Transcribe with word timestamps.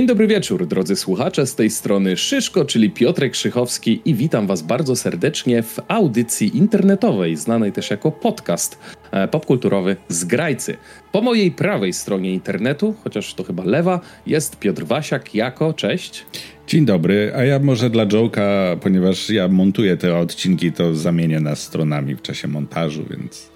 Dzień 0.00 0.06
dobry 0.06 0.26
wieczór, 0.26 0.66
drodzy 0.66 0.96
słuchacze. 0.96 1.46
Z 1.46 1.54
tej 1.54 1.70
strony 1.70 2.16
Szyszko, 2.16 2.64
czyli 2.64 2.90
Piotrek 2.90 3.34
Szychowski 3.34 4.00
i 4.04 4.14
witam 4.14 4.46
Was 4.46 4.62
bardzo 4.62 4.96
serdecznie 4.96 5.62
w 5.62 5.78
audycji 5.88 6.56
internetowej, 6.56 7.36
znanej 7.36 7.72
też 7.72 7.90
jako 7.90 8.12
podcast 8.12 8.78
e, 9.10 9.28
popkulturowy 9.28 9.96
Zgrajcy. 10.08 10.76
Po 11.12 11.22
mojej 11.22 11.50
prawej 11.50 11.92
stronie 11.92 12.34
internetu, 12.34 12.94
chociaż 13.04 13.34
to 13.34 13.44
chyba 13.44 13.64
lewa, 13.64 14.00
jest 14.26 14.58
Piotr 14.58 14.84
Wasiak 14.84 15.34
jako, 15.34 15.72
cześć. 15.72 16.26
Dzień 16.66 16.84
dobry, 16.84 17.32
a 17.36 17.44
ja 17.44 17.58
może 17.58 17.90
dla 17.90 18.06
Joke'a, 18.06 18.76
ponieważ 18.76 19.30
ja 19.30 19.48
montuję 19.48 19.96
te 19.96 20.16
odcinki, 20.18 20.72
to 20.72 20.94
zamienię 20.94 21.40
nas 21.40 21.62
stronami 21.62 22.14
w 22.14 22.22
czasie 22.22 22.48
montażu, 22.48 23.04
więc... 23.10 23.50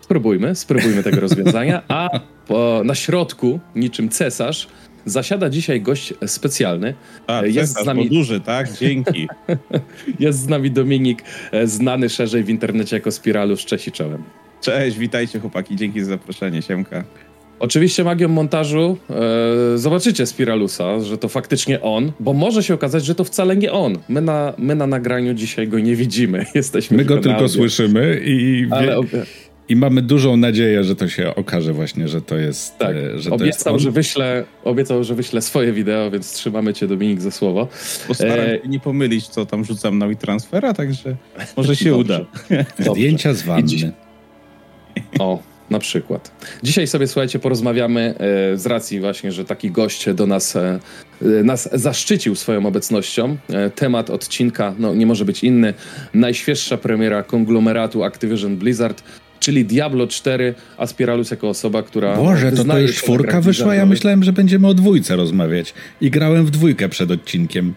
Spróbujmy, 0.00 0.54
spróbujmy 0.54 1.02
tego 1.02 1.20
rozwiązania, 1.20 1.82
a 1.88 2.20
po, 2.46 2.82
na 2.84 2.94
środku, 2.94 3.60
niczym 3.76 4.08
cesarz, 4.08 4.68
Zasiada 5.04 5.50
dzisiaj 5.50 5.80
gość 5.80 6.14
specjalny. 6.26 6.94
A, 7.26 7.46
jest 7.46 7.82
z 7.82 7.86
nami 7.86 8.10
duży, 8.10 8.40
tak? 8.40 8.72
Dzięki. 8.72 9.28
jest 10.18 10.38
z 10.38 10.48
nami 10.48 10.70
Dominik, 10.70 11.22
e, 11.52 11.66
znany 11.66 12.08
szerzej 12.08 12.44
w 12.44 12.48
internecie 12.48 12.96
jako 12.96 13.10
Spiralusz. 13.10 13.64
Cześć 13.64 13.88
i 13.88 13.92
czołem. 13.92 14.22
Cześć, 14.60 14.98
witajcie 14.98 15.40
chłopaki, 15.40 15.76
dzięki 15.76 16.00
za 16.00 16.06
zaproszenie, 16.06 16.62
Siemka. 16.62 17.04
Oczywiście 17.58 18.04
magią 18.04 18.28
montażu 18.28 18.96
e, 19.74 19.78
zobaczycie 19.78 20.26
Spiralusa, 20.26 21.00
że 21.00 21.18
to 21.18 21.28
faktycznie 21.28 21.80
on, 21.80 22.12
bo 22.20 22.32
może 22.32 22.62
się 22.62 22.74
okazać, 22.74 23.04
że 23.04 23.14
to 23.14 23.24
wcale 23.24 23.56
nie 23.56 23.72
on. 23.72 23.98
My 24.08 24.20
na, 24.20 24.54
my 24.58 24.74
na 24.74 24.86
nagraniu 24.86 25.34
dzisiaj 25.34 25.68
go 25.68 25.78
nie 25.78 25.96
widzimy. 25.96 26.46
Jesteśmy 26.54 26.96
My 26.96 27.04
go 27.04 27.18
tylko 27.18 27.48
słyszymy 27.48 28.20
i... 28.24 28.66
Ale, 28.70 28.96
i 29.68 29.76
mamy 29.76 30.02
dużą 30.02 30.36
nadzieję, 30.36 30.84
że 30.84 30.96
to 30.96 31.08
się 31.08 31.34
okaże 31.34 31.72
właśnie, 31.72 32.08
że 32.08 32.22
to 32.22 32.36
jest. 32.36 32.78
Tak, 32.78 32.96
e, 32.96 33.18
że 33.18 33.30
obiecał, 33.30 33.64
to 33.64 33.70
jest 33.70 33.82
że 33.82 33.90
wyślę, 33.90 34.44
obiecał, 34.64 35.04
że 35.04 35.14
wyślę 35.14 35.42
swoje 35.42 35.72
wideo, 35.72 36.10
więc 36.10 36.32
trzymamy 36.32 36.74
cię 36.74 36.88
Dominik 36.88 37.20
za 37.20 37.30
słowo. 37.30 37.68
Postaram 38.08 38.38
e... 38.38 38.60
się 38.62 38.68
nie 38.68 38.80
pomylić, 38.80 39.28
co 39.28 39.46
tam 39.46 39.64
rzucam 39.64 39.98
na 39.98 40.14
transfera, 40.14 40.74
także 40.74 41.16
może 41.56 41.76
się 41.76 41.94
uda. 42.04 42.20
Zdjęcia 42.78 43.34
z 43.34 43.42
wanny. 43.42 43.92
O, 45.18 45.42
na 45.70 45.78
przykład. 45.78 46.32
Dzisiaj 46.62 46.86
sobie, 46.86 47.06
słuchajcie, 47.06 47.38
porozmawiamy 47.38 48.14
e, 48.52 48.56
z 48.56 48.66
racji 48.66 49.00
właśnie, 49.00 49.32
że 49.32 49.44
taki 49.44 49.70
gość 49.70 50.12
do 50.14 50.26
nas, 50.26 50.56
e, 50.56 50.78
nas 51.22 51.68
zaszczycił 51.72 52.34
swoją 52.34 52.66
obecnością. 52.66 53.36
E, 53.50 53.70
temat 53.70 54.10
odcinka 54.10 54.74
no, 54.78 54.94
nie 54.94 55.06
może 55.06 55.24
być 55.24 55.44
inny. 55.44 55.74
Najświeższa 56.14 56.76
premiera 56.76 57.22
konglomeratu 57.22 58.04
Activision 58.04 58.56
Blizzard 58.56 59.02
czyli 59.44 59.64
Diablo 59.64 60.06
4, 60.06 60.54
Aspiralus 60.78 61.30
jako 61.30 61.48
osoba, 61.48 61.82
która... 61.82 62.16
Boże, 62.16 62.52
to 62.52 62.64
to 62.64 62.78
już 62.78 62.96
czwórka 62.96 63.40
wyszła? 63.40 63.74
Ja 63.74 63.86
myślałem, 63.86 64.24
że 64.24 64.32
będziemy 64.32 64.68
o 64.68 64.74
dwójce 64.74 65.16
rozmawiać. 65.16 65.74
I 66.00 66.10
grałem 66.10 66.46
w 66.46 66.50
dwójkę 66.50 66.88
przed 66.88 67.10
odcinkiem. 67.10 67.74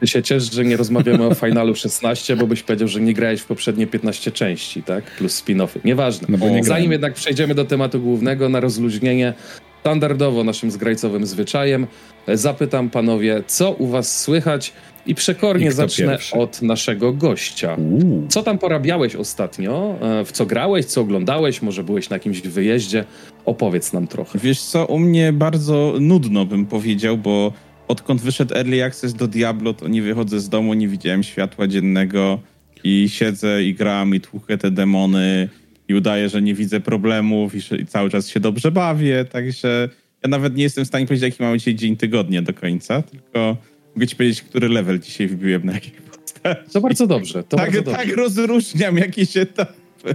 Ty 0.00 0.06
się 0.06 0.22
ciesz, 0.22 0.52
że 0.52 0.64
nie 0.64 0.76
rozmawiamy 0.76 1.26
o 1.26 1.34
finalu 1.34 1.74
16, 1.74 2.36
bo 2.36 2.46
byś 2.46 2.62
powiedział, 2.62 2.88
że 2.88 3.00
nie 3.00 3.14
grałeś 3.14 3.40
w 3.40 3.46
poprzednie 3.46 3.86
15 3.86 4.32
części, 4.32 4.82
tak? 4.82 5.04
Plus 5.04 5.42
spin-offy. 5.42 5.80
Nieważne. 5.84 6.26
No 6.30 6.38
bo 6.38 6.48
nie 6.48 6.64
Zanim 6.64 6.92
jednak 6.92 7.14
przejdziemy 7.14 7.54
do 7.54 7.64
tematu 7.64 8.00
głównego, 8.00 8.48
na 8.48 8.60
rozluźnienie, 8.60 9.34
standardowo 9.80 10.44
naszym 10.44 10.70
zgrajcowym 10.70 11.26
zwyczajem, 11.26 11.86
zapytam 12.28 12.90
panowie, 12.90 13.42
co 13.46 13.72
u 13.72 13.86
was 13.86 14.20
słychać 14.20 14.72
i 15.10 15.14
przekornie 15.14 15.66
I 15.66 15.72
zacznę 15.72 16.06
pierwszy? 16.06 16.36
od 16.36 16.62
naszego 16.62 17.12
gościa. 17.12 17.74
Uuu. 17.74 18.26
Co 18.28 18.42
tam 18.42 18.58
porabiałeś 18.58 19.16
ostatnio? 19.16 19.98
E, 20.00 20.24
w 20.24 20.32
co 20.32 20.46
grałeś, 20.46 20.84
co 20.86 21.00
oglądałeś? 21.00 21.62
Może 21.62 21.84
byłeś 21.84 22.10
na 22.10 22.16
jakimś 22.16 22.40
wyjeździe? 22.40 23.04
Opowiedz 23.44 23.92
nam 23.92 24.06
trochę. 24.06 24.38
Wiesz 24.38 24.60
co, 24.60 24.86
u 24.86 24.98
mnie 24.98 25.32
bardzo 25.32 25.94
nudno 26.00 26.46
bym 26.46 26.66
powiedział, 26.66 27.18
bo 27.18 27.52
odkąd 27.88 28.20
wyszedł 28.20 28.54
Early 28.54 28.84
Access 28.84 29.14
do 29.14 29.28
Diablo, 29.28 29.74
to 29.74 29.88
nie 29.88 30.02
wychodzę 30.02 30.40
z 30.40 30.48
domu, 30.48 30.74
nie 30.74 30.88
widziałem 30.88 31.22
światła 31.22 31.66
dziennego 31.66 32.38
i 32.84 33.08
siedzę 33.08 33.62
i 33.62 33.74
gram 33.74 34.14
i 34.14 34.20
tłuchę 34.20 34.58
te 34.58 34.70
demony 34.70 35.48
i 35.88 35.94
udaję, 35.94 36.28
że 36.28 36.42
nie 36.42 36.54
widzę 36.54 36.80
problemów 36.80 37.54
i, 37.54 37.82
i 37.82 37.86
cały 37.86 38.10
czas 38.10 38.28
się 38.28 38.40
dobrze 38.40 38.72
bawię, 38.72 39.24
także 39.24 39.88
ja 40.22 40.30
nawet 40.30 40.56
nie 40.56 40.62
jestem 40.62 40.84
w 40.84 40.88
stanie 40.88 41.06
powiedzieć, 41.06 41.22
jaki 41.22 41.42
mamy 41.42 41.58
dzisiaj 41.58 41.74
dzień 41.74 41.96
tygodnia 41.96 42.42
do 42.42 42.54
końca, 42.54 43.02
tylko 43.02 43.56
Mogę 44.00 44.08
ci 44.08 44.16
powiedzieć, 44.16 44.42
który 44.42 44.68
level 44.68 44.98
dzisiaj 44.98 45.28
wbiłem 45.28 45.64
na 45.64 45.72
jakiej 45.72 45.92
postaci. 45.92 46.72
To 46.72 46.80
bardzo 46.80 47.06
dobrze. 47.06 47.42
To 47.42 47.56
tak, 47.56 47.72
bardzo 47.72 47.90
tak 47.90 48.06
dobrze. 48.06 48.16
rozróżniam 48.16 48.96
jakieś 48.96 49.36
etapy. 49.36 50.14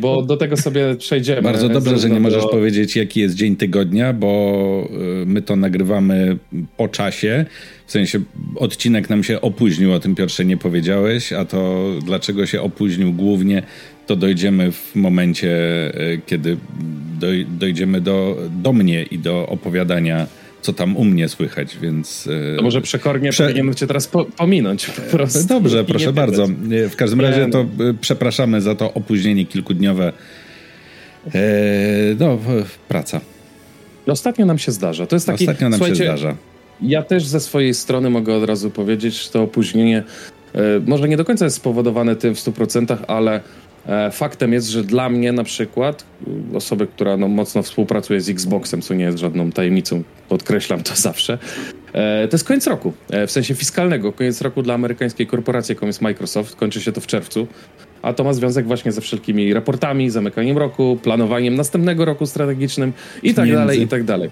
Bo 0.00 0.22
do 0.22 0.36
tego 0.36 0.56
sobie 0.56 0.94
przejdziemy. 0.94 1.42
Bardzo 1.42 1.68
dobrze, 1.68 1.98
że 1.98 2.10
nie 2.10 2.20
możesz 2.20 2.44
powiedzieć, 2.50 2.96
jaki 2.96 3.20
jest 3.20 3.34
dzień 3.34 3.56
tygodnia, 3.56 4.12
bo 4.12 4.88
y, 5.22 5.26
my 5.26 5.42
to 5.42 5.56
nagrywamy 5.56 6.38
po 6.76 6.88
czasie. 6.88 7.46
W 7.86 7.92
sensie 7.92 8.20
odcinek 8.56 9.10
nam 9.10 9.24
się 9.24 9.40
opóźnił, 9.40 9.92
o 9.92 10.00
tym 10.00 10.14
Piotrze 10.14 10.44
nie 10.44 10.56
powiedziałeś, 10.56 11.32
a 11.32 11.44
to 11.44 11.90
dlaczego 12.04 12.46
się 12.46 12.62
opóźnił 12.62 13.12
głównie, 13.12 13.62
to 14.06 14.16
dojdziemy 14.16 14.72
w 14.72 14.94
momencie, 14.94 15.50
y, 16.12 16.20
kiedy 16.26 16.56
dojdziemy 17.58 18.00
do, 18.00 18.36
do 18.62 18.72
mnie 18.72 19.02
i 19.02 19.18
do 19.18 19.46
opowiadania 19.48 20.26
co 20.64 20.72
tam 20.72 20.96
u 20.96 21.04
mnie 21.04 21.28
słychać, 21.28 21.78
więc... 21.78 22.28
To 22.56 22.62
może 22.62 22.80
przekornie 22.80 23.30
Prze... 23.30 23.44
powinienem 23.44 23.74
cię 23.74 23.86
teraz 23.86 24.06
po, 24.06 24.24
pominąć 24.24 24.86
po 24.86 25.16
prostu. 25.16 25.48
Dobrze, 25.48 25.84
proszę 25.84 26.12
bardzo. 26.12 26.46
W 26.90 26.96
każdym 26.96 27.20
razie 27.20 27.46
to 27.50 27.60
e, 27.60 27.66
przepraszamy 28.00 28.60
za 28.60 28.74
to 28.74 28.94
opóźnienie 28.94 29.46
kilkudniowe. 29.46 30.12
E, 31.34 31.40
no, 32.18 32.38
praca. 32.88 33.20
Ostatnio 34.06 34.46
nam 34.46 34.58
się 34.58 34.72
zdarza. 34.72 35.06
To 35.06 35.16
jest 35.16 35.26
taki... 35.26 35.44
Ostatnio 35.44 35.68
nam 35.68 35.80
się 35.80 35.94
zdarza. 35.94 36.36
Ja 36.82 37.02
też 37.02 37.26
ze 37.26 37.40
swojej 37.40 37.74
strony 37.74 38.10
mogę 38.10 38.34
od 38.34 38.44
razu 38.44 38.70
powiedzieć, 38.70 39.24
że 39.24 39.30
to 39.30 39.42
opóźnienie 39.42 40.02
e, 40.54 40.58
może 40.86 41.08
nie 41.08 41.16
do 41.16 41.24
końca 41.24 41.44
jest 41.44 41.56
spowodowane 41.56 42.16
tym 42.16 42.34
w 42.34 42.38
100%, 42.38 42.96
ale 43.08 43.40
E, 43.40 43.63
faktem 44.12 44.52
jest, 44.52 44.68
że 44.68 44.84
dla 44.84 45.08
mnie 45.08 45.32
na 45.32 45.44
przykład, 45.44 46.04
y, 46.52 46.56
osoby, 46.56 46.86
która 46.86 47.16
no, 47.16 47.28
mocno 47.28 47.62
współpracuje 47.62 48.20
z 48.20 48.28
Xboxem, 48.28 48.82
co 48.82 48.94
nie 48.94 49.04
jest 49.04 49.18
żadną 49.18 49.52
tajemnicą, 49.52 50.02
podkreślam 50.28 50.82
to 50.82 50.96
zawsze, 51.08 51.38
e, 51.92 52.28
to 52.28 52.34
jest 52.34 52.44
koniec 52.44 52.66
roku, 52.66 52.92
e, 53.10 53.26
w 53.26 53.30
sensie 53.30 53.54
fiskalnego. 53.54 54.12
Koniec 54.12 54.40
roku 54.40 54.62
dla 54.62 54.74
amerykańskiej 54.74 55.26
korporacji, 55.26 55.72
jaką 55.72 55.86
jest 55.86 56.02
Microsoft, 56.02 56.56
kończy 56.56 56.80
się 56.80 56.92
to 56.92 57.00
w 57.00 57.06
czerwcu, 57.06 57.46
a 58.02 58.12
to 58.12 58.24
ma 58.24 58.32
związek 58.32 58.66
właśnie 58.66 58.92
ze 58.92 59.00
wszelkimi 59.00 59.54
raportami, 59.54 60.10
zamykaniem 60.10 60.58
roku, 60.58 60.98
planowaniem 61.02 61.54
następnego 61.54 62.04
roku 62.04 62.26
strategicznym 62.26 62.92
i 63.22 63.34
tak 63.34 63.52
dalej, 63.52 63.82
i 63.82 63.88
tak 63.88 64.04
dalej. 64.04 64.30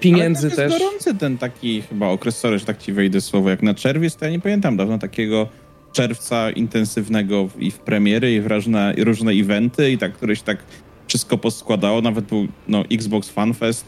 Pieniędzy 0.00 0.46
Ale 0.46 0.56
też. 0.56 0.72
jest 0.72 0.84
gorący 0.84 1.14
ten 1.14 1.38
taki 1.38 1.82
chyba 1.82 2.08
okres, 2.08 2.38
sorry, 2.38 2.58
że 2.58 2.66
tak 2.66 2.78
ci 2.78 2.92
wejdę 2.92 3.20
słowo, 3.20 3.50
jak 3.50 3.62
na 3.62 3.74
czerwiec, 3.74 4.16
to 4.16 4.24
ja 4.24 4.30
nie 4.30 4.40
pamiętam 4.40 4.76
dawno 4.76 4.98
takiego 4.98 5.48
czerwca 5.96 6.50
intensywnego 6.50 7.48
i 7.58 7.70
w 7.70 7.78
premiery, 7.78 8.34
i 8.34 8.40
w 8.40 8.46
różne, 8.46 8.94
i 8.96 9.04
różne 9.04 9.32
eventy, 9.32 9.90
i 9.90 9.98
tak 9.98 10.12
któreś 10.12 10.42
tak 10.42 10.58
wszystko 11.06 11.38
poskładało. 11.38 12.02
Nawet 12.02 12.24
był 12.24 12.48
no, 12.68 12.84
Xbox 12.90 13.28
Fan 13.28 13.54
Fest, 13.54 13.84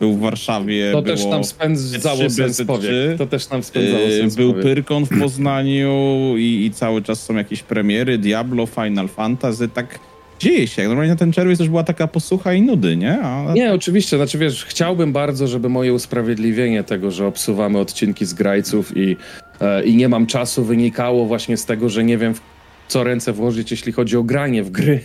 był 0.00 0.12
w 0.12 0.20
Warszawie. 0.20 0.92
To 0.92 1.02
też 1.02 1.24
tam 1.24 1.44
spędzało 1.44 2.30
sens 2.30 2.62
powiek. 2.66 3.18
To 3.18 3.26
też 3.26 3.46
tam 3.46 3.62
spędzało 3.62 4.02
yy, 4.02 4.18
sens 4.18 4.34
Był 4.34 4.54
Pyrkon 4.54 5.04
w 5.04 5.20
Poznaniu 5.20 6.34
i, 6.36 6.64
i, 6.66 6.70
cały 6.70 7.02
czas 7.02 7.22
są 7.22 7.34
jakieś 7.34 7.62
premiery, 7.62 8.18
Diablo, 8.18 8.66
Final 8.66 9.08
Fantasy, 9.08 9.68
tak 9.68 9.98
dzieje 10.40 10.66
się. 10.66 10.88
Normalnie 10.88 11.10
na 11.10 11.16
ten 11.16 11.32
czerwiec 11.32 11.60
już 11.60 11.68
była 11.68 11.84
taka 11.84 12.06
posłucha 12.06 12.52
i 12.52 12.62
nudy, 12.62 12.96
nie? 12.96 13.18
Ale... 13.20 13.54
Nie, 13.54 13.72
oczywiście. 13.72 14.16
Znaczy 14.16 14.38
wiesz, 14.38 14.64
chciałbym 14.64 15.12
bardzo, 15.12 15.46
żeby 15.46 15.68
moje 15.68 15.94
usprawiedliwienie 15.94 16.84
tego, 16.84 17.10
że 17.10 17.26
obsuwamy 17.26 17.78
odcinki 17.78 18.24
z 18.26 18.34
grajców 18.34 18.96
i 18.96 19.16
E, 19.60 19.84
i 19.84 19.96
nie 19.96 20.08
mam 20.08 20.26
czasu 20.26 20.64
wynikało 20.64 21.26
właśnie 21.26 21.56
z 21.56 21.64
tego, 21.64 21.88
że 21.88 22.04
nie 22.04 22.18
wiem 22.18 22.34
w 22.34 22.40
co 22.88 23.04
ręce 23.04 23.32
włożyć, 23.32 23.70
jeśli 23.70 23.92
chodzi 23.92 24.16
o 24.16 24.22
granie 24.22 24.62
w 24.62 24.70
gry. 24.70 25.00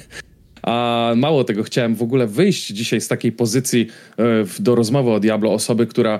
A 0.63 1.13
mało 1.15 1.43
tego, 1.43 1.63
chciałem 1.63 1.95
w 1.95 2.01
ogóle 2.01 2.27
wyjść 2.27 2.67
dzisiaj 2.67 3.01
z 3.01 3.07
takiej 3.07 3.31
pozycji 3.31 3.87
e, 4.17 4.23
do 4.59 4.75
rozmowy 4.75 5.11
o 5.11 5.19
Diablo, 5.19 5.53
osoby, 5.53 5.87
która 5.87 6.19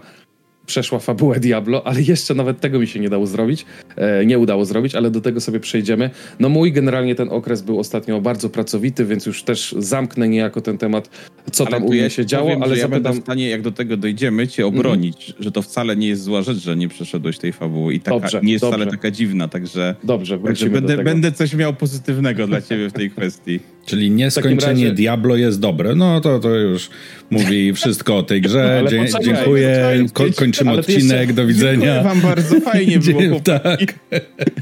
przeszła 0.71 1.00
fabułę 1.00 1.39
Diablo, 1.39 1.88
ale 1.88 2.01
jeszcze 2.01 2.33
nawet 2.33 2.59
tego 2.59 2.79
mi 2.79 2.88
się 2.88 3.00
nie 3.00 3.09
dało 3.09 3.27
zrobić, 3.27 3.65
e, 3.95 4.25
nie 4.25 4.39
udało 4.39 4.65
zrobić, 4.65 4.95
ale 4.95 5.12
do 5.12 5.21
tego 5.21 5.41
sobie 5.41 5.59
przejdziemy. 5.59 6.09
No 6.39 6.50
mój 6.50 6.71
generalnie 6.71 7.15
ten 7.15 7.29
okres 7.29 7.62
był 7.62 7.79
ostatnio 7.79 8.21
bardzo 8.21 8.50
pracowity, 8.50 9.06
więc 9.06 9.25
już 9.25 9.44
też 9.44 9.75
zamknę 9.77 10.29
niejako 10.29 10.62
ten 10.62 10.77
temat, 10.77 11.09
co 11.51 11.63
ale 11.63 11.71
tam 11.71 11.83
u 11.83 11.89
mnie 11.89 12.09
się 12.09 12.25
działo, 12.25 12.45
powiem, 12.45 12.63
ale 12.63 12.75
ja 12.75 12.81
zapytam... 12.81 13.03
będę 13.03 13.21
w 13.21 13.23
stanie, 13.23 13.50
jak 13.50 13.62
do 13.62 13.71
tego 13.71 13.97
dojdziemy, 13.97 14.47
cię 14.47 14.68
obronić, 14.68 15.29
mm. 15.29 15.44
że 15.44 15.51
to 15.51 15.62
wcale 15.62 15.95
nie 15.95 16.07
jest 16.07 16.23
zła 16.23 16.41
rzecz, 16.41 16.57
że 16.57 16.75
nie 16.75 16.88
przeszedłeś 16.88 17.38
tej 17.38 17.53
fabuły 17.53 17.94
i 17.94 18.00
taka, 18.00 18.19
dobrze, 18.19 18.39
nie 18.44 18.51
jest 18.51 18.63
dobrze. 18.63 18.77
wcale 18.77 18.91
taka 18.91 19.12
dziwna, 19.12 19.47
także... 19.47 19.95
Dobrze, 20.03 20.39
także 20.39 20.69
będę, 20.69 20.97
będę 21.03 21.31
coś 21.31 21.53
miał 21.53 21.73
pozytywnego 21.73 22.47
dla 22.47 22.62
ciebie 22.62 22.89
w 22.89 22.94
tej 22.94 23.09
kwestii. 23.15 23.59
Czyli 23.85 24.12
nieskończenie 24.12 24.83
razie... 24.83 24.95
Diablo 24.95 25.35
jest 25.35 25.59
dobre. 25.59 25.95
No 25.95 26.21
to, 26.21 26.39
to 26.39 26.50
już 26.50 26.89
mówi 27.29 27.73
wszystko 27.73 28.18
o 28.18 28.23
tej 28.23 28.41
grze. 28.41 28.83
Dzie 28.89 29.06
dziękuję. 29.23 30.06
Ko 30.13 30.23
kończymy 30.35 30.61
odcinek. 30.68 31.19
Jeszcze... 31.19 31.34
Do 31.34 31.48
widzenia. 31.48 31.72
Dziękuję 31.72 32.04
wam 32.04 32.22
bardzo. 32.22 32.60
Fajnie 32.60 33.00
było. 33.13 33.40
tak. 33.40 33.80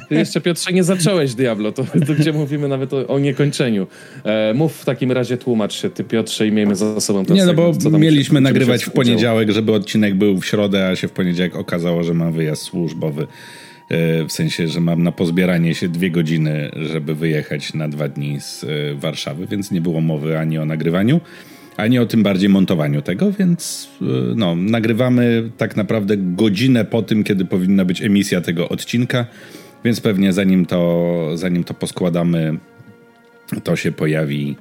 Ty 0.10 0.16
jeszcze 0.16 0.42
Piotrze 0.42 0.74
nie 0.74 0.84
zacząłeś 0.84 1.34
Diablo. 1.34 1.72
To, 1.72 1.84
to 2.08 2.14
gdzie 2.20 2.34
mówimy 2.34 2.68
nawet 2.68 2.94
o, 2.94 3.08
o 3.08 3.20
niekończeniu. 3.20 3.88
E, 4.24 4.54
mów 4.54 4.78
w 4.78 4.86
takim 4.86 5.12
razie, 5.12 5.38
tłumacz 5.38 5.74
się 5.74 5.90
ty 5.90 6.04
Piotrze 6.04 6.48
i 6.48 6.52
miejmy 6.52 6.76
za 6.76 7.02
sobą 7.02 7.26
ten 7.26 7.36
Nie, 7.36 7.46
no 7.46 7.54
bo 7.54 7.74
mieliśmy 8.00 8.42
nagrywać 8.42 8.84
w 8.84 8.92
poniedziałek, 8.92 9.52
żeby 9.52 9.72
odcinek 9.72 10.16
był 10.16 10.42
w 10.42 10.46
środę, 10.46 10.88
a 10.88 10.96
się 10.96 11.08
w 11.08 11.12
poniedziałek 11.12 11.56
okazało, 11.56 12.04
że 12.04 12.14
mam 12.14 12.34
wyjazd 12.34 12.62
służbowy. 12.62 13.28
E, 13.90 14.26
w 14.26 14.32
sensie, 14.32 14.68
że 14.68 14.80
mam 14.80 15.04
na 15.04 15.12
pozbieranie 15.12 15.76
się 15.76 15.88
dwie 15.88 16.12
godziny, 16.12 16.72
żeby 16.76 17.16
wyjechać 17.16 17.74
na 17.74 17.90
dwa 17.90 18.08
dni 18.08 18.42
z 18.42 18.64
e, 18.64 18.68
Warszawy, 18.96 19.48
więc 19.48 19.72
nie 19.72 19.82
było 19.82 20.02
mowy 20.02 20.40
ani 20.40 20.58
o 20.58 20.66
nagrywaniu, 20.66 21.22
ani 21.80 22.00
o 22.00 22.06
tym 22.06 22.24
bardziej 22.24 22.50
montowaniu 22.50 23.02
tego, 23.02 23.32
więc 23.32 23.90
e, 24.02 24.06
no, 24.36 24.56
nagrywamy 24.56 25.52
tak 25.58 25.76
naprawdę 25.76 26.18
godzinę 26.18 26.86
po 26.86 27.02
tym, 27.02 27.24
kiedy 27.24 27.46
powinna 27.46 27.86
być 27.86 28.02
emisja 28.02 28.42
tego 28.42 28.70
odcinka, 28.70 29.26
więc 29.86 30.02
pewnie 30.02 30.34
zanim 30.34 30.66
to, 30.66 31.32
zanim 31.36 31.64
to 31.64 31.74
poskładamy, 31.74 32.58
to 33.64 33.76
się 33.76 33.92
pojawi 33.92 34.56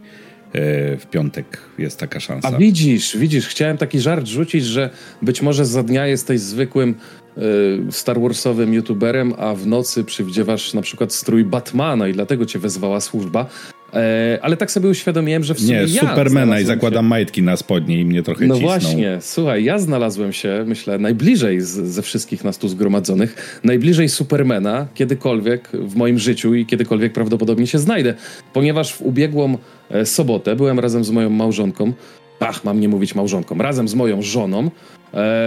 w 0.99 1.06
piątek 1.11 1.61
jest 1.79 2.00
taka 2.00 2.20
szansa. 2.20 2.49
A 2.49 2.59
widzisz, 2.59 3.17
widzisz, 3.17 3.47
chciałem 3.47 3.76
taki 3.76 4.00
żart 4.00 4.26
rzucić, 4.26 4.65
że 4.65 4.91
być 5.23 5.43
może 5.43 5.67
za 5.67 5.82
dnia 5.82 6.06
jesteś 6.06 6.41
zwykłym 6.41 6.94
Y, 7.38 7.93
Star 7.93 8.20
Warsowym 8.20 8.75
youtuberem, 8.75 9.35
a 9.38 9.55
w 9.55 9.67
nocy 9.67 10.05
przywdziewasz 10.05 10.75
na 10.75 10.82
przykład 10.82 11.12
strój 11.12 11.44
Batmana 11.44 12.09
i 12.09 12.12
dlatego 12.12 12.47
cię 12.47 12.59
wezwała 12.59 13.00
służba. 13.00 13.47
E, 13.94 14.38
ale 14.43 14.56
tak 14.56 14.70
sobie 14.70 14.88
uświadomiłem, 14.88 15.44
że 15.44 15.55
w 15.55 15.61
sumie 15.61 15.70
Nie, 15.73 15.81
ja 15.94 16.00
Supermana 16.00 16.61
i 16.61 16.64
zakładam 16.64 17.05
się... 17.05 17.08
majtki 17.08 17.43
na 17.43 17.56
spodnie 17.56 18.00
i 18.00 18.05
mnie 18.05 18.23
trochę 18.23 18.46
No 18.46 18.55
cisną. 18.55 18.69
właśnie, 18.69 19.19
słuchaj, 19.20 19.64
ja 19.64 19.79
znalazłem 19.79 20.32
się, 20.32 20.64
myślę, 20.67 20.99
najbliżej 20.99 21.61
z, 21.61 21.69
ze 21.69 22.02
wszystkich 22.02 22.44
nas 22.44 22.58
tu 22.58 22.69
zgromadzonych, 22.69 23.61
najbliżej 23.64 24.08
Supermana 24.08 24.87
kiedykolwiek 24.94 25.69
w 25.73 25.96
moim 25.96 26.19
życiu 26.19 26.55
i 26.55 26.67
kiedykolwiek 26.67 27.12
prawdopodobnie 27.12 27.67
się 27.67 27.79
znajdę, 27.79 28.14
ponieważ 28.52 28.93
w 28.94 29.02
ubiegłą 29.02 29.58
e, 29.91 30.06
sobotę 30.06 30.56
byłem 30.56 30.79
razem 30.79 31.05
z 31.05 31.11
moją 31.11 31.31
małżonką, 31.31 31.93
ach, 32.41 32.64
mam 32.64 32.81
nie 32.81 32.88
mówić 32.88 33.14
małżonką, 33.14 33.58
razem 33.58 33.88
z 33.88 33.94
moją 33.94 34.23
żoną, 34.23 34.70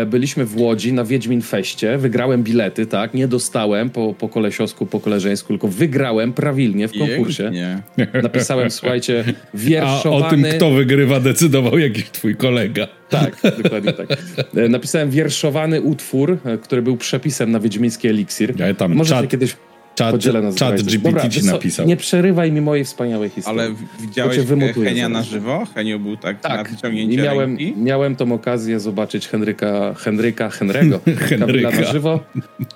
byliśmy 0.08 0.46
w 0.46 0.58
Łodzi 0.58 0.94
na 0.94 1.04
Wiedźmin 1.04 1.42
Feście, 1.42 1.98
wygrałem 1.98 2.44
bilety, 2.44 2.86
tak, 2.86 3.14
nie 3.14 3.28
dostałem 3.28 3.90
po, 3.90 4.14
po 4.14 4.30
kolesiosku, 4.30 4.86
po 4.86 5.00
koleżeńsku, 5.00 5.48
tylko 5.48 5.68
wygrałem 5.68 6.34
prawilnie 6.34 6.88
w 6.88 6.92
konkursie. 7.00 7.44
Pięknie. 7.44 8.22
Napisałem, 8.22 8.72
słuchajcie, 8.82 9.24
wierszowany... 9.54 10.24
A 10.24 10.28
o 10.28 10.30
tym, 10.30 10.44
kto 10.44 10.72
wygrywa, 10.72 11.20
decydował 11.20 11.80
jakiś 11.80 12.10
twój 12.10 12.36
kolega. 12.36 12.88
Tak, 13.10 13.42
dokładnie 13.64 13.94
tak. 13.94 14.08
E, 14.56 14.70
napisałem 14.70 15.10
wierszowany 15.10 15.82
utwór, 15.82 16.38
e, 16.46 16.58
który 16.58 16.82
był 16.82 16.98
przepisem 16.98 17.52
na 17.52 17.60
wiedźmiński 17.60 18.08
eliksir. 18.08 18.54
Ja 18.60 18.74
tam 18.74 18.94
Może 18.94 19.16
czat, 19.16 19.28
kiedyś 19.28 19.56
Czat, 20.02 20.56
czat 20.56 20.82
GPT 20.82 21.12
Dobra, 21.12 21.30
ci 21.30 21.46
napisał. 21.46 21.88
Nie 21.88 21.98
przerywaj 21.98 22.52
mi 22.52 22.62
mojej 22.62 22.86
wspaniałej 22.86 23.30
historii. 23.30 23.62
Ale 23.62 23.74
widziałeś 24.00 24.40
Henia 24.84 25.10
na 25.10 25.24
żywo? 25.24 25.68
Henio 25.76 26.00
był 26.00 26.18
tak, 26.18 26.42
tak. 26.42 26.58
na 26.58 26.76
wyciągnięcie 26.76 27.14
I 27.14 27.18
miałem, 27.18 27.50
ręki? 27.50 27.74
miałem 27.78 28.16
tą 28.16 28.32
okazję 28.32 28.80
zobaczyć 28.80 29.28
Henryka, 29.28 29.94
Henryka, 29.94 30.50
Henrygo, 30.50 31.00
Henryka 31.30 31.72
na 31.72 31.84
żywo. 31.84 32.20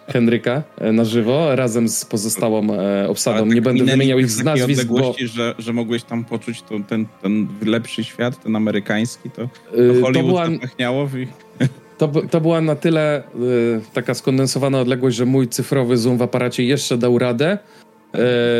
Henryka 0.07 0.63
e, 0.77 0.91
na 0.91 1.05
żywo, 1.05 1.55
razem 1.55 1.89
z 1.89 2.05
pozostałą 2.05 2.73
e, 2.73 3.09
obsadą. 3.09 3.45
Tak 3.45 3.55
nie 3.55 3.61
będę 3.61 3.83
wymieniał 3.83 4.19
ich 4.19 4.29
z 4.29 4.43
nazwisk, 4.43 4.87
bo... 4.87 5.15
Że, 5.25 5.55
że 5.59 5.73
mogłeś 5.73 6.03
tam 6.03 6.25
poczuć 6.25 6.61
to, 6.61 6.75
ten, 6.87 7.05
ten 7.21 7.47
lepszy 7.65 8.03
świat, 8.03 8.43
ten 8.43 8.55
amerykański, 8.55 9.29
to, 9.29 9.41
to 9.41 9.77
Hollywood 9.77 10.13
to 10.13 10.23
była... 10.23 10.49
zapachniało 10.49 11.07
w 11.07 11.17
ich... 11.17 11.29
To, 11.97 12.07
to 12.07 12.41
była 12.41 12.61
na 12.61 12.75
tyle 12.75 13.23
y, 13.35 13.81
taka 13.93 14.13
skondensowana 14.13 14.79
odległość, 14.79 15.17
że 15.17 15.25
mój 15.25 15.47
cyfrowy 15.47 15.97
zoom 15.97 16.17
w 16.17 16.21
aparacie 16.21 16.63
jeszcze 16.63 16.97
dał 16.97 17.19
radę. 17.19 17.57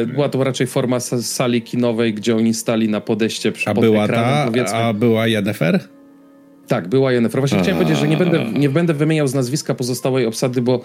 Y, 0.04 0.08
była 0.08 0.30
to 0.30 0.44
raczej 0.44 0.68
forma 0.68 1.00
sali 1.00 1.62
kinowej, 1.62 2.14
gdzie 2.14 2.36
oni 2.36 2.54
stali 2.54 2.90
na 2.90 3.02
podejście 3.02 3.52
przy 3.52 3.70
A 3.70 3.74
była 3.74 4.08
ta, 4.08 4.44
powiedzmy. 4.46 4.78
a 4.78 4.94
była 4.94 5.28
Jennifer? 5.28 5.80
Tak, 6.68 6.88
była 6.88 7.12
Jennifer. 7.12 7.42
Właśnie 7.42 7.60
chciałem 7.60 7.78
powiedzieć, 7.78 8.00
że 8.00 8.08
nie 8.08 8.18
będę, 8.18 8.46
nie 8.46 8.70
będę 8.70 8.94
wymieniał 8.94 9.28
z 9.28 9.34
nazwiska 9.34 9.76
pozostałej 9.76 10.26
obsady, 10.26 10.62
bo 10.62 10.82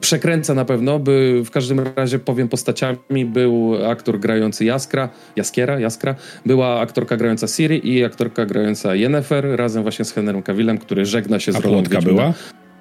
przekręcę 0.00 0.54
na 0.54 0.64
pewno, 0.64 0.98
by 0.98 1.42
w 1.44 1.50
każdym 1.50 1.80
razie 1.96 2.18
powiem 2.18 2.48
postaciami, 2.48 3.24
był 3.24 3.86
aktor 3.90 4.20
grający 4.20 4.64
Jaskra, 4.64 5.08
Jaskiera, 5.36 5.80
Jaskra, 5.80 6.14
była 6.46 6.80
aktorka 6.80 7.16
grająca 7.16 7.46
Siri 7.46 7.88
i 7.92 8.04
aktorka 8.04 8.46
grająca 8.46 8.94
Yennefer, 8.94 9.46
razem 9.56 9.82
właśnie 9.82 10.04
z 10.04 10.12
Henrym 10.12 10.42
Cavillem, 10.42 10.78
który 10.78 11.06
żegna 11.06 11.40
się 11.40 11.52
z 11.52 11.56
A 11.56 11.60
rolą 11.60 11.82
była? 12.04 12.32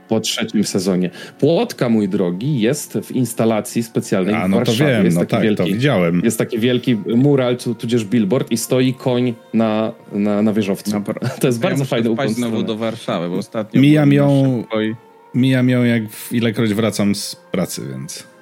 Po 0.07 0.19
trzecim 0.19 0.63
sezonie. 0.63 1.10
Płotka, 1.40 1.90
mój 1.90 2.10
drogi, 2.10 2.60
jest 2.60 2.98
w 3.04 3.12
instalacji 3.12 3.84
specjalnej 3.84 4.36
A, 4.36 4.48
no 4.48 4.62
to 4.62 4.74
wiem, 4.74 5.06
jest 5.06 5.18
no 5.18 5.25
tak, 5.25 5.44
wielki, 5.44 5.57
to 5.57 5.63
widziałem. 5.63 6.22
Jest 6.24 6.38
taki 6.38 6.60
wielki 6.60 6.96
mural, 6.96 7.57
tudzież 7.57 8.06
billboard 8.06 8.52
i 8.52 8.57
stoi 8.57 8.94
koń 8.94 9.34
na, 9.54 9.92
na, 10.12 10.42
na 10.42 10.54
wieżowcu. 10.54 10.92
No, 10.92 11.13
to 11.42 11.48
jest 11.48 11.63
ja 11.63 11.69
bardzo 11.69 11.86
fajny 11.86 12.10
układ. 12.10 12.30
znowu 12.30 12.63
do 12.63 12.78
Warszawy, 12.78 13.30
bo 13.30 13.36
ostatnio... 13.36 13.81
Mijam 13.81 14.13
ją 14.13 14.63
mijam 15.36 15.69
ją 15.69 15.84
jak 15.84 16.04
ilekroć 16.31 16.74
wracam 16.74 17.16
z 17.16 17.36
pracy, 17.52 17.81
więc... 17.92 18.34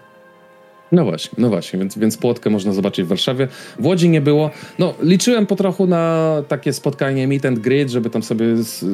No 0.93 1.05
właśnie, 1.05 1.35
no 1.37 1.49
właśnie, 1.49 1.79
więc, 1.79 1.97
więc 1.97 2.17
płotkę 2.17 2.49
można 2.49 2.73
zobaczyć 2.73 3.05
w 3.05 3.07
Warszawie. 3.07 3.47
W 3.79 3.85
Łodzi 3.85 4.09
nie 4.09 4.21
było. 4.21 4.51
No, 4.79 4.93
liczyłem 5.01 5.45
po 5.45 5.55
trochu 5.55 5.87
na 5.87 6.43
takie 6.47 6.73
spotkanie 6.73 7.27
meet 7.27 7.45
and 7.45 7.59
żeby 7.87 8.09
tam 8.09 8.23
sobie 8.23 8.45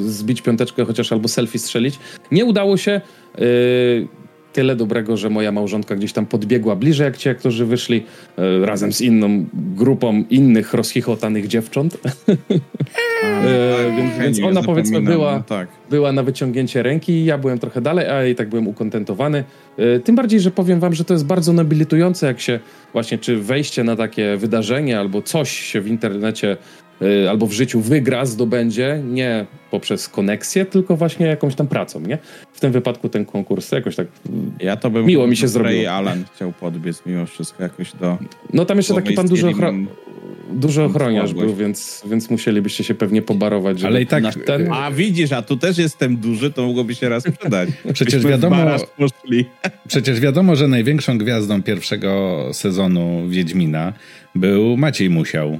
zbić 0.07 0.41
piąteczkę 0.41 0.85
chociaż 0.85 1.11
albo 1.11 1.27
selfie 1.27 1.59
strzelić. 1.59 1.99
Nie 2.31 2.45
udało 2.45 2.77
się. 2.77 3.01
Yy, 3.37 4.07
tyle 4.53 4.75
dobrego, 4.75 5.17
że 5.17 5.29
moja 5.29 5.51
małżonka 5.51 5.95
gdzieś 5.95 6.13
tam 6.13 6.25
podbiegła 6.25 6.75
bliżej, 6.75 7.05
jak 7.05 7.17
ci 7.17 7.29
aktorzy 7.29 7.65
wyszli, 7.65 8.03
e, 8.37 8.65
razem 8.65 8.93
z 8.93 9.01
inną 9.01 9.45
grupą 9.53 10.23
innych 10.29 10.73
rozchichotanych 10.73 11.47
dziewcząt. 11.47 11.97
e, 13.23 13.95
więc, 13.97 14.17
więc 14.17 14.39
ona 14.43 14.63
powiedzmy 14.63 15.01
była, 15.01 15.37
no 15.37 15.43
tak. 15.43 15.67
była 15.89 16.11
na 16.11 16.23
wyciągnięcie 16.23 16.83
ręki, 16.83 17.25
ja 17.25 17.37
byłem 17.37 17.59
trochę 17.59 17.81
dalej, 17.81 18.07
a 18.07 18.25
i 18.25 18.35
tak 18.35 18.49
byłem 18.49 18.67
ukontentowany. 18.67 19.43
E, 19.77 19.99
tym 19.99 20.15
bardziej, 20.15 20.39
że 20.39 20.51
powiem 20.51 20.79
wam, 20.79 20.93
że 20.93 21.05
to 21.05 21.13
jest 21.13 21.25
bardzo 21.25 21.53
nobilitujące, 21.53 22.27
jak 22.27 22.39
się 22.39 22.59
właśnie, 22.93 23.17
czy 23.17 23.37
wejście 23.37 23.83
na 23.83 23.95
takie 23.95 24.37
wydarzenie 24.37 24.99
albo 24.99 25.21
coś 25.21 25.51
się 25.51 25.81
w 25.81 25.87
internecie 25.87 26.57
albo 27.29 27.47
w 27.47 27.51
życiu 27.51 27.81
wygra, 27.81 28.25
zdobędzie 28.25 29.01
nie 29.05 29.45
poprzez 29.71 30.09
koneksję, 30.09 30.65
tylko 30.65 30.95
właśnie 30.95 31.25
jakąś 31.25 31.55
tam 31.55 31.67
pracą, 31.67 31.99
nie? 31.99 32.17
W 32.53 32.59
tym 32.59 32.71
wypadku 32.71 33.09
ten 33.09 33.25
konkurs 33.25 33.71
jakoś 33.71 33.95
tak 33.95 34.07
ja 34.59 34.77
to 34.77 34.89
bym 34.89 35.05
miło 35.05 35.27
mi 35.27 35.37
się 35.37 35.47
zrobiło. 35.47 35.75
Ray 35.75 35.87
Alan 35.87 36.25
chciał 36.35 36.51
podbiec 36.51 37.01
mimo 37.05 37.25
wszystko 37.25 37.63
jakoś 37.63 37.91
do... 37.93 38.17
No 38.53 38.65
tam 38.65 38.77
jeszcze 38.77 38.93
taki 38.93 39.13
pan 39.13 39.27
duży, 39.27 39.47
ochro... 39.47 39.73
duży 40.51 40.83
ochroniarz 40.83 41.33
był, 41.33 41.55
więc, 41.55 42.03
więc 42.09 42.29
musielibyście 42.29 42.83
się 42.83 42.95
pewnie 42.95 43.21
pobarować. 43.21 43.83
Ale 43.83 44.01
i 44.01 44.07
tak... 44.07 44.23
Ten... 44.45 44.71
A 44.73 44.91
widzisz, 44.91 45.31
a 45.31 45.41
tu 45.41 45.57
też 45.57 45.77
jestem 45.77 46.17
duży, 46.17 46.51
to 46.51 46.67
mogłoby 46.67 46.95
się 46.95 47.09
raz 47.09 47.23
przydać. 47.39 47.69
przecież 47.93 48.25
wiadomo... 48.25 48.57
przecież 49.87 50.19
wiadomo, 50.19 50.55
że 50.55 50.67
największą 50.67 51.17
gwiazdą 51.17 51.63
pierwszego 51.63 52.41
sezonu 52.53 53.27
Wiedźmina 53.29 53.93
był 54.35 54.77
Maciej 54.77 55.09
Musiał. 55.09 55.59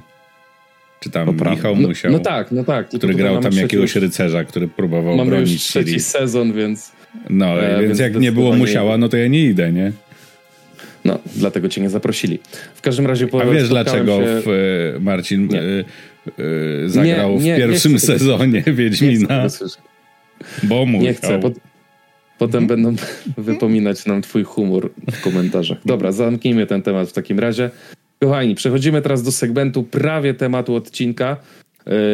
Czy 1.00 1.10
tam 1.10 1.26
Poprawne. 1.26 1.56
Michał 1.56 1.76
no, 1.76 1.88
Musiał. 1.88 2.12
No 2.12 2.20
tak, 2.20 2.52
no 2.52 2.64
tak. 2.64 2.90
Który 2.90 3.14
grał 3.14 3.42
tam 3.42 3.54
jakiegoś 3.54 3.96
rycerza, 3.96 4.44
który 4.44 4.68
próbował 4.68 5.18
mamy 5.18 5.32
bronić 5.32 5.52
już 5.52 5.62
trzeci 5.62 5.90
Siri. 5.90 6.00
sezon, 6.00 6.54
więc... 6.54 6.92
No, 7.30 7.64
e, 7.64 7.72
więc, 7.72 7.88
więc 7.88 8.00
jak 8.00 8.16
nie 8.16 8.32
było 8.32 8.56
Musiała, 8.56 8.98
no 8.98 9.10
to 9.10 9.18
ja 9.18 9.28
nie 9.28 9.46
idę, 9.46 9.72
nie? 9.72 9.92
No, 11.06 11.20
dlatego 11.36 11.70
cię 11.70 11.82
nie 11.82 11.90
zaprosili. 11.90 12.40
W 12.76 12.82
każdym 12.82 13.08
razie... 13.08 13.28
A 13.42 13.46
wiesz 13.46 13.70
dlaczego 13.70 14.18
się... 14.18 14.26
w, 14.26 14.48
e, 14.96 15.00
Marcin 15.00 15.50
e, 15.56 15.60
e, 15.60 16.90
zagrał 16.90 17.32
nie, 17.32 17.44
nie, 17.44 17.56
w 17.56 17.58
pierwszym 17.58 17.92
nie 17.92 18.00
sezonie 18.00 18.64
Wiedźmina? 18.68 19.48
Bo 20.64 20.86
musiał. 20.86 21.02
Nie 21.02 21.14
chcę. 21.14 21.40
Pot 21.40 21.54
potem 22.38 22.68
będą 22.68 22.96
wypominać 23.38 24.06
nam 24.06 24.22
twój 24.22 24.44
humor 24.44 24.90
w 25.12 25.22
komentarzach. 25.22 25.78
Dobra, 25.86 26.12
zamknijmy 26.12 26.68
ten 26.68 26.82
temat 26.82 27.10
w 27.10 27.14
takim 27.14 27.40
razie. 27.40 27.70
Kochani, 28.24 28.56
przechodzimy 28.56 29.02
teraz 29.02 29.24
do 29.24 29.32
segmentu 29.32 29.84
prawie 29.84 30.34
tematu 30.34 30.76
odcinka, 30.76 31.38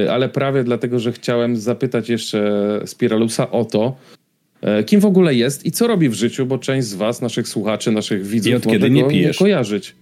y, 0.06 0.12
ale 0.12 0.30
prawie 0.30 0.64
dlatego, 0.64 1.00
że 1.00 1.12
chciałem 1.12 1.58
zapytać 1.58 2.10
jeszcze 2.10 2.82
Spiralusa 2.86 3.52
o 3.52 3.66
to, 3.66 3.96
y, 4.80 4.84
kim 4.84 5.00
w 5.00 5.06
ogóle 5.06 5.36
jest 5.36 5.66
i 5.66 5.72
co 5.72 5.88
robi 5.88 6.10
w 6.10 6.14
życiu, 6.14 6.46
bo 6.46 6.58
część 6.58 6.88
z 6.88 6.94
was, 6.94 7.22
naszych 7.22 7.48
słuchaczy, 7.48 7.92
naszych 7.92 8.26
widzów 8.26 8.52
I 8.52 8.56
od 8.56 8.66
kiedy 8.66 8.90
nie, 8.90 9.08
pijesz. 9.08 9.40
nie 9.40 9.46
kojarzyć. 9.46 9.96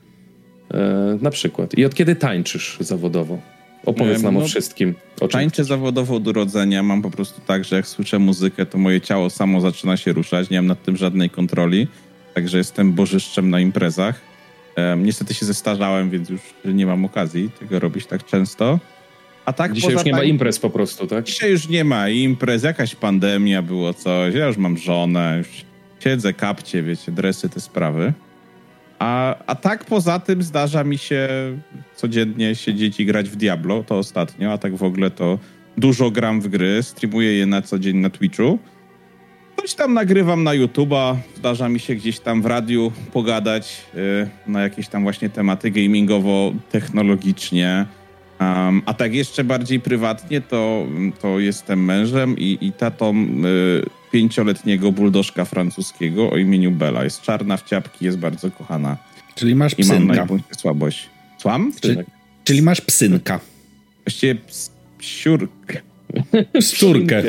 Y, 0.73 0.77
na 1.21 1.29
przykład. 1.29 1.77
I 1.77 1.85
od 1.85 1.95
kiedy 1.95 2.15
tańczysz 2.15 2.77
zawodowo? 2.79 3.37
Opowiedz 3.85 4.21
nam 4.21 4.33
no, 4.33 4.39
o 4.39 4.45
wszystkim. 4.45 4.93
O 5.21 5.27
tańczę 5.27 5.63
zawodowo 5.63 6.15
od 6.15 6.27
urodzenia. 6.27 6.83
Mam 6.83 7.01
po 7.01 7.11
prostu 7.11 7.41
tak, 7.47 7.63
że 7.63 7.75
jak 7.75 7.87
słyszę 7.87 8.19
muzykę, 8.19 8.65
to 8.65 8.77
moje 8.77 9.01
ciało 9.01 9.29
samo 9.29 9.61
zaczyna 9.61 9.97
się 9.97 10.13
ruszać. 10.13 10.49
Nie 10.49 10.57
mam 10.57 10.67
nad 10.67 10.83
tym 10.83 10.97
żadnej 10.97 11.29
kontroli. 11.29 11.87
Także 12.33 12.57
jestem 12.57 12.93
bożyszczem 12.93 13.49
na 13.49 13.59
imprezach. 13.59 14.32
Um, 14.77 15.05
niestety 15.05 15.33
się 15.33 15.45
zestarzałem, 15.45 16.09
więc 16.09 16.29
już 16.29 16.41
nie 16.65 16.85
mam 16.85 17.05
okazji 17.05 17.49
tego 17.59 17.79
robić 17.79 18.05
tak 18.05 18.25
często. 18.25 18.79
A 19.45 19.53
tak 19.53 19.73
Dzisiaj 19.73 19.93
już 19.93 20.05
nie 20.05 20.11
ma 20.11 20.23
imprez 20.23 20.59
po 20.59 20.69
prostu, 20.69 21.07
tak? 21.07 21.25
Dzisiaj 21.25 21.51
już 21.51 21.69
nie 21.69 21.83
ma 21.83 22.09
imprez, 22.09 22.63
jakaś 22.63 22.95
pandemia 22.95 23.61
było 23.61 23.93
coś, 23.93 24.35
ja 24.35 24.47
już 24.47 24.57
mam 24.57 24.77
żonę, 24.77 25.35
już 25.37 25.47
siedzę, 25.99 26.33
kapcie, 26.33 26.83
wiecie, 26.83 27.11
dresy, 27.11 27.49
te 27.49 27.59
sprawy. 27.59 28.13
A, 28.99 29.35
a 29.45 29.55
tak 29.55 29.85
poza 29.85 30.19
tym 30.19 30.43
zdarza 30.43 30.83
mi 30.83 30.97
się 30.97 31.29
codziennie 31.95 32.55
siedzieć 32.55 32.99
i 32.99 33.05
grać 33.05 33.29
w 33.29 33.35
Diablo, 33.35 33.83
to 33.83 33.97
ostatnio, 33.97 34.51
a 34.53 34.57
tak 34.57 34.75
w 34.75 34.83
ogóle 34.83 35.11
to 35.11 35.39
dużo 35.77 36.11
gram 36.11 36.41
w 36.41 36.47
gry, 36.47 36.83
streamuję 36.83 37.33
je 37.33 37.45
na 37.45 37.61
co 37.61 37.79
dzień 37.79 37.97
na 37.97 38.09
Twitchu. 38.09 38.59
Coś 39.63 39.73
tam 39.73 39.93
nagrywam 39.93 40.43
na 40.43 40.51
YouTube'a, 40.51 41.15
zdarza 41.37 41.69
mi 41.69 41.79
się 41.79 41.95
gdzieś 41.95 42.19
tam 42.19 42.41
w 42.41 42.45
radiu 42.45 42.91
pogadać 43.13 43.81
yy, 43.93 44.29
na 44.47 44.61
jakieś 44.61 44.87
tam 44.87 45.03
właśnie 45.03 45.29
tematy 45.29 45.71
gamingowo-technologicznie. 45.71 47.85
Um, 48.39 48.81
a 48.85 48.93
tak 48.93 49.13
jeszcze 49.13 49.43
bardziej 49.43 49.79
prywatnie, 49.79 50.41
to, 50.41 50.87
to 51.21 51.39
jestem 51.39 51.85
mężem 51.85 52.37
i, 52.37 52.57
i 52.61 52.71
tatą 52.71 53.15
yy, 53.15 53.85
pięcioletniego 54.11 54.91
buldożka 54.91 55.45
francuskiego 55.45 56.31
o 56.31 56.37
imieniu 56.37 56.71
Bella. 56.71 57.03
Jest 57.03 57.21
czarna 57.21 57.57
w 57.57 57.63
ciapki, 57.63 58.05
jest 58.05 58.17
bardzo 58.17 58.51
kochana. 58.51 58.97
Czyli 59.35 59.55
masz 59.55 59.75
psynka. 59.75 59.95
I 59.95 59.99
mam 60.17 60.27
na 60.27 60.37
słabość. 60.57 61.09
Słucham? 61.37 61.71
Czyli, 61.81 61.97
czyli 62.43 62.61
masz 62.61 62.81
psynka. 62.81 63.39
Właściwie 64.05 64.35
ps, 64.35 64.71
psiurkę. 64.97 65.81
Pszczurkę. 66.59 67.23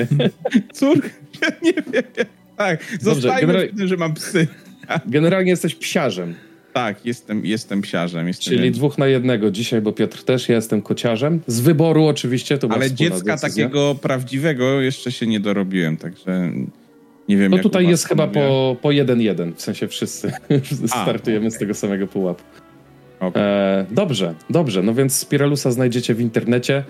Córkę. 0.73 1.09
Nie 1.63 1.73
wiem. 1.73 2.27
Tak, 2.57 2.85
zostajmy 3.01 3.53
Dobrze, 3.53 3.69
w 3.69 3.77
tym, 3.79 3.89
że 3.89 3.97
mam 3.97 4.15
psy. 4.15 4.47
Generalnie 5.07 5.51
jesteś 5.51 5.75
psiarzem. 5.75 6.35
Tak, 6.73 7.07
jestem, 7.07 7.47
jestem 7.47 7.83
psiarzem. 7.83 8.29
Jestem 8.29 8.45
Czyli 8.45 8.71
dwóch 8.71 8.99
na 8.99 9.07
jednego 9.07 9.51
dzisiaj, 9.51 9.81
bo 9.81 9.93
Piotr 9.93 10.23
też, 10.23 10.49
ja 10.49 10.55
jestem 10.55 10.83
kociarzem. 10.83 11.41
Z 11.47 11.61
wyboru 11.61 12.07
oczywiście, 12.07 12.59
to 12.59 12.69
Ale 12.71 12.91
dziecka 12.93 13.17
decyzja. 13.17 13.49
takiego 13.49 13.95
prawdziwego 13.95 14.81
jeszcze 14.81 15.13
się 15.13 15.27
nie 15.27 15.41
dorobiłem, 15.41 15.97
także 15.97 16.51
nie 17.29 17.37
wiem. 17.37 17.51
No 17.51 17.59
tutaj 17.59 17.89
jest 17.89 18.09
chyba 18.09 18.27
po, 18.27 18.77
po 18.83 18.91
jeden 18.91 19.21
jeden, 19.21 19.55
w 19.55 19.63
sensie 19.63 19.89
wszyscy 19.89 20.33
A, 20.91 21.03
startujemy 21.03 21.47
okay. 21.47 21.57
z 21.57 21.59
tego 21.59 21.75
samego 21.75 22.07
pułapu. 22.07 22.43
Okay. 23.21 23.43
E, 23.43 23.87
dobrze, 23.91 24.35
dobrze. 24.51 24.83
No 24.83 24.95
więc 24.95 25.17
Spiralusa 25.17 25.71
znajdziecie 25.71 26.15
w 26.15 26.21
internecie. 26.21 26.85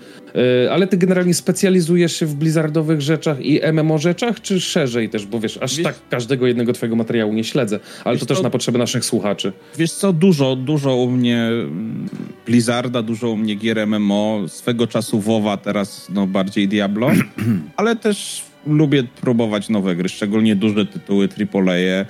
E, 0.65 0.71
ale 0.71 0.87
ty 0.87 0.97
generalnie 0.97 1.33
specjalizujesz 1.33 2.15
się 2.19 2.25
w 2.25 2.35
blizzardowych 2.35 3.01
rzeczach 3.01 3.41
i 3.41 3.61
MMO 3.73 3.97
rzeczach, 3.97 4.41
czy 4.41 4.61
szerzej 4.61 5.09
też? 5.09 5.25
Bo 5.25 5.39
wiesz, 5.39 5.57
aż 5.61 5.75
wiesz, 5.75 5.83
tak 5.83 5.95
każdego 6.09 6.47
jednego 6.47 6.73
twojego 6.73 6.95
materiału 6.95 7.33
nie 7.33 7.43
śledzę. 7.43 7.79
Ale 8.03 8.17
to 8.17 8.25
też 8.25 8.37
co, 8.37 8.43
na 8.43 8.49
potrzeby 8.49 8.77
naszych 8.77 9.05
słuchaczy. 9.05 9.53
Wiesz 9.77 9.91
co, 9.91 10.13
dużo, 10.13 10.55
dużo 10.55 10.95
u 10.95 11.11
mnie 11.11 11.37
mm, 11.37 12.09
Blizzarda, 12.45 13.01
dużo 13.01 13.29
u 13.29 13.37
mnie 13.37 13.55
gier 13.55 13.87
MMO. 13.87 14.41
Swego 14.47 14.87
czasu 14.87 15.19
WoWa, 15.19 15.57
teraz 15.57 16.07
no 16.09 16.27
bardziej 16.27 16.67
Diablo. 16.67 17.11
ale 17.77 17.95
też 17.95 18.43
lubię 18.67 19.03
próbować 19.21 19.69
nowe 19.69 19.95
gry, 19.95 20.09
szczególnie 20.09 20.55
duże 20.55 20.85
tytuły 20.85 21.29
AAA. 21.53 22.05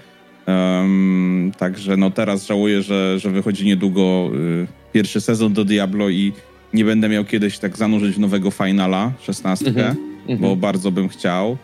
Um, 0.48 1.52
także 1.58 1.98
no 1.98 2.12
teraz 2.12 2.46
żałuję, 2.46 2.82
że, 2.82 3.20
że 3.20 3.32
wychodzi 3.32 3.66
niedługo 3.66 4.30
y, 4.36 4.68
pierwszy 4.94 5.22
sezon 5.22 5.54
do 5.54 5.66
Diablo 5.66 6.10
i 6.10 6.34
nie 6.74 6.86
będę 6.86 7.10
miał 7.10 7.26
kiedyś 7.26 7.60
tak 7.60 7.78
zanurzyć 7.78 8.16
w 8.16 8.20
nowego 8.20 8.52
finala, 8.52 9.12
16, 9.22 9.70
mm 9.70 9.96
-hmm, 10.28 10.38
bo 10.40 10.56
bardzo 10.56 10.92
bym 10.92 11.08
chciał. 11.08 11.58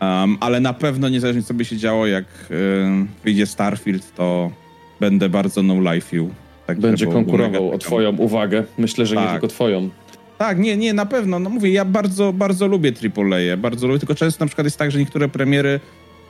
Um, 0.00 0.36
ale 0.40 0.60
na 0.60 0.72
pewno 0.72 1.08
niezależnie 1.08 1.42
co 1.42 1.54
by 1.54 1.64
się 1.64 1.76
działo, 1.76 2.06
jak 2.06 2.24
y, 2.24 2.54
wyjdzie 3.24 3.46
Starfield, 3.46 4.14
to 4.14 4.50
będę 5.00 5.28
bardzo 5.28 5.62
no 5.62 5.74
life'ił. 5.74 6.28
Tak, 6.66 6.80
Będzie 6.80 7.06
konkurował 7.06 7.70
o 7.70 7.78
twoją 7.78 8.16
uwagę. 8.16 8.64
Myślę, 8.78 9.06
że 9.06 9.14
tak. 9.14 9.24
nie 9.24 9.30
tylko 9.30 9.48
twoją. 9.48 9.90
Tak, 10.38 10.58
nie, 10.58 10.76
nie, 10.76 10.94
na 10.94 11.06
pewno. 11.06 11.38
No 11.38 11.50
mówię, 11.50 11.70
ja 11.70 11.84
bardzo, 11.84 12.32
bardzo 12.32 12.66
lubię 12.66 12.92
AAA, 13.16 13.56
bardzo 13.56 13.86
lubię, 13.86 13.98
tylko 13.98 14.14
często 14.14 14.44
na 14.44 14.46
przykład 14.46 14.64
jest 14.64 14.76
tak, 14.76 14.90
że 14.90 14.98
niektóre 14.98 15.28
premiery 15.28 15.80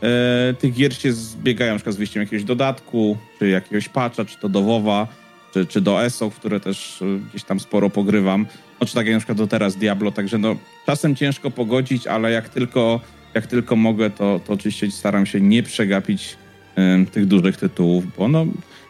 e, 0.03 0.55
tych 0.55 0.75
gier 0.75 0.95
się 0.95 1.13
zbiegają, 1.13 1.73
na 1.73 1.79
przykład 1.79 1.95
z 1.95 1.99
wyjściem 1.99 2.23
jakiegoś 2.23 2.45
dodatku, 2.45 3.17
czy 3.39 3.49
jakiegoś 3.49 3.89
patcha, 3.89 4.25
czy 4.25 4.39
to 4.39 4.49
do 4.49 4.63
WoWa, 4.63 5.07
czy, 5.55 5.67
czy 5.67 5.81
do 5.81 6.05
ESO, 6.05 6.31
w 6.31 6.35
które 6.35 6.61
też 6.61 7.03
e, 7.03 7.05
gdzieś 7.31 7.45
tam 7.45 7.61
sporo 7.61 7.91
pogrywam. 7.91 8.47
No, 8.81 8.87
czy 8.87 8.95
tak 8.95 9.07
jak 9.07 9.15
na 9.15 9.21
przykład 9.21 9.39
do 9.39 9.47
teraz 9.47 9.77
Diablo, 9.77 10.13
także 10.13 10.39
no 10.39 10.57
czasem 10.87 11.17
ciężko 11.17 11.51
pogodzić, 11.51 12.07
ale 12.07 12.31
jak 12.31 12.49
tylko, 12.49 13.01
jak 13.35 13.47
tylko 13.47 13.77
mogę, 13.77 14.11
to, 14.11 14.41
to 14.47 14.53
oczywiście 14.53 14.91
staram 14.91 15.27
się 15.27 15.41
nie 15.41 15.63
przegapić 15.63 16.37
e, 16.77 17.05
tych 17.13 17.27
dużych 17.27 17.57
tytułów, 17.57 18.05
bo 18.17 18.29
no 18.29 18.47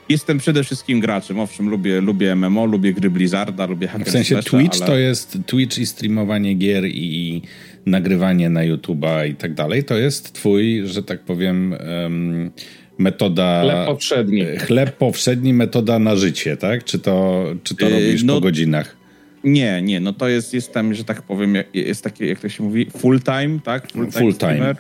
Jestem 0.09 0.39
przede 0.39 0.65
wszystkim 0.65 1.01
graczem, 1.01 1.41
owszem, 1.41 1.69
lubię, 1.69 2.01
lubię 2.01 2.37
MMO, 2.37 2.67
lubię 2.67 2.93
gry 2.93 3.11
Blizzarda, 3.11 3.67
lubię 3.67 3.89
hack 3.89 4.05
W 4.05 4.11
sensie 4.11 4.43
Twitch 4.43 4.77
ale... 4.77 4.87
to 4.87 4.97
jest 4.97 5.39
Twitch 5.47 5.79
i 5.79 5.87
streamowanie 5.87 6.55
gier 6.55 6.85
i 6.87 7.43
nagrywanie 7.87 8.51
na 8.51 8.61
YouTube'a 8.61 9.29
i 9.29 9.35
tak 9.35 9.55
dalej. 9.55 9.85
To 9.85 9.97
jest 9.97 10.33
twój, 10.33 10.83
że 10.87 11.03
tak 11.03 11.21
powiem, 11.21 11.75
um, 12.03 12.51
metoda... 12.99 13.63
Chleb 13.63 13.87
powszedni. 13.87 14.45
Chleb 14.59 14.97
powszedni, 14.97 15.55
metoda 15.55 15.99
na 15.99 16.17
życie, 16.17 16.57
tak? 16.57 16.85
Czy 16.85 16.99
to, 16.99 17.45
czy 17.63 17.77
to 17.77 17.89
yy, 17.89 17.93
robisz 17.93 18.23
no, 18.23 18.35
po 18.35 18.41
godzinach? 18.41 18.97
Nie, 19.45 19.83
nie, 19.83 20.01
no 20.01 20.13
to 20.13 20.29
jest, 20.29 20.55
jestem, 20.55 20.95
że 20.95 21.05
tak 21.05 21.23
powiem, 21.23 21.55
jest 21.75 22.05
takie, 22.05 22.27
jak 22.27 22.41
to 22.41 22.49
się 22.49 22.63
mówi, 22.63 22.87
full 22.97 23.21
time, 23.21 23.61
tak? 23.65 23.93
Full 23.93 24.09
time. 24.09 24.21
Full 24.21 24.35
time. 24.35 24.75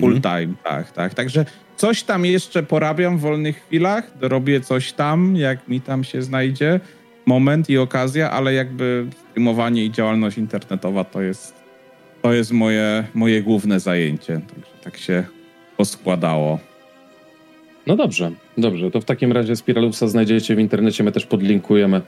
Full 0.00 0.20
time, 0.20 0.54
tak, 0.64 0.92
tak. 0.92 1.14
Także 1.14 1.44
Coś 1.76 2.02
tam 2.02 2.24
jeszcze 2.24 2.62
porabiam 2.62 3.18
w 3.18 3.20
wolnych 3.20 3.64
chwilach, 3.66 4.12
robię 4.20 4.60
coś 4.60 4.92
tam, 4.92 5.36
jak 5.36 5.68
mi 5.68 5.80
tam 5.80 6.04
się 6.04 6.22
znajdzie 6.22 6.80
moment 7.26 7.70
i 7.70 7.78
okazja, 7.78 8.30
ale 8.30 8.54
jakby 8.54 9.06
streamowanie 9.30 9.84
i 9.84 9.90
działalność 9.90 10.38
internetowa 10.38 11.04
to 11.04 11.22
jest, 11.22 11.54
to 12.22 12.32
jest 12.32 12.52
moje, 12.52 13.04
moje 13.14 13.42
główne 13.42 13.80
zajęcie. 13.80 14.40
Także 14.54 14.72
tak 14.84 14.96
się 14.96 15.24
poskładało. 15.76 16.58
No 17.86 17.96
dobrze, 17.96 18.30
dobrze. 18.58 18.90
To 18.90 19.00
w 19.00 19.04
takim 19.04 19.32
razie 19.32 19.56
Spiralusa 19.56 20.08
znajdziecie 20.08 20.56
w 20.56 20.58
internecie. 20.58 21.04
My 21.04 21.12
też 21.12 21.26
podlinkujemy 21.26 22.00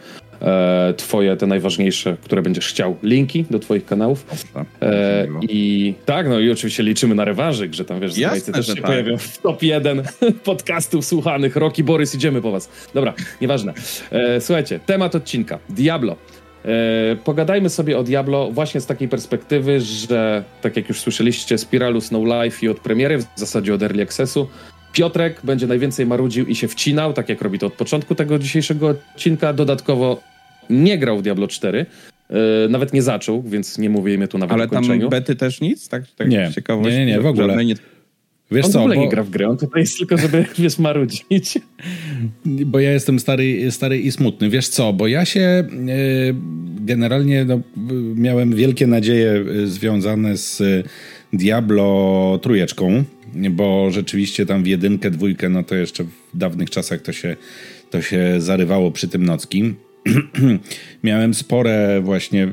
e, 0.43 0.95
twoje, 0.97 1.37
te 1.37 1.47
najważniejsze, 1.47 2.17
które 2.25 2.43
będziesz 2.43 2.69
chciał, 2.69 2.97
linki 3.03 3.45
do 3.51 3.59
twoich 3.59 3.87
kanałów. 3.87 4.27
E, 4.83 5.27
I 5.43 5.95
tak, 6.07 6.29
no 6.29 6.41
i 6.41 6.51
oczywiście 6.51 6.83
liczymy 6.83 7.15
na 7.15 7.25
rewanżyk, 7.25 7.75
że 7.75 7.85
tam 7.85 8.01
wiesz, 8.01 8.19
Jasne, 8.19 8.53
też 8.53 8.67
się 8.67 8.75
tak. 8.75 8.85
pojawią 8.85 9.19
w 9.19 9.39
top 9.39 9.63
1 9.63 10.03
podcastów 10.45 11.05
słuchanych. 11.05 11.57
Roki, 11.57 11.85
Borys, 11.85 12.15
idziemy 12.15 12.43
po 12.43 12.51
was. 12.51 12.71
Dobra, 12.95 13.15
nieważne. 13.41 13.75
E, 14.11 14.41
słuchajcie, 14.41 14.81
temat 14.87 15.15
odcinka. 15.15 15.59
Diablo. 15.69 16.17
E, 16.65 17.17
pogadajmy 17.25 17.71
sobie 17.71 17.99
o 17.99 18.03
Diablo 18.03 18.51
właśnie 18.51 18.81
z 18.81 18.87
takiej 18.87 19.09
perspektywy, 19.09 19.81
że 19.81 20.45
tak 20.63 20.77
jak 20.77 20.89
już 20.89 21.01
słyszeliście, 21.01 21.59
Spiralus 21.59 22.11
No 22.11 22.45
Life 22.45 22.67
i 22.67 22.69
od 22.69 22.81
premiery, 22.81 23.19
w 23.19 23.27
zasadzie 23.37 23.75
od 23.75 23.83
Early 23.83 24.03
Accessu, 24.03 24.49
Piotrek 24.93 25.41
będzie 25.45 25.67
najwięcej 25.67 26.07
marudził 26.07 26.47
i 26.47 26.55
się 26.55 26.69
wcinał, 26.69 27.13
tak 27.13 27.29
jak 27.29 27.43
robi 27.43 27.59
to 27.59 27.67
od 27.67 27.73
początku 27.73 28.15
tego 28.15 28.39
dzisiejszego 28.39 28.89
odcinka. 28.89 29.53
Dodatkowo 29.53 30.21
nie 30.71 30.99
grał 30.99 31.19
w 31.19 31.23
Diablo 31.23 31.49
4. 31.49 31.87
Yy, 32.31 32.37
e, 32.67 32.69
nawet 32.69 32.93
nie 32.93 33.03
zaczął, 33.03 33.43
więc 33.43 33.79
nie 33.79 33.91
mówimy 33.91 34.29
tu 34.29 34.39
nawet 34.39 34.55
Ale 34.55 34.65
o 34.65 34.69
kończeniu. 34.69 35.01
tam 35.01 35.11
bety 35.11 35.37
też 35.37 35.61
nic? 35.61 35.89
Tak, 35.89 36.03
tak 36.17 36.29
nie. 36.29 36.51
nie, 36.81 36.91
nie, 36.91 37.07
nie, 37.07 37.21
w 37.21 37.27
ogóle. 37.27 37.65
Nie... 37.65 37.75
Wiesz 38.55 38.67
on 38.67 38.73
co, 38.73 38.79
w 38.79 38.83
ogóle 38.83 38.97
bo... 38.97 39.03
nie 39.03 39.09
gra 39.09 39.23
w 39.23 39.31
grę, 39.31 39.49
on 39.49 39.57
tutaj 39.57 39.83
jest 39.83 39.99
tylko, 39.99 40.17
żeby, 40.17 40.45
wiesz, 40.59 40.79
marudzić. 40.79 41.59
Bo 42.45 42.81
ja 42.81 42.93
jestem 42.93 43.19
stary, 43.19 43.71
stary 43.71 43.99
i 43.99 44.13
smutny. 44.13 44.51
Wiesz 44.51 44.69
co, 44.69 44.93
bo 44.93 45.07
ja 45.07 45.25
się 45.25 45.65
yy, 45.87 46.35
generalnie 46.81 47.45
no, 47.45 47.61
miałem 48.17 48.55
wielkie 48.55 48.87
nadzieje 48.87 49.45
e, 49.63 49.67
związane 49.67 50.37
z 50.37 50.63
Diablo 51.33 52.39
trójeczką, 52.43 53.05
bo 53.51 53.91
rzeczywiście 53.91 54.47
tam 54.47 54.63
w 54.63 54.67
jedynkę, 54.67 55.11
dwójkę, 55.11 55.49
no 55.49 55.63
to 55.63 55.75
jeszcze 55.75 56.05
w 56.05 56.11
dawnych 56.35 56.71
czasach 56.71 57.03
to 57.03 57.13
się, 57.13 57.37
to 57.91 58.03
się 58.03 58.35
zarywało 58.39 58.91
przy 58.91 59.09
tym 59.09 59.25
nockim. 59.25 59.75
Miałem 61.05 61.35
spore 61.35 62.01
właśnie 62.01 62.49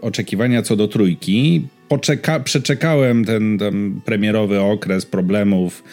oczekiwania 0.00 0.62
co 0.62 0.76
do 0.76 0.88
trójki. 0.88 1.62
Poczeka 1.94 2.40
przeczekałem 2.40 3.24
ten, 3.24 3.58
premierowy 4.04 4.60
okres 4.60 5.06
problemów 5.06 5.84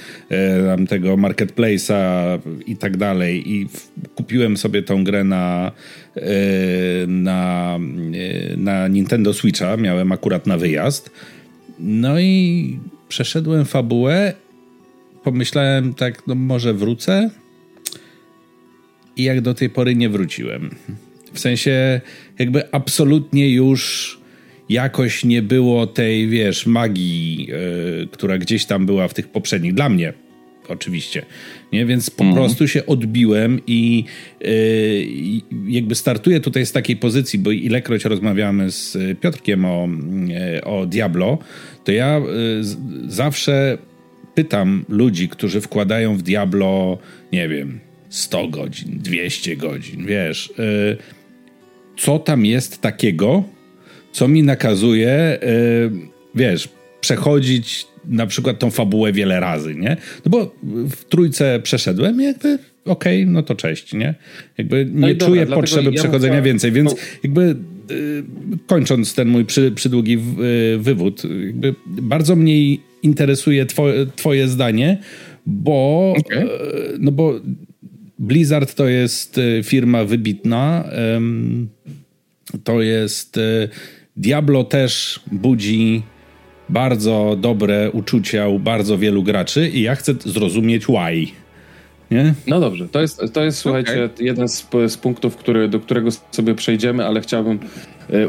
tam 0.68 0.88
tego 0.88 1.18
marketplace'a 1.18 2.40
i 2.66 2.76
tak 2.76 2.98
dalej 2.98 3.52
i 3.52 3.68
w, 3.68 3.90
kupiłem 4.16 4.58
sobie 4.58 4.84
tą 4.84 5.04
grę 5.04 5.24
na, 5.24 5.72
y, 6.18 6.22
na, 7.08 7.80
na 8.58 8.88
Nintendo 8.88 9.34
Switcha. 9.34 9.78
Miałem 9.78 10.12
akurat 10.12 10.48
na 10.48 10.58
wyjazd. 10.58 11.12
No 11.80 12.20
i 12.20 12.80
przeszedłem 13.08 13.66
fabułę, 13.66 14.34
pomyślałem 15.24 15.94
tak, 15.94 16.28
no 16.28 16.36
może 16.36 16.74
wrócę 16.74 17.30
i 19.18 19.24
jak 19.24 19.42
do 19.42 19.54
tej 19.54 19.70
pory 19.70 19.96
nie 19.96 20.10
wróciłem. 20.10 20.76
W 21.34 21.40
sensie 21.40 22.02
jakby 22.40 22.72
absolutnie 22.72 23.50
już 23.50 24.21
jakoś 24.72 25.26
nie 25.26 25.42
było 25.42 25.88
tej, 25.88 26.28
wiesz, 26.28 26.66
magii, 26.66 27.48
yy, 28.00 28.08
która 28.12 28.38
gdzieś 28.38 28.66
tam 28.66 28.86
była 28.86 29.08
w 29.08 29.14
tych 29.14 29.28
poprzednich, 29.28 29.74
dla 29.74 29.90
mnie. 29.90 30.14
oczywiście. 30.68 31.26
Nie? 31.74 31.86
Więc 31.86 32.10
po 32.10 32.24
mhm. 32.24 32.36
prostu 32.36 32.68
się 32.68 32.86
odbiłem 32.86 33.60
i 33.68 34.04
yy, 34.42 34.48
jakby 35.68 35.96
startuję 35.96 36.40
tutaj 36.40 36.66
z 36.66 36.72
takiej 36.72 36.98
pozycji, 36.98 37.40
bo 37.40 37.52
ilekroć 37.52 38.06
rozmawiamy 38.06 38.72
z 38.72 38.98
Piotrkiem 39.20 39.66
o, 39.66 39.90
yy, 40.54 40.64
o 40.64 40.86
Diablo, 40.86 41.38
to 41.84 41.92
ja 41.92 42.20
yy, 42.20 42.62
zawsze 43.08 43.78
pytam 44.36 44.86
ludzi, 44.90 45.30
którzy 45.30 45.62
wkładają 45.62 46.18
w 46.18 46.22
Diablo, 46.22 46.98
nie 47.32 47.50
wiem, 47.50 47.80
100 48.10 48.48
godzin, 48.48 49.00
200 49.00 49.58
godzin, 49.58 50.06
wiesz, 50.06 50.54
co 51.98 52.20
tam 52.20 52.46
jest 52.46 52.82
takiego, 52.82 53.44
co 54.12 54.28
mi 54.28 54.44
nakazuje, 54.44 55.40
yy, 55.42 55.92
wiesz, 56.36 56.70
przechodzić 57.02 57.88
na 58.06 58.28
przykład 58.28 58.60
tą 58.60 58.72
fabułę 58.72 59.14
wiele 59.14 59.40
razy, 59.40 59.76
nie? 59.76 59.98
No 60.26 60.30
bo 60.30 60.56
w 60.90 61.06
trójce 61.06 61.60
przeszedłem 61.64 62.22
jakby 62.22 62.60
okej, 62.86 63.24
okay, 63.24 63.34
no 63.34 63.44
to 63.44 63.56
cześć, 63.56 63.94
nie? 63.94 64.16
Jakby 64.58 64.90
nie 64.94 65.14
no 65.14 65.26
czuję 65.26 65.42
dobra, 65.42 65.56
potrzeby 65.56 65.92
ja 65.92 66.00
przechodzenia 66.00 66.34
chciał... 66.34 66.46
więcej, 66.46 66.72
więc 66.72 66.96
jakby 67.24 67.56
y, 67.92 68.24
kończąc 68.68 69.16
ten 69.16 69.28
mój 69.28 69.46
przy, 69.46 69.72
przydługi 69.72 70.18
y, 70.74 70.78
wywód, 70.78 71.24
jakby 71.46 71.76
bardzo 71.86 72.36
mnie 72.36 72.76
interesuje 73.04 73.66
twoje, 73.66 74.06
twoje 74.16 74.48
zdanie, 74.48 74.98
bo 75.46 76.14
okay. 76.20 76.48
no 77.00 77.12
bo 77.12 77.40
Blizzard 78.20 78.76
to 78.76 78.88
jest 78.88 79.38
y, 79.38 79.62
firma 79.64 80.06
wybitna, 80.06 80.90
to 82.64 82.82
jest 82.82 83.40
Diablo 84.18 84.64
też 84.64 85.20
budzi 85.32 86.04
bardzo 86.70 87.38
dobre 87.40 87.92
uczucia 87.92 88.48
u 88.48 88.60
bardzo 88.60 88.98
wielu 88.98 89.24
graczy 89.24 89.70
i 89.70 89.82
ja 89.82 89.96
chcę 89.96 90.14
zrozumieć 90.26 90.86
why. 90.86 91.28
Nie? 92.12 92.34
No 92.48 92.60
dobrze, 92.60 92.88
to 92.88 93.02
jest, 93.02 93.22
to 93.34 93.44
jest 93.44 93.58
słuchajcie, 93.58 94.06
okay. 94.06 94.26
jeden 94.26 94.48
z, 94.48 94.68
z, 94.88 94.98
punktów, 94.98 95.38
który, 95.38 95.70
do 95.70 95.80
którego 95.80 96.10
sobie 96.32 96.56
przejdziemy, 96.56 97.06
ale 97.06 97.22
chciałbym 97.22 97.60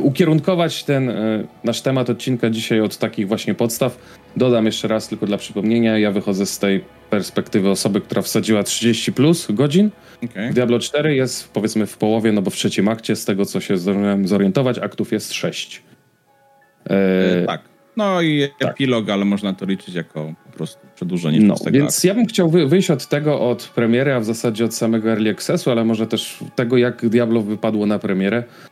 ukierunkować 0.00 0.84
ten 0.84 1.10
e, 1.10 1.44
nasz 1.64 1.80
temat 1.80 2.10
odcinka 2.10 2.50
dzisiaj 2.50 2.80
od 2.80 2.98
takich 2.98 3.28
właśnie 3.28 3.54
podstaw. 3.54 3.98
Dodam 4.36 4.66
jeszcze 4.66 4.88
raz 4.88 5.08
tylko 5.08 5.26
dla 5.26 5.36
przypomnienia, 5.36 5.98
ja 5.98 6.10
wychodzę 6.10 6.46
z 6.46 6.58
tej 6.58 6.84
perspektywy 7.10 7.70
osoby, 7.70 8.00
która 8.00 8.22
wsadziła 8.22 8.62
30 8.62 9.12
plus 9.12 9.46
godzin. 9.50 9.90
Okay. 10.24 10.52
Diablo 10.52 10.78
4 10.78 11.14
jest 11.14 11.52
powiedzmy 11.52 11.86
w 11.86 11.96
połowie, 11.96 12.32
no 12.32 12.42
bo 12.42 12.50
w 12.50 12.54
trzecim 12.54 12.88
akcie, 12.88 13.16
z 13.16 13.24
tego 13.24 13.46
co 13.46 13.60
się 13.60 13.76
zdążyłem 13.76 14.28
zorientować, 14.28 14.78
aktów 14.78 15.12
jest 15.12 15.32
6. 15.32 15.82
E, 16.90 17.46
tak. 17.46 17.72
No 17.96 18.22
i 18.22 18.48
tak. 18.58 18.70
epilog, 18.70 19.10
ale 19.10 19.24
można 19.24 19.52
to 19.52 19.66
liczyć 19.66 19.94
jako 19.94 20.34
po 20.44 20.52
prostu 20.52 20.86
przedłużenie 20.94 21.40
no, 21.40 21.54
tego 21.58 21.78
Więc 21.78 21.96
aktu. 21.96 22.06
ja 22.06 22.14
bym 22.14 22.26
chciał 22.26 22.50
wyjść 22.50 22.90
od 22.90 23.06
tego, 23.06 23.40
od 23.40 23.64
premiery, 23.74 24.12
a 24.12 24.20
w 24.20 24.24
zasadzie 24.24 24.64
od 24.64 24.74
samego 24.74 25.10
Early 25.10 25.30
Accessu, 25.30 25.70
ale 25.70 25.84
może 25.84 26.06
też 26.06 26.38
tego, 26.56 26.76
jak 26.76 27.08
Diablo 27.08 27.40
wypadło 27.40 27.86
na 27.86 27.98
premierę, 27.98 28.36
e, 28.36 28.71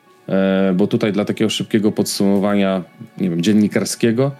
bo 0.74 0.86
tutaj 0.86 1.12
dla 1.12 1.24
takiego 1.24 1.50
szybkiego 1.50 1.92
podsumowania, 1.92 2.82
nie 3.18 3.30
wiem, 3.30 3.42
dziennikarskiego, 3.42 4.32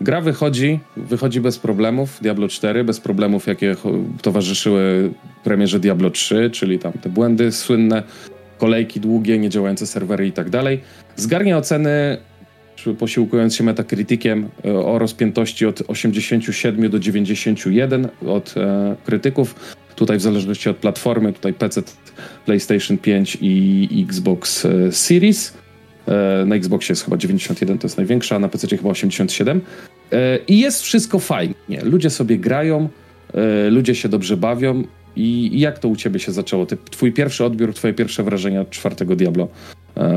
gra 0.00 0.20
wychodzi, 0.20 0.80
wychodzi 0.96 1.40
bez 1.40 1.58
problemów, 1.58 2.18
Diablo 2.22 2.48
4, 2.48 2.84
bez 2.84 3.00
problemów, 3.00 3.46
jakie 3.46 3.76
towarzyszyły 4.22 5.10
premierze 5.44 5.80
Diablo 5.80 6.10
3, 6.10 6.50
czyli 6.52 6.78
tam 6.78 6.92
te 6.92 7.08
błędy 7.08 7.52
słynne, 7.52 8.02
kolejki 8.58 9.00
długie, 9.00 9.38
niedziałające 9.38 9.86
serwery 9.86 10.26
i 10.26 10.32
tak 10.32 10.50
dalej. 10.50 10.80
Zgarnia 11.16 11.58
oceny 11.58 12.18
posiłkując 12.98 13.56
się 13.56 13.64
Metacriticiem 13.64 14.48
e, 14.64 14.74
o 14.74 14.98
rozpiętości 14.98 15.66
od 15.66 15.82
87 15.86 16.90
do 16.90 16.98
91 16.98 18.08
od 18.26 18.54
e, 18.56 18.96
krytyków. 19.04 19.54
Tutaj 19.96 20.18
w 20.18 20.20
zależności 20.20 20.68
od 20.68 20.76
platformy, 20.76 21.32
tutaj 21.32 21.54
PC, 21.54 21.82
PlayStation 22.46 22.98
5 22.98 23.38
i 23.40 24.06
Xbox 24.08 24.64
e, 24.64 24.92
Series. 24.92 25.54
E, 26.06 26.44
na 26.46 26.56
Xboxie 26.56 26.92
jest 26.92 27.04
chyba 27.04 27.16
91, 27.16 27.78
to 27.78 27.86
jest 27.86 27.96
największa, 27.96 28.36
a 28.36 28.38
na 28.38 28.48
PC 28.48 28.76
chyba 28.76 28.90
87. 28.90 29.60
E, 30.12 30.38
I 30.48 30.58
jest 30.58 30.82
wszystko 30.82 31.18
fajnie. 31.18 31.54
Ludzie 31.82 32.10
sobie 32.10 32.38
grają, 32.38 32.88
ludzie 33.70 33.94
się 33.94 34.08
dobrze 34.08 34.36
bawią. 34.36 34.84
I 35.16 35.60
jak 35.60 35.78
to 35.78 35.88
u 35.88 35.96
ciebie 35.96 36.20
się 36.20 36.32
zaczęło? 36.32 36.66
Ty, 36.66 36.76
twój 36.90 37.12
pierwszy 37.12 37.44
odbiór, 37.44 37.74
twoje 37.74 37.94
pierwsze 37.94 38.22
wrażenia 38.22 38.64
czwartego 38.64 39.16
Diablo 39.16 39.48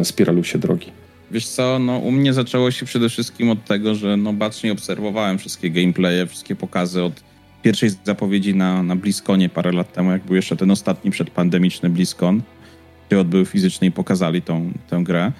Spiralu 0.03 0.43
się 0.43 0.60
drogi? 0.60 0.91
Wiesz 1.31 1.48
co, 1.48 1.79
no 1.79 1.98
u 1.98 2.12
mnie 2.12 2.34
zaczęło 2.34 2.72
się 2.72 2.85
przede 2.85 3.09
wszystkim 3.09 3.50
od 3.50 3.66
tego, 3.66 3.96
że 3.96 4.18
no 4.18 4.33
bacznie 4.33 4.72
obserwowałem 4.72 5.37
wszystkie 5.37 5.70
gameplaye, 5.70 6.27
wszystkie 6.27 6.55
pokazy 6.55 7.03
od 7.03 7.26
pierwszej 7.68 7.90
zapowiedzi 8.03 8.56
na, 8.56 8.84
na 8.84 8.96
BlizzConie 8.96 9.50
parę 9.50 9.72
lat 9.72 9.94
temu, 9.94 10.12
jak 10.12 10.24
był 10.24 10.36
jeszcze 10.36 10.56
ten 10.56 10.72
ostatni 10.72 11.12
przedpandemiczny 11.12 11.90
BlizzCon, 11.90 12.42
gdzie 13.08 13.20
odbył 13.20 13.46
fizycznie 13.46 13.88
i 13.88 13.92
pokazali 13.92 14.42
tą, 14.42 14.72
tę 14.90 15.03
grę. 15.03 15.32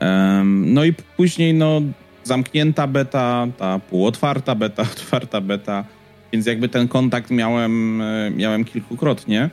Um, 0.00 0.74
no 0.74 0.84
i 0.84 0.92
później 1.16 1.54
no 1.54 1.82
zamknięta 2.24 2.86
beta, 2.86 3.46
ta 3.58 3.78
półotwarta 3.78 4.54
beta, 4.54 4.82
otwarta 4.96 5.40
beta, 5.40 5.84
więc 6.32 6.46
jakby 6.46 6.68
ten 6.68 6.88
kontakt 6.88 7.30
miałem, 7.30 8.00
e, 8.00 8.30
miałem 8.30 8.64
kilkukrotnie, 8.64 9.50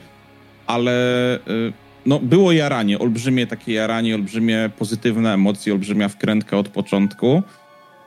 ale 0.68 1.36
y, 1.38 1.74
no, 2.06 2.20
było 2.20 2.52
jaranie, 2.52 3.00
olbrzymie 3.00 3.48
takie 3.48 3.74
jaranie, 3.74 4.16
olbrzymie 4.16 4.70
pozytywne 4.78 5.34
emocje, 5.34 5.74
olbrzymia 5.74 6.10
wkrętka 6.10 6.58
od 6.58 6.70
początku. 6.70 7.44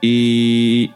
I, 0.01 0.89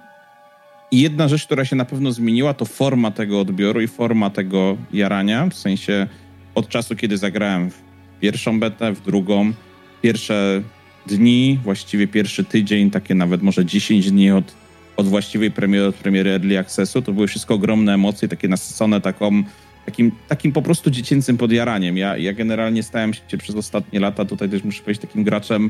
I 0.91 1.01
jedna 1.01 1.27
rzecz, 1.27 1.45
która 1.45 1.65
się 1.65 1.75
na 1.75 1.85
pewno 1.85 2.11
zmieniła, 2.11 2.53
to 2.53 2.65
forma 2.65 3.11
tego 3.11 3.39
odbioru 3.39 3.81
i 3.81 3.87
forma 3.87 4.29
tego 4.29 4.77
jarania. 4.93 5.47
W 5.49 5.53
sensie 5.53 6.07
od 6.55 6.69
czasu, 6.69 6.95
kiedy 6.95 7.17
zagrałem 7.17 7.69
w 7.69 7.81
pierwszą 8.19 8.59
betę, 8.59 8.93
w 8.93 9.01
drugą, 9.01 9.53
pierwsze 10.01 10.61
dni, 11.07 11.59
właściwie 11.63 12.07
pierwszy 12.07 12.43
tydzień, 12.43 12.91
takie 12.91 13.15
nawet 13.15 13.41
może 13.41 13.65
10 13.65 14.11
dni 14.11 14.31
od, 14.31 14.53
od 14.97 15.07
właściwej 15.07 15.51
premiery, 15.51 15.85
od 15.85 15.95
premiery 15.95 16.29
Early 16.29 16.59
Accessu, 16.59 17.01
to 17.01 17.13
były 17.13 17.27
wszystko 17.27 17.53
ogromne 17.53 17.93
emocje, 17.93 18.27
takie 18.27 18.47
nasycone 18.47 19.01
taką 19.01 19.43
takim, 19.85 20.11
takim 20.27 20.51
po 20.51 20.61
prostu 20.61 20.89
dziecięcym 20.89 21.37
podjaraniem. 21.37 21.97
Ja, 21.97 22.17
ja 22.17 22.33
generalnie 22.33 22.83
stałem 22.83 23.13
się 23.13 23.37
przez 23.37 23.55
ostatnie 23.55 23.99
lata, 23.99 24.25
tutaj 24.25 24.49
też 24.49 24.63
muszę 24.63 24.83
powiedzieć, 24.83 25.01
takim 25.01 25.23
graczem 25.23 25.69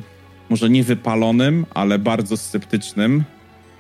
może 0.49 0.69
nie 0.69 0.84
wypalonym, 0.84 1.65
ale 1.73 1.99
bardzo 1.99 2.38
sceptycznym 2.38 3.23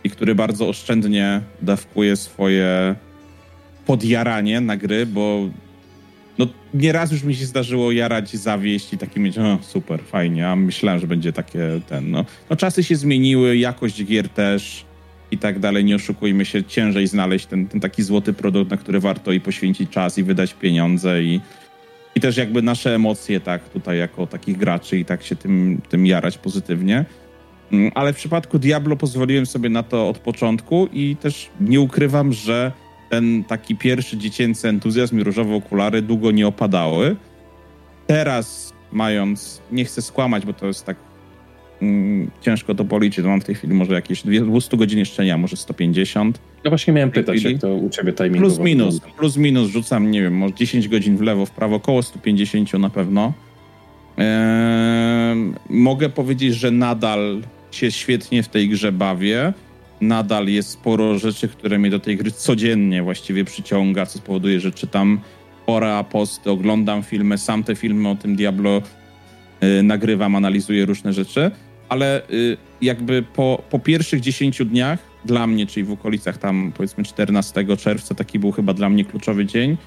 i 0.03 0.09
który 0.09 0.35
bardzo 0.35 0.67
oszczędnie 0.67 1.41
dawkuje 1.61 2.15
swoje 2.15 2.95
podjaranie 3.85 4.61
na 4.61 4.77
gry, 4.77 5.05
bo 5.05 5.49
no 6.37 6.47
nieraz 6.73 7.11
już 7.11 7.23
mi 7.23 7.35
się 7.35 7.45
zdarzyło 7.45 7.91
jarać, 7.91 8.35
zawieść 8.35 8.93
i 8.93 8.97
taki 8.97 9.19
mieć, 9.19 9.37
o 9.37 9.59
super, 9.61 9.99
fajnie, 10.03 10.47
a 10.47 10.55
myślałem, 10.55 10.99
że 10.99 11.07
będzie 11.07 11.33
takie 11.33 11.81
ten, 11.87 12.11
no. 12.11 12.25
No 12.49 12.55
czasy 12.55 12.83
się 12.83 12.95
zmieniły, 12.95 13.57
jakość 13.57 14.05
gier 14.05 14.29
też, 14.29 14.85
i 15.31 15.37
tak 15.37 15.59
dalej. 15.59 15.85
Nie 15.85 15.95
oszukujmy 15.95 16.45
się, 16.45 16.63
ciężej 16.63 17.07
znaleźć 17.07 17.45
ten, 17.45 17.67
ten 17.67 17.81
taki 17.81 18.03
złoty 18.03 18.33
produkt, 18.33 18.71
na 18.71 18.77
który 18.77 18.99
warto 18.99 19.31
i 19.31 19.39
poświęcić 19.39 19.89
czas 19.89 20.17
i 20.17 20.23
wydać 20.23 20.53
pieniądze 20.53 21.23
i, 21.23 21.41
i 22.15 22.19
też 22.19 22.37
jakby 22.37 22.61
nasze 22.61 22.95
emocje, 22.95 23.39
tak, 23.39 23.69
tutaj 23.69 23.97
jako 23.97 24.27
takich 24.27 24.57
graczy 24.57 24.99
i 24.99 25.05
tak 25.05 25.23
się 25.23 25.35
tym, 25.35 25.81
tym 25.89 26.05
jarać 26.05 26.37
pozytywnie. 26.37 27.05
Mm, 27.71 27.91
ale 27.95 28.13
w 28.13 28.15
przypadku 28.15 28.59
Diablo 28.59 28.95
pozwoliłem 28.95 29.45
sobie 29.45 29.69
na 29.69 29.83
to 29.83 30.09
od 30.09 30.19
początku 30.19 30.87
i 30.93 31.15
też 31.15 31.49
nie 31.61 31.81
ukrywam, 31.81 32.33
że 32.33 32.71
ten 33.09 33.43
taki 33.43 33.75
pierwszy 33.75 34.17
dziecięcy 34.17 34.67
entuzjazm 34.67 35.19
i 35.19 35.23
różowe 35.23 35.55
okulary 35.55 36.01
długo 36.01 36.31
nie 36.31 36.47
opadały. 36.47 37.15
Teraz 38.07 38.73
mając, 38.91 39.61
nie 39.71 39.85
chcę 39.85 40.01
skłamać, 40.01 40.45
bo 40.45 40.53
to 40.53 40.67
jest 40.67 40.85
tak 40.85 40.97
mm, 41.81 42.31
ciężko 42.41 42.75
to 42.75 42.85
policzyć. 42.85 43.25
Mam 43.25 43.41
w 43.41 43.45
tej 43.45 43.55
chwili 43.55 43.73
może 43.73 43.93
jakieś 43.93 44.23
200 44.23 44.77
godzin 44.77 44.99
jeszcze 44.99 45.25
nie, 45.25 45.37
może 45.37 45.57
150. 45.57 46.39
Ja 46.63 46.71
właśnie 46.71 46.93
miałem 46.93 47.11
pytać, 47.11 47.43
jak 47.43 47.61
to 47.61 47.75
u 47.75 47.89
ciebie 47.89 48.13
timing 48.13 48.37
Plus 48.37 48.59
minus, 48.59 48.99
plus 49.17 49.37
minus 49.37 49.69
rzucam, 49.69 50.11
nie 50.11 50.21
wiem, 50.21 50.37
może 50.37 50.53
10 50.53 50.87
godzin 50.87 51.17
w 51.17 51.21
lewo, 51.21 51.45
w 51.45 51.51
prawo, 51.51 51.75
około 51.75 52.03
150 52.03 52.73
na 52.73 52.89
pewno. 52.89 53.33
Eee, 54.17 55.53
mogę 55.69 56.09
powiedzieć, 56.09 56.55
że 56.55 56.71
nadal 56.71 57.41
się 57.71 57.91
świetnie 57.91 58.43
w 58.43 58.47
tej 58.47 58.69
grze 58.69 58.91
bawię. 58.91 59.53
Nadal 60.01 60.47
jest 60.47 60.69
sporo 60.69 61.19
rzeczy, 61.19 61.47
które 61.47 61.79
mnie 61.79 61.89
do 61.89 61.99
tej 61.99 62.17
gry 62.17 62.31
codziennie 62.31 63.03
właściwie 63.03 63.45
przyciąga, 63.45 64.05
co 64.05 64.17
spowoduje, 64.17 64.59
że 64.59 64.71
czytam 64.71 65.19
pora 65.65 66.03
posty, 66.03 66.51
oglądam 66.51 67.03
filmy, 67.03 67.37
sam 67.37 67.63
te 67.63 67.75
filmy 67.75 68.09
o 68.09 68.15
tym 68.15 68.35
Diablo 68.35 68.81
yy, 69.61 69.83
nagrywam, 69.83 70.35
analizuję 70.35 70.85
różne 70.85 71.13
rzeczy 71.13 71.51
ale 71.89 72.29
y, 72.29 72.57
jakby 72.81 73.23
po, 73.23 73.63
po 73.69 73.79
pierwszych 73.79 74.21
10 74.21 74.65
dniach 74.65 74.99
dla 75.25 75.47
mnie, 75.47 75.67
czyli 75.67 75.83
w 75.83 75.91
okolicach 75.91 76.37
tam 76.37 76.71
powiedzmy 76.77 77.03
14 77.03 77.77
czerwca, 77.77 78.15
taki 78.15 78.39
był 78.39 78.51
chyba 78.51 78.73
dla 78.73 78.89
mnie 78.89 79.05
kluczowy 79.05 79.45
dzień, 79.45 79.77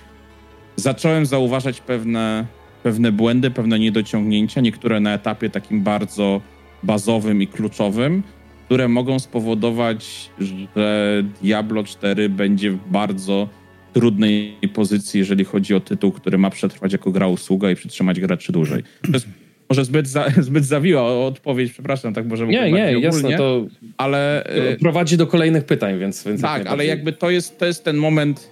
zacząłem 0.77 1.27
zauważać 1.27 1.81
pewne, 1.81 2.47
pewne 2.83 3.13
błędy, 3.13 3.51
pewne 3.51 3.79
niedociągnięcia, 3.79 4.61
niektóre 4.61 5.01
na 5.01 5.15
etapie 5.15 5.51
takim 5.51 5.83
bardzo 5.83 6.41
bazowym 6.83 7.43
i 7.43 7.47
kluczowym, 7.47 8.23
które 8.65 8.89
mogą 8.89 9.19
spowodować, 9.19 10.31
że 10.39 11.25
Diablo 11.43 11.85
4 11.85 12.29
będzie 12.29 12.79
bardzo 12.91 13.49
trudnej 13.93 14.57
pozycji, 14.75 15.19
jeżeli 15.19 15.45
chodzi 15.45 15.75
o 15.75 15.81
tytuł, 15.81 16.13
który 16.13 16.39
ma 16.39 16.51
przetrwać 16.51 16.93
jako 16.93 17.11
gra 17.11 17.29
usługa 17.29 17.71
i 17.71 17.75
przytrzymać 17.75 18.21
graczy 18.21 18.53
dłużej. 18.53 18.83
To 19.03 19.13
jest 19.13 19.27
może 19.73 19.85
zbyt, 19.85 20.09
za, 20.09 20.31
zbyt 20.49 20.65
zawiła 20.65 21.27
odpowiedź, 21.27 21.73
przepraszam, 21.73 22.15
tak 22.15 22.27
może 22.27 22.47
Nie, 22.47 22.73
nie, 22.73 22.99
jasne, 23.01 23.37
to 23.37 23.67
ale 23.97 24.45
e, 24.45 24.77
prowadzi 24.77 25.17
do 25.17 25.27
kolejnych 25.27 25.65
pytań, 25.65 25.99
więc... 25.99 26.25
więc 26.25 26.41
tak, 26.41 26.67
ale 26.67 26.87
jakby 26.87 27.13
to 27.13 27.31
jest, 27.31 27.59
to 27.59 27.67
jest 27.67 27.85
ten 27.85 27.97
moment, 27.97 28.51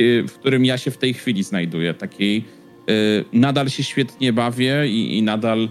y, 0.00 0.24
w 0.28 0.32
którym 0.32 0.64
ja 0.64 0.78
się 0.78 0.90
w 0.90 0.98
tej 0.98 1.14
chwili 1.14 1.42
znajduję, 1.42 1.94
takiej 1.94 2.44
y, 2.90 3.24
nadal 3.32 3.68
się 3.68 3.82
świetnie 3.82 4.32
bawię 4.32 4.88
i, 4.88 5.18
i 5.18 5.22
nadal 5.22 5.68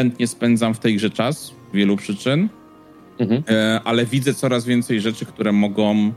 chętnie 0.00 0.26
spędzam 0.26 0.74
w 0.74 0.78
tej 0.78 0.96
grze 0.96 1.10
czas, 1.10 1.42
z 1.42 1.74
wielu 1.74 1.96
przyczyn, 1.96 2.48
mhm. 3.18 3.42
E, 3.48 3.80
ale 3.84 4.06
widzę 4.06 4.34
coraz 4.34 4.64
więcej 4.64 5.00
rzeczy, 5.00 5.26
które 5.26 5.52
mogą 5.52 6.12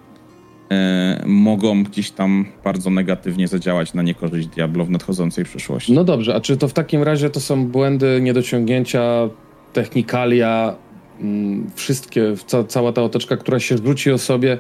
E, 0.72 1.24
mogą 1.26 1.84
gdzieś 1.84 2.12
tam 2.12 2.46
bardzo 2.64 2.90
negatywnie 2.90 3.48
zadziałać 3.48 3.94
na 3.94 4.02
niekorzyść 4.02 4.48
Diablo 4.48 4.86
w 4.86 4.90
nadchodzącej 4.90 5.46
przyszłości. 5.46 5.94
No 5.94 6.04
dobrze, 6.04 6.36
a 6.36 6.42
czy 6.42 6.58
to 6.58 6.68
w 6.68 6.74
takim 6.74 7.04
razie 7.04 7.30
to 7.30 7.40
są 7.40 7.68
błędy, 7.68 8.20
niedociągnięcia, 8.22 9.30
technikalia, 9.74 10.76
mm, 11.20 11.72
wszystkie, 11.76 12.34
ca 12.48 12.64
cała 12.64 12.94
ta 12.94 13.04
otoczka, 13.04 13.38
która 13.38 13.60
się 13.60 13.78
zwróci 13.78 14.12
o 14.12 14.18
sobie 14.18 14.58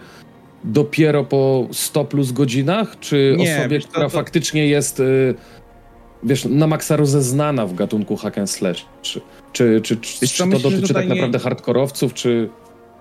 dopiero 0.63 1.23
po 1.23 1.67
100 1.71 2.05
plus 2.05 2.31
godzinach, 2.31 2.99
czy 2.99 3.35
Nie, 3.37 3.55
osobie, 3.55 3.69
wiesz, 3.69 3.87
która 3.87 4.05
to, 4.05 4.11
to... 4.11 4.17
faktycznie 4.17 4.67
jest 4.67 4.99
y, 4.99 5.35
wiesz, 6.25 6.45
na 6.45 6.67
maksa 6.67 6.95
rozeznana 6.95 7.65
w 7.65 7.73
gatunku 7.73 8.15
hack 8.15 8.37
and 8.37 8.49
slash? 8.49 8.85
Czy, 9.01 9.21
czy, 9.53 9.81
czy, 9.81 9.97
czy, 9.97 10.27
czy 10.27 10.37
to 10.37 10.45
myślę, 10.45 10.71
dotyczy 10.71 10.93
tak 10.93 11.07
naprawdę 11.07 11.37
nie... 11.37 11.43
hardkorowców, 11.43 12.13
czy... 12.13 12.49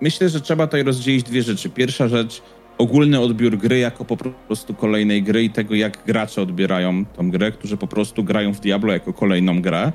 Myślę, 0.01 0.29
że 0.29 0.41
trzeba 0.41 0.67
tutaj 0.67 0.83
rozdzielić 0.83 1.23
dwie 1.23 1.43
rzeczy. 1.43 1.71
Pierwsza 1.71 2.09
rzecz 2.09 2.43
ogólny 2.79 3.21
odbiór 3.21 3.59
gry 3.59 3.79
jako 3.79 4.05
po 4.05 4.17
prostu 4.17 4.75
kolejnej 4.75 5.23
gry 5.23 5.45
i 5.45 5.51
tego, 5.51 5.75
jak 5.75 5.99
gracze 6.07 6.43
odbierają 6.43 7.05
tą 7.05 7.31
grę, 7.31 7.53
którzy 7.53 7.77
po 7.77 7.87
prostu 7.87 8.25
grają 8.25 8.55
w 8.55 8.61
Diablo 8.61 8.93
jako 8.93 9.13
kolejną 9.13 9.63
grę 9.63 9.93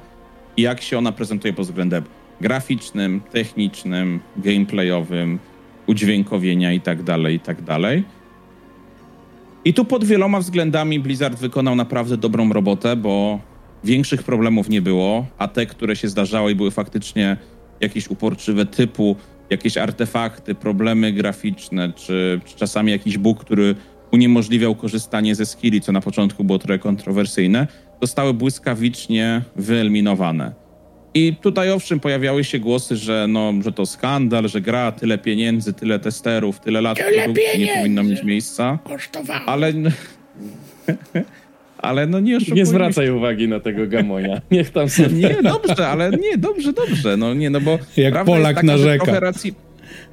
i 0.57 0.61
jak 0.61 0.81
się 0.81 0.97
ona 0.97 1.11
prezentuje 1.11 1.53
pod 1.53 1.65
względem 1.65 2.03
graficznym, 2.41 3.21
technicznym, 3.31 4.19
gameplayowym, 4.37 5.39
udźwiękowienia 5.87 6.73
i 6.73 6.81
tak 6.81 7.03
dalej, 7.03 7.35
i 7.35 7.39
tak 7.39 7.61
dalej. 7.61 8.03
I 9.67 9.73
tu 9.73 9.85
pod 9.85 10.05
wieloma 10.05 10.39
względami 10.39 10.99
Blizzard 10.99 11.39
wykonał 11.39 11.75
naprawdę 11.75 12.17
dobrą 12.17 12.53
robotę, 12.53 12.95
bo 12.95 13.39
większych 13.83 14.23
problemów 14.23 14.69
nie 14.69 14.81
było, 14.81 15.25
a 15.37 15.47
te, 15.47 15.65
które 15.65 15.95
się 15.95 16.07
zdarzały 16.07 16.51
i 16.51 16.55
były 16.55 16.71
faktycznie 16.71 17.37
jakieś 17.79 18.07
uporczywe 18.07 18.65
typu 18.65 19.15
jakieś 19.49 19.77
artefakty, 19.77 20.55
problemy 20.55 21.11
graficzne, 21.11 21.93
czy, 21.93 22.41
czy 22.45 22.55
czasami 22.55 22.91
jakiś 22.91 23.17
bóg, 23.17 23.39
który 23.39 23.75
uniemożliwiał 24.11 24.75
korzystanie 24.75 25.35
ze 25.35 25.45
skilli, 25.45 25.81
co 25.81 25.91
na 25.91 26.01
początku 26.01 26.43
było 26.43 26.59
trochę 26.59 26.79
kontrowersyjne, 26.79 27.67
zostały 28.01 28.33
błyskawicznie 28.33 29.41
wyeliminowane. 29.55 30.66
I 31.17 31.35
tutaj 31.41 31.71
owszem 31.71 31.99
pojawiały 31.99 32.43
się 32.43 32.59
głosy, 32.59 32.95
że, 32.95 33.25
no, 33.29 33.53
że 33.63 33.71
to 33.71 33.85
skandal, 33.85 34.49
że 34.49 34.61
gra 34.61 34.91
tyle 34.91 35.17
pieniędzy, 35.17 35.73
tyle 35.73 35.99
testerów, 35.99 36.59
tyle 36.59 36.81
lat 36.81 36.97
tyle 36.97 37.27
nie 37.57 37.77
powinno 37.77 38.03
mieć 38.03 38.23
miejsca. 38.23 38.79
Kosztowało. 38.83 39.45
Ale 39.45 39.73
ale 41.77 42.07
no 42.07 42.19
nie 42.19 42.37
oszukujmy. 42.37 42.59
Nie 42.59 42.65
zwracaj 42.65 43.09
uwagi 43.09 43.47
na 43.47 43.59
tego 43.59 43.87
gamonia. 43.87 44.41
Niech 44.51 44.69
tam 44.69 44.89
sobie... 44.89 45.09
Nie, 45.09 45.43
dobrze, 45.43 45.87
ale 45.87 46.09
nie, 46.09 46.37
dobrze, 46.37 46.73
dobrze. 46.73 47.17
No 47.17 47.33
nie, 47.33 47.49
no 47.49 47.61
bo... 47.61 47.79
Jak 47.97 48.25
Polak 48.25 48.55
taka, 48.55 48.67
narzeka. 48.67 49.05
Trochę 49.05 49.19
racji, 49.19 49.53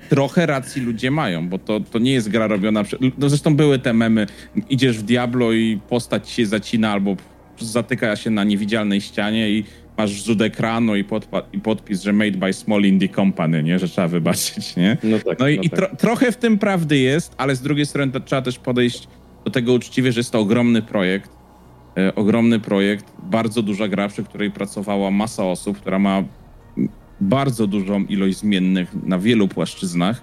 trochę 0.09 0.47
racji 0.47 0.83
ludzie 0.83 1.11
mają, 1.11 1.49
bo 1.49 1.59
to, 1.59 1.81
to 1.81 1.99
nie 1.99 2.13
jest 2.13 2.29
gra 2.29 2.47
robiona... 2.47 2.85
Prze... 2.85 2.97
No 3.19 3.29
zresztą 3.29 3.57
były 3.57 3.79
te 3.79 3.93
memy, 3.93 4.27
idziesz 4.71 4.99
w 4.99 5.03
Diablo 5.03 5.53
i 5.53 5.79
postać 5.89 6.31
się 6.31 6.47
zacina 6.47 6.93
albo 6.93 7.17
zatyka 7.59 8.17
się 8.17 8.31
na 8.31 8.45
niewidzialnej 8.45 9.01
ścianie 9.01 9.51
i 9.51 9.65
masz 9.99 10.11
rzut 10.11 10.41
ekranu 10.41 10.97
i, 10.97 11.05
podpa- 11.05 11.43
i 11.53 11.61
podpis, 11.61 12.03
że 12.03 12.13
made 12.13 12.31
by 12.39 12.53
small 12.53 12.83
indie 12.83 13.09
company, 13.09 13.63
nie? 13.63 13.79
Że 13.79 13.89
trzeba 13.89 14.09
wybaczyć, 14.09 14.77
nie? 14.77 14.97
No, 15.03 15.19
tak, 15.19 15.39
no 15.39 15.49
i, 15.49 15.57
no 15.57 15.63
i 15.63 15.71
tro- 15.71 15.97
trochę 15.97 16.33
w 16.33 16.37
tym 16.37 16.59
prawdy 16.59 16.99
jest, 16.99 17.35
ale 17.37 17.57
z 17.57 17.61
drugiej 17.63 17.87
strony 17.87 18.13
trzeba 18.25 18.43
też 18.43 18.59
podejść 18.59 19.09
do 19.45 19.51
tego 19.51 19.73
uczciwie, 19.73 20.13
że 20.13 20.21
jest 20.21 20.31
to 20.31 20.39
ogromny 20.41 20.83
projekt 20.83 21.31
E, 21.99 22.15
ogromny 22.15 22.61
projekt, 22.61 23.13
bardzo 23.23 23.63
duża 23.63 23.89
gra, 23.89 24.09
przy 24.09 24.25
której 24.25 24.51
pracowała 24.51 25.11
masa 25.11 25.45
osób, 25.45 25.79
która 25.79 25.99
ma 25.99 26.25
bardzo 27.21 27.67
dużą 27.67 28.05
ilość 28.05 28.39
zmiennych 28.39 28.95
na 29.07 29.19
wielu 29.19 29.49
płaszczyznach 29.49 30.23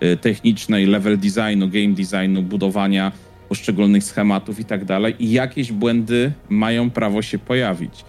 e, 0.00 0.16
technicznej, 0.16 0.86
level 0.86 1.18
designu, 1.18 1.68
game 1.68 1.88
designu, 1.94 2.42
budowania 2.42 3.12
poszczególnych 3.48 4.04
schematów 4.04 4.60
i 4.60 4.64
tak 4.64 4.84
dalej. 4.84 5.14
I 5.18 5.32
jakieś 5.32 5.72
błędy 5.72 6.32
mają 6.48 6.90
prawo 6.90 7.22
się 7.22 7.38
pojawić. 7.38 8.04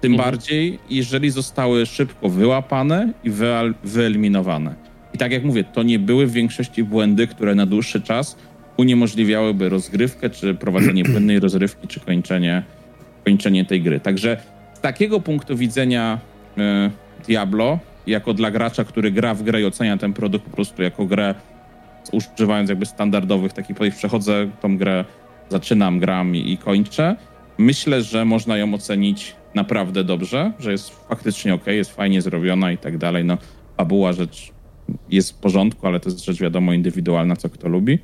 Tym 0.00 0.12
mhm. 0.12 0.30
bardziej, 0.30 0.78
jeżeli 0.90 1.30
zostały 1.30 1.86
szybko 1.86 2.28
wyłapane 2.28 3.12
i 3.24 3.30
wyeliminowane. 3.84 4.74
I 5.14 5.18
tak 5.18 5.32
jak 5.32 5.44
mówię, 5.44 5.64
to 5.64 5.82
nie 5.82 5.98
były 5.98 6.26
w 6.26 6.32
większości 6.32 6.84
błędy, 6.84 7.26
które 7.26 7.54
na 7.54 7.66
dłuższy 7.66 8.00
czas 8.00 8.36
uniemożliwiałyby 8.76 9.68
rozgrywkę, 9.68 10.30
czy 10.30 10.54
prowadzenie 10.54 11.04
płynnej 11.12 11.40
rozrywki, 11.40 11.88
czy 11.88 12.00
kończenie, 12.00 12.62
kończenie 13.24 13.64
tej 13.64 13.82
gry. 13.82 14.00
Także 14.00 14.36
z 14.74 14.80
takiego 14.80 15.20
punktu 15.20 15.56
widzenia 15.56 16.18
y, 16.58 16.60
Diablo, 17.26 17.78
jako 18.06 18.34
dla 18.34 18.50
gracza, 18.50 18.84
który 18.84 19.10
gra 19.10 19.34
w 19.34 19.42
grę 19.42 19.60
i 19.60 19.64
ocenia 19.64 19.96
ten 19.96 20.12
produkt 20.12 20.44
po 20.44 20.50
prostu 20.50 20.82
jako 20.82 21.06
grę, 21.06 21.34
używając 22.12 22.68
jakby 22.68 22.86
standardowych 22.86 23.52
takich 23.52 23.76
podejść, 23.76 23.98
przechodzę 23.98 24.50
tą 24.60 24.76
grę, 24.76 25.04
zaczynam, 25.48 25.98
gram 25.98 26.36
i, 26.36 26.52
i 26.52 26.58
kończę. 26.58 27.16
Myślę, 27.58 28.02
że 28.02 28.24
można 28.24 28.56
ją 28.56 28.74
ocenić 28.74 29.34
naprawdę 29.54 30.04
dobrze, 30.04 30.52
że 30.58 30.72
jest 30.72 30.90
faktycznie 31.08 31.54
ok, 31.54 31.66
jest 31.66 31.94
fajnie 31.94 32.22
zrobiona 32.22 32.72
i 32.72 32.78
tak 32.78 32.98
dalej. 32.98 33.24
No, 33.24 33.38
fabuła 33.76 34.12
rzecz 34.12 34.52
jest 35.08 35.30
w 35.30 35.34
porządku, 35.34 35.86
ale 35.86 36.00
to 36.00 36.08
jest 36.08 36.24
rzecz 36.24 36.40
wiadomo 36.40 36.72
indywidualna, 36.72 37.36
co 37.36 37.48
kto 37.48 37.68
lubi 37.68 37.98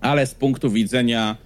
ale 0.00 0.26
z 0.26 0.34
punktu 0.34 0.70
widzenia 0.70 1.36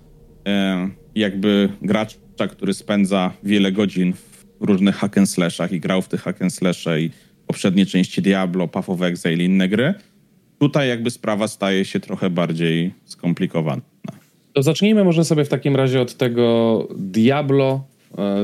e, 0.47 0.89
jakby 1.15 1.69
gracza, 1.83 2.17
który 2.51 2.75
spędza 2.75 3.33
wiele 3.43 3.73
godzin 3.73 4.13
w 4.13 4.45
różnych 4.61 4.97
hack 4.97 5.19
and 5.19 5.31
slashach 5.31 5.73
i 5.73 5.81
grał 5.81 6.03
w 6.03 6.09
tych 6.09 6.23
hack 6.23 6.43
and 6.43 6.55
slasze 6.55 7.01
i 7.01 7.11
poprzednie 7.47 7.87
części 7.87 8.23
Diablo, 8.23 8.69
Path 8.69 8.91
of 8.91 9.03
Exile 9.03 9.43
i 9.43 9.47
inne 9.47 9.69
gry, 9.69 9.95
tutaj 10.59 10.89
jakby 10.89 11.11
sprawa 11.11 11.49
staje 11.49 11.85
się 11.85 12.01
trochę 12.01 12.31
bardziej 12.31 12.95
skomplikowana. 13.05 13.83
To 14.53 14.63
zacznijmy 14.63 15.05
może 15.05 15.25
sobie 15.25 15.45
w 15.45 15.49
takim 15.49 15.77
razie 15.77 16.01
od 16.01 16.15
tego 16.17 16.89
Diablo 16.97 17.85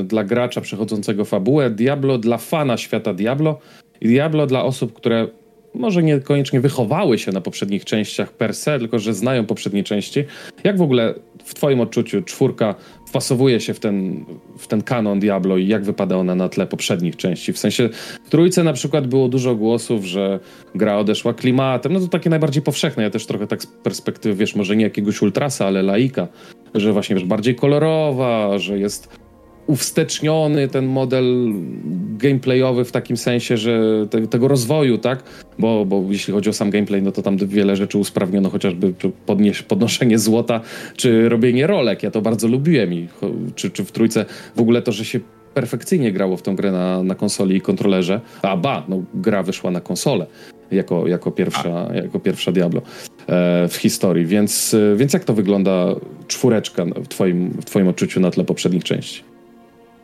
dla 0.03 0.23
gracza 0.23 0.61
przechodzącego 0.61 1.25
fabułę, 1.25 1.69
Diablo 1.69 2.17
dla 2.17 2.37
fana 2.37 2.77
świata 2.77 3.13
Diablo 3.13 3.59
i 4.01 4.07
Diablo 4.07 4.47
dla 4.47 4.63
osób, 4.63 4.93
które 4.93 5.27
może 5.73 6.03
niekoniecznie 6.03 6.61
wychowały 6.61 7.17
się 7.17 7.31
na 7.31 7.41
poprzednich 7.41 7.85
częściach 7.85 8.33
per 8.33 8.53
se, 8.53 8.79
tylko 8.79 8.99
że 8.99 9.13
znają 9.13 9.45
poprzednie 9.45 9.83
części. 9.83 10.23
Jak 10.63 10.77
w 10.77 10.81
ogóle 10.81 11.13
w 11.43 11.53
twoim 11.53 11.81
odczuciu 11.81 12.21
czwórka 12.21 12.75
wpasowuje 13.07 13.59
się 13.59 13.73
w 13.73 13.79
ten, 13.79 14.25
w 14.57 14.67
ten 14.67 14.81
kanon 14.81 15.19
Diablo 15.19 15.57
i 15.57 15.67
jak 15.67 15.83
wypada 15.83 16.17
ona 16.17 16.35
na 16.35 16.49
tle 16.49 16.67
poprzednich 16.67 17.15
części? 17.15 17.53
W 17.53 17.59
sensie 17.59 17.89
w 18.25 18.29
trójce 18.29 18.63
na 18.63 18.73
przykład 18.73 19.07
było 19.07 19.27
dużo 19.27 19.55
głosów, 19.55 20.05
że 20.05 20.39
gra 20.75 20.97
odeszła 20.97 21.33
klimatem, 21.33 21.93
no 21.93 21.99
to 21.99 22.07
takie 22.07 22.29
najbardziej 22.29 22.63
powszechne. 22.63 23.03
Ja 23.03 23.09
też 23.09 23.25
trochę 23.25 23.47
tak 23.47 23.63
z 23.63 23.67
perspektywy, 23.67 24.35
wiesz, 24.35 24.55
może 24.55 24.75
nie 24.75 24.83
jakiegoś 24.83 25.21
ultrasa, 25.21 25.65
ale 25.67 25.81
laika, 25.81 26.27
że 26.75 26.93
właśnie 26.93 27.15
wiesz, 27.15 27.25
bardziej 27.25 27.55
kolorowa, 27.55 28.57
że 28.57 28.79
jest 28.79 29.20
uwsteczniony 29.67 30.67
ten 30.67 30.85
model 30.85 31.53
gameplayowy 32.17 32.85
w 32.85 32.91
takim 32.91 33.17
sensie, 33.17 33.57
że 33.57 34.07
te, 34.09 34.27
tego 34.27 34.47
rozwoju, 34.47 34.97
tak? 34.97 35.23
Bo, 35.59 35.85
bo 35.85 36.03
jeśli 36.09 36.33
chodzi 36.33 36.49
o 36.49 36.53
sam 36.53 36.69
gameplay, 36.69 37.01
no 37.01 37.11
to 37.11 37.21
tam 37.21 37.37
wiele 37.37 37.75
rzeczy 37.75 37.97
usprawniono, 37.97 38.49
chociażby 38.49 38.93
podnieś, 39.25 39.61
podnoszenie 39.61 40.19
złota, 40.19 40.61
czy 40.95 41.29
robienie 41.29 41.67
rolek. 41.67 42.03
Ja 42.03 42.11
to 42.11 42.21
bardzo 42.21 42.47
lubiłem 42.47 42.93
i 42.93 43.07
czy, 43.55 43.69
czy 43.69 43.85
w 43.85 43.91
trójce 43.91 44.25
w 44.55 44.61
ogóle 44.61 44.81
to, 44.81 44.91
że 44.91 45.05
się 45.05 45.19
perfekcyjnie 45.53 46.11
grało 46.11 46.37
w 46.37 46.41
tę 46.41 46.55
grę 46.55 46.71
na, 46.71 47.03
na 47.03 47.15
konsoli 47.15 47.55
i 47.55 47.61
kontrolerze. 47.61 48.21
A 48.41 48.57
ba, 48.57 48.85
no 48.87 49.03
gra 49.13 49.43
wyszła 49.43 49.71
na 49.71 49.81
konsolę 49.81 50.25
jako, 50.71 51.07
jako, 51.07 51.31
pierwsza, 51.31 51.89
jako 51.93 52.19
pierwsza 52.19 52.51
Diablo 52.51 52.81
e, 53.27 53.67
w 53.67 53.75
historii. 53.75 54.25
Więc, 54.25 54.75
więc 54.95 55.13
jak 55.13 55.23
to 55.23 55.33
wygląda 55.33 55.95
czwóreczka 56.27 56.85
w 56.85 57.07
twoim, 57.07 57.49
w 57.49 57.65
twoim 57.65 57.87
odczuciu 57.87 58.19
na 58.19 58.31
tle 58.31 58.43
poprzednich 58.43 58.83
części? 58.83 59.30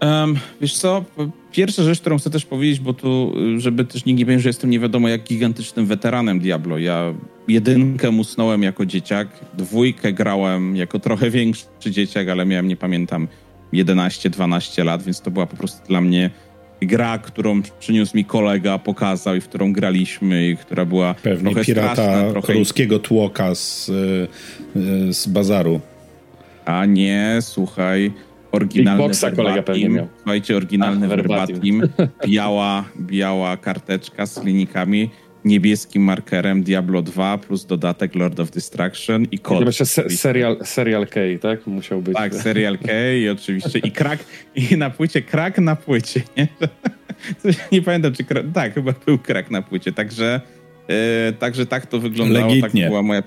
Um, 0.02 0.40
wiesz 0.62 0.78
co, 0.78 1.06
pierwsza 1.52 1.84
rzecz, 1.84 2.02
którą 2.02 2.18
chcę 2.18 2.30
też 2.30 2.46
powiedzieć, 2.46 2.80
bo 2.80 2.94
tu, 2.94 3.34
żeby 3.58 3.86
też 3.86 4.06
nikt 4.06 4.20
nie 4.20 4.26
powiedział, 4.26 4.42
że 4.42 4.50
jestem 4.50 4.70
nie 4.70 4.80
wiadomo 4.80 5.10
jak 5.10 5.24
gigantycznym 5.24 5.86
weteranem 5.86 6.40
Diablo. 6.40 6.78
Ja 6.78 7.14
jedynkę 7.48 8.12
musnąłem 8.12 8.64
jako 8.64 8.86
dzieciak, 8.86 9.28
dwójkę 9.54 10.14
grałem 10.14 10.76
jako 10.76 11.00
trochę 11.00 11.30
większy 11.30 11.66
dzieciak, 11.92 12.30
ale 12.30 12.46
miałem, 12.46 12.68
nie 12.68 12.78
pamiętam, 12.78 13.28
11-12 13.74 14.86
lat, 14.86 15.04
więc 15.04 15.22
to 15.22 15.32
była 15.32 15.46
po 15.46 15.58
prostu 15.58 15.88
dla 15.88 16.02
mnie 16.02 16.30
gra, 16.82 17.18
którą 17.18 17.62
przyniósł 17.80 18.18
mi 18.18 18.26
kolega, 18.26 18.80
pokazał 18.80 19.36
i 19.36 19.42
w 19.42 19.48
którą 19.48 19.74
graliśmy 19.74 20.50
i 20.50 20.58
która 20.58 20.86
była 20.86 21.14
Pewnie 21.14 21.52
trochę 21.52 21.66
pirata 21.66 21.94
straszna, 21.94 22.32
trochę... 22.32 22.54
ruskiego 22.54 23.00
tłoka 23.00 23.56
z, 23.56 23.90
y, 23.90 25.14
z 25.14 25.28
bazaru. 25.28 25.80
A 26.66 26.86
nie, 26.86 27.38
słuchaj, 27.42 28.12
oryginalny 28.52 29.04
Big 29.04 29.08
Boxa 29.08 29.36
kolega 29.36 29.64
pewnie 29.64 29.90
miał. 29.90 30.08
Słuchajcie, 30.18 30.58
oryginalny 30.58 31.06
A, 31.06 31.10
verbatim. 31.10 31.82
Biała, 32.28 32.84
biała 33.02 33.58
karteczka 33.58 34.26
z 34.26 34.40
klinikami, 34.40 35.10
niebieskim 35.46 36.04
markerem 36.04 36.64
Diablo 36.64 37.02
2 37.02 37.38
plus 37.38 37.66
dodatek 37.66 38.16
Lord 38.16 38.40
of 38.40 38.52
Destruction 38.52 39.26
i 39.32 39.40
kod. 39.40 39.60
Chyba 39.60 39.72
se 39.72 40.10
serial, 40.10 40.58
serial 40.64 41.08
K, 41.08 41.20
tak? 41.42 41.68
Musiał 41.68 42.02
być. 42.02 42.16
Tak, 42.16 42.36
serial 42.36 42.78
K 42.78 43.14
i 43.14 43.30
oczywiście 43.30 43.80
i 43.80 43.92
krak, 43.92 44.20
i 44.56 44.78
na 44.78 44.90
płycie, 44.90 45.22
krak 45.22 45.60
na 45.60 45.76
płycie, 45.76 46.22
nie? 46.38 46.48
nie 47.72 47.82
pamiętam, 47.82 48.14
czy 48.14 48.24
krak, 48.24 48.46
tak, 48.54 48.74
chyba 48.74 48.94
był 49.06 49.18
krak 49.18 49.52
na 49.52 49.62
płycie, 49.62 49.92
także, 49.92 50.42
e, 50.88 51.34
także 51.34 51.66
tak 51.66 51.86
to 51.86 52.00
wyglądało, 52.00 52.46
tak 52.46 52.56
Legitnie. 52.56 52.82
tak 52.82 52.90
była 52.90 53.02
moja 53.02 53.24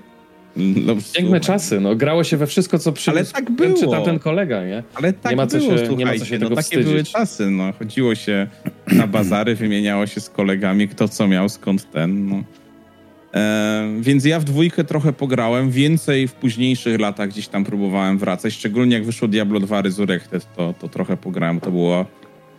no, 0.56 0.94
Piękne 1.14 1.40
czasy, 1.40 1.80
no 1.80 1.96
grało 1.96 2.24
się 2.24 2.36
we 2.36 2.46
wszystko, 2.46 2.78
co 2.78 2.92
przy... 2.92 3.10
Ale 3.10 3.24
tak 3.24 3.50
było. 3.50 3.78
czytał 3.78 4.04
ten 4.04 4.18
kolega, 4.18 4.64
nie? 4.66 4.82
Ale 4.94 5.12
tak 5.12 5.32
nie 5.32 5.36
ma 5.36 5.46
co 5.46 5.58
było, 5.58 5.78
się, 5.78 5.96
nie 5.96 6.06
ma 6.06 6.18
co 6.18 6.24
się 6.24 6.38
no, 6.38 6.48
takie 6.48 6.62
wstydzić. 6.62 6.86
były 6.86 7.04
czasy, 7.04 7.50
no. 7.50 7.72
Chodziło 7.78 8.14
się 8.14 8.46
na 8.92 9.06
bazary, 9.06 9.54
wymieniało 9.54 10.06
się 10.06 10.20
z 10.20 10.30
kolegami, 10.30 10.88
kto 10.88 11.08
co 11.08 11.28
miał, 11.28 11.48
skąd 11.48 11.90
ten, 11.90 12.28
no. 12.28 12.42
E, 13.34 13.98
więc 14.00 14.24
ja 14.24 14.40
w 14.40 14.44
dwójkę 14.44 14.84
trochę 14.84 15.12
pograłem, 15.12 15.70
więcej 15.70 16.28
w 16.28 16.32
późniejszych 16.32 17.00
latach 17.00 17.28
gdzieś 17.28 17.48
tam 17.48 17.64
próbowałem 17.64 18.18
wracać, 18.18 18.52
szczególnie 18.54 18.94
jak 18.94 19.04
wyszło 19.04 19.28
Diablo 19.28 19.60
2 19.60 19.82
Resurrected, 19.82 20.54
to, 20.56 20.74
to 20.78 20.88
trochę 20.88 21.16
pograłem, 21.16 21.60
to 21.60 21.70
było, 21.70 22.06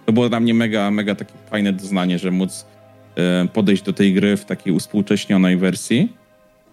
to 0.06 0.14
było 0.14 0.30
dla 0.30 0.40
mnie 0.40 0.54
mega, 0.54 0.92
mega 0.92 1.16
takie 1.16 1.34
fajne 1.50 1.74
doznanie, 1.74 2.20
że 2.20 2.32
móc 2.32 2.66
e, 3.16 3.48
podejść 3.54 3.84
do 3.84 3.94
tej 3.94 4.14
gry 4.14 4.38
w 4.38 4.46
takiej 4.46 4.74
uspółcześnionej 4.74 5.58
wersji. 5.58 6.21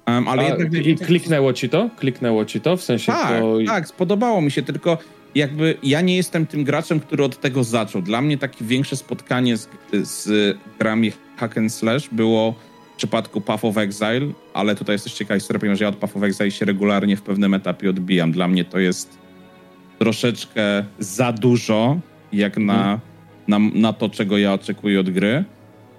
Um, 0.09 0.29
ale 0.29 0.42
A, 0.42 0.47
jednak... 0.47 0.87
I 0.87 0.97
kliknęło 0.97 1.53
ci 1.53 1.68
to? 1.68 1.90
Kliknęło 1.97 2.44
ci 2.44 2.61
to? 2.61 2.77
W 2.77 2.83
sensie 2.83 3.12
tak, 3.12 3.40
to... 3.40 3.59
tak, 3.66 3.88
spodobało 3.88 4.40
mi 4.40 4.51
się, 4.51 4.62
tylko 4.62 4.99
jakby 5.35 5.77
ja 5.83 6.01
nie 6.01 6.16
jestem 6.16 6.47
tym 6.47 6.64
graczem, 6.64 7.01
który 7.01 7.25
od 7.25 7.40
tego 7.40 7.64
zaczął. 7.64 8.03
Dla 8.03 8.23
mnie 8.23 8.38
takie 8.38 8.64
większe 8.64 8.97
spotkanie 8.97 9.57
z, 9.57 9.68
z 9.92 10.57
grami 10.79 11.12
hack 11.37 11.59
and 11.59 11.73
slash 11.73 12.09
było 12.12 12.55
w 12.94 12.97
przypadku 12.97 13.40
Path 13.40 13.64
of 13.64 13.77
Exile, 13.77 14.33
ale 14.55 14.75
tutaj 14.75 14.94
jest 14.94 15.05
też 15.05 15.14
ciekawa 15.14 15.38
historia, 15.40 15.61
ponieważ 15.61 15.81
ja 15.81 15.88
od 15.88 15.97
Path 15.97 16.16
of 16.16 16.23
Exile 16.23 16.51
się 16.51 16.64
regularnie 16.64 17.16
w 17.16 17.23
pewnym 17.23 17.55
etapie 17.55 17.90
odbijam. 17.90 18.33
Dla 18.33 18.49
mnie 18.49 18.64
to 18.64 18.79
jest 18.79 19.18
troszeczkę 19.99 20.85
za 20.99 21.33
dużo, 21.33 21.99
jak 22.33 22.57
na, 22.57 22.75
hmm. 22.75 23.01
na, 23.49 23.81
na 23.81 23.92
to, 23.92 24.09
czego 24.09 24.38
ja 24.38 24.53
oczekuję 24.53 25.01
od 25.01 25.11
gry. 25.11 25.44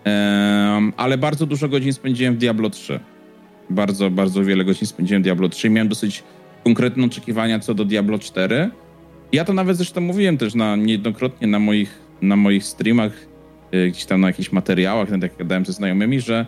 Um, 0.06 0.93
ale 0.98 1.17
bardzo 1.17 1.45
dużo 1.45 1.69
godzin 1.69 1.93
spędziłem 1.93 2.36
w 2.36 2.38
Diablo 2.38 2.69
3 2.69 3.00
bardzo, 3.69 4.12
bardzo 4.12 4.43
wiele 4.43 4.65
godzin 4.65 4.88
spędziłem 4.88 5.23
Diablo 5.23 5.49
3 5.49 5.69
miałem 5.69 5.88
dosyć 5.88 6.23
konkretne 6.63 7.05
oczekiwania 7.05 7.60
co 7.60 7.73
do 7.73 7.86
Diablo 7.86 8.19
4. 8.19 8.69
Ja 9.32 9.45
to 9.45 9.53
nawet 9.53 9.77
zresztą 9.77 10.01
mówiłem 10.01 10.38
też 10.38 10.55
na, 10.55 10.75
niejednokrotnie 10.75 11.47
na 11.47 11.60
moich, 11.60 11.99
na 12.21 12.36
moich 12.36 12.63
streamach, 12.63 13.12
yy, 13.71 13.91
gdzieś 13.91 14.05
tam 14.05 14.21
na 14.21 14.27
jakichś 14.27 14.51
materiałach, 14.51 15.10
nawet 15.10 15.23
jak 15.23 15.38
gadałem 15.38 15.65
ze 15.65 15.73
znajomymi, 15.73 16.21
że 16.21 16.45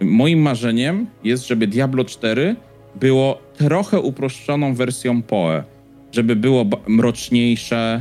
moim 0.00 0.38
marzeniem 0.38 1.06
jest, 1.24 1.46
żeby 1.46 1.66
Diablo 1.66 2.04
4 2.04 2.56
było 2.94 3.42
trochę 3.56 4.00
uproszczoną 4.00 4.74
wersją 4.74 5.22
PoE. 5.22 5.64
Żeby 6.12 6.36
było 6.36 6.64
mroczniejsze, 6.86 8.00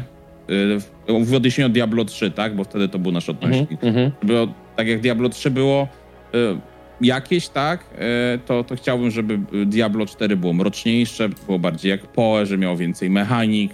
yy, 1.08 1.26
w 1.26 1.34
odniesieniu 1.34 1.70
do 1.70 1.74
Diablo 1.74 2.06
3, 2.06 2.32
tak? 2.32 2.56
Bo 2.56 2.64
wtedy 2.64 2.88
to 2.88 3.00
był 3.00 3.12
nasz 3.12 3.30
odnośnik. 3.30 3.84
Mm 3.84 3.96
-hmm. 3.96 4.12
Było, 4.24 4.48
tak 4.76 4.88
jak 4.88 5.00
Diablo 5.00 5.30
3 5.30 5.52
było 5.52 5.88
yy, 6.34 6.58
jakieś, 7.02 7.50
tak, 7.50 7.86
e, 7.98 8.40
to, 8.46 8.64
to 8.64 8.76
chciałbym, 8.76 9.12
żeby 9.12 9.40
Diablo 9.66 10.06
4 10.06 10.38
było 10.38 10.54
mroczniejsze, 10.54 11.30
było 11.46 11.60
bardziej 11.60 11.90
jak 11.90 12.08
Poe, 12.08 12.46
że 12.46 12.58
miało 12.58 12.78
więcej 12.78 13.10
mechanik, 13.10 13.72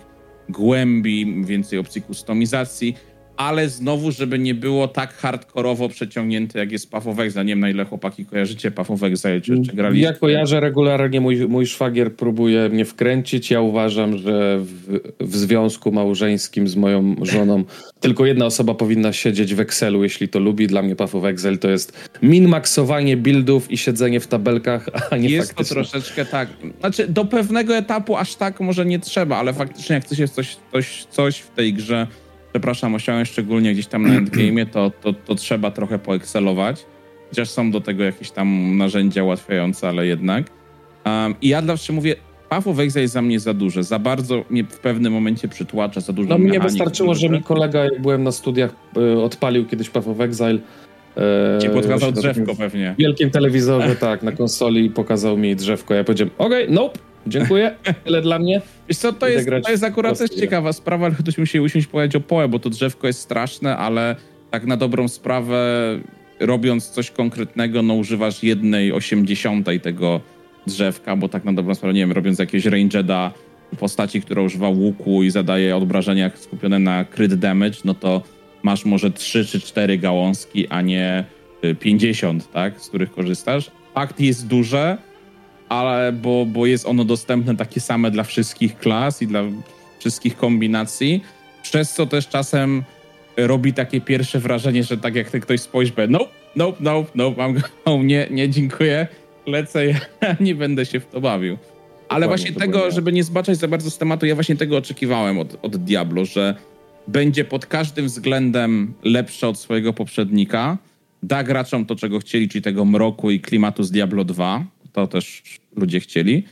głębi, 0.50 1.46
więcej 1.46 1.80
opcji 1.80 2.02
kustomizacji, 2.02 2.96
ale 3.38 3.70
znowu, 3.70 4.12
żeby 4.12 4.40
nie 4.40 4.56
było 4.56 4.88
tak 4.88 5.14
hardkorowo 5.14 5.90
przeciągnięte, 5.90 6.60
jak 6.60 6.72
jest 6.72 6.92
Path 6.92 7.08
of 7.08 7.20
Exile. 7.20 7.46
Nie 7.46 7.52
wiem, 7.52 7.60
na 7.60 7.70
ile 7.70 7.86
chłopaki 7.86 8.26
kojarzycie 8.26 8.72
Path 8.72 8.92
of 8.92 9.04
Exile, 9.04 9.42
czy, 9.42 9.62
czy 9.62 9.76
graliście? 9.76 10.06
Ja 10.06 10.14
kojarzę 10.14 10.60
regularnie, 10.60 11.22
mój, 11.22 11.48
mój 11.48 11.68
szwagier 11.68 12.16
próbuje 12.16 12.70
mnie 12.70 12.86
wkręcić. 12.86 13.52
Ja 13.52 13.62
uważam, 13.62 14.18
że 14.18 14.60
w, 14.60 15.00
w 15.20 15.36
związku 15.36 15.92
małżeńskim 15.92 16.68
z 16.68 16.76
moją 16.76 17.16
żoną 17.22 17.64
tylko 18.00 18.26
jedna 18.26 18.46
osoba 18.46 18.74
powinna 18.74 19.14
siedzieć 19.14 19.56
w 19.56 19.60
Excelu, 19.60 20.04
jeśli 20.04 20.30
to 20.30 20.40
lubi. 20.40 20.68
Dla 20.68 20.82
mnie 20.82 20.96
Path 20.96 21.16
of 21.16 21.26
Exile 21.26 21.58
to 21.58 21.70
jest 21.70 22.08
min-maksowanie 22.22 23.18
buildów 23.18 23.72
i 23.72 23.78
siedzenie 23.78 24.20
w 24.20 24.28
tabelkach, 24.28 24.90
a 25.12 25.18
nie 25.18 25.30
Jest 25.30 25.56
to 25.56 25.64
troszeczkę 25.64 26.26
tak. 26.26 26.50
Znaczy, 26.80 27.08
do 27.08 27.26
pewnego 27.26 27.78
etapu 27.78 28.16
aż 28.16 28.36
tak 28.36 28.60
może 28.60 28.86
nie 28.86 29.00
trzeba, 29.00 29.38
ale 29.38 29.54
faktycznie 29.54 29.94
jak 29.96 30.06
coś 30.06 30.20
jest 30.20 30.36
coś, 30.36 30.58
coś, 30.72 31.06
coś 31.12 31.40
w 31.40 31.50
tej 31.50 31.74
grze 31.74 32.08
przepraszam, 32.58 32.96
osiągnąć 32.96 33.30
szczególnie 33.30 33.74
gdzieś 33.74 33.88
tam 33.88 34.08
na 34.08 34.16
endgame, 34.18 34.66
to, 34.66 34.92
to, 35.02 35.14
to 35.14 35.36
trzeba 35.36 35.72
trochę 35.72 36.00
poekselować. 36.00 36.86
Chociaż 37.30 37.50
są 37.50 37.72
do 37.72 37.82
tego 37.82 38.04
jakieś 38.04 38.32
tam 38.32 38.78
narzędzia 38.78 39.24
ułatwiające, 39.24 39.90
ale 39.90 40.08
jednak. 40.08 40.46
Um, 41.06 41.36
I 41.42 41.48
ja 41.48 41.62
zawsze 41.62 41.94
mówię, 41.94 42.16
Path 42.50 42.68
of 42.68 42.80
Exile 42.80 43.02
jest 43.02 43.14
za 43.14 43.22
mnie 43.22 43.40
za 43.40 43.54
duże, 43.54 43.84
za 43.84 44.00
bardzo 44.00 44.44
mnie 44.50 44.64
w 44.64 44.80
pewnym 44.80 45.14
momencie 45.14 45.48
przytłacza, 45.48 46.02
za 46.02 46.14
dużo 46.14 46.30
No 46.30 46.38
mnie 46.38 46.60
wystarczyło, 46.60 47.16
że 47.16 47.30
mi 47.30 47.44
kolega, 47.44 47.84
jak 47.84 48.02
byłem 48.02 48.24
na 48.24 48.32
studiach, 48.32 48.76
e, 48.98 49.20
odpalił 49.24 49.66
kiedyś 49.66 49.90
Path 49.90 50.08
of 50.08 50.20
Exile. 50.20 50.60
Ci 51.62 51.70
podkazał 51.70 52.12
drzewko 52.12 52.56
pewnie. 52.56 52.94
W 52.94 53.02
wielkim 53.02 53.30
telewizorze, 53.30 53.96
tak, 53.96 54.24
na 54.24 54.32
konsoli 54.32 54.90
pokazał 54.90 55.38
mi 55.38 55.56
drzewko. 55.56 55.94
Ja 55.94 56.04
powiedziałem, 56.04 56.34
okej, 56.38 56.64
okay, 56.64 56.76
nope, 56.76 57.00
Dziękuję, 57.28 57.76
tyle 58.06 58.22
dla 58.22 58.40
mnie. 58.40 58.62
Wiesz 58.90 58.98
co, 58.98 59.14
to 59.14 59.28
jest, 59.28 59.50
to 59.64 59.72
jest 59.72 59.84
akurat 59.84 60.18
też 60.18 60.30
ciekawa 60.30 60.74
sprawa, 60.74 61.06
ale 61.06 61.16
ktoś 61.16 61.38
musi 61.38 61.60
usiąść 61.60 61.88
powiedzieć 61.88 62.16
o 62.16 62.22
poe, 62.22 62.48
bo 62.48 62.60
to 62.60 62.70
drzewko 62.70 63.08
jest 63.08 63.20
straszne, 63.20 63.78
ale 63.78 64.16
tak 64.52 64.66
na 64.66 64.78
dobrą 64.78 65.08
sprawę 65.08 65.60
robiąc 66.40 66.90
coś 66.90 67.12
konkretnego, 67.12 67.82
no 67.82 67.94
używasz 67.94 68.44
jednej 68.44 68.92
osiemdziesiątej 68.92 69.80
tego 69.80 70.22
drzewka, 70.68 71.16
bo 71.16 71.30
tak 71.30 71.44
na 71.44 71.54
dobrą 71.54 71.76
sprawę, 71.76 71.94
nie 71.94 72.00
wiem, 72.00 72.12
robiąc 72.12 72.40
jakiegoś 72.40 72.66
rangeda 72.66 73.32
postaci, 73.80 74.22
która 74.22 74.42
używa 74.42 74.70
łuku 74.70 75.24
i 75.24 75.30
zadaje 75.30 75.76
odbrażenia 75.76 76.32
skupione 76.36 76.80
na 76.80 77.06
crit 77.06 77.34
damage, 77.34 77.78
no 77.86 77.94
to 77.94 78.22
masz 78.64 78.86
może 78.86 79.12
trzy 79.12 79.46
czy 79.46 79.60
cztery 79.60 79.98
gałązki, 79.98 80.68
a 80.68 80.82
nie 80.82 81.24
50, 81.80 82.52
tak, 82.52 82.82
z 82.82 82.90
których 82.90 83.12
korzystasz. 83.12 83.72
Fakt 83.94 84.20
jest 84.20 84.48
duże, 84.48 84.98
ale 85.70 86.12
bo, 86.12 86.46
bo 86.46 86.66
jest 86.66 86.86
ono 86.86 87.06
dostępne 87.06 87.56
takie 87.56 87.82
same 87.82 88.12
dla 88.12 88.24
wszystkich 88.24 88.78
klas 88.78 89.22
i 89.22 89.28
dla 89.28 89.44
wszystkich 90.00 90.38
kombinacji, 90.38 91.24
przez 91.64 91.94
co 91.94 92.06
też 92.06 92.28
czasem 92.28 92.84
robi 93.38 93.74
takie 93.74 94.02
pierwsze 94.02 94.40
wrażenie, 94.40 94.84
że 94.84 94.98
tak 94.98 95.16
jak 95.16 95.42
ktoś 95.42 95.62
spojrzy, 95.62 95.94
nope, 96.10 96.32
nope, 96.56 96.78
nope, 96.84 97.12
nope, 97.16 97.38
mam 97.38 97.54
go, 97.54 97.62
nie, 98.04 98.28
nie, 98.32 98.50
dziękuję, 98.50 99.08
lecę, 99.48 99.86
ja 99.86 100.00
nie 100.40 100.56
będę 100.56 100.86
się 100.86 101.00
w 101.00 101.06
to 101.06 101.22
bawił. 101.22 101.58
Ale 102.10 102.26
Dokładnie 102.26 102.52
właśnie 102.52 102.62
tego, 102.62 102.92
żeby 102.92 103.12
nie 103.12 103.24
zbaczać 103.24 103.58
za 103.58 103.68
bardzo 103.68 103.92
z 103.92 103.98
tematu, 103.98 104.26
ja 104.26 104.36
właśnie 104.36 104.56
tego 104.56 104.78
oczekiwałem 104.78 105.40
od, 105.40 105.58
od 105.62 105.78
Diablo, 105.78 106.26
że 106.26 106.56
będzie 107.08 107.46
pod 107.46 107.66
każdym 107.66 108.06
względem 108.06 108.94
lepsze 109.04 109.48
od 109.48 109.60
swojego 109.60 109.94
poprzednika, 109.94 110.78
da 111.24 111.44
graczom 111.44 111.86
to, 111.86 111.96
czego 111.96 112.20
chcieli, 112.20 112.50
czyli 112.50 112.62
tego 112.62 112.86
mroku 112.86 113.32
i 113.32 113.40
klimatu 113.40 113.84
z 113.84 113.92
Diablo 113.92 114.24
2, 114.24 114.66
to 114.98 115.08
też 115.08 115.44
ludzie 115.76 116.00
chcieli, 116.00 116.44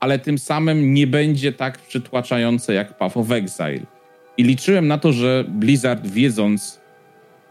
ale 0.00 0.18
tym 0.18 0.38
samym 0.38 0.94
nie 0.94 1.06
będzie 1.06 1.52
tak 1.52 1.78
przytłaczające 1.78 2.74
jak 2.74 2.98
Path 2.98 3.16
of 3.16 3.30
Exile. 3.30 3.86
I 4.36 4.42
liczyłem 4.42 4.86
na 4.86 4.98
to, 4.98 5.12
że 5.12 5.44
Blizzard 5.48 6.06
wiedząc, 6.06 6.80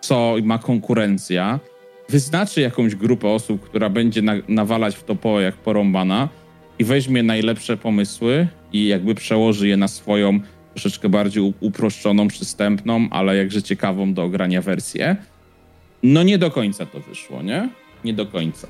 co 0.02 0.36
ma 0.44 0.58
konkurencja, 0.58 1.60
wyznaczy 2.10 2.62
jakąś 2.62 2.96
grupę 2.96 3.28
osób, 3.30 3.62
która 3.62 3.90
będzie 3.90 4.22
na, 4.22 4.34
nawalać 4.48 4.96
w 4.96 5.04
topo 5.04 5.40
jak 5.42 5.56
porąbana 5.56 6.30
i 6.80 6.84
weźmie 6.84 7.24
najlepsze 7.24 7.78
pomysły 7.78 8.48
i 8.74 8.88
jakby 8.88 9.16
przełoży 9.16 9.68
je 9.68 9.78
na 9.78 9.88
swoją 9.88 10.40
troszeczkę 10.74 11.10
bardziej 11.10 11.54
uproszczoną, 11.60 12.28
przystępną, 12.28 13.08
ale 13.12 13.38
jakże 13.38 13.64
ciekawą 13.64 14.14
do 14.14 14.24
ogrania 14.24 14.62
wersję. 14.62 15.16
No 16.04 16.24
nie 16.24 16.38
do 16.38 16.52
końca 16.52 16.86
to 16.86 17.00
wyszło, 17.00 17.42
nie? 17.42 17.70
Nie 18.04 18.14
do 18.14 18.26
końca. 18.26 18.68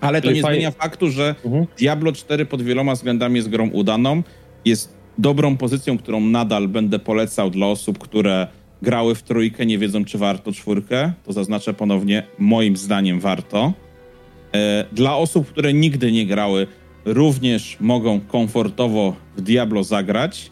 Ale 0.00 0.22
to 0.22 0.30
nie 0.30 0.42
fajnie. 0.42 0.56
zmienia 0.56 0.70
faktu, 0.70 1.10
że 1.10 1.34
mhm. 1.44 1.66
Diablo 1.78 2.12
4 2.12 2.46
pod 2.46 2.62
wieloma 2.62 2.94
względami 2.94 3.36
jest 3.36 3.48
grą 3.48 3.70
udaną. 3.70 4.22
Jest 4.64 4.94
dobrą 5.18 5.56
pozycją, 5.56 5.98
którą 5.98 6.20
nadal 6.20 6.68
będę 6.68 6.98
polecał 6.98 7.50
dla 7.50 7.66
osób, 7.66 7.98
które 7.98 8.46
grały 8.82 9.14
w 9.14 9.22
trójkę, 9.22 9.66
nie 9.66 9.78
wiedzą, 9.78 10.04
czy 10.04 10.18
warto 10.18 10.52
czwórkę. 10.52 11.12
To 11.24 11.32
zaznaczę 11.32 11.74
ponownie, 11.74 12.22
moim 12.38 12.76
zdaniem 12.76 13.20
warto. 13.20 13.72
E, 14.54 14.84
dla 14.92 15.16
osób, 15.16 15.46
które 15.48 15.72
nigdy 15.72 16.12
nie 16.12 16.26
grały, 16.26 16.66
również 17.04 17.76
mogą 17.80 18.20
komfortowo 18.20 19.16
w 19.36 19.40
Diablo 19.40 19.84
zagrać, 19.84 20.50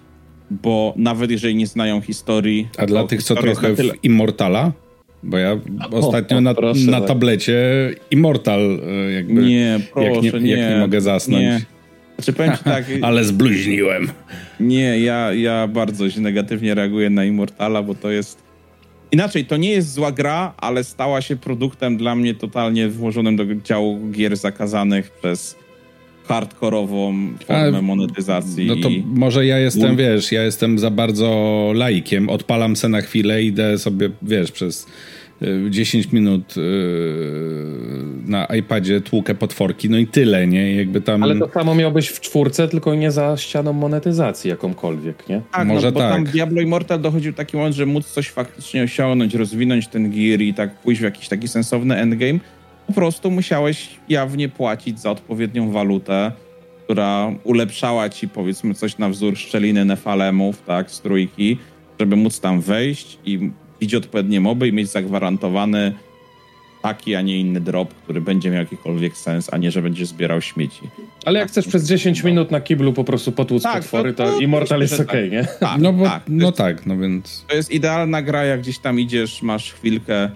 bo 0.50 0.94
nawet 0.96 1.30
jeżeli 1.30 1.54
nie 1.54 1.66
znają 1.66 2.00
historii. 2.00 2.68
A 2.78 2.86
dla 2.86 3.04
tych, 3.04 3.22
co 3.22 3.34
trochę 3.34 3.74
w 3.74 3.80
Immortala? 4.02 4.72
Bo 5.22 5.38
ja 5.38 5.56
ostatnio 5.90 6.40
na, 6.40 6.54
proszę, 6.54 6.90
na 6.90 7.00
tablecie 7.00 7.60
Immortal 8.10 8.80
e, 8.88 9.12
jakby... 9.12 9.42
Nie, 9.42 9.80
proszę, 9.92 10.26
jak 10.26 10.34
nie, 10.34 10.40
nie, 10.40 10.50
jak 10.50 10.70
nie 10.70 10.80
mogę 10.80 11.00
zasnąć. 11.00 11.42
Nie. 11.42 11.60
Znaczy 12.18 12.32
powiem 12.32 12.52
tak... 12.64 12.84
Ale 13.02 13.24
zbluźniłem. 13.24 14.08
Nie, 14.60 15.00
ja, 15.00 15.32
ja 15.32 15.68
bardzo 15.68 16.10
się 16.10 16.20
negatywnie 16.20 16.74
reaguję 16.74 17.10
na 17.10 17.24
Immortala, 17.24 17.82
bo 17.82 17.94
to 17.94 18.10
jest... 18.10 18.42
Inaczej, 19.12 19.44
to 19.44 19.56
nie 19.56 19.70
jest 19.70 19.92
zła 19.92 20.12
gra, 20.12 20.54
ale 20.56 20.84
stała 20.84 21.20
się 21.20 21.36
produktem 21.36 21.96
dla 21.96 22.14
mnie 22.14 22.34
totalnie 22.34 22.88
włożonym 22.88 23.36
do 23.36 23.44
działu 23.54 24.10
gier 24.10 24.36
zakazanych 24.36 25.10
przez 25.10 25.56
hardkorową 26.28 27.14
formę 27.46 27.78
A, 27.78 27.82
monetyzacji. 27.82 28.66
No 28.66 28.76
to 28.76 28.88
może 29.04 29.46
ja 29.46 29.58
jestem, 29.58 29.96
wiesz, 29.96 30.32
ja 30.32 30.42
jestem 30.42 30.78
za 30.78 30.90
bardzo 30.90 31.72
laikiem. 31.74 32.28
Odpalam 32.28 32.76
se 32.76 32.88
na 32.88 33.00
chwilę, 33.00 33.42
idę 33.42 33.78
sobie, 33.78 34.10
wiesz, 34.22 34.52
przez 34.52 34.86
10 35.70 36.06
y, 36.06 36.08
minut 36.12 36.56
y, 36.56 36.60
na 38.26 38.44
iPadzie 38.44 39.00
tłukę 39.00 39.34
potworki, 39.34 39.90
no 39.90 39.98
i 39.98 40.06
tyle, 40.06 40.46
nie? 40.46 40.76
Jakby 40.76 41.00
tam... 41.00 41.22
Ale 41.22 41.38
to 41.38 41.48
samo 41.54 41.74
miałbyś 41.74 42.08
w 42.08 42.20
czwórce, 42.20 42.68
tylko 42.68 42.94
nie 42.94 43.10
za 43.10 43.36
ścianą 43.36 43.72
monetyzacji 43.72 44.50
jakąkolwiek, 44.50 45.28
nie? 45.28 45.42
Tak, 45.52 45.68
Może 45.68 45.86
no, 45.86 45.92
bo 45.92 46.00
tak. 46.00 46.12
tam 46.12 46.24
Diablo 46.24 46.60
Immortal 46.60 47.00
dochodził 47.00 47.32
taki 47.32 47.56
moment, 47.56 47.76
że 47.76 47.86
móc 47.86 48.06
coś 48.06 48.28
faktycznie 48.28 48.82
osiągnąć, 48.82 49.34
rozwinąć 49.34 49.88
ten 49.88 50.10
gear 50.10 50.40
i 50.40 50.54
tak 50.54 50.74
pójść 50.74 51.00
w 51.00 51.04
jakiś 51.04 51.28
taki 51.28 51.48
sensowny 51.48 51.96
endgame, 51.96 52.38
po 52.88 52.92
prostu 52.92 53.30
musiałeś 53.30 53.88
jawnie 54.08 54.48
płacić 54.48 55.00
za 55.00 55.10
odpowiednią 55.10 55.70
walutę, 55.70 56.32
która 56.84 57.32
ulepszała 57.44 58.08
ci 58.08 58.28
powiedzmy 58.28 58.74
coś 58.74 58.98
na 58.98 59.08
wzór 59.08 59.36
szczeliny 59.36 59.84
nefalemów, 59.84 60.62
tak, 60.62 60.90
z 60.90 61.00
trójki, 61.00 61.58
żeby 62.00 62.16
móc 62.16 62.40
tam 62.40 62.60
wejść 62.60 63.18
i 63.24 63.50
bić 63.80 63.94
odpowiednie 63.94 64.40
moby 64.40 64.68
i 64.68 64.72
mieć 64.72 64.88
zagwarantowany 64.88 65.92
taki, 66.82 67.14
a 67.14 67.20
nie 67.20 67.40
inny 67.40 67.60
drop, 67.60 67.94
który 67.94 68.20
będzie 68.20 68.50
miał 68.50 68.60
jakikolwiek 68.60 69.16
sens, 69.16 69.48
a 69.52 69.56
nie, 69.56 69.70
że 69.70 69.82
będziesz 69.82 70.08
zbierał 70.08 70.40
śmieci. 70.40 70.80
Ale 71.24 71.38
jak 71.38 71.48
chcesz 71.48 71.68
przez 71.68 71.86
10 71.86 72.24
minut 72.24 72.50
na 72.50 72.60
kiblu 72.60 72.92
po 72.92 73.04
prostu 73.04 73.32
potłuc 73.32 73.62
tak, 73.62 73.82
potwory, 73.82 74.14
to, 74.14 74.32
to 74.32 74.40
Immortal 74.40 74.80
jest 74.80 75.00
okej, 75.00 75.28
okay, 75.28 75.30
nie? 75.30 75.44
Tak, 75.60 75.80
no 75.80 75.92
bo, 75.92 76.04
tak, 76.04 76.22
no 76.28 76.46
jest, 76.46 76.58
tak, 76.58 76.86
no 76.86 76.96
więc... 76.96 77.44
To 77.48 77.56
jest 77.56 77.70
idealna 77.70 78.22
gra, 78.22 78.44
jak 78.44 78.60
gdzieś 78.60 78.78
tam 78.78 79.00
idziesz, 79.00 79.42
masz 79.42 79.72
chwilkę 79.72 80.30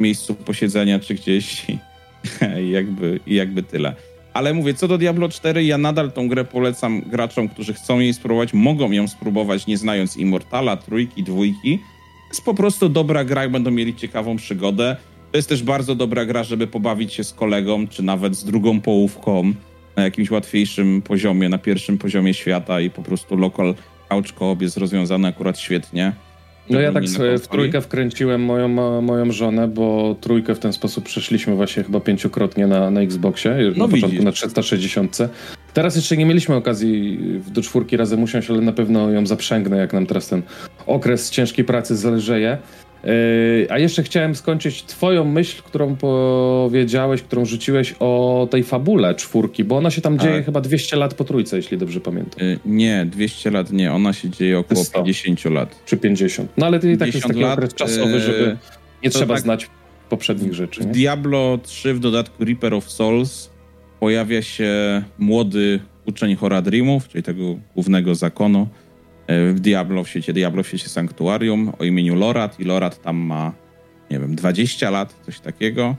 miejscu 0.00 0.34
posiedzenia, 0.34 0.98
czy 0.98 1.14
gdzieś 1.14 1.66
i 2.66 2.70
jakby, 2.70 3.20
i 3.26 3.34
jakby 3.34 3.62
tyle. 3.62 3.94
Ale 4.34 4.54
mówię, 4.54 4.74
co 4.74 4.88
do 4.88 4.98
Diablo 4.98 5.28
4, 5.28 5.64
ja 5.64 5.78
nadal 5.78 6.12
tą 6.12 6.28
grę 6.28 6.44
polecam 6.44 7.00
graczom, 7.00 7.48
którzy 7.48 7.74
chcą 7.74 7.98
jej 7.98 8.14
spróbować, 8.14 8.54
mogą 8.54 8.90
ją 8.90 9.08
spróbować 9.08 9.66
nie 9.66 9.78
znając 9.78 10.16
Immortala, 10.16 10.76
trójki, 10.76 11.22
dwójki, 11.22 11.78
jest 12.28 12.44
po 12.44 12.54
prostu 12.54 12.88
dobra 12.88 13.24
gra 13.24 13.48
będą 13.48 13.70
mieli 13.70 13.94
ciekawą 13.94 14.36
przygodę. 14.36 14.96
To 15.32 15.38
jest 15.38 15.48
też 15.48 15.62
bardzo 15.62 15.94
dobra 15.94 16.24
gra, 16.24 16.44
żeby 16.44 16.66
pobawić 16.66 17.12
się 17.12 17.24
z 17.24 17.32
kolegą, 17.32 17.88
czy 17.88 18.02
nawet 18.02 18.36
z 18.36 18.44
drugą 18.44 18.80
połówką 18.80 19.52
na 19.96 20.02
jakimś 20.02 20.30
łatwiejszym 20.30 21.02
poziomie, 21.02 21.48
na 21.48 21.58
pierwszym 21.58 21.98
poziomie 21.98 22.34
świata 22.34 22.80
i 22.80 22.90
po 22.90 23.02
prostu 23.02 23.36
local 23.36 23.74
couch 24.08 24.32
co 24.38 24.56
jest 24.60 24.76
rozwiązany 24.76 25.28
akurat 25.28 25.58
świetnie. 25.58 26.12
No 26.70 26.80
ja 26.80 26.92
tak 26.92 27.04
w 27.38 27.48
trójkę 27.48 27.80
wkręciłem 27.80 28.44
moją, 28.44 28.68
moją 29.02 29.32
żonę, 29.32 29.68
bo 29.68 30.16
trójkę 30.20 30.54
w 30.54 30.58
ten 30.58 30.72
sposób 30.72 31.04
przeszliśmy 31.04 31.54
właśnie 31.54 31.84
chyba 31.84 32.00
pięciokrotnie 32.00 32.66
na, 32.66 32.90
na 32.90 33.00
Xboxie, 33.00 33.56
no 33.76 33.86
na 33.86 33.92
początku 33.92 34.22
na 34.22 34.32
360. 34.32 35.18
Teraz 35.74 35.96
jeszcze 35.96 36.16
nie 36.16 36.26
mieliśmy 36.26 36.54
okazji 36.54 37.18
do 37.46 37.62
czwórki 37.62 37.96
razem 37.96 38.22
usiąść, 38.22 38.50
ale 38.50 38.60
na 38.60 38.72
pewno 38.72 39.10
ją 39.10 39.26
zaprzęgnę, 39.26 39.76
jak 39.76 39.92
nam 39.92 40.06
teraz 40.06 40.28
ten 40.28 40.42
okres 40.86 41.30
ciężkiej 41.30 41.64
pracy 41.64 41.96
zależeje. 41.96 42.58
Yy, 43.08 43.66
a 43.70 43.78
jeszcze 43.78 44.02
chciałem 44.02 44.34
skończyć 44.34 44.82
twoją 44.82 45.24
myśl, 45.24 45.62
którą 45.62 45.96
powiedziałeś, 45.96 47.22
którą 47.22 47.44
rzuciłeś 47.44 47.94
o 48.00 48.48
tej 48.50 48.64
fabule 48.64 49.14
czwórki, 49.14 49.64
bo 49.64 49.76
ona 49.76 49.90
się 49.90 50.00
tam 50.00 50.18
dzieje 50.18 50.42
chyba 50.42 50.60
200 50.60 50.96
lat 50.96 51.14
po 51.14 51.24
trójce, 51.24 51.56
jeśli 51.56 51.78
dobrze 51.78 52.00
pamiętam. 52.00 52.46
Yy, 52.46 52.58
nie, 52.66 53.06
200 53.06 53.50
lat 53.50 53.72
nie, 53.72 53.92
ona 53.92 54.12
się 54.12 54.30
dzieje 54.30 54.58
około 54.58 54.84
100. 54.84 55.02
50 55.02 55.44
lat. 55.44 55.82
Czy 55.86 55.96
50. 55.96 56.50
No 56.56 56.66
ale 56.66 56.80
to 56.80 56.88
i 56.88 56.96
tak 56.96 57.14
jest 57.14 57.26
taki 57.26 57.40
lat, 57.40 57.52
okres 57.52 57.74
czasowy, 57.74 58.20
żeby 58.20 58.56
nie 59.04 59.10
trzeba 59.10 59.34
tak 59.34 59.42
znać 59.42 59.70
poprzednich 60.08 60.54
rzeczy. 60.54 60.80
W 60.80 60.86
nie? 60.86 60.92
Diablo 60.92 61.58
3 61.62 61.94
w 61.94 62.00
dodatku 62.00 62.44
Reaper 62.44 62.74
of 62.74 62.90
Souls 62.90 63.50
pojawia 64.00 64.42
się 64.42 65.02
młody 65.18 65.80
uczeń 66.06 66.36
Horadrimów, 66.36 67.08
czyli 67.08 67.22
tego 67.22 67.56
głównego 67.74 68.14
zakonu 68.14 68.68
w 69.28 69.60
Diablo, 69.60 70.04
w 70.04 70.08
świecie 70.08 70.32
Diablo, 70.32 70.62
w 70.62 70.68
świecie 70.68 70.88
Sanktuarium 70.88 71.72
o 71.78 71.84
imieniu 71.84 72.14
Lorat 72.14 72.60
i 72.60 72.64
Lorat 72.64 73.02
tam 73.02 73.16
ma, 73.16 73.52
nie 74.10 74.18
wiem, 74.18 74.34
20 74.34 74.90
lat, 74.90 75.14
coś 75.26 75.40
takiego. 75.40 75.96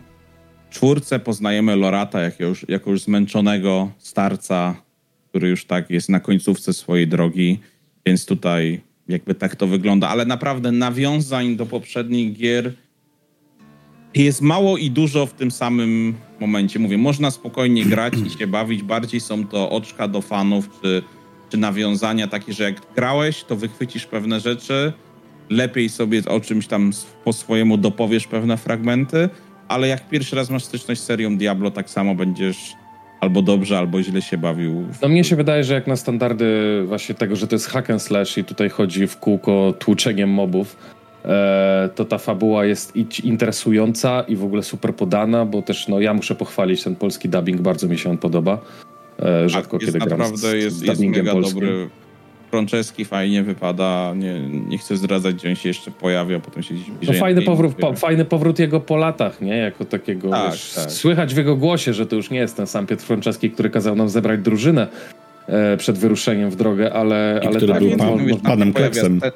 W 0.69 0.73
czwórce 0.73 1.19
poznajemy 1.19 1.75
Lorata 1.75 2.21
jako 2.21 2.43
już, 2.43 2.65
jako 2.69 2.91
już 2.91 3.01
zmęczonego 3.01 3.91
starca, 3.97 4.75
który 5.29 5.49
już 5.49 5.65
tak 5.65 5.89
jest 5.89 6.09
na 6.09 6.19
końcówce 6.19 6.73
swojej 6.73 7.07
drogi, 7.07 7.59
więc 8.05 8.25
tutaj 8.25 8.81
jakby 9.07 9.35
tak 9.35 9.55
to 9.55 9.67
wygląda, 9.67 10.09
ale 10.09 10.25
naprawdę 10.25 10.71
nawiązań 10.71 11.55
do 11.55 11.65
poprzednich 11.65 12.33
gier 12.33 12.73
jest 14.15 14.41
mało 14.41 14.77
i 14.77 14.91
dużo 14.91 15.25
w 15.25 15.33
tym 15.33 15.51
samym 15.51 16.15
momencie. 16.39 16.79
Mówię, 16.79 16.97
można 16.97 17.31
spokojnie 17.31 17.85
grać 17.85 18.13
i 18.27 18.29
się 18.29 18.47
bawić. 18.47 18.83
Bardziej 18.83 19.19
są 19.19 19.47
to 19.47 19.69
oczka 19.69 20.07
do 20.07 20.21
fanów, 20.21 20.69
czy, 20.81 21.03
czy 21.49 21.57
nawiązania 21.57 22.27
takie, 22.27 22.53
że 22.53 22.63
jak 22.63 22.75
grałeś, 22.95 23.43
to 23.43 23.55
wychwycisz 23.55 24.05
pewne 24.05 24.39
rzeczy, 24.39 24.93
lepiej 25.49 25.89
sobie 25.89 26.21
o 26.27 26.39
czymś 26.39 26.67
tam 26.67 26.91
po 27.23 27.33
swojemu 27.33 27.77
dopowiesz 27.77 28.27
pewne 28.27 28.57
fragmenty, 28.57 29.29
ale 29.67 29.87
jak 29.87 30.09
pierwszy 30.09 30.35
raz 30.35 30.49
masz 30.49 30.63
styczność 30.63 31.01
z 31.01 31.03
serią 31.03 31.37
Diablo, 31.37 31.71
tak 31.71 31.89
samo 31.89 32.15
będziesz 32.15 32.73
albo 33.21 33.41
dobrze, 33.41 33.77
albo 33.77 34.03
źle 34.03 34.21
się 34.21 34.37
bawił. 34.37 34.87
No 35.01 35.07
mnie 35.07 35.23
się 35.23 35.35
wydaje, 35.35 35.63
że 35.63 35.73
jak 35.73 35.87
na 35.87 35.95
standardy 35.95 36.83
właśnie 36.87 37.15
tego, 37.15 37.35
że 37.35 37.47
to 37.47 37.55
jest 37.55 37.67
hack 37.67 37.89
and 37.89 38.01
slash 38.01 38.37
i 38.37 38.43
tutaj 38.43 38.69
chodzi 38.69 39.07
w 39.07 39.17
kółko 39.17 39.73
tłuczeniem 39.79 40.29
mobów, 40.29 40.75
E, 41.25 41.89
to 41.95 42.05
ta 42.05 42.17
fabuła 42.17 42.65
jest 42.65 42.93
interesująca 43.23 44.21
i 44.27 44.35
w 44.35 44.43
ogóle 44.43 44.63
super 44.63 44.95
podana, 44.95 45.45
bo 45.45 45.61
też 45.61 45.87
no, 45.87 45.99
ja 45.99 46.13
muszę 46.13 46.35
pochwalić 46.35 46.83
ten 46.83 46.95
polski 46.95 47.29
dubbing, 47.29 47.61
bardzo 47.61 47.87
mi 47.87 47.97
się 47.97 48.09
on 48.09 48.17
podoba. 48.17 48.57
E, 49.19 49.49
rzadko 49.49 49.77
jest 49.77 49.85
kiedy 49.85 49.99
naprawdę 49.99 50.25
gram 50.25 50.37
z, 50.37 50.63
jest, 50.63 50.77
z 50.77 50.81
jest 50.81 51.01
mega 51.01 51.31
polskim. 51.31 51.59
dobry. 51.59 51.89
Franceski 52.49 53.05
fajnie 53.05 53.43
wypada, 53.43 54.13
nie, 54.15 54.39
nie 54.49 54.77
chcę 54.77 54.97
zdradzać, 54.97 55.35
gdzie 55.35 55.49
on 55.49 55.55
się 55.55 55.69
jeszcze 55.69 55.91
pojawia, 55.91 56.39
potem 56.39 56.63
się 56.63 56.73
gdzieś 56.73 57.09
No 57.09 57.13
fajny 57.13 57.41
powrót, 57.41 57.75
po, 57.75 57.93
fajny 57.93 58.25
powrót 58.25 58.59
jego 58.59 58.79
po 58.79 58.97
latach, 58.97 59.41
nie? 59.41 59.57
Jako 59.57 59.85
takiego, 59.85 60.29
tak, 60.29 60.51
wiesz, 60.51 60.73
tak. 60.75 60.91
słychać 60.91 61.33
w 61.33 61.37
jego 61.37 61.55
głosie, 61.55 61.93
że 61.93 62.05
to 62.05 62.15
już 62.15 62.29
nie 62.29 62.39
jest 62.39 62.57
ten 62.57 62.67
sam 62.67 62.87
Piotr 62.87 63.03
Franceski, 63.03 63.51
który 63.51 63.69
kazał 63.69 63.95
nam 63.95 64.09
zebrać 64.09 64.39
drużynę 64.39 64.87
e, 65.47 65.77
przed 65.77 65.97
wyruszeniem 65.97 66.49
w 66.49 66.55
drogę, 66.55 66.93
ale... 66.93 67.39
I 67.43 67.47
ale 67.47 67.57
który 67.57 67.73
tak, 67.73 67.83
był 67.83 67.97
pan, 67.97 68.39
panem 68.43 68.73
Kleksem. 68.73 69.19
Te, 69.19 69.31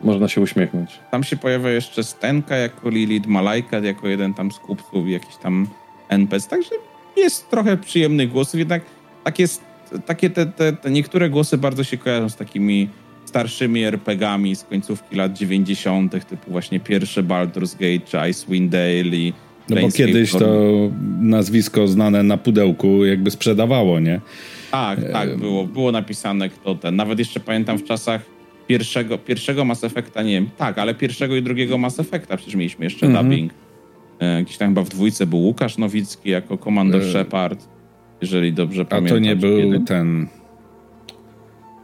można 0.00 0.28
się 0.28 0.40
uśmiechnąć. 0.40 0.90
Tam 1.10 1.24
się 1.24 1.36
pojawia 1.36 1.70
jeszcze 1.70 2.04
Stenka 2.04 2.56
jako 2.56 2.90
Lilith, 2.90 3.28
Malajka 3.28 3.78
jako 3.78 4.08
jeden 4.08 4.34
tam 4.34 4.52
z 4.52 4.58
kupców, 4.58 5.08
jakiś 5.08 5.36
tam 5.36 5.66
NPC, 6.08 6.48
także 6.48 6.70
jest 7.16 7.50
trochę 7.50 7.76
przyjemnych 7.76 8.32
głosów, 8.32 8.54
jednak 8.54 8.82
tak 9.24 9.38
jest, 9.38 9.62
takie 10.06 10.30
te, 10.30 10.46
te, 10.46 10.72
te 10.72 10.90
niektóre 10.90 11.30
głosy 11.30 11.58
bardzo 11.58 11.84
się 11.84 11.96
kojarzą 11.96 12.28
z 12.28 12.36
takimi 12.36 12.88
starszymi 13.24 13.84
RPGami 13.84 14.56
z 14.56 14.64
końcówki 14.64 15.16
lat 15.16 15.32
90., 15.32 16.26
typu 16.26 16.50
właśnie 16.50 16.80
pierwsze 16.80 17.22
Baldur's 17.22 17.72
Gate 17.72 18.06
czy 18.06 18.30
Icewind 18.30 18.72
Dale 18.72 19.16
i 19.16 19.32
no 19.68 19.80
bo 19.80 19.90
kiedyś 19.90 20.32
to 20.32 20.70
nazwisko 21.20 21.88
znane 21.88 22.22
na 22.22 22.36
pudełku 22.36 23.04
jakby 23.04 23.30
sprzedawało, 23.30 24.00
nie? 24.00 24.20
Tak, 24.70 25.12
tak, 25.12 25.36
było, 25.36 25.64
było 25.64 25.92
napisane 25.92 26.48
kto 26.48 26.74
ten. 26.74 26.96
Nawet 26.96 27.18
jeszcze 27.18 27.40
pamiętam 27.40 27.78
w 27.78 27.84
czasach 27.84 28.22
pierwszego, 28.66 29.18
pierwszego 29.18 29.64
Mass 29.64 29.84
Effecta, 29.84 30.22
nie 30.22 30.32
wiem, 30.32 30.50
tak, 30.56 30.78
ale 30.78 30.94
pierwszego 30.94 31.36
i 31.36 31.42
drugiego 31.42 31.78
Mass 31.78 32.00
Effecta 32.00 32.36
przecież 32.36 32.54
mieliśmy 32.54 32.84
jeszcze 32.84 33.06
-hmm. 33.06 33.22
dubbing. 33.22 33.52
E, 34.18 34.42
gdzieś 34.42 34.56
tam 34.56 34.68
chyba 34.68 34.82
w 34.82 34.88
dwójce 34.88 35.26
był 35.26 35.38
Łukasz 35.38 35.78
Nowicki 35.78 36.30
jako 36.30 36.58
Commander 36.58 37.02
e... 37.02 37.10
Shepard, 37.10 37.68
jeżeli 38.20 38.52
dobrze 38.52 38.84
pamiętam. 38.84 39.16
A 39.16 39.20
to 39.20 39.24
nie 39.24 39.36
był 39.36 39.58
kiedy... 39.58 39.80
ten... 39.80 40.26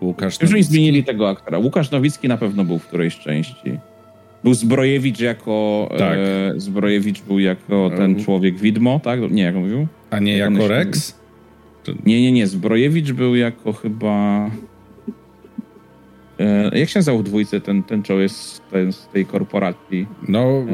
Łukasz 0.01 0.43
Już 0.43 0.53
nie 0.53 0.65
zmienili 0.65 1.05
tego 1.05 1.29
aktora. 1.29 1.59
Łukasz 1.59 1.91
Nowicki 1.91 2.29
na 2.29 2.37
pewno 2.37 2.65
był 2.65 2.79
w 2.79 2.87
którejś 2.87 3.19
części. 3.19 3.79
Był 4.45 4.55
Zbrojewicz 4.55 5.21
jako... 5.21 5.89
Tak. 5.99 6.19
E, 6.19 6.53
Zbrojewicz 6.57 7.23
był 7.23 7.39
jako 7.39 7.91
ten 7.97 8.25
człowiek 8.25 8.59
widmo, 8.59 9.01
tak? 9.01 9.21
Nie, 9.31 9.43
jak 9.43 9.55
mówił? 9.55 9.87
A 10.11 10.19
nie 10.19 10.37
jak 10.37 10.53
jako 10.53 10.69
Rex? 10.69 11.19
Nie, 12.07 12.23
nie, 12.23 12.33
nie. 12.33 12.47
Zbrojewicz 12.47 13.13
był 13.13 13.35
jako 13.35 13.73
chyba... 13.73 14.51
E, 16.39 16.79
jak 16.79 16.89
się 16.89 16.99
nazywał 16.99 17.21
w 17.21 17.25
dwójce 17.25 17.61
ten, 17.61 17.83
ten 17.83 18.03
czoł 18.03 18.19
z, 18.29 18.63
ten, 18.71 18.93
z 18.93 19.09
tej 19.09 19.27
korporacji? 19.27 20.07
No, 20.29 20.65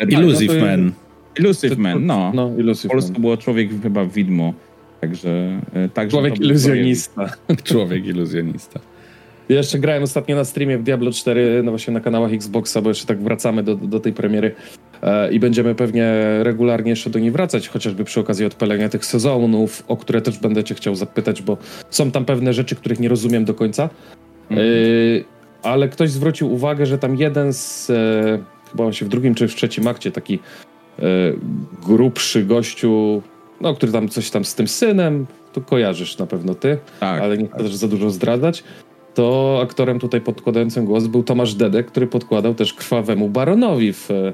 e, 0.00 0.04
Illusive 0.04 0.54
no 0.60 0.66
Man. 0.66 0.92
Illusive 1.38 1.78
Man, 1.78 2.06
no. 2.06 2.32
no 2.34 2.50
Illusive 2.58 2.88
w 2.88 2.92
Polsce 2.92 3.12
było 3.12 3.36
człowiek 3.36 3.82
chyba 3.82 4.04
widmo. 4.04 4.54
Także, 5.02 5.60
e, 5.72 5.88
także 5.88 6.10
człowiek 6.10 6.40
iluzjonista. 6.40 7.30
człowiek 7.64 8.06
iluzjonista. 8.06 8.80
Ja 9.48 9.56
jeszcze 9.56 9.78
grałem 9.78 10.02
ostatnio 10.02 10.36
na 10.36 10.44
streamie 10.44 10.78
w 10.78 10.82
Diablo 10.82 11.12
4, 11.12 11.62
no 11.64 11.70
właśnie 11.70 11.94
na 11.94 12.00
kanałach 12.00 12.32
Xboxa, 12.32 12.82
bo 12.82 12.88
jeszcze 12.88 13.06
tak 13.06 13.22
wracamy 13.22 13.62
do, 13.62 13.74
do 13.76 14.00
tej 14.00 14.12
premiery 14.12 14.54
e, 15.02 15.32
i 15.32 15.40
będziemy 15.40 15.74
pewnie 15.74 16.12
regularnie 16.42 16.90
jeszcze 16.90 17.10
do 17.10 17.18
niej 17.18 17.30
wracać, 17.30 17.68
chociażby 17.68 18.04
przy 18.04 18.20
okazji 18.20 18.46
odpalenia 18.46 18.88
tych 18.88 19.04
sezonów, 19.04 19.84
o 19.88 19.96
które 19.96 20.20
też 20.20 20.38
będę 20.38 20.64
cię 20.64 20.74
chciał 20.74 20.94
zapytać, 20.94 21.42
bo 21.42 21.56
są 21.90 22.10
tam 22.10 22.24
pewne 22.24 22.52
rzeczy, 22.52 22.76
których 22.76 23.00
nie 23.00 23.08
rozumiem 23.08 23.44
do 23.44 23.54
końca. 23.54 23.90
Mhm. 24.50 24.68
E, 24.68 25.68
ale 25.68 25.88
ktoś 25.88 26.10
zwrócił 26.10 26.52
uwagę, 26.52 26.86
że 26.86 26.98
tam 26.98 27.16
jeden 27.16 27.52
z, 27.52 27.90
e, 27.90 28.38
chyba 28.70 28.92
się 28.92 29.04
w 29.06 29.08
drugim 29.08 29.34
czy 29.34 29.48
w 29.48 29.54
trzecim 29.54 29.88
akcie, 29.88 30.10
taki 30.10 30.38
e, 30.98 31.02
grubszy 31.86 32.44
gościu, 32.44 33.22
no, 33.62 33.74
który 33.74 33.92
tam 33.92 34.08
coś 34.08 34.30
tam 34.30 34.44
z 34.44 34.54
tym 34.54 34.68
synem, 34.68 35.26
to 35.52 35.60
kojarzysz 35.60 36.18
na 36.18 36.26
pewno 36.26 36.54
ty, 36.54 36.78
tak, 37.00 37.22
ale 37.22 37.38
nie 37.38 37.44
chcę 37.44 37.56
tak. 37.56 37.62
też 37.62 37.74
za 37.74 37.88
dużo 37.88 38.10
zdradzać 38.10 38.64
to 39.14 39.58
aktorem 39.62 39.98
tutaj 39.98 40.20
podkładającym 40.20 40.84
głos 40.84 41.06
był 41.06 41.22
Tomasz 41.22 41.54
Dedek, 41.54 41.86
który 41.86 42.06
podkładał 42.06 42.54
też 42.54 42.74
krwawemu 42.74 43.28
baronowi 43.28 43.92
w. 43.92 44.10
E, 44.10 44.32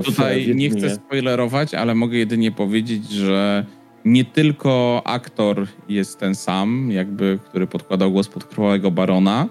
I 0.00 0.02
tutaj 0.02 0.44
w 0.44 0.56
nie 0.56 0.70
chcę 0.70 0.90
spoilerować, 0.90 1.74
ale 1.74 1.94
mogę 1.94 2.18
jedynie 2.18 2.52
powiedzieć, 2.52 3.10
że 3.10 3.66
nie 4.04 4.24
tylko 4.24 5.02
aktor 5.04 5.66
jest 5.88 6.18
ten 6.18 6.34
sam, 6.34 6.88
jakby, 6.90 7.38
który 7.48 7.66
podkładał 7.66 8.12
głos 8.12 8.28
pod 8.28 8.44
krwawego 8.44 8.90
barona. 8.90 9.48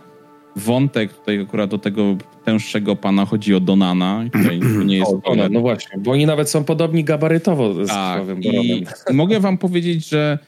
Wątek 0.57 1.13
tutaj 1.13 1.41
akurat 1.41 1.69
do 1.69 1.77
tego 1.77 2.17
tęższego 2.45 2.95
pana 2.95 3.25
chodzi 3.25 3.55
o 3.55 3.59
Donana. 3.59 4.23
Tutaj 4.33 4.59
nie 4.85 4.97
jest 4.97 5.11
o, 5.23 5.35
no 5.49 5.59
właśnie, 5.59 5.97
bo 5.97 6.11
oni 6.11 6.25
nawet 6.25 6.49
są 6.49 6.63
podobni 6.63 7.03
gabarytowo 7.03 7.85
z 7.85 7.87
tak. 7.87 8.23
I 8.43 8.85
mogę 9.13 9.39
wam 9.39 9.57
powiedzieć, 9.57 10.09
że 10.09 10.39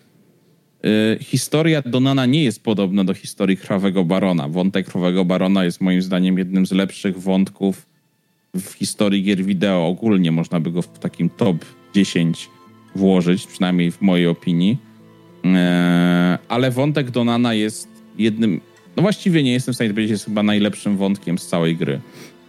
Y, 0.85 1.23
historia 1.23 1.81
Donana 1.81 2.25
nie 2.25 2.43
jest 2.43 2.63
podobna 2.63 3.03
do 3.03 3.13
historii 3.13 3.57
Krwawego 3.57 4.05
Barona. 4.05 4.47
Wątek 4.47 4.85
Krwawego 4.85 5.25
Barona 5.25 5.63
jest 5.63 5.81
moim 5.81 6.01
zdaniem 6.01 6.37
jednym 6.37 6.65
z 6.65 6.71
lepszych 6.71 7.21
wątków 7.21 7.85
w 8.55 8.71
historii 8.71 9.23
gier 9.23 9.43
wideo. 9.43 9.87
Ogólnie 9.87 10.31
można 10.31 10.59
by 10.59 10.71
go 10.71 10.81
w 10.81 10.99
takim 10.99 11.29
top 11.29 11.65
10 11.95 12.49
włożyć, 12.95 13.47
przynajmniej 13.47 13.91
w 13.91 14.01
mojej 14.01 14.27
opinii. 14.27 14.77
Y, 15.45 15.49
ale 16.49 16.71
wątek 16.71 17.11
Donana 17.11 17.53
jest 17.53 17.87
jednym, 18.17 18.61
no 18.99 19.03
właściwie 19.03 19.43
nie 19.43 19.51
jestem 19.51 19.73
w 19.73 19.75
stanie 19.75 19.89
powiedzieć, 19.89 20.11
jest 20.11 20.25
chyba 20.25 20.43
najlepszym 20.43 20.97
wątkiem 20.97 21.37
z 21.37 21.47
całej 21.47 21.75
gry. 21.75 21.99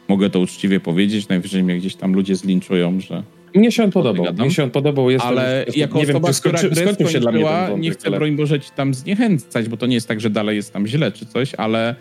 Mogę 0.09 0.31
to 0.31 0.41
uczciwie 0.41 0.81
powiedzieć, 0.81 1.29
najwyżej 1.29 1.63
mnie 1.63 1.79
gdzieś 1.79 1.95
tam 1.95 2.13
ludzie 2.13 2.37
zlinczują, 2.37 3.01
że 3.01 3.23
mnie 3.55 3.73
się 3.73 3.85
on 3.85 3.91
podobał. 3.91 4.35
Mnie 4.35 4.51
się 4.51 4.65
on 4.65 4.71
podobał. 4.71 5.11
Jest 5.11 5.25
ale 5.25 5.65
to, 5.67 5.73
jako 5.79 5.99
nie 5.99 6.05
osoba, 6.05 6.29
wiem, 6.29 6.35
skończy, 6.35 6.71
która 6.71 6.83
skończył 6.83 7.09
się 7.09 7.21
dla 7.21 7.33
mnie 7.33 7.45
ten 7.45 7.81
nie 7.81 7.91
chcę, 7.91 8.09
ale... 8.09 8.17
broń 8.17 8.37
Boże, 8.37 8.61
ci 8.61 8.71
tam 8.71 8.95
zniechęcać, 8.95 9.69
bo 9.69 9.77
to 9.77 9.87
nie 9.87 9.95
jest 9.95 10.09
tak, 10.09 10.21
że 10.21 10.31
dalej 10.31 10.57
jest 10.57 10.73
tam 10.73 10.87
źle 10.87 11.13
czy 11.13 11.27
coś, 11.27 11.55
ale 11.55 11.95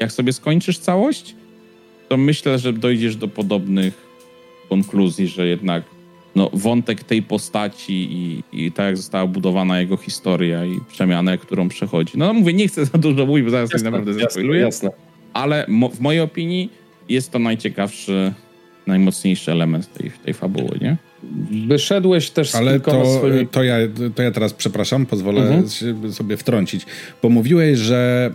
jak 0.00 0.12
sobie 0.12 0.32
skończysz 0.32 0.78
całość, 0.78 1.34
to 2.08 2.16
myślę, 2.16 2.58
że 2.58 2.72
dojdziesz 2.72 3.16
do 3.16 3.28
podobnych 3.28 4.06
konkluzji, 4.68 5.28
że 5.28 5.46
jednak 5.46 5.82
no, 6.36 6.50
wątek 6.52 7.04
tej 7.04 7.22
postaci 7.22 7.92
i, 7.92 8.42
i 8.52 8.72
tak 8.72 8.86
jak 8.86 8.96
została 8.96 9.26
budowana 9.26 9.80
jego 9.80 9.96
historia 9.96 10.64
i 10.64 10.80
przemianę, 10.88 11.38
którą 11.38 11.68
przechodzi. 11.68 12.12
No, 12.16 12.26
no 12.26 12.34
mówię, 12.34 12.52
nie 12.52 12.68
chcę 12.68 12.84
za 12.84 12.98
dużo 12.98 13.26
mówić, 13.26 13.44
bo 13.44 13.50
zaraz 13.50 13.72
jasne, 13.72 13.90
naprawdę 13.90 14.14
zaspoiluję. 14.14 14.60
Jasne. 14.60 14.90
Ale 15.32 15.64
mo, 15.68 15.88
w 15.88 16.00
mojej 16.00 16.20
opinii 16.20 16.70
jest 17.08 17.30
to 17.30 17.38
najciekawszy 17.38 18.32
najmocniejszy 18.86 19.52
element 19.52 19.92
tej, 19.92 20.10
tej 20.24 20.34
fabuły, 20.34 20.78
nie? 20.80 20.96
Wyszedłeś 21.66 22.30
też 22.30 22.50
z 22.50 22.54
Ale 22.54 22.80
to, 22.80 23.18
swoimi... 23.18 23.46
to, 23.46 23.62
ja, 23.64 23.76
to 24.14 24.22
ja 24.22 24.30
teraz 24.30 24.52
przepraszam, 24.52 25.06
pozwolę 25.06 25.42
mhm. 25.42 26.12
sobie 26.12 26.36
wtrącić, 26.36 26.86
bo 27.22 27.28
mówiłeś, 27.28 27.78
że 27.78 28.30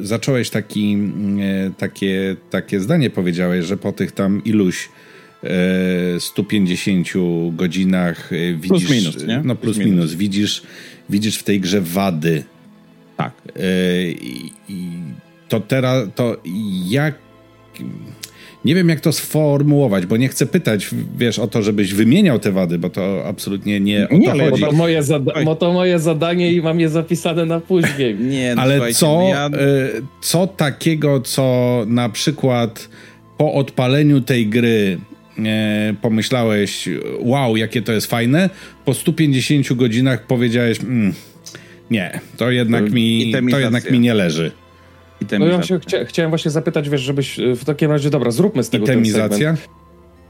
e, 0.00 0.04
zacząłeś 0.04 0.50
taki, 0.50 0.98
e, 1.40 1.70
takie, 1.78 2.36
takie 2.50 2.80
zdanie 2.80 3.10
powiedziałeś, 3.10 3.64
że 3.64 3.76
po 3.76 3.92
tych 3.92 4.12
tam 4.12 4.44
iluś 4.44 4.88
150 6.18 7.08
godzinach 7.52 8.32
e, 8.32 8.54
widzisz... 8.54 8.68
Plus 8.68 8.90
minus, 8.90 9.26
nie? 9.26 9.42
No 9.44 9.54
plus, 9.54 9.76
plus 9.76 9.86
minus. 9.86 9.94
minus. 9.94 10.14
Widzisz, 10.14 10.62
widzisz 11.10 11.38
w 11.38 11.42
tej 11.42 11.60
grze 11.60 11.80
wady. 11.80 12.44
Tak. 13.16 13.32
E, 13.46 13.60
I 14.68 14.92
to 15.48 15.60
teraz, 15.60 16.08
to 16.14 16.36
jak 16.88 17.14
nie 18.64 18.74
wiem, 18.74 18.88
jak 18.88 19.00
to 19.00 19.12
sformułować, 19.12 20.06
bo 20.06 20.16
nie 20.16 20.28
chcę 20.28 20.46
pytać, 20.46 20.88
wiesz, 21.18 21.38
o 21.38 21.46
to, 21.46 21.62
żebyś 21.62 21.94
wymieniał 21.94 22.38
te 22.38 22.52
wady, 22.52 22.78
bo 22.78 22.90
to 22.90 23.22
absolutnie 23.26 23.80
nie 23.80 24.08
o 24.08 24.14
nie, 24.14 24.32
to 24.32 24.38
chodzi. 24.38 24.60
Bo 24.60 24.66
to, 24.66 24.72
moje 24.72 25.02
bo 25.44 25.56
to 25.56 25.72
moje 25.72 25.98
zadanie 25.98 26.52
i 26.52 26.62
mam 26.62 26.80
je 26.80 26.88
zapisane 26.88 27.46
na 27.46 27.60
później. 27.60 28.14
Nie, 28.32 28.54
no, 28.54 28.62
Ale 28.62 28.92
co, 28.92 29.28
ja... 29.30 29.46
Y, 29.46 30.02
co 30.20 30.46
takiego, 30.46 31.20
co 31.20 31.84
na 31.86 32.08
przykład 32.08 32.88
po 33.38 33.54
odpaleniu 33.54 34.20
tej 34.20 34.46
gry 34.46 34.98
e, 34.98 35.11
pomyślałeś, 36.02 36.88
wow, 37.18 37.56
jakie 37.56 37.82
to 37.82 37.92
jest 37.92 38.06
fajne, 38.06 38.50
po 38.84 38.94
150 38.94 39.72
godzinach 39.72 40.26
powiedziałeś, 40.26 40.80
mm, 40.80 41.12
nie, 41.90 42.20
to 42.36 42.50
jednak, 42.50 42.92
mi, 42.92 43.34
to 43.50 43.58
jednak 43.58 43.90
mi 43.90 44.00
nie 44.00 44.14
leży. 44.14 44.52
No 45.38 45.46
ja 45.46 45.62
się 45.62 45.80
chcia, 45.80 46.04
chciałem 46.04 46.30
właśnie 46.30 46.50
zapytać, 46.50 46.88
wiesz, 46.88 47.00
żebyś 47.00 47.38
e, 47.38 47.56
w 47.56 47.64
takim 47.64 47.90
razie, 47.90 48.10
dobra, 48.10 48.30
zróbmy 48.30 48.62
z 48.62 48.70
tego 48.70 48.84
Itemizacja? 48.84 49.56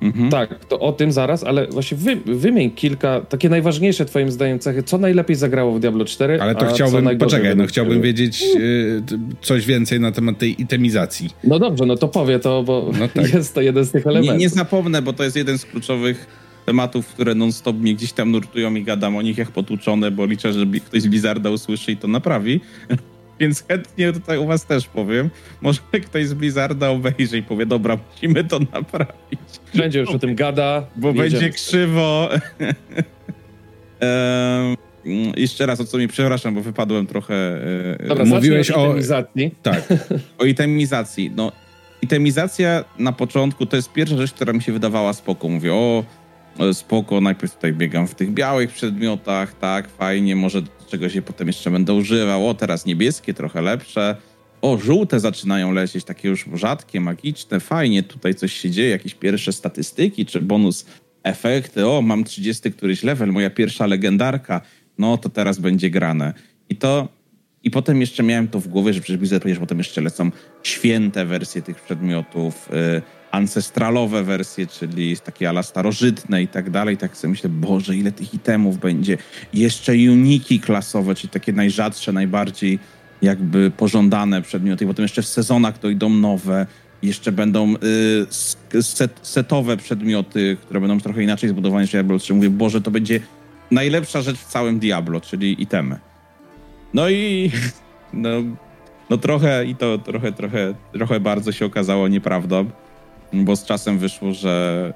Mhm. 0.02 0.30
Tak, 0.30 0.64
to 0.64 0.80
o 0.80 0.92
tym 0.92 1.12
zaraz, 1.12 1.44
ale 1.44 1.66
właśnie 1.66 1.96
wy, 1.96 2.16
wymień 2.26 2.70
kilka, 2.70 3.20
takie 3.20 3.48
najważniejsze 3.48 4.04
twoim 4.04 4.30
zdaniem 4.30 4.58
cechy, 4.58 4.82
co 4.82 4.98
najlepiej 4.98 5.36
zagrało 5.36 5.72
w 5.72 5.80
Diablo 5.80 6.04
4, 6.04 6.42
Ale 6.42 6.54
to 6.54 6.66
chciałbym, 6.66 7.18
poczekaj, 7.18 7.56
no 7.56 7.66
chciałbym 7.66 8.02
wiedzieć 8.02 8.44
y, 8.56 9.02
coś 9.40 9.66
więcej 9.66 10.00
na 10.00 10.12
temat 10.12 10.38
tej 10.38 10.62
itemizacji. 10.62 11.30
No 11.44 11.58
dobrze, 11.58 11.86
no 11.86 11.96
to 11.96 12.08
powie 12.08 12.38
to, 12.38 12.62
bo 12.62 12.90
no 12.98 13.08
tak. 13.08 13.32
jest 13.34 13.54
to 13.54 13.60
jeden 13.60 13.84
z 13.84 13.90
tych 13.90 14.06
elementów. 14.06 14.34
Nie, 14.34 14.40
nie 14.40 14.48
zapomnę, 14.48 15.02
bo 15.02 15.12
to 15.12 15.24
jest 15.24 15.36
jeden 15.36 15.58
z 15.58 15.64
kluczowych 15.64 16.26
tematów, 16.66 17.06
które 17.06 17.34
non-stop 17.34 17.76
mnie 17.76 17.94
gdzieś 17.94 18.12
tam 18.12 18.30
nurtują 18.30 18.74
i 18.74 18.82
gadam 18.82 19.16
o 19.16 19.22
nich 19.22 19.38
jak 19.38 19.50
potłuczone, 19.50 20.10
bo 20.10 20.26
liczę, 20.26 20.52
że 20.52 20.66
ktoś 20.86 21.02
z 21.02 21.06
Blizzarda 21.06 21.50
usłyszy 21.50 21.92
i 21.92 21.96
to 21.96 22.08
naprawi 22.08 22.60
więc 23.40 23.64
chętnie 23.68 24.12
tutaj 24.12 24.38
u 24.38 24.46
was 24.46 24.66
też 24.66 24.86
powiem. 24.86 25.30
Może 25.60 25.80
ktoś 26.06 26.26
z 26.26 26.34
Blizzarda 26.34 26.88
obejrzy 26.90 27.38
i 27.38 27.42
powie, 27.42 27.66
dobra, 27.66 27.98
musimy 28.12 28.44
to 28.44 28.58
naprawić. 28.72 29.40
Będzie 29.74 30.00
już 30.00 30.08
o 30.08 30.18
tym 30.18 30.34
gada. 30.34 30.86
Bo 30.96 31.12
będzie 31.12 31.50
krzywo. 31.50 32.28
um, 34.00 34.76
jeszcze 35.36 35.66
raz, 35.66 35.80
o 35.80 35.84
co 35.84 35.98
mi 35.98 36.08
przepraszam, 36.08 36.54
bo 36.54 36.60
wypadłem 36.60 37.06
trochę. 37.06 37.34
E, 38.00 38.06
dobra, 38.08 38.24
mówiłeś 38.24 38.70
o 38.70 38.86
itemizacji. 38.86 39.54
Tak, 39.62 39.82
o 40.38 40.44
itemizacji. 40.44 41.32
No, 41.36 41.52
itemizacja 42.02 42.84
na 42.98 43.12
początku 43.12 43.66
to 43.66 43.76
jest 43.76 43.92
pierwsza 43.92 44.16
rzecz, 44.16 44.32
która 44.32 44.52
mi 44.52 44.62
się 44.62 44.72
wydawała 44.72 45.12
spoko. 45.12 45.48
Mówię, 45.48 45.74
o, 45.74 46.04
spoko, 46.72 47.20
najpierw 47.20 47.54
tutaj 47.54 47.72
biegam 47.72 48.06
w 48.06 48.14
tych 48.14 48.30
białych 48.30 48.70
przedmiotach, 48.72 49.58
tak, 49.58 49.88
fajnie, 49.88 50.36
może 50.36 50.62
czego 50.92 51.08
się 51.08 51.22
potem 51.22 51.46
jeszcze 51.46 51.70
będę 51.70 51.94
używał. 51.94 52.48
O, 52.48 52.54
teraz 52.54 52.86
niebieskie, 52.86 53.34
trochę 53.34 53.62
lepsze. 53.62 54.16
O, 54.62 54.78
żółte 54.78 55.20
zaczynają 55.20 55.72
lecieć, 55.72 56.04
takie 56.04 56.28
już 56.28 56.46
rzadkie, 56.54 57.00
magiczne, 57.00 57.60
fajnie, 57.60 58.02
tutaj 58.02 58.34
coś 58.34 58.52
się 58.52 58.70
dzieje, 58.70 58.90
jakieś 58.90 59.14
pierwsze 59.14 59.52
statystyki, 59.52 60.26
czy 60.26 60.40
bonus 60.40 60.86
efekty. 61.22 61.86
O, 61.86 62.02
mam 62.02 62.24
30 62.24 62.72
któryś 62.72 63.02
level, 63.02 63.32
moja 63.32 63.50
pierwsza 63.50 63.86
legendarka. 63.86 64.60
No, 64.98 65.18
to 65.18 65.28
teraz 65.28 65.58
będzie 65.58 65.90
grane. 65.90 66.34
I 66.68 66.76
to 66.76 67.08
i 67.64 67.70
potem 67.70 68.00
jeszcze 68.00 68.22
miałem 68.22 68.48
to 68.48 68.60
w 68.60 68.68
głowie, 68.68 68.92
że 68.92 69.00
przecież 69.00 69.16
Blizzard 69.16 69.44
potem 69.60 69.78
jeszcze 69.78 70.00
lecą 70.00 70.30
święte 70.62 71.24
wersje 71.24 71.62
tych 71.62 71.80
przedmiotów, 71.80 72.68
y, 72.72 73.02
ancestralowe 73.32 74.22
wersje, 74.22 74.66
czyli 74.66 75.16
takie 75.16 75.48
ala 75.48 75.62
starożytne 75.62 76.42
i 76.42 76.48
tak 76.48 76.70
dalej. 76.70 76.96
Tak 76.96 77.16
sobie 77.16 77.30
myślę, 77.30 77.50
Boże, 77.50 77.96
ile 77.96 78.12
tych 78.12 78.34
itemów 78.34 78.78
będzie. 78.78 79.18
Jeszcze 79.54 79.92
uniki 79.92 80.60
klasowe, 80.60 81.14
czyli 81.14 81.28
takie 81.28 81.52
najrzadsze, 81.52 82.12
najbardziej 82.12 82.78
jakby 83.22 83.70
pożądane 83.70 84.42
przedmioty. 84.42 84.84
I 84.84 84.88
potem 84.88 85.02
jeszcze 85.02 85.22
w 85.22 85.26
sezonach 85.26 85.78
to 85.78 85.88
idą 85.88 86.08
nowe. 86.08 86.66
Jeszcze 87.02 87.32
będą 87.32 87.74
y, 88.74 88.82
set, 88.82 89.20
setowe 89.22 89.76
przedmioty, 89.76 90.56
które 90.62 90.80
będą 90.80 91.00
trochę 91.00 91.22
inaczej 91.22 91.48
zbudowane 91.48 91.82
niż 91.82 91.90
Diablo 91.90 92.18
3. 92.18 92.34
Mówię, 92.34 92.50
Boże, 92.50 92.80
to 92.80 92.90
będzie 92.90 93.20
najlepsza 93.70 94.22
rzecz 94.22 94.36
w 94.36 94.46
całym 94.46 94.78
Diablo, 94.78 95.20
czyli 95.20 95.62
itemy. 95.62 95.98
No 96.94 97.10
i 97.10 97.50
no, 98.12 98.30
no 99.10 99.18
trochę 99.18 99.64
i 99.64 99.76
to 99.76 99.98
trochę, 99.98 100.32
trochę, 100.32 100.74
trochę 100.92 101.20
bardzo 101.20 101.52
się 101.52 101.66
okazało 101.66 102.08
nieprawdą, 102.08 102.70
bo 103.32 103.56
z 103.56 103.64
czasem 103.64 103.98
wyszło, 103.98 104.32
że, 104.32 104.92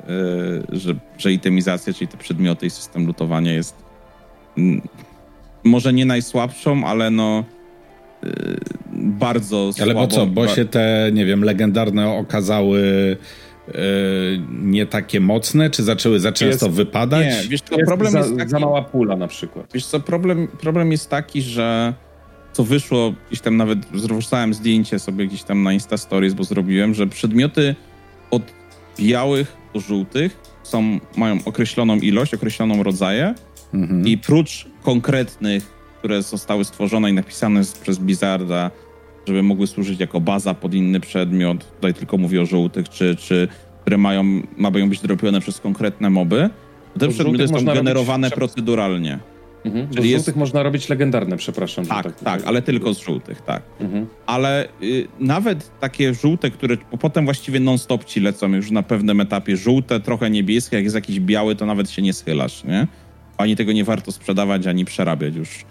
yy, 0.71 0.79
że, 0.79 0.95
że 1.19 1.33
itemizacja, 1.33 1.93
czyli 1.93 2.09
te 2.09 2.17
przedmioty 2.17 2.67
i 2.67 2.71
system 2.71 3.07
lutowania 3.07 3.53
jest 3.53 3.77
yy, 4.57 4.81
może 5.65 5.93
nie 5.93 6.07
najsłabszą, 6.07 6.87
ale 6.87 7.11
no 7.11 7.45
yy, 8.23 8.31
bardzo 8.93 9.71
Ale 9.83 9.95
bo 9.95 10.07
co, 10.07 10.27
bo 10.27 10.49
się 10.49 10.65
te, 10.65 11.11
nie 11.13 11.27
wiem, 11.27 11.45
legendarne 11.45 12.09
okazały 12.09 12.81
y, 13.69 13.73
nie 14.63 14.87
takie 14.87 15.21
mocne, 15.21 15.71
czy 15.71 15.83
zaczęły 15.83 16.21
za 16.21 16.33
często 16.33 16.67
jest, 16.67 16.77
wypadać? 16.77 17.27
Nie, 17.27 17.49
wiesz 17.49 17.61
co, 17.61 17.77
problem 17.87 18.15
jest, 18.15 18.29
jest 18.29 18.39
taki, 18.39 18.51
za 18.51 18.59
mała 18.59 18.83
pula 18.83 19.17
na 19.17 19.29
przykład. 19.29 19.67
Wiesz 19.75 19.87
co, 19.87 20.01
problem, 20.01 20.49
problem 20.61 20.93
jest 20.93 21.11
taki, 21.11 21.43
że 21.43 21.95
co 22.53 22.65
wyszło, 22.65 23.15
gdzieś 23.29 23.41
tam 23.41 23.57
nawet 23.57 23.87
wrzucałem 23.87 24.55
zdjęcie 24.55 24.99
sobie 24.99 25.27
gdzieś 25.27 25.43
tam 25.43 25.63
na 25.63 25.73
Insta 25.73 25.97
Stories, 25.97 26.35
bo 26.35 26.45
zrobiłem, 26.45 26.95
że 26.95 27.07
przedmioty 27.07 27.75
od 28.31 28.43
białych 28.99 29.57
do 29.75 29.81
żółtych 29.81 30.41
są, 30.63 31.01
mają 31.17 31.39
określoną 31.45 31.97
ilość, 31.97 32.35
określoną 32.35 32.83
rodzaje 32.83 33.35
mhm. 33.75 34.07
i 34.07 34.19
prócz 34.19 34.67
konkretnych, 34.83 35.73
które 35.99 36.23
zostały 36.23 36.65
stworzone 36.65 37.11
i 37.11 37.13
napisane 37.13 37.63
przez 37.83 37.99
Blizzarda, 37.99 38.71
żeby 39.27 39.43
mogły 39.43 39.67
służyć 39.67 40.01
jako 40.01 40.21
baza 40.21 40.55
pod 40.55 40.75
inny 40.75 41.01
przedmiot, 41.01 41.75
tutaj 41.75 41.95
tylko 41.95 42.19
mówię 42.19 42.43
o 42.43 42.47
żółtych, 42.47 42.89
czy, 42.89 43.17
czy 43.17 43.49
które 43.81 43.99
mają, 43.99 44.43
mają 44.57 44.89
być 44.89 45.01
dropione 45.01 45.41
przez 45.41 45.61
konkretne 45.61 46.11
moby, 46.11 46.51
to 46.93 47.01
te 47.01 47.09
przedmioty 47.09 47.49
są 47.49 47.65
generowane 47.65 48.29
robić... 48.29 48.37
proceduralnie. 48.37 49.19
Mhm, 49.67 49.89
Czyli 49.89 50.09
z 50.09 50.11
jest... 50.11 50.25
żółtych 50.25 50.37
można 50.37 50.63
robić 50.63 50.89
legendarne, 50.89 51.37
przepraszam. 51.37 51.87
Tak, 51.87 52.05
tak, 52.05 52.21
tak, 52.21 52.43
ale 52.47 52.63
tylko 52.63 52.95
z 52.95 52.99
żółtych, 52.99 53.43
tak. 53.43 53.63
Mhm. 53.81 54.07
Ale 54.27 54.69
y, 54.83 55.09
nawet 55.21 55.81
takie 55.81 56.15
żółte, 56.15 56.51
które 56.51 56.77
potem 56.77 57.25
właściwie 57.25 57.61
non-stop 57.61 58.05
ci 58.05 58.21
lecą 58.21 58.53
już 58.53 58.71
na 58.71 58.83
pewnym 58.83 59.21
etapie, 59.21 59.57
żółte, 59.57 60.01
trochę 60.01 60.31
niebieskie, 60.31 60.77
jak 60.77 60.85
jest 60.85 60.95
jakiś 60.95 61.21
biały, 61.21 61.57
to 61.57 61.67
nawet 61.67 61.91
się 61.91 62.03
nie 62.03 62.13
schylasz, 62.13 62.65
nie? 62.65 62.87
Ani 63.39 63.57
tego 63.57 63.73
nie 63.73 63.85
warto 63.85 64.13
sprzedawać, 64.13 64.67
ani 64.67 64.85
przerabiać 64.85 65.35
już. 65.35 65.65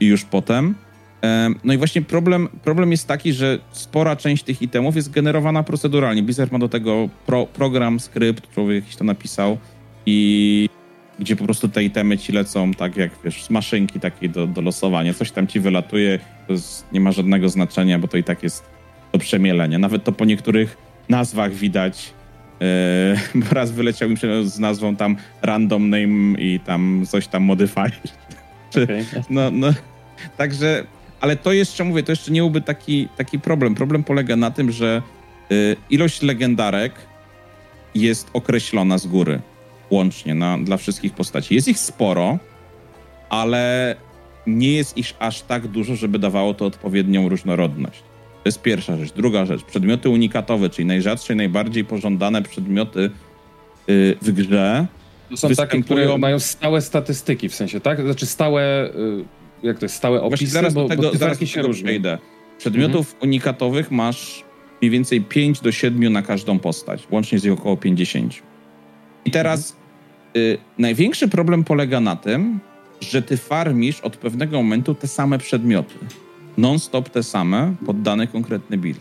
Już 0.00 0.24
potem. 0.24 0.74
No 1.64 1.72
i 1.72 1.78
właśnie 1.78 2.02
problem, 2.02 2.48
problem 2.64 2.90
jest 2.90 3.06
taki, 3.08 3.32
że 3.32 3.58
spora 3.72 4.16
część 4.16 4.42
tych 4.42 4.62
itemów 4.62 4.96
jest 4.96 5.10
generowana 5.10 5.62
proceduralnie. 5.62 6.22
Blizzard 6.22 6.52
ma 6.52 6.58
do 6.58 6.68
tego 6.68 7.08
pro, 7.26 7.46
program, 7.46 8.00
skrypt, 8.00 8.54
człowiek 8.54 8.84
jakiś 8.84 8.96
to 8.96 9.04
napisał 9.04 9.58
i 10.06 10.68
gdzie 11.18 11.36
po 11.36 11.44
prostu 11.44 11.68
te 11.68 11.84
itemy 11.84 12.18
ci 12.18 12.32
lecą 12.32 12.74
tak 12.74 12.96
jak, 12.96 13.10
wiesz, 13.24 13.44
z 13.44 13.50
maszynki 13.50 14.00
takiej 14.00 14.30
do, 14.30 14.46
do 14.46 14.60
losowania. 14.60 15.14
Coś 15.14 15.30
tam 15.30 15.46
ci 15.46 15.60
wylatuje, 15.60 16.18
to 16.46 16.52
jest, 16.52 16.92
nie 16.92 17.00
ma 17.00 17.12
żadnego 17.12 17.48
znaczenia, 17.48 17.98
bo 17.98 18.08
to 18.08 18.16
i 18.16 18.24
tak 18.24 18.42
jest 18.42 18.64
do 19.12 19.18
przemielenia. 19.18 19.78
Nawet 19.78 20.04
to 20.04 20.12
po 20.12 20.24
niektórych 20.24 20.76
nazwach 21.08 21.52
widać, 21.52 22.12
yy, 22.60 22.66
bo 23.40 23.54
raz 23.54 23.70
wyleciał 23.70 24.10
mi 24.10 24.16
z 24.44 24.58
nazwą 24.58 24.96
tam 24.96 25.16
random 25.42 25.90
name 25.90 26.38
i 26.38 26.60
tam 26.60 27.04
coś 27.08 27.26
tam 27.26 27.42
modifier. 27.42 27.92
Okay. 28.68 29.04
No, 29.30 29.50
no, 29.50 29.74
także, 30.36 30.84
ale 31.20 31.36
to 31.36 31.52
jeszcze, 31.52 31.84
mówię, 31.84 32.02
to 32.02 32.12
jeszcze 32.12 32.32
nie 32.32 32.40
byłby 32.40 32.60
taki, 32.60 33.08
taki 33.16 33.38
problem. 33.38 33.74
Problem 33.74 34.04
polega 34.04 34.36
na 34.36 34.50
tym, 34.50 34.72
że 34.72 35.02
yy, 35.50 35.76
ilość 35.90 36.22
legendarek 36.22 36.92
jest 37.94 38.30
określona 38.32 38.98
z 38.98 39.06
góry 39.06 39.40
łącznie 39.90 40.34
na, 40.34 40.58
dla 40.58 40.76
wszystkich 40.76 41.14
postaci. 41.14 41.54
Jest 41.54 41.68
ich 41.68 41.78
sporo, 41.78 42.38
ale 43.30 43.96
nie 44.46 44.72
jest 44.72 44.96
ich 44.96 45.14
aż 45.18 45.42
tak 45.42 45.66
dużo, 45.66 45.96
żeby 45.96 46.18
dawało 46.18 46.54
to 46.54 46.66
odpowiednią 46.66 47.28
różnorodność. 47.28 47.98
To 48.42 48.48
jest 48.48 48.62
pierwsza 48.62 48.96
rzecz. 48.96 49.12
Druga 49.12 49.44
rzecz, 49.44 49.62
przedmioty 49.62 50.08
unikatowe, 50.08 50.70
czyli 50.70 50.86
najrzadsze 50.86 51.32
i 51.32 51.36
najbardziej 51.36 51.84
pożądane 51.84 52.42
przedmioty 52.42 53.00
yy, 53.86 54.16
w 54.22 54.32
grze. 54.32 54.86
To 55.30 55.36
są 55.36 55.48
takie, 55.48 55.82
które 55.82 56.18
mają 56.18 56.38
stałe 56.38 56.80
statystyki, 56.80 57.48
w 57.48 57.54
sensie, 57.54 57.80
tak? 57.80 58.02
Znaczy 58.02 58.26
stałe, 58.26 58.90
yy, 58.94 59.24
jak 59.62 59.78
to 59.78 59.84
jest, 59.84 59.94
stałe 59.94 60.22
opisy, 60.22 60.28
Właśnie 60.28 60.46
zaraz 60.46 60.74
bo, 60.74 60.82
do 60.82 60.88
tego, 60.88 61.02
bo 61.02 61.18
zaraz 61.18 61.38
do 61.38 61.46
tego 61.46 61.68
przejdę. 61.68 62.18
Przedmiotów 62.58 63.06
mhm. 63.06 63.22
unikatowych 63.22 63.90
masz 63.90 64.44
mniej 64.80 64.90
więcej 64.90 65.20
5 65.20 65.60
do 65.60 65.72
7 65.72 66.12
na 66.12 66.22
każdą 66.22 66.58
postać. 66.58 67.06
Łącznie 67.10 67.36
jest 67.36 67.46
ich 67.46 67.52
około 67.52 67.76
50. 67.76 68.42
I 69.24 69.30
teraz 69.30 69.76
y, 70.38 70.58
największy 70.78 71.28
problem 71.28 71.64
polega 71.64 72.00
na 72.00 72.16
tym, 72.16 72.60
że 73.00 73.22
ty 73.22 73.36
farmisz 73.36 74.00
od 74.00 74.16
pewnego 74.16 74.56
momentu 74.56 74.94
te 74.94 75.08
same 75.08 75.38
przedmioty. 75.38 75.94
Non-stop 76.58 77.08
te 77.08 77.22
same, 77.22 77.74
pod 77.86 78.02
dany 78.02 78.26
konkretny 78.26 78.78
build. 78.78 79.00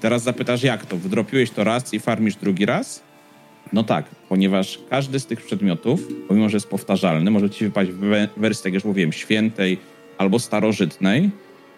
Teraz 0.00 0.22
zapytasz, 0.22 0.62
jak 0.62 0.86
to? 0.86 0.96
Wydropiłeś 0.96 1.50
to 1.50 1.64
raz 1.64 1.94
i 1.94 2.00
farmisz 2.00 2.36
drugi 2.36 2.66
raz? 2.66 3.02
No 3.72 3.84
tak, 3.84 4.04
ponieważ 4.28 4.78
każdy 4.90 5.20
z 5.20 5.26
tych 5.26 5.42
przedmiotów, 5.42 6.08
pomimo 6.28 6.48
że 6.48 6.56
jest 6.56 6.68
powtarzalny, 6.68 7.30
może 7.30 7.50
ci 7.50 7.64
wypaść 7.64 7.90
w 7.90 7.98
wersji, 8.36 8.62
tak 8.62 8.64
jak 8.64 8.74
już 8.74 8.84
mówiłem, 8.84 9.12
świętej 9.12 9.78
albo 10.18 10.38
starożytnej 10.38 11.30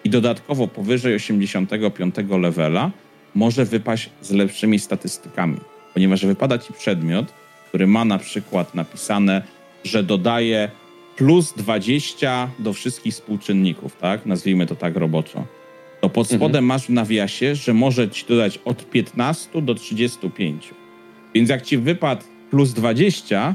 i 0.05 0.11
dodatkowo 0.11 0.69
powyżej 0.69 1.15
85 1.15 2.15
levela 2.41 2.91
może 3.35 3.65
wypaść 3.65 4.11
z 4.23 4.31
lepszymi 4.31 4.79
statystykami, 4.79 5.57
ponieważ 5.95 6.27
wypada 6.27 6.59
ci 6.59 6.73
przedmiot, 6.73 7.33
który 7.71 7.87
ma 7.87 8.05
na 8.05 8.19
przykład 8.19 8.75
napisane, 8.75 9.43
że 9.85 10.03
dodaje 10.03 10.71
plus 11.17 11.53
20 11.57 12.51
do 12.59 12.73
wszystkich 12.73 13.15
współczynników, 13.15 13.97
tak? 13.97 14.27
Nazwijmy 14.27 14.67
to 14.67 14.77
tak 14.77 14.97
roboczo. 14.97 15.45
To 16.01 16.09
pod 16.09 16.27
mhm. 16.27 16.39
spodem 16.39 16.65
mhm. 16.65 16.65
masz 16.65 16.87
w 16.87 16.91
nawiasie, 16.91 17.55
że 17.55 17.75
może 17.75 18.09
ci 18.09 18.27
dodać 18.29 18.59
od 18.65 18.91
15 18.91 19.63
do 19.63 19.75
35. 19.75 20.71
Więc 21.35 21.51
jak 21.51 21.63
ci 21.63 21.79
wypadł 21.79 22.23
plus 22.51 22.73
20, 22.73 23.55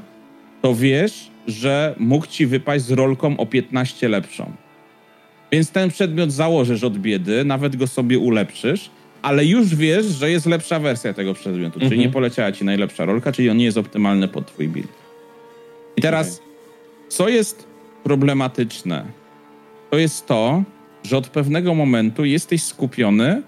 to 0.62 0.76
wiesz, 0.76 1.32
że 1.48 1.96
mógł 2.00 2.28
ci 2.28 2.46
wypaść 2.46 2.86
z 2.86 2.92
rolką 2.92 3.38
o 3.38 3.46
15 3.46 4.10
lepszą. 4.10 4.52
Więc 5.52 5.72
ten 5.72 5.90
przedmiot 5.90 6.32
założysz 6.32 6.84
od 6.84 6.98
biedy, 6.98 7.46
nawet 7.46 7.76
go 7.76 7.88
sobie 7.88 8.20
ulepszysz, 8.20 8.90
ale 9.26 9.46
już 9.46 9.76
wiesz, 9.76 10.06
że 10.06 10.32
jest 10.32 10.46
lepsza 10.46 10.80
wersja 10.80 11.14
tego 11.14 11.34
przedmiotu, 11.34 11.80
czyli 11.80 11.92
nie 11.92 11.96
mhm. 11.96 12.14
poleciała 12.14 12.52
ci 12.52 12.66
najlepsza 12.66 13.06
rolka, 13.06 13.32
czyli 13.32 13.50
on 13.50 13.58
nie 13.58 13.66
jest 13.66 13.78
optymalny 13.78 14.28
pod 14.28 14.48
twój 14.48 14.68
build. 14.68 14.92
I 15.98 16.02
teraz, 16.02 16.36
okay. 16.36 16.48
co 17.10 17.30
jest 17.30 17.68
problematyczne? 18.04 19.06
To 19.90 19.98
jest 19.98 20.26
to, 20.26 20.64
że 21.04 21.18
od 21.18 21.28
pewnego 21.28 21.76
momentu 21.76 22.26
jesteś 22.26 22.64
skupiony, 22.64 23.42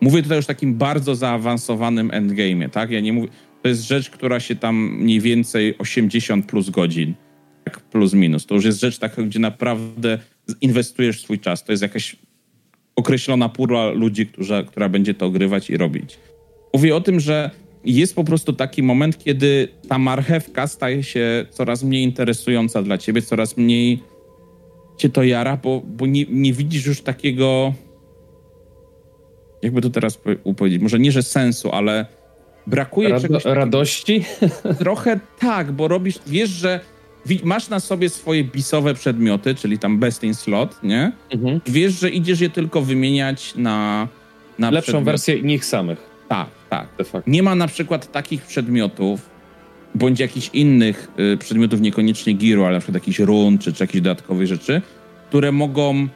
mówię 0.00 0.22
tutaj 0.22 0.36
już 0.36 0.46
takim 0.46 0.74
bardzo 0.74 1.14
zaawansowanym 1.14 2.08
endgame'ie, 2.08 2.70
tak? 2.70 2.90
Ja 2.90 3.00
nie 3.00 3.12
mówię, 3.12 3.28
to 3.62 3.68
jest 3.68 3.82
rzecz, 3.82 4.10
która 4.10 4.40
się 4.40 4.56
tam 4.56 4.76
mniej 4.76 5.20
więcej 5.20 5.78
80 5.78 6.46
plus 6.46 6.70
godzin, 6.70 7.14
tak 7.64 7.80
plus 7.80 8.12
minus. 8.12 8.46
To 8.46 8.54
już 8.54 8.64
jest 8.64 8.80
rzecz 8.80 8.98
taka, 8.98 9.22
gdzie 9.22 9.38
naprawdę 9.38 10.18
inwestujesz 10.60 11.22
swój 11.22 11.38
czas. 11.38 11.64
To 11.64 11.72
jest 11.72 11.82
jakaś 11.82 12.16
określona 12.96 13.48
pula 13.48 13.90
ludzi, 13.90 14.26
która, 14.26 14.62
która 14.62 14.88
będzie 14.88 15.14
to 15.14 15.26
ogrywać 15.26 15.70
i 15.70 15.76
robić. 15.76 16.18
Mówię 16.74 16.96
o 16.96 17.00
tym, 17.00 17.20
że 17.20 17.50
jest 17.84 18.14
po 18.14 18.24
prostu 18.24 18.52
taki 18.52 18.82
moment, 18.82 19.24
kiedy 19.24 19.68
ta 19.88 19.98
marchewka 19.98 20.66
staje 20.66 21.02
się 21.02 21.46
coraz 21.50 21.82
mniej 21.82 22.02
interesująca 22.02 22.82
dla 22.82 22.98
ciebie, 22.98 23.22
coraz 23.22 23.56
mniej 23.56 24.02
cię 24.96 25.08
to 25.08 25.22
jara, 25.22 25.56
bo, 25.56 25.82
bo 25.86 26.06
nie, 26.06 26.24
nie 26.28 26.52
widzisz 26.52 26.86
już 26.86 27.00
takiego 27.00 27.74
jakby 29.62 29.80
to 29.80 29.90
teraz 29.90 30.18
powiedzieć, 30.56 30.82
może 30.82 30.98
nie, 30.98 31.12
że 31.12 31.22
sensu, 31.22 31.70
ale 31.70 32.06
brakuje 32.66 33.08
Rado 33.08 33.22
czegoś... 33.22 33.44
Radości? 33.44 34.24
Trochę 34.78 35.20
tak, 35.38 35.72
bo 35.72 35.88
robisz, 35.88 36.18
wiesz, 36.26 36.50
że 36.50 36.80
masz 37.44 37.68
na 37.68 37.80
sobie 37.80 38.08
swoje 38.08 38.44
bisowe 38.44 38.94
przedmioty, 38.94 39.54
czyli 39.54 39.78
tam 39.78 39.98
best 39.98 40.24
in 40.24 40.34
slot, 40.34 40.82
nie? 40.82 41.12
Mhm. 41.30 41.60
Wiesz, 41.66 42.00
że 42.00 42.10
idziesz 42.10 42.40
je 42.40 42.50
tylko 42.50 42.82
wymieniać 42.82 43.54
na... 43.56 44.08
na 44.58 44.70
Lepszą 44.70 44.84
przedmiot. 44.84 45.04
wersję 45.04 45.42
nich 45.42 45.64
samych. 45.64 45.98
Tak, 46.28 46.48
tak. 46.70 46.88
Nie 47.26 47.42
ma 47.42 47.54
na 47.54 47.66
przykład 47.66 48.12
takich 48.12 48.42
przedmiotów, 48.42 49.30
bądź 49.94 50.20
jakichś 50.20 50.50
innych 50.52 51.08
y, 51.34 51.36
przedmiotów, 51.36 51.80
niekoniecznie 51.80 52.32
giru, 52.32 52.64
ale 52.64 52.74
na 52.74 52.80
przykład 52.80 52.94
jakichś 52.94 53.18
run, 53.18 53.58
czy, 53.58 53.72
czy 53.72 53.82
jakichś 53.82 54.00
dodatkowych 54.00 54.46
rzeczy, 54.46 54.82
które 55.28 55.52
mogą 55.52 56.08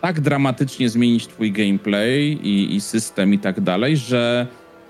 tak 0.00 0.20
dramatycznie 0.20 0.88
zmienić 0.88 1.26
twój 1.26 1.52
gameplay 1.52 2.38
i, 2.42 2.74
i 2.74 2.80
system 2.80 3.34
i 3.34 3.38
tak 3.38 3.60
dalej, 3.60 3.96
że 3.96 4.46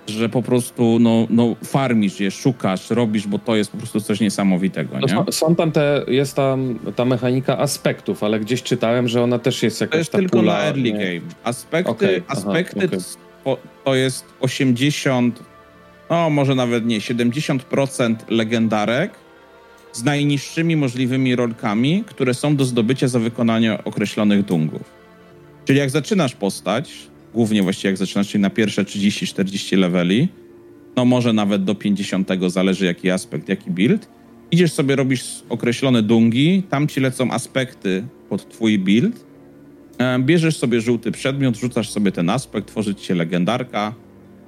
że 0.07 0.29
po 0.29 0.43
prostu 0.43 0.99
no, 1.01 1.27
no 1.31 1.57
farmisz 1.65 2.21
je, 2.21 2.31
szukasz, 2.31 2.91
robisz, 2.91 3.27
bo 3.27 3.39
to 3.39 3.57
jest 3.57 3.71
po 3.71 3.77
prostu 3.77 4.01
coś 4.01 4.21
niesamowitego. 4.21 4.99
Nie? 4.99 5.15
No, 5.15 5.33
są 5.33 5.55
tam 5.55 5.73
te, 5.73 6.05
jest 6.09 6.37
tam 6.37 6.79
ta 6.97 7.05
mechanika 7.05 7.59
aspektów, 7.59 8.23
ale 8.23 8.41
gdzieś 8.41 8.63
czytałem, 8.63 9.09
że 9.09 9.23
ona 9.23 9.39
też 9.39 9.63
jest 9.63 9.81
jakaś 9.81 9.93
To 9.93 9.99
jest 9.99 10.13
tylko 10.13 10.39
pula, 10.39 10.53
na 10.53 10.65
early 10.65 10.93
nie? 10.93 10.93
game. 10.93 11.35
Aspekty, 11.45 11.91
okay, 11.91 12.23
aspekty 12.29 12.89
aha, 12.89 12.97
okay. 13.45 13.57
to, 13.57 13.59
to 13.85 13.95
jest 13.95 14.25
80, 14.41 15.43
no 16.11 16.31
może 16.31 16.55
nawet 16.55 16.87
nie, 16.87 17.01
70% 17.01 18.15
legendarek 18.29 19.13
z 19.93 20.05
najniższymi 20.05 20.77
możliwymi 20.77 21.37
rolkami, 21.37 22.05
które 22.07 22.35
są 22.35 22.57
do 22.57 22.65
zdobycia 22.65 23.09
za 23.09 23.19
wykonanie 23.19 23.85
określonych 23.85 24.45
dungów. 24.45 24.83
Czyli 25.65 25.79
jak 25.79 25.91
zaczynasz 25.91 26.35
postać, 26.35 26.93
głównie 27.35 27.63
właściwie 27.63 27.89
jak 27.91 27.97
zaczynasz, 27.97 28.29
czyli 28.29 28.43
na 28.43 28.51
pierwsze 28.51 28.85
30-40 28.85 29.79
leveli, 29.79 30.29
no 30.97 31.05
może 31.05 31.33
nawet 31.33 31.65
do 31.65 31.75
50, 31.75 32.29
zależy 32.47 32.85
jaki 32.85 33.11
aspekt, 33.11 33.49
jaki 33.49 33.71
build. 33.71 34.09
Idziesz 34.51 34.73
sobie, 34.73 34.97
robisz 34.97 35.25
określone 35.49 36.03
dungi, 36.03 36.63
tam 36.71 36.89
ci 36.89 37.01
lecą 37.01 37.31
aspekty 37.31 38.05
pod 38.29 38.49
twój 38.49 38.79
build, 38.79 39.25
e, 39.99 40.19
bierzesz 40.19 40.57
sobie 40.57 40.81
żółty 40.81 41.13
przedmiot, 41.13 41.57
rzucasz 41.57 41.91
sobie 41.91 42.13
ten 42.13 42.31
aspekt, 42.31 42.69
tworzy 42.69 42.95
ci 42.95 43.05
się 43.07 43.15
legendarka 43.15 43.95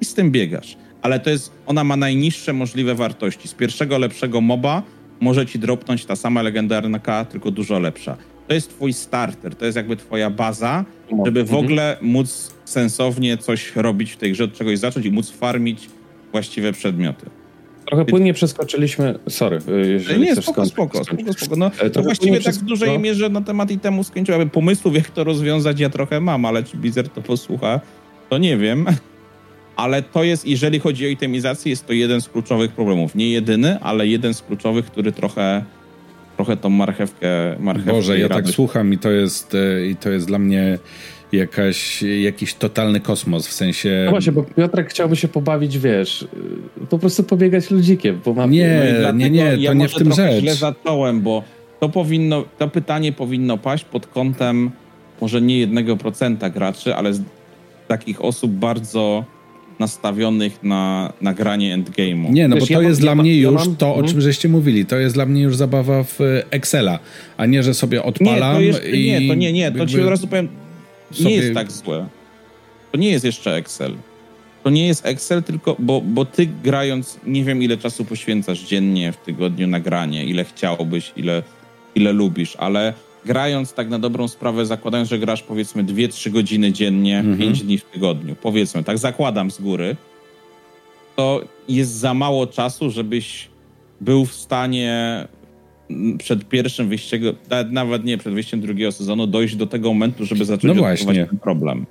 i 0.00 0.04
z 0.04 0.14
tym 0.14 0.30
biegasz. 0.30 0.76
Ale 1.02 1.20
to 1.20 1.30
jest, 1.30 1.52
ona 1.66 1.84
ma 1.84 1.96
najniższe 1.96 2.52
możliwe 2.52 2.94
wartości. 2.94 3.48
Z 3.48 3.54
pierwszego 3.54 3.98
lepszego 3.98 4.40
moba 4.40 4.82
może 5.20 5.46
ci 5.46 5.58
dropnąć 5.58 6.04
ta 6.04 6.16
sama 6.16 6.42
legendarka, 6.42 7.24
tylko 7.24 7.50
dużo 7.50 7.78
lepsza. 7.78 8.16
to 8.48 8.54
jest 8.54 8.70
twój 8.70 8.92
starter, 8.92 9.54
to 9.54 9.64
jest 9.64 9.76
jakby 9.76 9.96
twoja 9.96 10.30
baza, 10.30 10.84
żeby 11.24 11.44
w 11.44 11.48
Mhm. 11.50 11.64
ogóle 11.64 11.96
móc 12.02 12.54
sensownie 12.68 13.38
coś 13.38 13.76
robić 13.76 14.12
w 14.12 14.16
tej 14.16 14.32
grze, 14.32 14.44
od 14.44 14.52
czegoś 14.52 14.78
zacząć 14.78 15.06
i 15.06 15.10
móc 15.10 15.30
farmić 15.30 15.88
właściwe 16.32 16.72
przedmioty. 16.72 17.26
Trochę 17.86 18.04
płynnie 18.04 18.34
przeskoczyliśmy. 18.34 19.18
Sorry, 19.28 19.58
y, 19.68 19.88
jeżeli 19.88 20.20
nie, 20.20 20.36
spoko, 20.36 20.52
skończyć, 20.52 20.72
spoko, 20.72 21.04
skończyć. 21.04 21.26
spoko, 21.26 21.44
spoko. 21.44 21.56
No, 21.56 21.70
trochę 21.70 21.90
to 21.90 22.02
właściwie 22.02 22.32
płynnie 22.32 22.44
tak 22.44 22.54
w 22.54 22.64
dużej 22.64 22.92
no. 22.92 22.98
mierze 22.98 23.28
na 23.28 23.40
temat 23.40 23.70
i 23.70 23.78
temu 23.78 24.04
skończyłem. 24.04 24.50
Pomysłów, 24.50 24.94
jak 24.94 25.10
to 25.10 25.24
rozwiązać, 25.24 25.80
ja 25.80 25.90
trochę 25.90 26.20
mam, 26.20 26.44
ale 26.44 26.62
czy 26.62 26.76
Blizzard 26.76 27.14
to 27.14 27.22
posłucha, 27.22 27.80
to 28.28 28.38
nie 28.38 28.56
wiem. 28.56 28.86
Ale 29.76 30.02
to 30.02 30.24
jest, 30.24 30.46
jeżeli 30.46 30.78
chodzi 30.80 31.06
o 31.06 31.08
itemizację, 31.08 31.70
jest 31.70 31.86
to 31.86 31.92
jeden 31.92 32.20
z 32.20 32.28
kluczowych 32.28 32.72
problemów. 32.72 33.14
Nie 33.14 33.30
jedyny, 33.30 33.80
ale 33.80 34.06
jeden 34.06 34.34
z 34.34 34.42
kluczowych, 34.42 34.86
który 34.86 35.12
trochę, 35.12 35.64
trochę 36.36 36.56
tą 36.56 36.68
marchewkę, 36.68 37.56
marchewkę 37.60 37.92
Boże, 37.92 38.18
ja 38.18 38.28
tak 38.28 38.38
radość- 38.38 38.54
słucham 38.54 38.92
i 38.92 38.98
to 38.98 39.10
jest, 39.10 39.54
e, 39.54 39.86
i 39.86 39.96
to 39.96 40.10
jest 40.10 40.26
dla 40.26 40.38
mnie 40.38 40.78
jakaś, 41.32 42.02
jakiś 42.02 42.54
totalny 42.54 43.00
kosmos, 43.00 43.46
w 43.48 43.52
sensie... 43.52 44.02
No 44.04 44.10
właśnie, 44.10 44.32
bo 44.32 44.42
Piotrek 44.42 44.90
chciałby 44.90 45.16
się 45.16 45.28
pobawić, 45.28 45.78
wiesz, 45.78 46.28
po 46.90 46.98
prostu 46.98 47.24
pobiegać 47.24 47.70
ludzikiem 47.70 48.20
po 48.20 48.34
mapie. 48.34 48.50
Nie, 48.50 48.82
No 48.94 48.98
dlatego 49.00 49.18
nie, 49.18 49.30
nie, 49.30 49.56
ja 49.58 49.70
to 49.70 49.74
nie 49.74 49.88
w 49.88 49.94
tym 49.94 50.12
rzecz. 50.12 50.40
źle 50.40 50.54
zacząłem, 50.54 51.20
bo 51.20 51.42
to 51.80 51.88
powinno, 51.88 52.44
to 52.58 52.68
pytanie 52.68 53.12
powinno 53.12 53.58
paść 53.58 53.84
pod 53.84 54.06
kątem 54.06 54.70
może 55.20 55.40
nie 55.40 55.58
jednego 55.58 55.96
procenta 55.96 56.50
graczy, 56.50 56.94
ale 56.94 57.14
z 57.14 57.20
takich 57.88 58.24
osób 58.24 58.50
bardzo 58.52 59.24
nastawionych 59.78 60.62
na, 60.62 61.12
na 61.20 61.34
granie 61.34 61.78
endgame'u. 61.78 62.30
Nie, 62.30 62.48
no 62.48 62.56
Wiesz, 62.56 62.60
bo 62.62 62.66
to 62.66 62.72
ja 62.72 62.78
mam- 62.78 62.88
jest 62.88 63.00
ja 63.00 63.04
dla 63.04 63.14
mam- 63.14 63.24
mnie 63.26 63.40
ja 63.40 63.50
już 63.50 63.66
mam- 63.66 63.76
to, 63.76 63.86
o 63.86 63.94
mhm. 63.94 64.08
czym 64.08 64.20
żeście 64.20 64.48
mówili. 64.48 64.86
To 64.86 64.96
jest 64.96 65.14
dla 65.14 65.26
mnie 65.26 65.42
już 65.42 65.56
zabawa 65.56 66.02
w 66.02 66.18
Excela, 66.50 66.98
a 67.36 67.46
nie, 67.46 67.62
że 67.62 67.74
sobie 67.74 67.98
Nie, 67.98 68.04
odpalam 68.04 68.54
to 68.54 68.60
jeszcze, 68.60 68.90
i... 68.90 69.06
nie, 69.10 69.28
to 69.28 69.34
nie, 69.34 69.52
nie, 69.52 69.72
to 69.72 69.86
ci 69.86 69.92
jakby 69.92 70.04
od 70.04 70.10
razu 70.10 70.26
powiem, 70.26 70.48
nie 71.10 71.16
sobie- 71.16 71.36
jest 71.36 71.54
tak 71.54 71.72
złe. 71.72 72.06
To 72.92 72.98
nie 72.98 73.10
jest 73.10 73.24
jeszcze 73.24 73.54
Excel. 73.54 73.94
To 74.62 74.70
nie 74.70 74.86
jest 74.86 75.06
Excel, 75.06 75.42
tylko 75.42 75.76
bo, 75.78 76.00
bo 76.00 76.24
ty 76.24 76.46
grając, 76.64 77.18
nie 77.26 77.44
wiem 77.44 77.62
ile 77.62 77.76
czasu 77.76 78.04
poświęcasz 78.04 78.60
dziennie 78.60 79.12
w 79.12 79.16
tygodniu 79.16 79.66
na 79.66 79.80
granie, 79.80 80.24
ile 80.24 80.44
chciałbyś, 80.44 81.12
ile, 81.16 81.42
ile 81.94 82.12
lubisz, 82.12 82.56
ale 82.56 82.92
grając 83.24 83.72
tak 83.72 83.88
na 83.88 83.98
dobrą 83.98 84.28
sprawę, 84.28 84.66
zakładając, 84.66 85.08
że 85.10 85.18
grasz 85.18 85.42
powiedzmy 85.42 85.84
2-3 85.84 86.30
godziny 86.30 86.72
dziennie, 86.72 87.18
Mhm. 87.18 87.38
5 87.38 87.62
dni 87.62 87.78
w 87.78 87.84
tygodniu, 87.84 88.36
powiedzmy, 88.42 88.84
tak 88.84 88.98
zakładam 88.98 89.50
z 89.50 89.60
góry, 89.60 89.96
to 91.16 91.40
jest 91.68 91.90
za 91.92 92.14
mało 92.14 92.46
czasu, 92.46 92.90
żebyś 92.90 93.48
był 94.00 94.24
w 94.26 94.32
stanie 94.34 95.26
przed 96.18 96.48
pierwszym 96.48 96.88
wyjściem, 96.88 97.22
nawet- 97.70 98.04
nie 98.04 98.18
przed 98.18 98.34
wyjściem 98.34 98.60
drugiego 98.60 98.92
sezonu, 98.92 99.26
dojść 99.26 99.56
do 99.56 99.66
tego 99.66 99.88
momentu, 99.88 100.24
żeby 100.26 100.44
zacząć 100.44 100.64
No 100.64 100.74
właśnie. 100.74 101.26
ten 101.26 101.38
problem. 101.38 101.86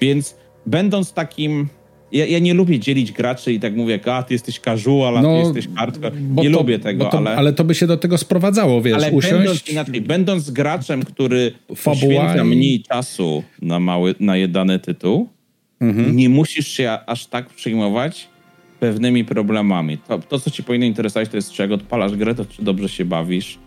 Więc 0.00 0.36
będąc 0.66 1.12
takim. 1.12 1.68
Ja, 2.12 2.26
ja 2.26 2.38
nie 2.38 2.54
lubię 2.54 2.78
dzielić 2.78 3.12
graczy 3.12 3.52
i 3.52 3.60
tak 3.60 3.76
mówię, 3.76 4.00
a 4.12 4.22
ty 4.22 4.34
jesteś 4.34 4.58
casual, 4.60 5.18
a 5.18 5.22
ty 5.22 5.28
jesteś 5.28 5.68
hardcore. 5.76 6.12
Nie 6.36 6.50
to- 6.50 6.58
lubię 6.58 6.78
tego, 6.78 7.04
to, 7.04 7.18
ale, 7.18 7.36
ale 7.36 7.52
to 7.52 7.64
by 7.64 7.74
się 7.74 7.86
do 7.86 7.96
tego 7.96 8.18
sprowadzało, 8.18 8.82
wiesz, 8.82 8.94
ale 8.94 9.10
będąc, 9.10 9.24
usiąść... 9.44 9.68
inaczej, 9.70 10.00
będąc 10.00 10.50
graczem, 10.50 11.02
który 11.02 11.52
Fabuła 11.76 12.00
poświęca 12.24 12.44
i- 12.44 12.56
mniej 12.56 12.82
czasu 12.82 13.42
na, 13.62 13.80
mały, 13.80 14.14
na 14.20 14.34
dany 14.48 14.78
tytuł, 14.78 15.28
Mhm. 15.80 16.16
nie 16.16 16.28
musisz 16.28 16.68
się 16.68 16.98
aż 17.06 17.26
tak 17.26 17.46
przejmować 17.48 18.28
pewnymi 18.84 19.24
problemami. 19.24 19.98
To, 19.98 20.18
to, 20.18 20.40
co 20.40 20.50
ci 20.50 20.62
powinno 20.62 20.86
interesować, 20.86 21.28
to 21.28 21.36
jest, 21.36 21.52
czy 21.52 21.62
jak 21.62 21.70
odpalasz 21.70 22.16
grę, 22.16 22.34
to 22.34 22.44
czy 22.44 22.62
dobrze 22.62 22.88
się 22.88 23.04
bawisz 23.04 23.58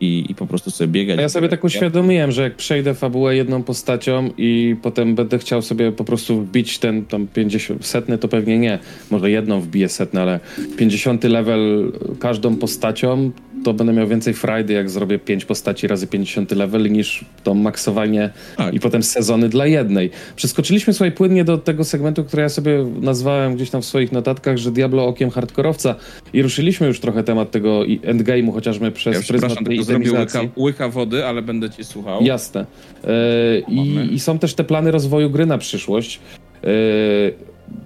i, 0.00 0.26
i 0.28 0.34
po 0.34 0.46
prostu 0.46 0.70
sobie 0.70 0.88
biegać. 0.88 1.18
A 1.18 1.22
ja 1.22 1.28
sobie 1.28 1.48
tak 1.48 1.64
uświadomiłem, 1.64 2.32
że 2.32 2.42
jak 2.42 2.56
przejdę 2.56 2.94
fabułę 2.94 3.36
jedną 3.36 3.62
postacią 3.62 4.30
i 4.38 4.76
potem 4.82 5.14
będę 5.14 5.38
chciał 5.38 5.62
sobie 5.62 5.92
po 5.92 6.04
prostu 6.04 6.40
wbić 6.40 6.78
ten 6.78 7.04
tam 7.04 7.26
50 7.26 7.86
setny, 7.86 8.18
to 8.18 8.28
pewnie 8.28 8.58
nie. 8.58 8.78
Może 9.10 9.30
jedną 9.30 9.60
wbiję 9.60 9.88
setny, 9.88 10.20
ale 10.20 10.40
50 10.76 11.24
level 11.24 11.92
każdą 12.20 12.56
postacią, 12.56 13.30
to 13.64 13.74
będę 13.74 13.92
miał 13.92 14.08
więcej 14.08 14.34
frajdy, 14.34 14.72
jak 14.72 14.90
zrobię 14.90 15.18
5 15.18 15.44
postaci 15.44 15.86
razy 15.86 16.06
50 16.06 16.50
level, 16.50 16.92
niż 16.92 17.24
to 17.44 17.54
maksowanie 17.54 18.30
Tak. 18.56 18.74
i 18.74 18.80
potem 18.80 19.02
sezony 19.02 19.48
dla 19.48 19.66
jednej. 19.66 20.10
Przeskoczyliśmy 20.36 20.92
słuchaj 20.92 21.12
płynnie 21.12 21.44
do 21.44 21.58
tego 21.58 21.84
segmentu, 21.84 22.24
który 22.24 22.42
ja 22.42 22.48
sobie 22.48 22.86
nazwałem 23.00 23.54
gdzieś 23.54 23.70
tam 23.70 23.82
w 23.82 23.84
swoich 23.84 24.12
notatkach, 24.12 24.56
że 24.56 24.70
Diablo 24.70 25.06
okiem 25.06 25.30
hardkorowca 25.30 25.94
i 26.32 26.42
ruszyliśmy 26.42 26.86
już 26.86 27.00
trochę 27.00 27.24
temat 27.24 27.50
tego 27.50 27.80
endgame'u, 27.82 28.52
chociażby 28.52 28.90
przez 28.90 29.14
Ja 29.14 29.22
pryzmat 29.28 29.64
tej 29.64 29.82
zrobię 29.84 30.10
łyka, 30.56 30.88
wody, 30.88 31.24
ale 31.24 31.42
będę 31.42 31.70
cię 31.70 31.84
słuchał. 31.84 32.22
Jasne. 32.22 32.66
E, 33.04 33.58
i, 33.68 34.14
I 34.14 34.20
są 34.20 34.38
też 34.38 34.54
te 34.54 34.64
plany 34.64 34.90
rozwoju 34.90 35.30
gry 35.30 35.46
na 35.46 35.58
przyszłość. 35.58 36.20
E, 36.64 36.68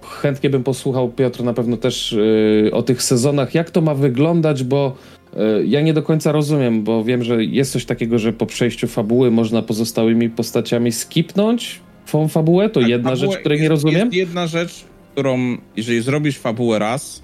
chętnie 0.02 0.50
bym 0.50 0.64
posłuchał, 0.64 1.08
Piotr, 1.08 1.44
na 1.44 1.54
pewno 1.54 1.76
też 1.76 2.16
e, 2.66 2.70
o 2.72 2.82
tych 2.82 3.02
sezonach, 3.02 3.54
jak 3.54 3.70
to 3.70 3.80
ma 3.80 3.94
wyglądać, 3.94 4.64
bo 4.64 4.96
ja 5.64 5.80
nie 5.80 5.92
do 5.94 6.02
końca 6.02 6.32
rozumiem, 6.32 6.82
bo 6.82 7.04
wiem, 7.04 7.24
że 7.24 7.44
jest 7.44 7.72
coś 7.72 7.84
takiego, 7.84 8.18
że 8.18 8.32
po 8.32 8.46
przejściu 8.46 8.88
fabuły 8.88 9.30
można 9.30 9.62
pozostałymi 9.62 10.30
postaciami 10.30 10.92
skipnąć 10.92 11.80
tą 12.12 12.28
fabułę. 12.28 12.68
To 12.70 12.80
Tak, 12.80 12.88
jedna 12.88 13.16
rzecz, 13.16 13.36
której 13.36 13.58
nie 13.58 13.62
jest, 13.64 13.70
rozumiem. 13.70 13.98
Jest 14.00 14.14
jedna 14.14 14.46
rzecz, 14.46 14.84
którą, 15.12 15.56
jeżeli 15.76 16.00
zrobisz 16.00 16.38
fabułę 16.38 16.78
raz, 16.78 17.22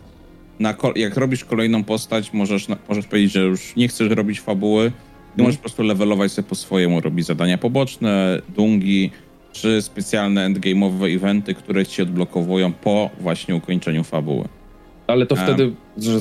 na 0.60 0.74
jak 0.96 1.16
robisz 1.16 1.44
kolejną 1.44 1.84
postać, 1.84 2.32
możesz, 2.32 2.68
na- 2.68 2.76
możesz 2.88 3.06
powiedzieć, 3.06 3.32
że 3.32 3.42
już 3.42 3.76
nie 3.76 3.88
chcesz 3.88 4.10
robić 4.10 4.40
fabuły, 4.40 4.92
ty 5.36 5.42
możesz 5.42 5.56
po 5.56 5.62
prostu 5.62 5.82
levelować 5.82 6.32
sobie 6.32 6.48
po 6.48 6.54
swojemu, 6.54 7.00
robić 7.00 7.26
zadania 7.26 7.58
poboczne, 7.58 8.42
dungi, 8.56 9.10
czy 9.52 9.82
specjalne 9.82 10.50
endgame'owe 10.50 11.16
eventy, 11.16 11.54
które 11.54 11.86
ci 11.86 12.02
odblokowują 12.02 12.72
po 12.72 13.10
właśnie 13.20 13.56
ukończeniu 13.56 14.04
fabuły. 14.04 14.44
Ale 15.08 15.26
to 15.26 15.36
wtedy, 15.36 15.72
że 15.98 16.18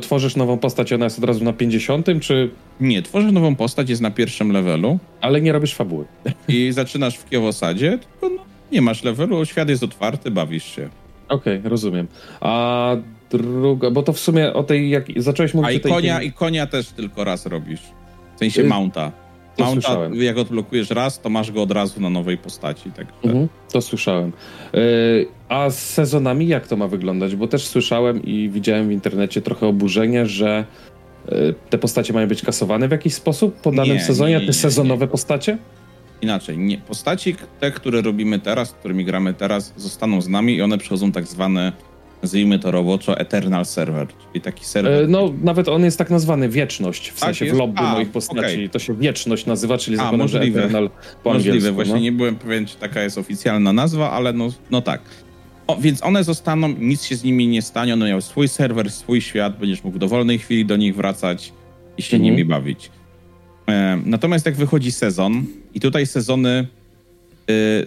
tworzysz 0.00 0.36
nową 0.36 0.58
postać, 0.58 0.92
ona 0.92 1.04
jest 1.04 1.18
od 1.18 1.24
razu 1.24 1.44
na 1.44 1.52
50, 1.52 2.06
czy... 2.20 2.50
Nie, 2.80 3.02
tworzysz 3.02 3.32
nową 3.32 3.56
postać, 3.56 3.90
jest 3.90 4.02
na 4.02 4.10
pierwszym 4.10 4.52
levelu 4.52 4.98
Ale 5.20 5.40
nie 5.40 5.52
robisz 5.52 5.74
fabuły. 5.74 6.04
i 6.48 6.72
zaczynasz 6.72 7.16
w 7.16 7.28
Kiowosadzie, 7.28 7.98
tylko 7.98 8.36
no, 8.36 8.42
nie 8.72 8.82
masz 8.82 9.04
levelu, 9.04 9.44
świat 9.44 9.68
jest 9.68 9.82
otwarty, 9.82 10.30
bawisz 10.30 10.64
się. 10.64 10.88
Okej, 11.28 11.60
rozumiem. 11.64 12.06
A 12.40 12.96
druga, 13.30 13.90
bo 13.90 14.02
to 14.02 14.12
w 14.12 14.18
sumie 14.18 14.52
o 14.52 14.62
tej, 14.62 14.90
jak 14.90 15.04
zacząłeś 15.16 15.54
mówić 15.54 15.68
A 15.68 15.72
i 15.72 15.76
o 15.76 15.80
tej... 15.80 15.92
konia, 15.92 16.22
i 16.22 16.32
konia 16.32 16.66
też 16.66 16.88
tylko 16.88 17.24
raz 17.24 17.46
robisz. 17.46 17.80
W 18.36 18.38
sensie 18.38 18.62
Y, 18.62 18.64
mounta. 18.64 19.12
To 19.56 19.64
Mounta, 19.64 19.80
słyszałem. 19.82 20.14
jak 20.14 20.38
odblokujesz 20.38 20.90
raz, 20.90 21.20
to 21.20 21.28
masz 21.30 21.52
go 21.52 21.62
od 21.62 21.70
razu 21.70 22.00
na 22.00 22.10
nowej 22.10 22.38
postaci. 22.38 22.90
Także 22.92 23.12
Mhm, 23.24 23.48
to 23.72 23.80
słyszałem. 23.82 24.32
Yy, 24.72 25.26
a 25.48 25.70
z 25.70 25.78
sezonami 25.78 26.48
jak 26.48 26.68
to 26.68 26.76
ma 26.76 26.88
wyglądać? 26.88 27.36
Bo 27.36 27.46
też 27.48 27.66
słyszałem 27.66 28.22
i 28.24 28.48
widziałem 28.48 28.88
w 28.88 28.92
internecie 28.92 29.42
trochę 29.42 29.66
oburzenie, 29.66 30.26
że 30.26 30.64
yy, 31.28 31.54
te 31.70 31.78
postacie 31.78 32.12
mają 32.12 32.28
być 32.28 32.42
kasowane 32.42 32.88
w 32.88 32.90
jakiś 32.90 33.14
sposób 33.14 33.54
po 33.60 33.72
danym 33.72 33.96
Nie, 33.96 34.02
sezonie, 34.04 34.30
nie, 34.30 34.36
a 34.36 34.40
nie, 34.40 34.46
te 34.46 34.52
sezonowe 34.52 35.06
postacie? 35.08 35.58
inaczej. 36.22 36.58
Nie, 36.58 36.78
postaci, 36.78 37.36
te, 37.60 37.70
które 37.70 38.02
robimy 38.02 38.38
teraz, 38.38 38.72
którymi 38.72 39.04
gramy 39.04 39.34
teraz, 39.34 39.72
zostaną 39.76 40.20
z 40.20 40.28
nami 40.28 40.54
i 40.56 40.62
one 40.62 40.78
przechodzą 40.78 41.12
tak 41.12 41.24
zwane, 41.26 41.72
nazwijmy 42.22 42.58
to 42.58 42.70
roboczo, 42.70 43.18
Eternal 43.18 43.66
Server, 43.66 44.06
czyli 44.32 44.40
taki 44.44 44.64
serwer. 44.64 45.00
Yy, 45.02 45.08
no, 45.08 45.32
nawet 45.42 45.68
on 45.68 45.84
jest 45.84 45.98
tak 45.98 46.10
nazwany 46.10 46.48
wieczność, 46.48 47.08
w 47.08 47.20
Tak 47.20 47.36
sensie 47.36 47.54
w 47.54 47.58
lobby 47.58 47.78
A, 47.80 47.92
moich 47.92 48.10
postaci. 48.10 48.38
okej. 48.38 48.70
To 48.70 48.78
się 48.78 48.94
wieczność 48.96 49.46
nazywa, 49.46 49.78
czyli 49.78 49.96
A, 49.96 49.98
zakładam, 49.98 50.20
możliwe. 50.20 50.60
Eternal 50.60 50.90
po 51.24 51.32
Możliwe, 51.32 51.72
właśnie 51.72 51.94
no. 51.94 52.00
nie 52.00 52.12
byłem 52.12 52.36
pewien, 52.36 52.66
czy 52.66 52.76
taka 52.76 53.02
jest 53.02 53.18
oficjalna 53.18 53.72
nazwa, 53.72 54.10
ale 54.10 54.32
no, 54.32 54.48
no 54.70 54.82
tak. 54.82 55.00
O, 55.66 55.76
więc 55.76 56.02
one 56.04 56.24
zostaną, 56.24 56.68
nic 56.68 57.04
się 57.04 57.16
z 57.16 57.24
nimi 57.24 57.48
nie 57.48 57.62
stanie, 57.62 57.94
one 57.94 58.08
miały 58.08 58.22
swój 58.22 58.48
serwer, 58.48 58.90
swój 58.90 59.20
świat, 59.20 59.58
będziesz 59.58 59.84
mógł 59.84 59.96
w 59.96 59.98
dowolnej 60.00 60.38
chwili 60.38 60.64
do 60.66 60.76
nich 60.76 60.96
wracać 60.96 61.52
i 61.98 62.02
się 62.02 62.16
Mhm. 62.16 62.22
nimi 62.32 62.44
bawić. 62.44 62.90
E, 63.68 63.98
natomiast 64.04 64.46
jak 64.46 64.54
wychodzi 64.54 64.92
sezon, 64.92 65.44
i 65.74 65.80
tutaj 65.80 66.06
sezony 66.06 66.66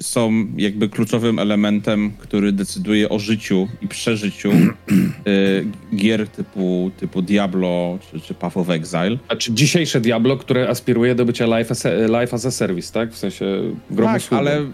są 0.01 0.47
jakby 0.57 0.89
kluczowym 0.89 1.39
elementem, 1.39 2.11
który 2.19 2.51
decyduje 2.51 3.09
o 3.09 3.19
życiu 3.19 3.67
i 3.81 3.87
przeżyciu 3.87 4.51
y, 4.51 5.65
gier 5.95 6.27
typu, 6.27 6.91
typu 6.97 7.21
Diablo 7.21 7.99
czy, 8.11 8.21
czy 8.21 8.33
Path 8.33 8.57
of 8.57 8.69
Exile. 8.69 9.17
A 9.27 9.35
czy 9.35 9.53
dzisiejsze 9.53 10.01
Diablo, 10.01 10.37
które 10.37 10.69
aspiruje 10.69 11.15
do 11.15 11.25
bycia 11.25 11.57
life 11.57 11.71
as, 11.71 11.85
a, 11.85 12.21
life 12.21 12.35
as 12.35 12.45
a 12.45 12.51
service, 12.51 12.93
tak? 12.93 13.13
W 13.13 13.17
sensie 13.17 13.45
grą 13.91 14.05
Tak, 14.05 14.21
ale 14.29 14.65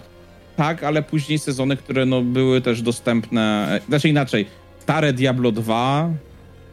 tak, 0.56 0.84
ale 0.84 1.04
później 1.04 1.40
sezony, 1.40 1.78
które 1.78 2.06
no, 2.06 2.22
były 2.22 2.62
też 2.62 2.82
dostępne. 2.82 3.80
Znaczy 3.88 4.10
inaczej, 4.10 4.46
stare 4.80 5.14
Diablo 5.14 5.52
2 5.52 6.10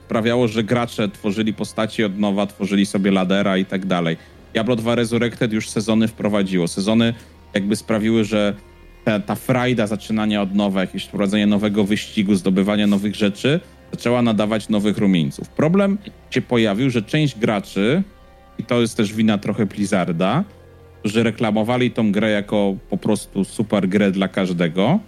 sprawiało, 0.06 0.48
że 0.48 0.64
gracze 0.64 1.08
tworzyli 1.08 1.54
postaci 1.54 2.04
od 2.04 2.18
nowa, 2.18 2.46
tworzyli 2.46 2.86
sobie 2.86 3.10
ladera 3.10 3.56
i 3.56 3.64
tak 3.64 3.86
dalej. 3.86 4.16
Diablo 4.52 4.76
2 4.76 4.94
Resurrected 4.94 5.52
już 5.52 5.70
sezony 5.70 6.08
wprowadziło. 6.08 6.68
Sezony 6.68 7.14
jakby 7.55 7.76
sprawiły, 7.76 8.24
że 8.24 8.55
ta, 9.05 9.20
ta 9.20 9.34
frajda 9.34 9.86
zaczynania 9.86 10.42
od 10.42 10.55
nowa, 10.55 10.80
jakieś 10.80 11.05
wprowadzenie 11.05 11.46
nowego 11.46 11.84
wyścigu, 11.84 12.34
zdobywania 12.34 12.86
nowych 12.86 13.14
rzeczy, 13.14 13.61
zaczęła 13.92 14.22
nadawać 14.22 14.68
nowych 14.68 14.98
rumieńców. 14.98 15.48
Problem 15.48 15.98
się 16.30 16.42
pojawił, 16.42 16.90
że 16.90 17.03
część 17.03 17.38
graczy, 17.38 18.03
i 18.59 18.64
to 18.64 18.80
jest 18.80 18.96
też 18.96 19.14
wina 19.14 19.38
trochę 19.38 19.66
Blizzarda, 19.66 20.44
że 21.05 21.22
reklamowali 21.22 21.90
tą 21.90 22.12
grę 22.12 22.30
jako 22.30 22.76
po 22.90 22.96
prostu 22.96 23.44
super 23.44 23.88
grę 23.88 24.11
dla 24.11 24.28
każdego. 24.28 24.98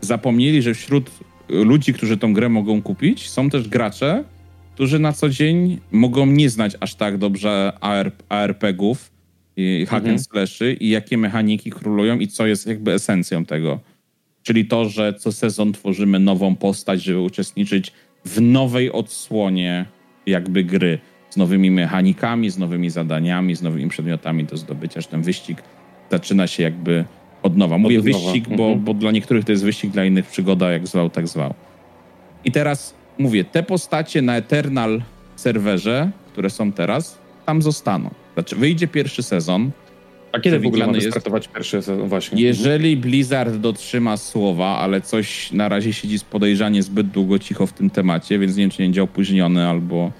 Zapomnieli, 0.00 0.62
że 0.62 0.74
wśród 0.74 1.10
ludzi, 1.48 1.94
którzy 1.94 2.16
tą 2.16 2.32
grę 2.32 2.48
mogą 2.48 2.82
kupić, 2.82 3.30
są 3.30 3.50
też 3.50 3.68
gracze, 3.68 4.24
którzy 4.74 4.98
na 4.98 5.12
co 5.12 5.28
dzień 5.28 5.78
mogą 5.92 6.26
nie 6.26 6.50
znać 6.50 6.76
aż 6.80 6.94
tak 6.94 7.18
dobrze 7.18 7.72
AR, 7.80 8.12
ARPGów 8.28 9.10
i 9.58 9.86
hack 9.86 10.04
mhm. 10.04 10.14
and 10.14 10.26
slashy 10.26 10.72
i 10.72 10.88
jakie 10.88 11.18
mechaniki 11.18 11.70
królują 11.70 12.18
i 12.18 12.28
co 12.28 12.46
jest 12.46 12.66
jakby 12.66 12.92
esencją 12.92 13.44
tego. 13.44 13.80
Czyli 14.42 14.66
to, 14.66 14.88
że 14.88 15.14
co 15.14 15.32
sezon 15.32 15.72
tworzymy 15.72 16.18
nową 16.18 16.56
postać, 16.56 17.02
żeby 17.02 17.20
uczestniczyć 17.20 17.92
w 18.24 18.40
nowej 18.40 18.92
odsłonie 18.92 19.86
jakby 20.26 20.64
gry 20.64 20.98
z 21.30 21.36
nowymi 21.36 21.70
mechanikami, 21.70 22.50
z 22.50 22.58
nowymi 22.58 22.90
zadaniami, 22.90 23.54
z 23.54 23.62
nowymi 23.62 23.88
przedmiotami 23.88 24.44
do 24.44 24.56
zdobycia, 24.56 25.00
że 25.00 25.08
ten 25.08 25.22
wyścig 25.22 25.62
zaczyna 26.10 26.46
się 26.46 26.62
jakby 26.62 27.04
od 27.42 27.56
nowa. 27.56 27.78
Mówię 27.78 27.98
od 27.98 28.04
wyścig, 28.04 28.48
bo, 28.48 28.64
mhm. 28.64 28.84
bo 28.84 28.94
dla 28.94 29.10
niektórych 29.10 29.44
to 29.44 29.52
jest 29.52 29.64
wyścig, 29.64 29.90
dla 29.90 30.04
innych 30.04 30.26
przygoda, 30.26 30.72
jak 30.72 30.86
zwał, 30.86 31.10
tak 31.10 31.28
zwał. 31.28 31.54
I 32.44 32.52
teraz 32.52 32.94
mówię, 33.18 33.44
te 33.44 33.62
postacie 33.62 34.22
na 34.22 34.36
Eternal 34.36 35.02
serwerze, 35.36 36.10
które 36.32 36.50
są 36.50 36.72
teraz, 36.72 37.18
tam 37.46 37.62
zostaną. 37.62 38.10
Znaczy, 38.38 38.56
wyjdzie 38.56 38.88
pierwszy 38.88 39.22
sezon. 39.22 39.70
A 40.32 40.40
kiedy 40.40 40.58
w 40.58 40.66
ogóle 40.66 40.86
mamy 40.86 40.98
jest, 40.98 41.10
startować 41.10 41.48
pierwszy 41.48 41.82
sezon? 41.82 42.08
Właśnie. 42.08 42.42
Jeżeli 42.42 42.96
Blizzard 42.96 43.54
dotrzyma 43.54 44.16
słowa, 44.16 44.78
ale 44.78 45.00
coś 45.00 45.52
na 45.52 45.68
razie 45.68 45.92
siedzi 45.92 46.18
podejrzanie 46.30 46.82
zbyt 46.82 47.06
długo 47.06 47.38
cicho 47.38 47.66
w 47.66 47.72
tym 47.72 47.90
temacie, 47.90 48.38
więc 48.38 48.56
nie 48.56 48.62
wiem, 48.62 48.70
czy 48.70 48.82
nie 48.82 48.86
będzie 48.86 49.02
opóźniony 49.02 49.68
albo 49.68 50.12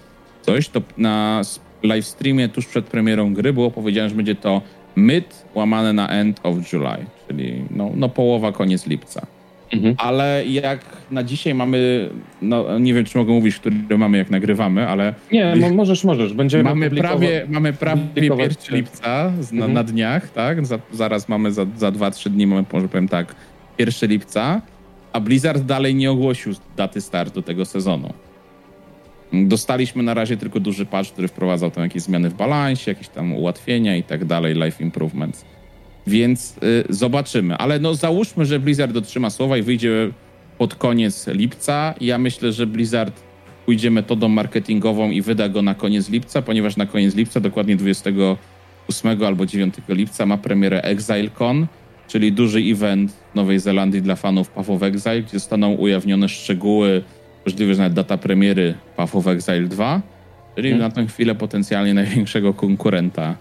coś, 0.42 0.68
to 0.68 0.82
na 0.96 1.42
live 1.82 2.06
streamie 2.06 2.48
tuż 2.48 2.66
przed 2.66 2.84
premierą 2.84 3.34
gry 3.34 3.52
było 3.52 3.70
powiedziane, 3.70 4.08
że 4.08 4.14
będzie 4.14 4.34
to 4.34 4.62
mid 4.96 5.44
łamane 5.54 5.92
na 5.92 6.08
end 6.08 6.40
of 6.42 6.72
July, 6.72 7.06
czyli 7.28 7.64
no, 7.70 7.90
no 7.94 8.08
połowa, 8.08 8.52
koniec 8.52 8.86
lipca. 8.86 9.26
Mhm. 9.72 9.94
Ale 9.98 10.46
jak 10.46 10.80
na 11.10 11.22
dzisiaj 11.22 11.54
mamy, 11.54 12.10
no 12.42 12.78
nie 12.78 12.94
wiem, 12.94 13.04
czy 13.04 13.18
mogę 13.18 13.32
mówić, 13.32 13.56
który 13.56 13.98
mamy, 13.98 14.18
jak 14.18 14.30
nagrywamy, 14.30 14.88
ale... 14.88 15.14
Nie, 15.32 15.54
możesz, 15.74 16.04
możesz. 16.04 16.32
Będziemy 16.32 16.64
mamy 16.64 16.90
prawie, 16.90 17.46
mamy 17.48 17.72
prawie 17.72 18.02
1 18.16 18.48
lipca 18.70 19.32
na, 19.52 19.56
mhm. 19.56 19.72
na, 19.72 19.84
dniach, 19.84 20.30
tak? 20.30 20.66
Za, 20.66 20.78
zaraz 20.92 21.28
mamy, 21.28 21.52
za, 21.52 21.66
za 21.76 21.92
2-3 21.92 22.30
dni 22.30 22.46
mamy, 22.46 22.64
może 22.72 22.88
powiem 22.88 23.08
tak, 23.08 23.34
1 23.78 24.10
lipca, 24.10 24.62
a 25.12 25.20
Blizzard 25.20 25.62
dalej 25.62 25.94
nie 25.94 26.10
ogłosił 26.10 26.52
daty 26.76 27.00
startu 27.00 27.42
tego 27.42 27.64
sezonu. 27.64 28.12
Dostaliśmy 29.32 30.02
na 30.02 30.14
razie 30.14 30.36
tylko 30.36 30.60
duży 30.60 30.86
patch, 30.86 31.10
który 31.12 31.28
wprowadzał 31.28 31.70
tam 31.70 31.84
jakieś 31.84 32.02
zmiany 32.02 32.30
w 32.30 32.34
balansie, 32.34 32.90
jakieś 32.90 33.08
tam 33.08 33.32
ułatwienia 33.32 33.96
i 33.96 34.02
tak 34.02 34.24
dalej, 34.24 34.54
life 34.54 34.84
improvements. 34.84 35.44
Więc 36.08 36.56
y, 36.62 36.84
zobaczymy. 36.88 37.56
Ale 37.56 37.78
no 37.78 37.94
załóżmy, 37.94 38.46
że 38.46 38.60
Blizzard 38.60 38.92
dotrzyma 38.92 39.30
słowa 39.30 39.56
i 39.56 39.62
wyjdzie 39.62 40.10
pod 40.58 40.74
koniec 40.74 41.26
lipca. 41.26 41.94
Ja 42.00 42.18
myślę, 42.18 42.52
że 42.52 42.66
Blizzard 42.66 43.22
pójdzie 43.66 43.90
metodą 43.90 44.28
marketingową 44.28 45.10
i 45.10 45.22
wyda 45.22 45.48
go 45.48 45.62
na 45.62 45.74
koniec 45.74 46.08
lipca, 46.08 46.42
ponieważ 46.42 46.76
na 46.76 46.86
koniec 46.86 47.14
lipca, 47.14 47.40
dokładnie 47.40 47.76
28 47.76 49.22
albo 49.24 49.46
9 49.46 49.74
lipca 49.88 50.26
ma 50.26 50.36
premierę 50.36 50.82
ExileCon, 50.82 51.66
czyli 52.08 52.32
duży 52.32 52.58
event 52.58 53.12
Nowej 53.34 53.58
Zelandii 53.58 54.02
dla 54.02 54.16
fanów 54.16 54.48
Path 54.48 54.70
of 54.70 54.82
Exile, 54.82 55.22
gdzie 55.22 55.38
zostaną 55.38 55.74
ujawnione 55.74 56.28
szczegóły 56.28 57.02
możliwe, 57.46 57.74
że 57.74 57.82
nawet 57.82 57.92
data 57.92 58.18
premiery 58.18 58.74
Path 58.96 59.16
of 59.16 59.26
Exile 59.26 59.68
2, 59.68 60.02
czyli 60.56 60.70
hmm. 60.70 60.88
na 60.88 60.94
tę 60.94 61.06
chwilę 61.06 61.34
potencjalnie 61.34 61.94
największego 61.94 62.54
konkurenta 62.54 63.36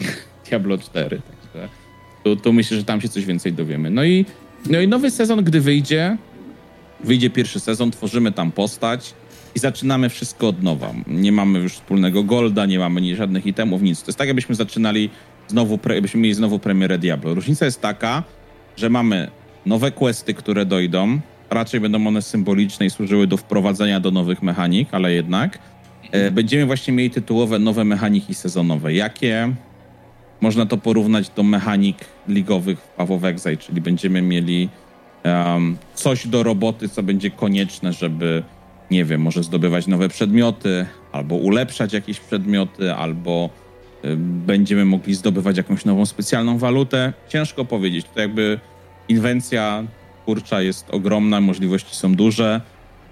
Diablo 0.48 0.78
4. 0.78 1.20
Także 1.52 1.68
tu, 2.36 2.42
tu 2.42 2.52
myślę, 2.52 2.76
że 2.76 2.84
tam 2.84 3.00
się 3.00 3.08
coś 3.08 3.24
więcej 3.24 3.52
dowiemy. 3.52 3.90
No 3.90 4.04
i, 4.04 4.24
no 4.70 4.80
i 4.80 4.88
nowy 4.88 5.10
sezon, 5.10 5.44
gdy 5.44 5.60
wyjdzie, 5.60 6.16
wyjdzie 7.04 7.30
pierwszy 7.30 7.60
sezon, 7.60 7.90
tworzymy 7.90 8.32
tam 8.32 8.52
postać 8.52 9.14
i 9.54 9.58
zaczynamy 9.58 10.08
wszystko 10.08 10.48
od 10.48 10.62
nowa. 10.62 10.94
Nie 11.06 11.32
mamy 11.32 11.58
już 11.58 11.72
wspólnego 11.72 12.22
golda, 12.22 12.66
nie 12.66 12.78
mamy 12.78 13.16
żadnych 13.16 13.46
itemów, 13.46 13.82
nic. 13.82 14.02
To 14.02 14.08
jest 14.08 14.18
tak, 14.18 14.28
jakbyśmy 14.28 14.54
zaczynali 14.54 15.10
znowu, 15.48 15.78
pre, 15.78 15.94
jakbyśmy 15.94 16.20
mieli 16.20 16.34
znowu 16.34 16.58
premierę 16.58 16.98
Diablo. 16.98 17.34
Różnica 17.34 17.64
jest 17.64 17.80
taka, 17.80 18.22
że 18.76 18.90
mamy 18.90 19.30
nowe 19.66 19.92
questy, 19.92 20.34
które 20.34 20.66
dojdą, 20.66 21.20
raczej 21.50 21.80
będą 21.80 22.06
one 22.06 22.22
symboliczne 22.22 22.86
i 22.86 22.90
służyły 22.90 23.26
do 23.26 23.36
wprowadzenia 23.36 24.00
do 24.00 24.10
nowych 24.10 24.42
mechanik, 24.42 24.88
ale 24.92 25.12
jednak 25.12 25.58
e, 26.12 26.30
będziemy 26.30 26.66
właśnie 26.66 26.94
mieli 26.94 27.10
tytułowe 27.10 27.58
nowe 27.58 27.84
mechaniki 27.84 28.34
sezonowe. 28.34 28.94
Jakie? 28.94 29.54
Można 30.40 30.66
to 30.66 30.76
porównać 30.76 31.28
do 31.28 31.42
mechanik 31.42 31.96
ligowych 32.28 32.78
w 32.78 32.88
Path 32.88 33.10
of 33.10 33.22
czyli 33.58 33.80
będziemy 33.80 34.22
mieli 34.22 34.68
um, 35.24 35.76
coś 35.94 36.26
do 36.26 36.42
roboty, 36.42 36.88
co 36.88 37.02
będzie 37.02 37.30
konieczne, 37.30 37.92
żeby, 37.92 38.42
nie 38.90 39.04
wiem, 39.04 39.20
może 39.20 39.42
zdobywać 39.42 39.86
nowe 39.86 40.08
przedmioty, 40.08 40.86
albo 41.12 41.34
ulepszać 41.34 41.92
jakieś 41.92 42.20
przedmioty, 42.20 42.94
albo 42.94 43.50
y, 44.04 44.16
będziemy 44.16 44.84
mogli 44.84 45.14
zdobywać 45.14 45.56
jakąś 45.56 45.84
nową 45.84 46.06
specjalną 46.06 46.58
walutę. 46.58 47.12
Ciężko 47.28 47.64
powiedzieć. 47.64 48.06
To 48.14 48.20
jakby 48.20 48.60
inwencja 49.08 49.84
kurcza 50.24 50.62
jest 50.62 50.90
ogromna, 50.90 51.40
możliwości 51.40 51.96
są 51.96 52.14
duże. 52.14 52.60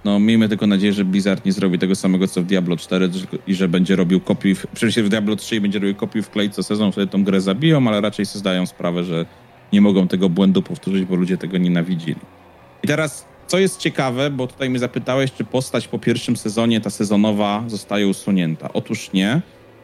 No, 0.04 0.18
miejmy 0.18 0.48
tylko 0.48 0.66
nadzieję, 0.66 0.92
że 0.92 1.04
Blizzard 1.04 1.44
nie 1.44 1.52
zrobi 1.52 1.78
tego 1.78 1.94
samego 1.94 2.28
co 2.28 2.42
w 2.42 2.44
Diablo 2.44 2.76
4 2.76 3.10
i 3.46 3.54
że 3.54 3.68
będzie 3.68 3.96
robił 3.96 4.20
kopiuj, 4.20 4.54
w, 4.54 4.66
przecież 4.74 5.04
w 5.04 5.08
Diablo 5.08 5.36
3 5.36 5.60
będzie 5.60 5.78
robił 5.78 5.94
kopiuj 5.94 6.22
w 6.22 6.30
klej 6.30 6.50
co 6.50 6.62
sezon, 6.62 6.92
wtedy 6.92 7.06
tą 7.06 7.24
grę 7.24 7.40
zabiją, 7.40 7.88
ale 7.88 8.00
raczej 8.00 8.26
sobie 8.26 8.40
zdają 8.40 8.66
sprawę, 8.66 9.04
że 9.04 9.26
nie 9.72 9.80
mogą 9.80 10.08
tego 10.08 10.28
błędu 10.28 10.62
powtórzyć, 10.62 11.04
bo 11.04 11.14
ludzie 11.14 11.38
tego 11.38 11.58
nienawidzili. 11.58 12.20
I 12.82 12.86
teraz, 12.86 13.26
co 13.46 13.58
jest 13.58 13.80
ciekawe, 13.80 14.30
bo 14.30 14.46
tutaj 14.46 14.70
mnie 14.70 14.78
zapytałeś, 14.78 15.32
czy 15.32 15.44
postać 15.44 15.88
po 15.88 15.98
pierwszym 15.98 16.36
sezonie, 16.36 16.80
ta 16.80 16.90
sezonowa, 16.90 17.64
zostaje 17.66 18.08
usunięta. 18.08 18.72
Otóż 18.72 19.12
nie 19.12 19.40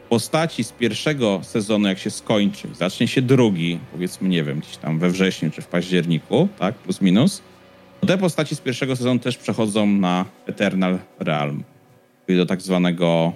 postaci 0.09 0.63
z 0.63 0.71
pierwszego 0.71 1.39
sezonu, 1.43 1.87
jak 1.87 1.99
się 1.99 2.09
skończy, 2.09 2.67
zacznie 2.73 3.07
się 3.07 3.21
drugi, 3.21 3.79
powiedzmy, 3.91 4.29
nie 4.29 4.43
wiem, 4.43 4.59
gdzieś 4.59 4.77
tam 4.77 4.99
we 4.99 5.09
wrześniu 5.09 5.51
czy 5.51 5.61
w 5.61 5.67
październiku, 5.67 6.47
tak, 6.59 6.75
plus 6.75 7.01
minus, 7.01 7.41
te 8.05 8.17
postaci 8.17 8.55
z 8.55 8.59
pierwszego 8.59 8.95
sezonu 8.95 9.19
też 9.19 9.37
przechodzą 9.37 9.87
na 9.87 10.25
Eternal 10.45 10.99
Realm, 11.19 11.63
czyli 12.25 12.37
do 12.37 12.45
tak 12.45 12.61
zwanego 12.61 13.33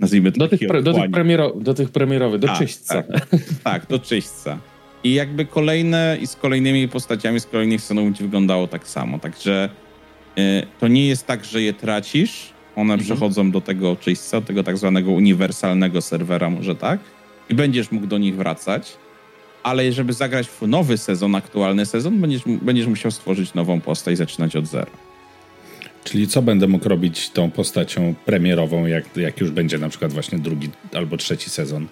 nazwijmy 0.00 0.32
to 0.32 0.38
do 0.38 0.48
tych, 0.48 0.60
pre, 0.68 0.82
do 0.82 0.94
tych, 0.94 1.10
premiero, 1.10 1.52
do 1.56 1.74
tych 1.74 1.90
premierowych, 1.90 2.40
do 2.40 2.46
tak, 2.46 2.58
czyśćca. 2.58 3.02
Tak, 3.02 3.28
tak, 3.64 3.86
do 3.86 3.98
czyśćca. 3.98 4.58
I 5.04 5.14
jakby 5.14 5.46
kolejne 5.46 6.18
i 6.20 6.26
z 6.26 6.36
kolejnymi 6.36 6.88
postaciami 6.88 7.40
z 7.40 7.46
kolejnych 7.46 7.80
sezonów 7.80 8.04
będzie 8.04 8.24
wyglądało 8.24 8.66
tak 8.66 8.88
samo. 8.88 9.18
Także 9.18 9.68
y, 10.38 10.66
to 10.80 10.88
nie 10.88 11.06
jest 11.06 11.26
tak, 11.26 11.44
że 11.44 11.62
je 11.62 11.72
tracisz, 11.72 12.52
one 12.76 12.94
mhm. 12.94 13.00
przechodzą 13.00 13.50
do 13.50 13.60
tego 13.60 13.96
czyśćca, 13.96 14.40
tego 14.40 14.62
tak 14.62 14.78
zwanego 14.78 15.10
uniwersalnego 15.10 16.00
serwera, 16.00 16.50
może 16.50 16.76
tak, 16.76 17.00
i 17.50 17.54
będziesz 17.54 17.92
mógł 17.92 18.06
do 18.06 18.18
nich 18.18 18.36
wracać. 18.36 18.96
Ale 19.62 19.92
żeby 19.92 20.12
zagrać 20.12 20.48
w 20.48 20.62
nowy 20.62 20.98
sezon, 20.98 21.34
aktualny 21.34 21.86
sezon, 21.86 22.20
będziesz, 22.20 22.42
będziesz 22.46 22.86
musiał 22.86 23.10
stworzyć 23.10 23.54
nową 23.54 23.80
postać 23.80 24.14
i 24.14 24.16
zaczynać 24.16 24.56
od 24.56 24.66
zera. 24.66 24.90
Czyli 26.04 26.28
co 26.28 26.42
będę 26.42 26.68
mógł 26.68 26.88
robić 26.88 27.30
tą 27.30 27.50
postacią 27.50 28.14
premierową, 28.24 28.86
jak, 28.86 29.16
jak 29.16 29.40
już 29.40 29.50
będzie 29.50 29.78
na 29.78 29.88
przykład 29.88 30.12
właśnie 30.12 30.38
drugi 30.38 30.68
albo 30.94 31.16
trzeci 31.16 31.50
sezon? 31.50 31.86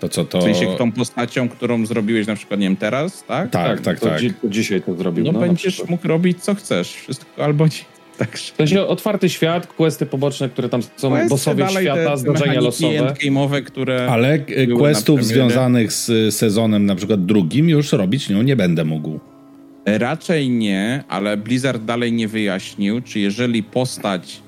To 0.00 0.08
co 0.08 0.24
to... 0.24 0.38
W 0.38 0.42
sensie 0.42 0.76
tą 0.78 0.92
postacią, 0.92 1.48
którą 1.48 1.86
zrobiłeś 1.86 2.26
na 2.26 2.34
przykład, 2.36 2.60
nie 2.60 2.66
wiem, 2.66 2.76
teraz, 2.76 3.24
tak? 3.24 3.50
Tak, 3.50 3.80
tak, 3.80 4.00
tak. 4.00 4.10
tak. 4.10 4.20
Dzi 4.20 4.32
dzisiaj 4.44 4.82
to 4.82 4.94
zrobił. 4.94 5.24
No, 5.24 5.32
no 5.32 5.40
będziesz 5.40 5.88
mógł 5.88 6.08
robić 6.08 6.42
co 6.42 6.54
chcesz, 6.54 6.92
wszystko 6.92 7.44
albo 7.44 7.68
ci 7.68 7.84
tak 8.20 8.38
w 8.38 8.56
sensie 8.56 8.86
otwarty 8.86 9.28
świat, 9.28 9.66
questy 9.66 10.06
poboczne, 10.06 10.48
które 10.48 10.68
tam 10.68 10.82
są, 10.82 11.10
questy 11.10 11.28
bossowie 11.28 11.68
świata, 11.68 12.16
zdarzenia 12.16 12.60
losowe. 12.60 13.14
game'owe, 13.24 13.62
które 13.62 14.08
Ale 14.10 14.38
questów 14.78 15.24
związanych 15.24 15.92
z 15.92 16.34
sezonem 16.34 16.86
na 16.86 16.94
przykład 16.94 17.26
drugim 17.26 17.68
już 17.68 17.92
robić 17.92 18.30
nią 18.30 18.42
nie 18.42 18.56
będę 18.56 18.84
mógł. 18.84 19.20
Raczej 19.86 20.50
nie, 20.50 21.04
ale 21.08 21.36
Blizzard 21.36 21.84
dalej 21.84 22.12
nie 22.12 22.28
wyjaśnił, 22.28 23.00
czy 23.00 23.20
jeżeli 23.20 23.62
postać 23.62 24.42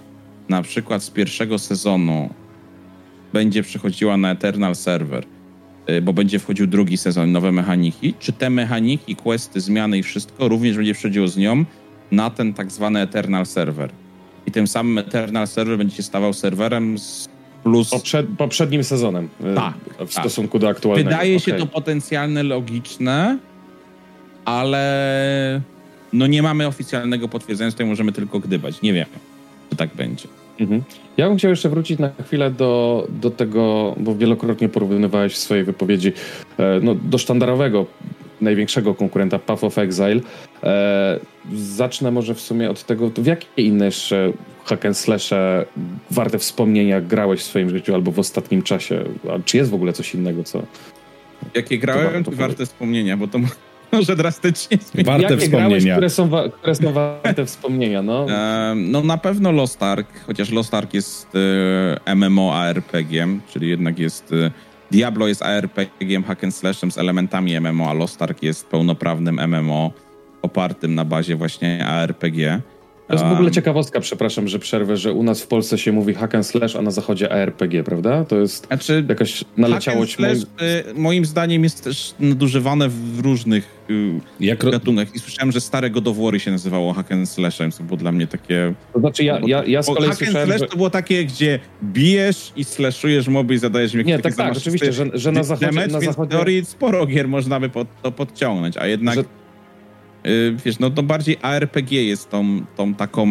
na 0.48 0.62
przykład 0.62 1.02
z 1.02 1.10
pierwszego 1.10 1.58
sezonu 1.58 2.30
będzie 3.32 3.62
przechodziła 3.62 4.16
na 4.16 4.30
Eternal 4.32 4.74
Server, 4.74 5.24
y, 5.90 6.02
bo 6.02 6.12
będzie 6.12 6.38
wchodził 6.38 6.66
drugi 6.66 6.96
sezon, 6.96 7.32
nowe 7.32 7.52
mechaniki, 7.52 8.14
czy 8.18 8.32
te 8.32 8.50
mechaniki, 8.50 9.16
questy, 9.16 9.60
zmiany 9.60 9.98
i 9.98 10.02
wszystko 10.02 10.48
również 10.48 10.76
będzie 10.76 10.94
przechodziło 10.94 11.28
z 11.28 11.36
nią, 11.36 11.64
na 12.12 12.30
ten 12.30 12.54
tak 12.54 12.72
zwany 12.72 13.00
Eternal 13.00 13.46
Server. 13.46 13.90
I 14.46 14.50
tym 14.50 14.66
samym 14.66 14.98
Eternal 14.98 15.46
Server 15.46 15.78
będzie 15.78 15.96
się 15.96 16.02
stawał 16.02 16.32
serwerem 16.32 16.98
z 16.98 17.28
plus... 17.62 17.90
Poprzed, 17.90 18.26
poprzednim 18.38 18.84
sezonem 18.84 19.28
y, 19.40 19.54
tak, 19.54 19.74
w 19.94 19.96
tak. 19.96 20.08
stosunku 20.08 20.58
do 20.58 20.68
aktualnego. 20.68 21.10
Wydaje 21.10 21.36
okay. 21.36 21.40
się 21.40 21.52
to 21.52 21.66
potencjalne, 21.66 22.42
logiczne, 22.42 23.38
ale 24.44 25.60
no 26.12 26.26
nie 26.26 26.42
mamy 26.42 26.66
oficjalnego 26.66 27.28
potwierdzenia, 27.28 27.70
tutaj 27.70 27.86
możemy 27.86 28.12
tylko 28.12 28.40
gdybać. 28.40 28.82
Nie 28.82 28.92
wiemy, 28.92 29.12
czy 29.70 29.76
tak 29.76 29.94
będzie. 29.94 30.28
Mhm. 30.60 30.82
Ja 31.16 31.28
bym 31.28 31.38
chciał 31.38 31.50
jeszcze 31.50 31.68
wrócić 31.68 31.98
na 31.98 32.10
chwilę 32.24 32.50
do, 32.50 33.06
do 33.08 33.30
tego, 33.30 33.94
bo 33.98 34.14
wielokrotnie 34.14 34.68
porównywałeś 34.68 35.32
w 35.32 35.38
swojej 35.38 35.64
wypowiedzi 35.64 36.12
e, 36.58 36.80
no, 36.82 36.94
do 36.94 37.18
sztandarowego, 37.18 37.86
największego 38.42 38.94
konkurenta 38.94 39.38
Path 39.38 39.64
of 39.64 39.78
Exile. 39.78 40.20
E, 40.62 41.20
zacznę 41.54 42.10
może 42.10 42.34
w 42.34 42.40
sumie 42.40 42.70
od 42.70 42.84
tego, 42.84 43.10
w 43.16 43.26
jakie 43.26 43.46
inne 43.56 43.84
jeszcze 43.84 44.32
hack 44.64 44.86
and 44.86 44.96
slashe 44.96 45.64
warte 46.10 46.38
wspomnienia 46.38 47.00
grałeś 47.00 47.40
w 47.40 47.44
swoim 47.44 47.70
życiu 47.70 47.94
albo 47.94 48.12
w 48.12 48.18
ostatnim 48.18 48.62
czasie? 48.62 49.04
A 49.30 49.38
czy 49.44 49.56
jest 49.56 49.70
w 49.70 49.74
ogóle 49.74 49.92
coś 49.92 50.14
innego, 50.14 50.44
co... 50.44 50.62
Jakie 51.54 51.78
grałem, 51.78 52.24
to 52.24 52.30
warte 52.30 52.66
wspomnienia, 52.66 53.16
bo 53.16 53.28
to 53.28 53.38
może 53.92 54.16
drastycznie 54.16 54.78
zmienić. 54.92 55.06
Warte 55.06 55.22
Jakie 55.22 55.36
wspomnienia. 55.36 55.68
Grałeś, 55.68 55.92
które, 55.92 56.10
są 56.10 56.30
które 56.50 56.74
są 56.74 56.92
warte 56.92 57.46
wspomnienia, 57.46 58.02
no? 58.02 58.26
no 58.92 59.00
na 59.00 59.18
pewno 59.18 59.52
Lost 59.52 59.82
Ark, 59.82 60.08
chociaż 60.26 60.50
Lost 60.50 60.74
Ark 60.74 60.94
jest 60.94 61.28
e, 62.06 62.14
MMO 62.14 62.54
ARPG, 62.54 63.26
czyli 63.52 63.68
jednak 63.70 63.98
jest... 63.98 64.32
E, 64.32 64.71
Diablo 64.92 65.28
jest 65.28 65.42
ARPG 65.42 66.26
hack 66.26 66.44
and 66.44 66.54
slashem 66.54 66.90
z 66.90 66.98
elementami 66.98 67.60
MMO, 67.60 67.90
a 67.90 67.92
Lost 67.92 68.22
Ark 68.22 68.42
jest 68.42 68.66
pełnoprawnym 68.66 69.40
MMO 69.48 69.92
opartym 70.42 70.94
na 70.94 71.04
bazie 71.04 71.36
właśnie 71.36 71.86
ARPG. 71.86 72.60
To 73.12 73.16
jest 73.16 73.28
w 73.28 73.32
ogóle 73.32 73.50
ciekawostka, 73.50 74.00
przepraszam, 74.00 74.48
że 74.48 74.58
przerwę, 74.58 74.96
że 74.96 75.12
u 75.12 75.22
nas 75.22 75.42
w 75.42 75.46
Polsce 75.46 75.78
się 75.78 75.92
mówi 75.92 76.14
hack 76.14 76.34
and 76.34 76.46
slash, 76.46 76.76
a 76.76 76.82
na 76.82 76.90
zachodzie 76.90 77.32
ARPG, 77.32 77.84
prawda? 77.84 78.24
To 78.24 78.36
jest 78.36 78.66
znaczy, 78.66 79.04
jakaś 79.08 79.44
naleciałość... 79.56 80.16
Hack 80.16 80.30
and 80.30 80.38
slash, 80.38 80.62
y, 80.86 80.94
moim 80.94 81.24
zdaniem 81.24 81.64
jest 81.64 81.84
też 81.84 82.14
nadużywane 82.20 82.88
w 82.88 83.20
różnych 83.20 83.84
y, 83.90 84.20
Jak... 84.40 84.64
gatunkach. 84.70 85.14
I 85.14 85.18
słyszałem, 85.18 85.52
że 85.52 85.60
stare 85.60 85.90
godowory 85.90 86.40
się 86.40 86.50
nazywało 86.50 86.92
hack 86.92 87.12
and 87.12 87.28
slashem, 87.28 87.72
co 87.72 87.82
było 87.82 87.96
dla 87.96 88.12
mnie 88.12 88.26
takie... 88.26 88.74
To 88.92 89.00
znaczy 89.00 89.24
ja, 89.24 89.40
ja, 89.46 89.64
ja 89.64 89.82
z 89.82 89.86
kolei 89.86 90.08
hack 90.08 90.18
słyszałem, 90.18 90.40
and 90.42 90.48
slash 90.48 90.60
że... 90.60 90.66
to 90.66 90.76
było 90.76 90.90
takie, 90.90 91.24
gdzie 91.24 91.58
bijesz 91.84 92.52
i 92.56 92.64
slashujesz 92.64 93.28
moby 93.28 93.54
i 93.54 93.58
zadajesz 93.58 93.94
mi 93.94 93.98
jakieś 93.98 94.12
Nie, 94.12 94.18
tak, 94.18 94.34
tak, 94.34 94.56
oczywiście, 94.56 94.92
że, 94.92 95.06
że 95.14 95.32
na 95.32 95.42
zachodzie... 95.42 95.66
Damage, 95.66 95.92
na 95.92 96.00
zachodzie... 96.00 96.30
teorii 96.30 96.64
sporo 96.64 97.06
gier 97.06 97.28
można 97.28 97.60
by 97.60 97.68
pod, 97.68 97.88
to 98.02 98.12
podciągnąć, 98.12 98.76
a 98.76 98.86
jednak... 98.86 99.14
Że 99.14 99.24
wiesz, 100.64 100.78
no 100.78 100.90
to 100.90 101.02
bardziej 101.02 101.36
ARPG 101.42 101.92
jest 101.92 102.30
tą, 102.30 102.60
tą 102.76 102.94
taką, 102.94 103.26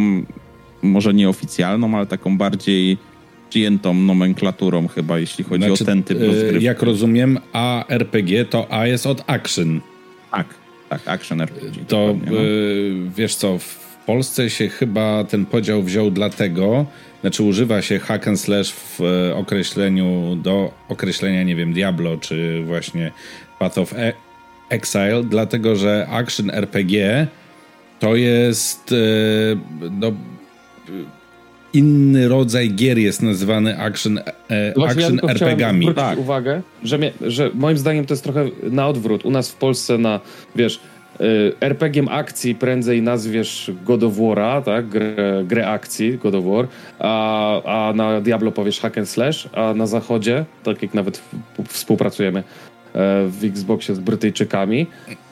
może 0.81 1.13
nieoficjalną, 1.13 1.97
ale 1.97 2.05
taką 2.05 2.37
bardziej 2.37 2.97
przyjętą 3.49 3.93
nomenklaturą 3.93 4.87
chyba, 4.87 5.19
jeśli 5.19 5.43
chodzi 5.43 5.65
znaczy, 5.65 5.83
o 5.83 5.85
ten 5.85 6.03
typ 6.03 6.21
y, 6.21 6.27
rozgrywki. 6.27 6.65
Jak 6.65 6.81
rozumiem, 6.81 7.39
ARPG 7.53 8.45
to 8.49 8.67
A 8.69 8.87
jest 8.87 9.07
od 9.07 9.23
action. 9.27 9.81
Tak, 10.31 10.47
tak, 10.89 11.07
action 11.07 11.41
RPG. 11.41 11.85
To 11.87 12.15
no. 12.25 12.33
Y, 12.33 12.93
wiesz 13.15 13.35
co, 13.35 13.57
w 13.57 13.97
Polsce 14.05 14.49
się 14.49 14.69
chyba 14.69 15.23
ten 15.23 15.45
podział 15.45 15.83
wziął 15.83 16.11
dlatego, 16.11 16.85
znaczy 17.21 17.43
używa 17.43 17.81
się 17.81 17.99
hack 17.99 18.27
and 18.27 18.39
slash 18.39 18.73
w 18.73 18.99
określeniu 19.35 20.35
do 20.35 20.71
określenia, 20.89 21.43
nie 21.43 21.55
wiem, 21.55 21.73
Diablo, 21.73 22.17
czy 22.17 22.63
właśnie 22.65 23.11
Path 23.59 23.77
of 23.77 23.93
e 23.93 24.13
Exile, 24.71 25.23
dlatego 25.23 25.75
że 25.75 26.07
Action 26.09 26.49
RPG 26.49 27.27
to 27.99 28.15
jest 28.15 28.91
e, 28.91 28.95
no, 29.91 30.11
inny 31.73 32.27
rodzaj 32.27 32.69
gier 32.69 32.97
jest 32.97 33.21
nazywany 33.21 33.79
action, 33.79 34.17
e, 34.17 34.73
action 34.89 35.19
ja 35.23 35.29
RPGami. 35.29 35.93
Tak. 35.93 36.19
uwagę, 36.19 36.61
że, 36.83 36.97
mnie, 36.97 37.11
że 37.21 37.51
moim 37.53 37.77
zdaniem 37.77 38.05
to 38.05 38.13
jest 38.13 38.23
trochę 38.23 38.45
na 38.63 38.87
odwrót. 38.87 39.25
U 39.25 39.31
nas 39.31 39.51
w 39.51 39.55
Polsce 39.55 39.97
na, 39.97 40.19
wiesz, 40.55 40.79
e, 41.19 41.23
RPG 41.61 42.03
akcji 42.09 42.55
prędzej 42.55 43.01
nazwiesz 43.01 43.71
God 43.85 44.03
of 44.03 44.13
War'a, 44.13 44.63
tak? 44.63 44.89
Grę, 44.89 45.43
grę 45.45 45.67
akcji 45.67 46.17
God 46.17 46.35
of 46.35 46.45
War, 46.45 46.67
a, 46.99 47.89
a 47.89 47.93
na 47.93 48.21
Diablo 48.21 48.51
powiesz 48.51 48.79
hack 48.79 48.97
and 48.97 49.09
slash, 49.09 49.49
a 49.53 49.73
na 49.73 49.87
zachodzie, 49.87 50.45
tak 50.63 50.81
jak 50.81 50.93
nawet 50.93 51.21
współpracujemy, 51.67 52.43
w 52.93 53.39
Xboxie 53.43 53.95
z 53.95 53.99
Brytyjczykami, 53.99 54.87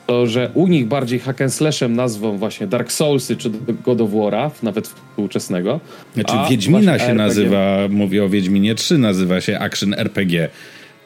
to 0.06 0.26
że 0.26 0.50
u 0.54 0.66
nich 0.66 0.86
bardziej 0.86 1.18
hack 1.18 1.40
and 1.40 1.54
slashem 1.54 1.96
nazwą 1.96 2.38
właśnie 2.38 2.66
Dark 2.66 2.92
Soulsy 2.92 3.36
czy 3.36 3.50
God 3.84 4.00
of 4.00 4.10
War'a, 4.10 4.50
nawet 4.62 4.88
współczesnego. 4.88 5.80
Znaczy 6.14 6.34
Wiedźmina 6.50 6.98
się 6.98 7.04
RPG... 7.04 7.14
nazywa, 7.14 7.76
mówię 7.90 8.24
o 8.24 8.28
Wiedźminie 8.28 8.74
3, 8.74 8.98
nazywa 8.98 9.40
się 9.40 9.58
Action 9.58 9.94
RPG. 9.94 10.48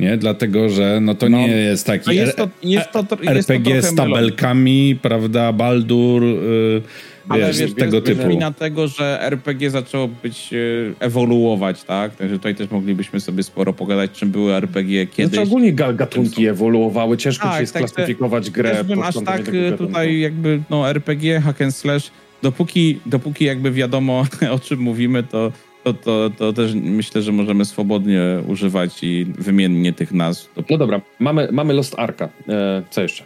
Nie? 0.00 0.16
Dlatego, 0.16 0.68
że 0.68 0.98
no 1.00 1.14
to 1.14 1.28
no, 1.28 1.38
nie 1.38 1.48
jest 1.48 1.86
taki 1.86 2.16
jest 2.16 2.36
to, 2.36 2.48
jest 2.62 2.90
to, 2.92 3.06
jest 3.22 3.50
RPG 3.50 3.82
z 3.82 3.94
tabelkami, 3.94 4.98
prawda, 5.02 5.52
Baldur... 5.52 6.22
Yy, 6.22 6.82
ale 7.28 7.46
wiesz, 7.46 7.58
wiesz 7.58 7.74
tego 7.74 8.00
typu. 8.00 8.28
wina 8.28 8.52
tego, 8.52 8.88
że 8.88 9.22
RPG 9.22 9.70
zaczęło 9.70 10.08
być, 10.08 10.50
e, 10.52 10.56
ewoluować, 11.00 11.84
tak? 11.84 12.16
Także 12.16 12.36
tutaj 12.36 12.54
też 12.54 12.70
moglibyśmy 12.70 13.20
sobie 13.20 13.42
sporo 13.42 13.72
pogadać, 13.72 14.10
czym 14.10 14.30
były 14.30 14.54
RPG 14.54 15.06
kiedyś. 15.06 15.34
Znaczy 15.34 15.48
ogólnie 15.48 15.72
gatunki 15.72 16.46
ewoluowały, 16.46 17.16
ciężko 17.16 17.48
tak, 17.48 17.66
się 17.66 17.72
tak, 17.72 17.90
sklasyfikować 17.90 18.50
grę. 18.50 18.70
Też 18.70 18.86
bym 18.86 19.02
aż 19.02 19.14
tak 19.24 19.50
tutaj 19.78 20.18
jakby, 20.18 20.60
no 20.70 20.90
RPG, 20.90 21.40
hack 21.40 21.62
and 21.62 21.74
slash, 21.74 22.10
dopóki, 22.42 22.98
dopóki 23.06 23.44
jakby 23.44 23.70
wiadomo 23.70 24.26
o 24.56 24.58
czym 24.58 24.80
mówimy, 24.80 25.22
to 25.22 25.52
to, 25.84 25.94
to, 25.94 26.30
to 26.38 26.52
też 26.52 26.74
myślę, 26.74 27.22
że 27.22 27.32
możemy 27.32 27.64
swobodnie 27.64 28.22
używać 28.46 28.98
i 29.02 29.26
wymiennie 29.38 29.92
tych 29.92 30.12
nazw. 30.12 30.50
No 30.70 30.78
dobra, 30.78 31.00
mamy, 31.18 31.48
mamy 31.52 31.74
Lost 31.74 31.94
Arka. 31.98 32.28
E, 32.48 32.82
co 32.90 33.02
jeszcze? 33.02 33.24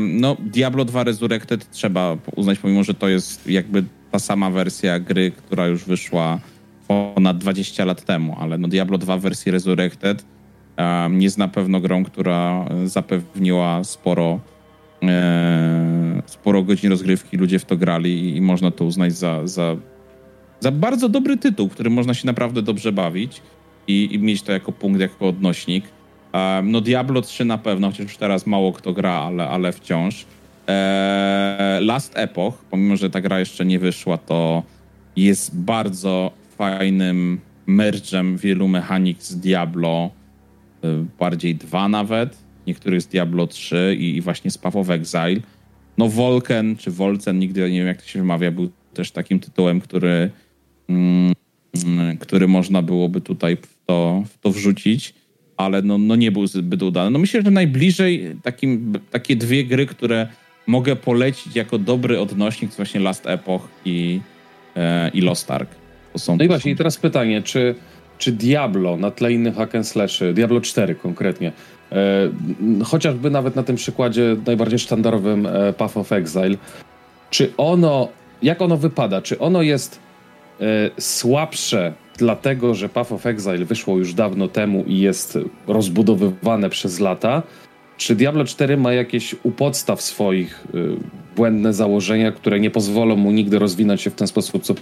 No, 0.00 0.36
Diablo 0.40 0.84
2 0.84 1.04
Resurrected 1.04 1.70
trzeba 1.70 2.16
uznać, 2.36 2.58
pomimo 2.58 2.84
że 2.84 2.94
to 2.94 3.08
jest 3.08 3.46
jakby 3.46 3.84
ta 4.10 4.18
sama 4.18 4.50
wersja 4.50 5.00
gry, 5.00 5.30
która 5.30 5.66
już 5.66 5.84
wyszła 5.84 6.40
ponad 6.88 7.38
20 7.38 7.84
lat 7.84 8.04
temu, 8.04 8.36
ale 8.40 8.58
no 8.58 8.68
Diablo 8.68 8.98
2 8.98 9.16
w 9.16 9.20
wersji 9.20 9.52
Resurrected 9.52 10.24
um, 10.78 11.22
jest 11.22 11.38
na 11.38 11.48
pewno 11.48 11.80
grą, 11.80 12.04
która 12.04 12.68
zapewniła 12.84 13.84
sporo 13.84 14.40
e, 15.02 16.22
sporo 16.26 16.62
godzin 16.62 16.90
rozgrywki, 16.90 17.36
ludzie 17.36 17.58
w 17.58 17.64
to 17.64 17.76
grali 17.76 18.20
i, 18.20 18.36
i 18.36 18.40
można 18.40 18.70
to 18.70 18.84
uznać 18.84 19.12
za, 19.12 19.46
za, 19.46 19.76
za 20.60 20.70
bardzo 20.70 21.08
dobry 21.08 21.36
tytuł, 21.36 21.68
który 21.68 21.90
można 21.90 22.14
się 22.14 22.26
naprawdę 22.26 22.62
dobrze 22.62 22.92
bawić 22.92 23.42
i, 23.86 24.14
i 24.14 24.18
mieć 24.18 24.42
to 24.42 24.52
jako 24.52 24.72
punkt, 24.72 25.00
jako 25.00 25.28
odnośnik. 25.28 25.84
No 26.62 26.80
Diablo 26.80 27.22
3 27.22 27.44
na 27.44 27.58
pewno, 27.58 27.86
chociaż 27.86 28.02
już 28.02 28.16
teraz 28.16 28.46
mało 28.46 28.72
kto 28.72 28.92
gra, 28.92 29.12
ale, 29.12 29.48
ale 29.48 29.72
wciąż. 29.72 30.26
Eee, 30.66 31.84
Last 31.84 32.12
Epoch, 32.16 32.64
pomimo, 32.70 32.96
że 32.96 33.10
ta 33.10 33.20
gra 33.20 33.38
jeszcze 33.38 33.64
nie 33.64 33.78
wyszła, 33.78 34.18
to 34.18 34.62
jest 35.16 35.56
bardzo 35.56 36.30
fajnym 36.56 37.40
mergem 37.66 38.36
wielu 38.36 38.68
mechanik 38.68 39.22
z 39.22 39.36
Diablo, 39.36 40.10
e, 40.84 41.04
bardziej 41.18 41.54
dwa 41.54 41.88
nawet, 41.88 42.38
niektórych 42.66 43.02
z 43.02 43.06
Diablo 43.06 43.46
3 43.46 43.96
i, 43.98 44.16
i 44.16 44.20
właśnie 44.20 44.50
z 44.50 44.58
Path 44.58 44.76
of 44.76 44.90
Exile. 44.90 45.40
No 45.98 46.08
Volken, 46.08 46.76
czy 46.76 46.90
Volcen, 46.90 47.38
nigdy 47.38 47.70
nie 47.70 47.78
wiem 47.78 47.86
jak 47.86 48.02
to 48.02 48.08
się 48.08 48.18
wymawia, 48.18 48.50
był 48.50 48.70
też 48.94 49.10
takim 49.10 49.40
tytułem, 49.40 49.80
który, 49.80 50.30
mm, 50.88 51.34
który 52.20 52.48
można 52.48 52.82
byłoby 52.82 53.20
tutaj 53.20 53.56
w 53.56 53.76
to, 53.86 54.22
w 54.26 54.38
to 54.38 54.50
wrzucić 54.50 55.14
ale 55.56 55.82
no, 55.82 55.98
no 55.98 56.16
nie 56.16 56.32
był 56.32 56.46
zbyt 56.46 56.82
udany. 56.82 57.10
No 57.10 57.18
myślę, 57.18 57.42
że 57.42 57.50
najbliżej 57.50 58.36
takim, 58.42 58.92
takie 59.10 59.36
dwie 59.36 59.64
gry, 59.64 59.86
które 59.86 60.28
mogę 60.66 60.96
polecić 60.96 61.56
jako 61.56 61.78
dobry 61.78 62.20
odnośnik, 62.20 62.70
to 62.70 62.76
właśnie 62.76 63.00
Last 63.00 63.26
Epoch 63.26 63.68
i, 63.84 64.20
e, 64.76 65.08
i 65.08 65.20
Lost 65.20 65.50
Ark. 65.50 65.70
To 66.12 66.18
są, 66.18 66.36
no 66.36 66.44
i 66.44 66.48
właśnie, 66.48 66.72
i 66.72 66.76
teraz 66.76 66.96
pytanie, 66.96 67.42
czy, 67.42 67.74
czy 68.18 68.32
Diablo 68.32 68.96
na 68.96 69.10
tle 69.10 69.32
innych 69.32 69.54
hack 69.54 69.74
and 69.74 69.88
slashy, 69.88 70.32
Diablo 70.32 70.60
4 70.60 70.94
konkretnie, 70.94 71.52
e, 71.92 72.30
chociażby 72.84 73.30
nawet 73.30 73.56
na 73.56 73.62
tym 73.62 73.76
przykładzie 73.76 74.36
najbardziej 74.46 74.78
sztandarowym 74.78 75.46
e, 75.46 75.72
Path 75.72 75.96
of 75.96 76.12
Exile, 76.12 76.56
czy 77.30 77.52
ono, 77.56 78.08
jak 78.42 78.62
ono 78.62 78.76
wypada? 78.76 79.22
Czy 79.22 79.38
ono 79.38 79.62
jest 79.62 80.00
e, 80.60 80.90
słabsze 80.98 81.92
dlatego, 82.18 82.74
że 82.74 82.88
Path 82.88 83.12
of 83.12 83.26
Exile 83.26 83.64
wyszło 83.64 83.98
już 83.98 84.14
dawno 84.14 84.48
temu 84.48 84.84
i 84.86 84.98
jest 84.98 85.38
rozbudowywane 85.66 86.70
przez 86.70 87.00
lata, 87.00 87.42
czy 87.96 88.14
Diablo 88.14 88.44
4 88.44 88.76
ma 88.76 88.92
jakieś 88.92 89.36
u 89.42 89.50
podstaw 89.50 90.02
swoich 90.02 90.66
y, 90.74 90.96
błędne 91.36 91.72
założenia, 91.72 92.32
które 92.32 92.60
nie 92.60 92.70
pozwolą 92.70 93.16
mu 93.16 93.30
nigdy 93.30 93.58
rozwinąć 93.58 94.02
się 94.02 94.10
w 94.10 94.14
ten 94.14 94.26
sposób, 94.26 94.62
co 94.62 94.74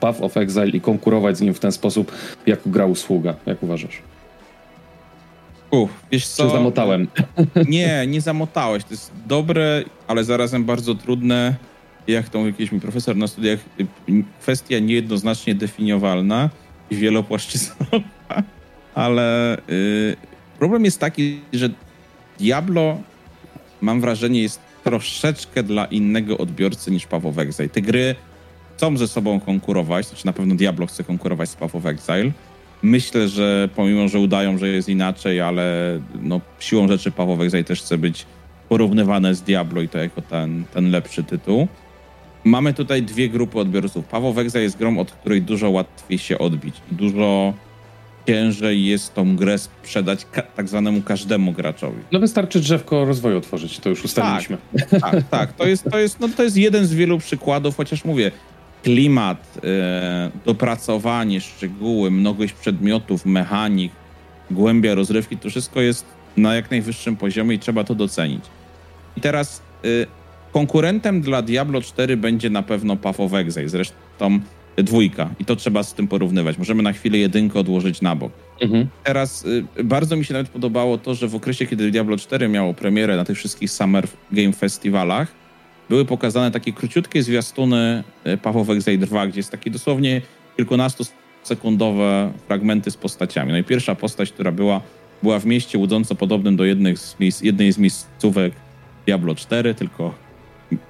Path 0.00 0.22
of 0.22 0.36
Exile 0.36 0.68
i 0.68 0.80
konkurować 0.80 1.38
z 1.38 1.40
nim 1.40 1.54
w 1.54 1.60
ten 1.60 1.72
sposób, 1.72 2.12
jak 2.46 2.60
gra 2.66 2.86
usługa? 2.86 3.34
Jak 3.46 3.62
uważasz? 3.62 4.02
Uf, 5.70 5.90
wiesz 6.10 6.26
co? 6.26 6.44
Czy 6.44 6.50
zamotałem? 6.50 7.08
Nie, 7.68 8.06
nie 8.06 8.20
zamotałeś. 8.20 8.84
To 8.84 8.90
jest 8.90 9.12
dobre, 9.26 9.84
ale 10.06 10.24
zarazem 10.24 10.64
bardzo 10.64 10.94
trudne 10.94 11.54
jak 12.08 12.28
to 12.28 12.46
jakiś 12.46 12.72
mi 12.72 12.80
profesor 12.80 13.16
na 13.16 13.26
studiach, 13.26 13.58
y, 13.80 13.86
kwestia 14.40 14.78
niejednoznacznie 14.78 15.54
definiowalna 15.54 16.50
i 16.90 16.96
wielopłaszczyznowa, 16.96 18.00
ale 18.94 19.58
y, 19.58 20.16
problem 20.58 20.84
jest 20.84 21.00
taki, 21.00 21.40
że 21.52 21.70
Diablo, 22.38 22.98
mam 23.80 24.00
wrażenie, 24.00 24.42
jest 24.42 24.60
troszeczkę 24.84 25.62
dla 25.62 25.84
innego 25.84 26.38
odbiorcy 26.38 26.90
niż 26.90 27.06
Paweł 27.06 27.34
Exile. 27.36 27.68
Te 27.68 27.82
gry 27.82 28.14
chcą 28.76 28.96
ze 28.96 29.08
sobą 29.08 29.40
konkurować, 29.40 30.06
znaczy 30.06 30.26
na 30.26 30.32
pewno 30.32 30.54
Diablo 30.54 30.86
chce 30.86 31.04
konkurować 31.04 31.50
z 31.50 31.56
Path 31.56 31.86
Exile. 31.86 32.32
Myślę, 32.82 33.28
że 33.28 33.68
pomimo, 33.76 34.08
że 34.08 34.18
udają, 34.18 34.58
że 34.58 34.68
jest 34.68 34.88
inaczej, 34.88 35.40
ale 35.40 35.98
no, 36.22 36.40
siłą 36.60 36.88
rzeczy 36.88 37.10
Path 37.10 37.40
Exile 37.40 37.64
też 37.64 37.80
chce 37.82 37.98
być 37.98 38.26
porównywane 38.68 39.34
z 39.34 39.42
Diablo 39.42 39.82
i 39.82 39.88
to 39.88 39.98
jako 39.98 40.22
ten, 40.22 40.64
ten 40.74 40.90
lepszy 40.90 41.24
tytuł. 41.24 41.68
Mamy 42.48 42.74
tutaj 42.74 43.02
dwie 43.02 43.28
grupy 43.28 43.58
odbiorców. 43.58 44.04
Of 44.14 44.38
Exile 44.38 44.62
jest 44.62 44.78
grą, 44.78 44.98
od 44.98 45.12
której 45.12 45.42
dużo 45.42 45.70
łatwiej 45.70 46.18
się 46.18 46.38
odbić. 46.38 46.74
Dużo 46.92 47.52
ciężej 48.26 48.84
jest 48.84 49.14
tą 49.14 49.36
grę 49.36 49.58
sprzedać 49.58 50.26
ka- 50.32 50.42
tak 50.42 50.68
zwanemu 50.68 51.02
każdemu 51.02 51.52
graczowi. 51.52 51.98
No 52.12 52.20
wystarczy 52.20 52.60
drzewko 52.60 53.04
rozwoju 53.04 53.38
otworzyć, 53.38 53.78
to 53.78 53.88
już 53.88 54.04
ustaliliśmy. 54.04 54.56
Tak, 55.00 55.22
tak. 55.30 55.52
To 55.52 55.66
jest, 55.66 55.84
to, 55.90 55.98
jest, 55.98 56.20
no, 56.20 56.28
to 56.36 56.42
jest 56.42 56.56
jeden 56.56 56.86
z 56.86 56.94
wielu 56.94 57.18
przykładów, 57.18 57.76
chociaż 57.76 58.04
mówię, 58.04 58.30
klimat, 58.82 59.58
e, 59.64 60.30
dopracowanie, 60.46 61.40
szczegóły, 61.40 62.10
mnogość 62.10 62.52
przedmiotów, 62.52 63.26
mechanik, 63.26 63.92
głębia 64.50 64.94
rozrywki, 64.94 65.36
to 65.36 65.50
wszystko 65.50 65.80
jest 65.80 66.04
na 66.36 66.54
jak 66.54 66.70
najwyższym 66.70 67.16
poziomie 67.16 67.54
i 67.54 67.58
trzeba 67.58 67.84
to 67.84 67.94
docenić. 67.94 68.44
I 69.16 69.20
teraz 69.20 69.62
e, 69.84 69.88
konkurentem 70.58 71.20
dla 71.20 71.42
Diablo 71.42 71.80
4 71.80 72.16
będzie 72.16 72.50
na 72.50 72.62
pewno 72.62 72.96
Path 72.96 73.20
of 73.20 73.34
Exile, 73.34 73.68
zresztą 73.68 74.40
dwójka 74.76 75.30
i 75.38 75.44
to 75.44 75.56
trzeba 75.56 75.82
z 75.82 75.94
tym 75.94 76.08
porównywać. 76.08 76.58
Możemy 76.58 76.82
na 76.82 76.92
chwilę 76.92 77.18
jedynkę 77.18 77.58
odłożyć 77.58 78.00
na 78.00 78.16
bok. 78.16 78.32
Mhm. 78.60 78.86
Teraz 79.04 79.44
y, 79.78 79.84
bardzo 79.84 80.16
mi 80.16 80.24
się 80.24 80.34
nawet 80.34 80.48
podobało 80.48 80.98
to, 80.98 81.14
że 81.14 81.28
w 81.28 81.34
okresie, 81.34 81.66
kiedy 81.66 81.90
Diablo 81.90 82.16
4 82.16 82.48
miało 82.48 82.74
premierę 82.74 83.16
na 83.16 83.24
tych 83.24 83.36
wszystkich 83.36 83.70
Summer 83.70 84.08
Game 84.32 84.52
Festivalach, 84.52 85.28
były 85.88 86.04
pokazane 86.04 86.50
takie 86.50 86.72
króciutkie 86.72 87.22
zwiastuny 87.22 88.04
y, 88.26 88.36
Path 88.36 88.56
of 88.56 88.70
Exile 88.70 88.98
2, 88.98 89.26
gdzie 89.26 89.38
jest 89.38 89.50
takie 89.50 89.70
dosłownie 89.70 90.22
kilkunastosekundowe 90.56 92.32
fragmenty 92.46 92.90
z 92.90 92.96
postaciami. 92.96 93.52
No 93.52 93.58
i 93.58 93.64
pierwsza 93.64 93.94
postać, 93.94 94.32
która 94.32 94.52
była, 94.52 94.80
była 95.22 95.38
w 95.38 95.46
mieście 95.46 95.78
łudząco 95.78 96.14
podobnym 96.14 96.56
do 96.56 96.64
jednych 96.64 96.98
z 96.98 97.20
miejsc, 97.20 97.42
jednej 97.42 97.72
z 97.72 97.78
miejscówek 97.78 98.52
Diablo 99.06 99.34
4, 99.34 99.74
tylko 99.74 100.27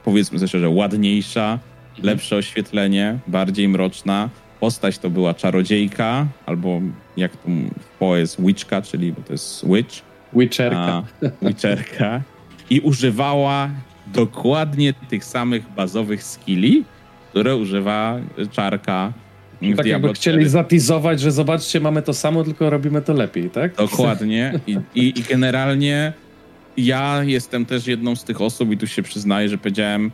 powiedzmy 0.05 0.39
sobie 0.39 0.49
szczerze, 0.49 0.69
ładniejsza, 0.69 1.59
lepsze 2.03 2.37
oświetlenie, 2.37 3.19
bardziej 3.27 3.69
mroczna. 3.69 4.29
Postać 4.61 4.99
to 4.99 5.11
była 5.11 5.35
czarodziejka, 5.35 6.27
albo 6.47 6.81
jak 7.17 7.33
to 7.33 7.49
w 7.81 7.99
PoE 7.99 8.19
jest 8.19 8.43
witchka, 8.43 8.83
czyli 8.83 9.13
bo 9.13 9.23
to 9.23 9.33
jest 9.33 9.67
witch. 9.67 10.03
Witcherka. 10.33 11.03
A, 11.23 11.47
witcherka. 11.47 12.23
I 12.71 12.81
używała 12.81 13.71
dokładnie 14.07 14.95
tych 15.09 15.25
samych 15.25 15.69
bazowych 15.77 16.23
skilli, 16.23 16.85
które 17.31 17.57
używa 17.57 18.19
czarka 18.51 19.13
w 19.53 19.61
tak 19.61 19.69
jakby 19.69 19.83
Diablo 19.83 20.13
chcieli 20.13 20.37
4. 20.37 20.49
zatizować, 20.51 21.21
że 21.21 21.33
zobaczcie, 21.33 21.81
mamy 21.81 22.03
to 22.03 22.15
samo, 22.15 22.45
tylko 22.45 22.71
robimy 22.71 23.03
to 23.03 23.13
lepiej, 23.13 23.51
tak? 23.51 23.75
Dokładnie. 23.75 24.61
I, 24.67 24.79
i, 24.95 25.19
I 25.19 25.23
generalnie 25.23 26.13
ja 26.79 27.25
jestem 27.25 27.67
też 27.67 27.87
jedną 27.87 28.17
z 28.17 28.25
tych 28.25 28.41
osób, 28.41 28.73
i 28.73 28.77
tu 28.77 28.87
się 28.87 29.03
przyznaję, 29.03 29.49
że 29.49 29.59
powiedziałem. 29.59 30.11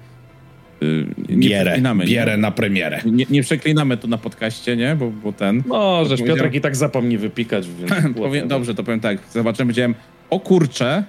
Yy, 0.80 1.06
nie 1.28 1.48
Bierę, 1.48 1.64
przeklinamy, 1.64 2.04
bierę 2.04 2.36
na 2.36 2.50
premierę. 2.50 3.00
Nie, 3.04 3.26
nie 3.30 3.42
przeklinamy 3.42 3.96
tu 3.96 4.08
na 4.08 4.18
podcaście, 4.18 4.76
nie? 4.76 4.96
Bo, 4.96 5.10
bo 5.10 5.32
ten. 5.32 5.62
No, 5.66 6.04
żeż 6.04 6.10
Powiedziałem- 6.10 6.36
Piotrek 6.36 6.54
i 6.54 6.60
tak 6.60 6.76
zapomni 6.76 7.18
wypikać, 7.18 7.66
więc... 7.78 8.16
Powiem, 8.16 8.48
dobrze, 8.48 8.74
to 8.74 8.84
powiem 8.84 9.00
tak. 9.00 9.18
Zobaczyłem, 9.32 9.68
powiedziałem, 9.68 9.94
o 10.30 10.40
kurcze, 10.40 11.04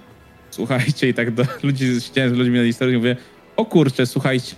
słuchajcie, 0.49 1.09
i 1.09 1.13
tak 1.13 1.31
do 1.31 1.43
ludzi, 1.63 1.99
z 1.99 2.31
ludźmi 2.31 2.57
na 2.59 2.65
historii, 2.65 2.97
mówię, 2.97 3.15
o 3.55 3.65
kurcze, 3.65 4.05
słuchajcie, 4.05 4.55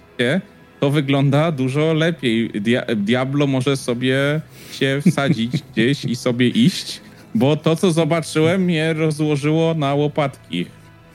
to 0.79 0.89
wygląda 0.89 1.51
dużo 1.51 1.93
lepiej. 1.93 2.49
Dia 2.49 2.85
Diablo 2.95 3.47
może 3.47 3.77
sobie 3.77 4.41
się 4.71 5.01
wsadzić 5.09 5.51
gdzieś 5.71 6.05
i 6.05 6.15
sobie 6.15 6.47
iść, 6.47 7.01
bo 7.35 7.55
to, 7.55 7.75
co 7.75 7.91
zobaczyłem, 7.91 8.63
mnie 8.63 8.93
rozłożyło 8.93 9.73
na 9.73 9.93
łopatki. 9.93 10.65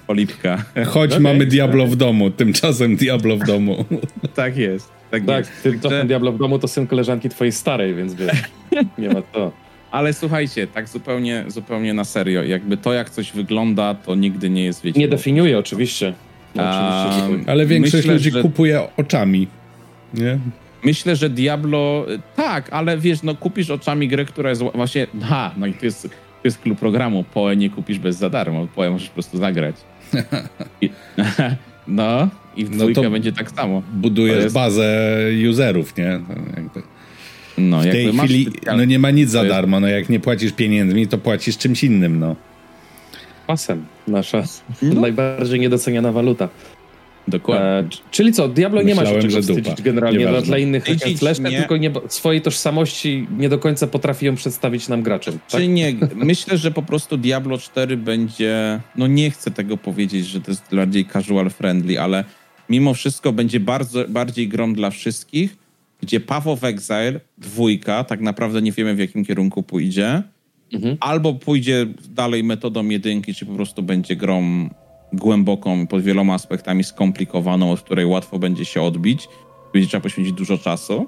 Polipka. 0.07 0.64
Choć 0.86 1.11
Okej. 1.11 1.22
mamy 1.22 1.46
Diablo 1.46 1.86
w 1.86 1.96
domu, 1.96 2.30
tymczasem 2.30 2.96
Diablo 2.96 3.36
w 3.36 3.44
domu. 3.46 3.84
tak 4.34 4.57
jest. 4.57 4.88
Tak, 5.11 5.24
Tak, 5.26 5.38
jest. 5.38 5.62
ty, 5.62 5.78
to 5.78 5.90
Że- 5.90 5.98
ten 5.98 6.07
Diablo 6.07 6.32
w 6.32 6.38
domu 6.38 6.59
to 6.59 6.68
syn 6.68 6.86
koleżanki 6.86 7.28
twojej 7.28 7.53
starej, 7.53 7.94
więc 7.94 8.14
wiesz, 8.14 8.42
nie 8.98 9.09
ma 9.09 9.22
to. 9.22 9.53
Ale 9.90 10.12
słuchajcie, 10.12 10.66
tak 10.66 10.88
zupełnie, 10.88 11.44
zupełnie 11.48 11.94
na 11.94 12.05
serio. 12.05 12.42
Jakby 12.42 12.76
to, 12.76 12.92
jak 12.92 13.11
coś 13.11 13.32
wygląda, 13.32 13.94
to 13.94 14.14
nigdy 14.14 14.50
nie 14.50 14.64
jest, 14.64 14.82
wiecie... 14.82 15.00
Nie 15.00 15.09
definiuje 15.09 15.59
oczywiście. 15.59 16.12
No, 16.55 16.62
A, 16.62 17.07
oczywiście 17.09 17.50
Ale 17.50 17.66
większość 17.66 17.94
Myślę, 17.94 18.12
ludzi 18.14 18.30
że- 18.30 18.42
kupuje 18.42 18.80
oczami. 18.96 19.46
Nie? 20.14 20.38
Myślę, 20.84 21.16
że 21.16 21.30
Diablo. 21.30 22.07
Tak, 22.36 22.68
ale 22.72 22.98
wiesz, 22.98 23.22
no 23.22 23.34
kupisz 23.34 23.70
oczami 23.70 24.09
grę, 24.09 24.24
która 24.24 24.50
jest 24.50 24.62
ła- 24.62 24.76
właśnie. 24.76 25.07
Ha, 25.22 25.50
no 25.57 25.66
i 25.66 25.74
to 25.74 25.84
jest, 25.86 26.03
to 26.03 26.09
jest 26.44 26.59
klub 26.59 26.78
programu. 26.78 27.24
Poe 27.34 27.55
nie 27.57 27.70
kupisz 27.70 27.98
bez 27.98 28.16
za 28.16 28.30
darmo. 28.30 28.66
Poe 28.74 28.90
możesz 28.90 29.09
po 29.09 29.14
prostu 29.14 29.38
zagrać. 29.38 29.76
No, 31.87 32.29
i 32.57 32.65
w 32.65 32.71
No 32.71 32.77
dwójkę 32.77 33.03
to- 33.03 33.11
będzie 33.11 33.33
tak 33.33 33.51
samo. 33.51 33.83
Budujesz 33.93 34.43
jest- 34.43 34.55
bazę 34.55 34.99
userów, 35.51 35.97
nie? 35.97 36.21
Jakby 36.57 36.83
No, 37.59 37.81
w 37.81 37.83
tej 37.83 38.13
chwili 38.13 38.47
no 38.77 38.85
nie 38.85 38.99
ma 38.99 39.11
nic 39.11 39.31
za 39.31 39.45
darmo. 39.45 39.81
No 39.81 39.89
jak 39.89 40.09
nie 40.09 40.21
płacisz 40.21 40.53
pieniędzmi, 40.53 41.07
to 41.09 41.19
płacisz 41.19 41.59
czymś 41.59 41.85
innym, 41.85 42.19
no. 42.19 42.37
Pasem, 43.47 43.85
nasza 44.09 44.43
No. 44.83 45.01
najbardziej 45.01 45.61
niedoceniana 45.61 46.13
waluta. 46.13 46.49
Dokładnie. 47.29 47.66
E, 47.66 47.89
czyli 48.11 48.33
co, 48.33 48.49
Diablo 48.49 48.83
nie 48.83 48.95
ma 48.95 49.07
się 49.07 49.14
Myślałem, 49.14 49.31
czego 49.31 49.43
wstydzić 49.43 49.83
generalnie 49.83 50.18
Nieważne. 50.18 50.47
dla 50.47 50.59
innych 50.59 50.85
Slashne, 51.16 51.51
nie. 51.51 51.59
tylko 51.59 51.77
nie, 51.77 51.93
swojej 52.09 52.43
tożsamości 52.43 53.27
nie 53.39 53.49
do 53.49 53.59
końca 53.59 53.87
potrafi 53.87 54.27
ją 54.27 54.35
przedstawić 54.35 54.89
nam 54.89 55.03
graczom. 55.03 55.35
Tak? 55.35 55.61
Czy 55.61 55.68
nie? 55.68 55.95
Myślę, 56.14 56.59
że 56.59 56.70
po 56.70 56.83
prostu 56.83 57.16
Diablo 57.16 57.59
4 57.59 57.97
będzie. 57.97 58.81
No 58.97 59.07
nie 59.07 59.31
chcę 59.31 59.51
tego 59.51 59.77
powiedzieć, 59.77 60.27
że 60.27 60.41
to 60.41 60.51
jest 60.51 60.75
bardziej 60.75 61.07
casual 61.07 61.51
friendly, 61.51 62.01
ale 62.01 62.25
mimo 62.68 62.95
wszystko 62.95 63.33
będzie 63.33 63.61
bardzo, 63.61 64.05
bardziej 64.09 64.49
grą 64.49 64.75
dla 64.75 64.91
wszystkich, 64.91 65.57
gdzie 66.01 66.20
Path 66.20 66.47
of 66.47 66.64
Exile, 66.64 67.20
dwójka, 67.39 68.05
tak 68.05 68.20
naprawdę 68.20 68.62
nie 68.62 68.73
wiemy 68.73 68.95
w 68.95 68.99
jakim 68.99 69.25
kierunku 69.25 69.62
pójdzie. 69.62 70.23
Mhm. 70.73 70.97
Albo 71.01 71.35
pójdzie 71.35 71.87
dalej 72.09 72.45
metodą 72.45 72.89
jedynki, 72.89 73.35
czy 73.35 73.47
po 73.47 73.53
prostu 73.53 73.83
będzie 73.83 74.16
grą 74.16 74.68
głęboką, 75.13 75.87
pod 75.87 76.03
wieloma 76.03 76.35
aspektami 76.35 76.85
skomplikowaną, 76.85 77.73
od 77.73 77.81
której 77.81 78.07
łatwo 78.07 78.39
będzie 78.39 78.65
się 78.65 78.83
odbić. 78.83 79.29
Będzie 79.73 79.89
trzeba 79.89 80.03
poświęcić 80.03 80.35
dużo 80.35 80.59
czasu. 80.59 81.07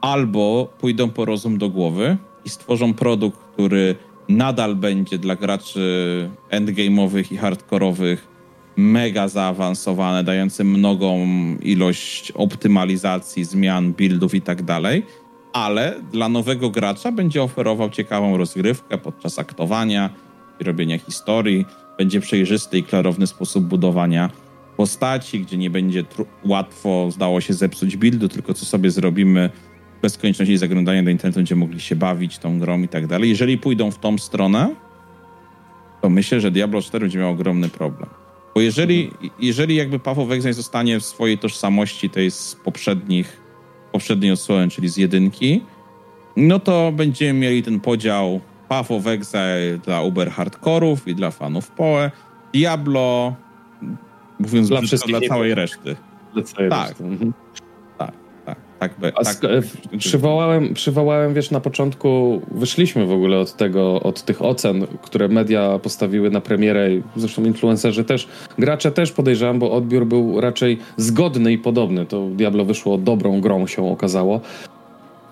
Albo 0.00 0.68
pójdą 0.78 1.10
po 1.10 1.24
rozum 1.24 1.58
do 1.58 1.70
głowy 1.70 2.16
i 2.44 2.48
stworzą 2.48 2.94
produkt, 2.94 3.38
który 3.38 3.94
nadal 4.28 4.76
będzie 4.76 5.18
dla 5.18 5.36
graczy 5.36 6.30
endgame'owych 6.50 7.32
i 7.32 7.36
hardkorowych 7.36 8.28
mega 8.76 9.28
zaawansowany, 9.28 10.24
dający 10.24 10.64
mnogą 10.64 11.26
ilość 11.62 12.32
optymalizacji, 12.32 13.44
zmian, 13.44 13.92
buildów 13.92 14.34
i 14.34 14.40
tak 14.40 14.62
dalej, 14.62 15.02
ale 15.52 15.94
dla 16.12 16.28
nowego 16.28 16.70
gracza 16.70 17.12
będzie 17.12 17.42
oferował 17.42 17.90
ciekawą 17.90 18.36
rozgrywkę 18.36 18.98
podczas 18.98 19.38
aktowania 19.38 20.10
robienia 20.60 20.98
historii. 20.98 21.66
Będzie 21.98 22.20
przejrzysty 22.20 22.78
i 22.78 22.82
klarowny 22.82 23.26
sposób 23.26 23.64
budowania 23.64 24.30
postaci, 24.76 25.40
gdzie 25.40 25.56
nie 25.56 25.70
będzie 25.70 26.04
łatwo, 26.44 27.10
zdało 27.10 27.40
się, 27.40 27.54
zepsuć 27.54 27.96
buildu, 27.96 28.28
tylko 28.28 28.54
co 28.54 28.64
sobie 28.66 28.90
zrobimy 28.90 29.50
bez 30.02 30.18
konieczności 30.18 30.58
zaglądania 30.58 31.02
do 31.02 31.10
internetu, 31.10 31.38
będziemy 31.38 31.60
mogli 31.60 31.80
się 31.80 31.96
bawić 31.96 32.38
tą 32.38 32.58
grą 32.58 32.82
i 32.82 32.88
tak 32.88 33.06
dalej. 33.06 33.28
Jeżeli 33.28 33.58
pójdą 33.58 33.90
w 33.90 33.98
tą 33.98 34.18
stronę, 34.18 34.74
to 36.02 36.10
myślę, 36.10 36.40
że 36.40 36.50
Diablo 36.50 36.82
4 36.82 37.04
będzie 37.04 37.18
miał 37.18 37.30
ogromny 37.30 37.68
problem. 37.68 38.10
Bo 38.54 38.60
jeżeli, 38.60 39.10
jeżeli 39.40 39.76
jakby 39.76 39.98
Path 39.98 40.18
of 40.18 40.28
zostanie 40.50 41.00
w 41.00 41.04
swojej 41.04 41.38
tożsamości 41.38 42.10
tej 42.10 42.30
z 42.30 42.56
poprzednich, 42.64 43.40
poprzedniej 43.92 44.32
odsłony, 44.32 44.68
czyli 44.68 44.88
z 44.88 44.96
jedynki, 44.96 45.62
no 46.36 46.58
to 46.58 46.92
będziemy 46.92 47.40
mieli 47.40 47.62
ten 47.62 47.80
podział 47.80 48.40
Path 48.68 48.90
of 48.90 49.06
Exile 49.06 49.78
dla 49.84 50.02
uber 50.02 50.30
hardkorów 50.30 51.08
i 51.08 51.14
dla 51.14 51.30
fanów 51.30 51.70
PoE, 51.70 52.10
Diablo, 52.52 53.34
mówiąc 54.38 54.68
Dla 54.68 54.78
dla, 54.78 54.86
wszystkich 54.86 55.18
dla 55.18 55.28
całej 55.28 55.54
reszty. 55.54 55.96
Tak. 56.70 57.00
Mhm. 57.00 57.32
Tak, 57.98 58.14
tak, 58.78 58.94
tak. 58.94 59.14
A 59.16 59.24
tak 59.24 59.44
e, 59.44 59.98
przywołałem, 59.98 60.74
przywołałem, 60.74 61.34
wiesz, 61.34 61.50
na 61.50 61.60
początku 61.60 62.40
wyszliśmy 62.50 63.06
w 63.06 63.12
ogóle 63.12 63.38
od 63.38 63.56
tego, 63.56 64.00
od 64.02 64.22
tych 64.22 64.42
ocen, 64.42 64.86
które 65.02 65.28
media 65.28 65.78
postawiły 65.78 66.30
na 66.30 66.40
premierę, 66.40 66.88
zresztą 67.16 67.44
influencerzy 67.44 68.04
też, 68.04 68.28
gracze 68.58 68.90
też 68.90 69.12
podejrzewam, 69.12 69.58
bo 69.58 69.72
odbiór 69.72 70.06
był 70.06 70.40
raczej 70.40 70.78
zgodny 70.96 71.52
i 71.52 71.58
podobny. 71.58 72.06
To 72.06 72.26
Diablo 72.28 72.64
wyszło 72.64 72.98
dobrą 72.98 73.40
grą, 73.40 73.66
się 73.66 73.90
okazało. 73.90 74.40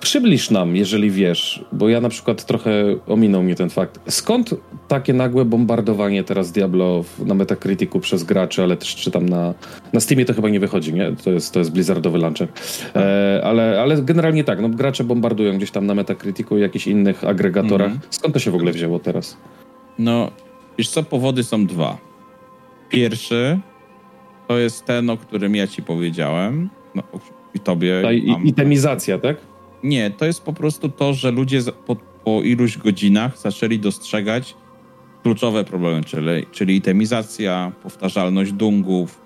Przybliż 0.02 0.50
nam, 0.50 0.76
jeżeli 0.76 1.10
wiesz, 1.10 1.64
bo 1.72 1.88
ja 1.88 2.00
na 2.00 2.08
przykład 2.08 2.44
trochę 2.44 2.70
ominął 3.06 3.42
mnie 3.42 3.54
ten 3.54 3.70
fakt. 3.70 4.00
Skąd 4.08 4.54
takie 4.88 5.12
nagłe 5.12 5.44
bombardowanie 5.44 6.24
teraz 6.24 6.52
Diablo 6.52 7.04
na 7.18 7.34
Metacriticu 7.34 8.00
przez 8.00 8.24
graczy, 8.24 8.62
ale 8.62 8.76
też 8.76 8.96
czytam 8.96 9.28
na, 9.28 9.54
na 9.92 10.00
Steamie 10.00 10.24
to 10.24 10.34
chyba 10.34 10.48
nie 10.48 10.60
wychodzi, 10.60 10.94
nie? 10.94 11.12
To 11.24 11.30
jest, 11.30 11.52
to 11.52 11.58
jest 11.58 11.72
Blizzardowy 11.72 12.18
launcher. 12.18 12.48
E, 12.96 13.40
ale, 13.44 13.80
ale 13.80 14.02
generalnie 14.02 14.44
tak, 14.44 14.60
no 14.60 14.68
gracze 14.68 15.04
bombardują 15.04 15.56
gdzieś 15.56 15.70
tam 15.70 15.86
na 15.86 15.94
Metacriticu 15.94 16.58
i 16.58 16.60
jakichś 16.60 16.86
innych 16.86 17.24
agregatorach. 17.24 17.92
-hmm. 17.92 18.06
Skąd 18.10 18.34
to 18.34 18.40
się 18.40 18.50
w 18.50 18.54
ogóle 18.54 18.72
wzięło 18.72 18.98
teraz? 18.98 19.36
No, 19.98 20.30
wiesz 20.78 20.88
co, 20.88 21.02
powody 21.02 21.44
są 21.44 21.66
dwa. 21.66 21.98
Pierwszy 22.88 23.60
to 24.48 24.58
jest 24.58 24.84
ten, 24.84 25.10
o 25.10 25.16
którym 25.16 25.56
ja 25.56 25.66
ci 25.66 25.82
powiedziałem. 25.82 26.68
No, 26.94 27.02
i 27.54 27.60
tobie. 27.60 28.02
Ta 28.02 28.12
i, 28.12 28.36
itemizacja, 28.44 29.18
tak? 29.18 29.51
Nie, 29.82 30.10
to 30.10 30.24
jest 30.24 30.42
po 30.42 30.52
prostu 30.52 30.88
to, 30.88 31.14
że 31.14 31.30
ludzie 31.30 31.60
po, 31.86 31.96
po 32.24 32.42
iluś 32.42 32.78
godzinach 32.78 33.38
zaczęli 33.38 33.78
dostrzegać 33.78 34.54
kluczowe 35.22 35.64
problemy, 35.64 36.04
czyli, 36.04 36.46
czyli 36.52 36.76
itemizacja, 36.76 37.72
powtarzalność 37.82 38.52
dungów, 38.52 39.20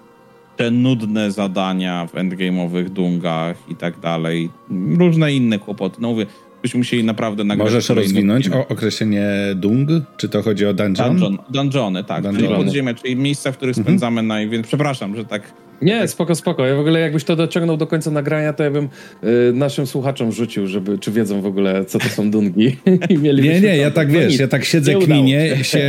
te 0.57 0.71
nudne 0.71 1.31
zadania 1.33 2.07
w 2.07 2.15
endgame'owych 2.15 2.89
dungach 2.89 3.57
i 3.69 3.77
tak 3.77 4.01
dalej, 4.01 4.51
różne 4.99 5.33
inne 5.33 5.59
kłopoty. 5.59 5.97
No 6.01 6.09
mówię, 6.09 6.27
byśmy 6.63 6.79
musieli 6.79 7.05
naprawdę 7.05 7.45
nagrać... 7.45 7.67
Możesz 7.67 7.89
rozwinąć 7.89 8.49
o 8.49 8.69
określenie 8.69 9.29
dung? 9.55 9.89
Czy 10.17 10.29
to 10.29 10.43
chodzi 10.43 10.67
o 10.67 10.75
dungeon? 10.75 11.19
Dungeon, 11.19 11.39
dungeony, 11.51 12.05
tak. 12.05 12.23
Dungeony. 12.23 12.49
Czyli 12.49 12.65
podziemia, 12.65 12.95
czyli 12.95 13.17
miejsca, 13.17 13.53
w 13.53 13.57
których 13.57 13.79
mhm. 13.79 13.85
spędzamy 13.85 14.23
najwięcej... 14.23 14.69
Przepraszam, 14.69 15.17
że 15.17 15.25
tak 15.25 15.53
nie, 15.83 16.09
spoko, 16.09 16.35
spoko. 16.35 16.67
Ja 16.67 16.77
w 16.77 16.79
ogóle 16.79 17.01
jakbyś 17.01 17.25
to 17.25 17.37
dociągnął 17.37 17.77
do 17.77 17.87
końca 17.87 18.11
nagrania, 18.11 18.53
to 18.53 18.65
ja 18.65 18.71
bym 18.71 18.89
y, 19.25 19.53
naszym 19.53 19.87
słuchaczom 19.87 20.33
rzucił, 20.33 20.67
żeby, 20.67 20.99
czy 20.99 21.13
wiedzą 21.13 21.41
w 21.41 21.47
ogóle, 21.47 21.85
co 21.85 21.99
to 21.99 22.09
są 22.09 22.31
dungi. 22.31 22.77
Nie, 23.43 23.61
nie, 23.61 23.77
ja 23.77 23.91
tak 23.91 24.11
wiesz, 24.11 24.39
ja 24.39 24.49
tak 24.49 24.65
siedzę, 24.65 24.95
kminie, 24.95 25.57
się 25.63 25.87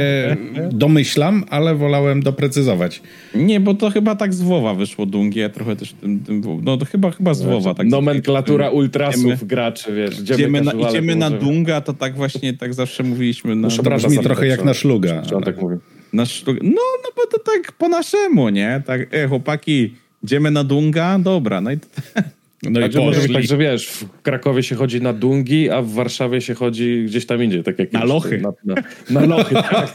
domyślam, 0.71 1.43
ale 1.49 1.75
wolałem 1.75 2.23
doprecyzować. 2.23 3.01
Nie, 3.35 3.59
bo 3.59 3.73
to 3.73 3.89
chyba 3.89 4.15
tak 4.15 4.33
z 4.33 4.41
WoWa 4.41 4.73
wyszło 4.73 5.05
dungi, 5.05 5.39
ja 5.39 5.49
trochę 5.49 5.75
też 5.75 5.93
tym, 5.93 6.19
tym 6.19 6.41
no 6.63 6.77
to 6.77 6.85
chyba, 6.85 7.11
chyba 7.11 7.33
z 7.33 7.41
WoWa. 7.41 7.73
Tak 7.73 7.87
Nomenklatura 7.87 8.69
ultrasów 8.69 9.21
idziemy, 9.21 9.37
graczy, 9.43 9.95
wiesz. 9.95 10.19
Idziemy, 10.19 10.39
idziemy 10.39 10.61
na, 10.61 10.89
idziemy 10.89 11.15
na 11.15 11.29
dunga, 11.29 11.81
to 11.81 11.93
tak 11.93 12.15
właśnie, 12.15 12.53
tak 12.53 12.73
zawsze 12.73 13.03
mówiliśmy. 13.03 13.55
No, 13.55 13.67
no 13.83 13.97
brzmi 13.97 14.17
trochę 14.17 14.47
jak 14.47 14.65
na 14.65 14.73
szluga. 14.73 15.23
On 15.35 15.43
tak 15.43 15.61
mówi? 15.61 15.75
Sztuk... 16.25 16.57
No, 16.63 16.81
no 17.03 17.09
bo 17.15 17.25
to 17.31 17.39
tak 17.39 17.71
po 17.71 17.87
naszemu, 17.87 18.49
nie? 18.49 18.81
Tak, 18.85 19.13
e, 19.13 19.27
chłopaki, 19.27 19.95
idziemy 20.23 20.51
na 20.51 20.63
Dunga? 20.63 21.19
Dobra, 21.19 21.61
no 21.61 21.71
i... 21.71 21.77
No 22.63 22.79
i 22.79 22.97
może 22.97 23.21
być 23.21 23.33
tak, 23.33 23.43
że 23.43 23.57
wiesz, 23.57 23.87
w 23.87 24.21
Krakowie 24.21 24.63
się 24.63 24.75
chodzi 24.75 25.01
na 25.01 25.13
dungi, 25.13 25.69
a 25.69 25.81
w 25.81 25.91
Warszawie 25.91 26.41
się 26.41 26.53
chodzi 26.53 27.03
gdzieś 27.05 27.25
tam 27.25 27.43
indziej, 27.43 27.63
tak 27.63 27.79
jak 27.79 27.93
na 27.93 28.03
lochy. 28.03 28.37
Na, 28.37 28.51
na, 28.65 28.81
na 29.09 29.25
lochy, 29.35 29.55
tak. 29.55 29.93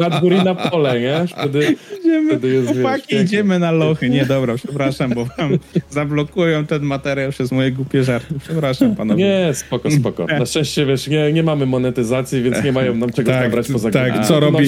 Na 0.00 0.10
dwór 0.10 0.32
i 0.32 0.44
na 0.44 0.54
pole, 0.54 1.00
nie? 1.00 1.24
Wtedy, 1.26 1.76
idziemy, 2.00 2.30
wtedy 2.30 2.48
jest, 2.48 2.72
chłopaki, 2.72 3.06
wiesz, 3.10 3.22
idziemy 3.24 3.58
na 3.58 3.72
lochy. 3.72 4.10
Nie, 4.10 4.26
dobra, 4.26 4.54
przepraszam, 4.54 5.10
bo 5.14 5.24
wam 5.24 5.58
zablokują 5.90 6.66
ten 6.66 6.82
materiał 6.82 7.30
przez 7.30 7.52
moje 7.52 7.72
głupie 7.72 8.04
żarty. 8.04 8.34
Przepraszam 8.44 8.96
panowie. 8.96 9.24
Nie, 9.24 9.54
spoko, 9.54 9.90
spoko. 9.90 10.26
Na 10.26 10.46
szczęście, 10.46 10.86
wiesz, 10.86 11.08
nie, 11.08 11.32
nie 11.32 11.42
mamy 11.42 11.66
monetyzacji, 11.66 12.42
więc 12.42 12.64
nie 12.64 12.72
mają 12.72 12.94
nam 12.94 13.12
czego 13.12 13.30
tak, 13.32 13.42
zabrać 13.44 13.68
poza 13.72 13.90
Tak, 13.90 14.26
co 14.26 14.40
robi, 14.40 14.66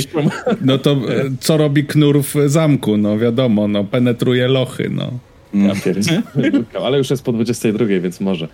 no 0.61 0.79
to 0.79 0.97
co 1.41 1.57
robi 1.57 1.85
knur 1.85 2.23
w 2.23 2.35
zamku, 2.47 2.97
no 2.97 3.19
wiadomo, 3.19 3.69
no 3.69 3.85
penetruje 3.85 4.49
lochy, 4.49 4.91
no. 4.93 5.13
Ja 5.55 6.81
Ale 6.85 6.99
już 6.99 7.11
jest 7.11 7.23
po 7.23 7.33
22, 7.33 7.87
więc 7.87 8.21
może. 8.21 8.49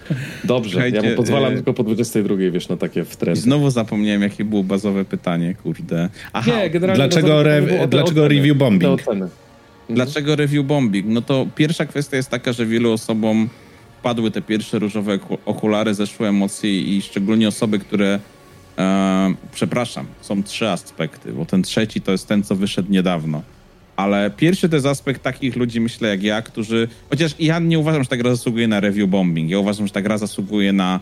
Dobrze, 0.45 0.71
Słuchajcie, 0.71 0.97
ja 0.97 1.11
mu 1.11 1.17
pozwalam 1.17 1.53
e... 1.53 1.55
tylko 1.55 1.75
po 1.75 1.85
22, 1.85 2.37
wiesz, 2.37 2.69
na 2.69 2.77
takie 2.77 3.05
wtręty. 3.05 3.41
Znowu 3.41 3.71
zapomniałem, 3.71 4.23
jakie 4.23 4.45
było 4.45 4.65
bazowe 4.65 5.05
pytanie, 5.05 5.55
kurde. 5.63 6.09
Aha, 6.33 6.51
Nie, 6.51 6.81
dlaczego, 6.81 7.41
re... 7.41 7.89
dlaczego 7.89 8.29
review 8.29 8.57
bombing? 8.57 9.01
Mhm. 9.09 9.31
Dlaczego 9.91 10.37
review 10.37 10.67
bombing? 10.67 11.07
No 11.09 11.23
to 11.23 11.47
pierwsza 11.55 11.87
kwestia 11.87 12.17
jest 12.17 12.31
taka, 12.31 12.53
że 12.53 12.67
wielu 12.67 12.93
osobom 12.93 13.49
padły 14.03 14.31
te 14.31 14.43
pierwsze 14.43 14.79
różowe 14.79 15.19
okulary, 15.47 15.95
zeszły 15.95 16.29
emocje 16.29 16.81
i 16.81 17.03
szczególnie 17.03 17.49
osoby, 17.49 17.79
które 17.79 18.21
e, 18.79 19.35
przepraszam, 19.53 20.07
są 20.21 20.43
trzy 20.43 20.69
aspekty, 20.69 21.33
bo 21.33 21.47
ten 21.47 21.63
trzeci 21.63 22.01
to 22.01 22.13
jest 22.13 22.29
ten, 22.29 22.43
co 22.43 22.57
wyszedł 22.57 22.93
niedawno 22.93 23.43
ale 24.01 24.31
pierwszy 24.31 24.69
to 24.69 24.77
jest 24.77 24.87
aspekt 24.87 25.23
takich 25.23 25.57
ludzi, 25.57 25.81
myślę, 25.81 26.09
jak 26.09 26.23
ja, 26.23 26.43
którzy. 26.43 26.89
Chociaż 27.11 27.35
ja 27.39 27.59
nie 27.59 27.79
uważam, 27.79 28.03
że 28.03 28.09
ta 28.09 28.17
gra 28.17 28.31
zasługuje 28.31 28.69
na 28.69 28.81
review 28.81 29.09
bombing. 29.09 29.51
Ja 29.51 29.59
uważam, 29.59 29.87
że 29.87 29.93
ta 29.93 30.03
gra 30.03 30.19
zasługuje 30.19 30.73
na. 30.73 31.01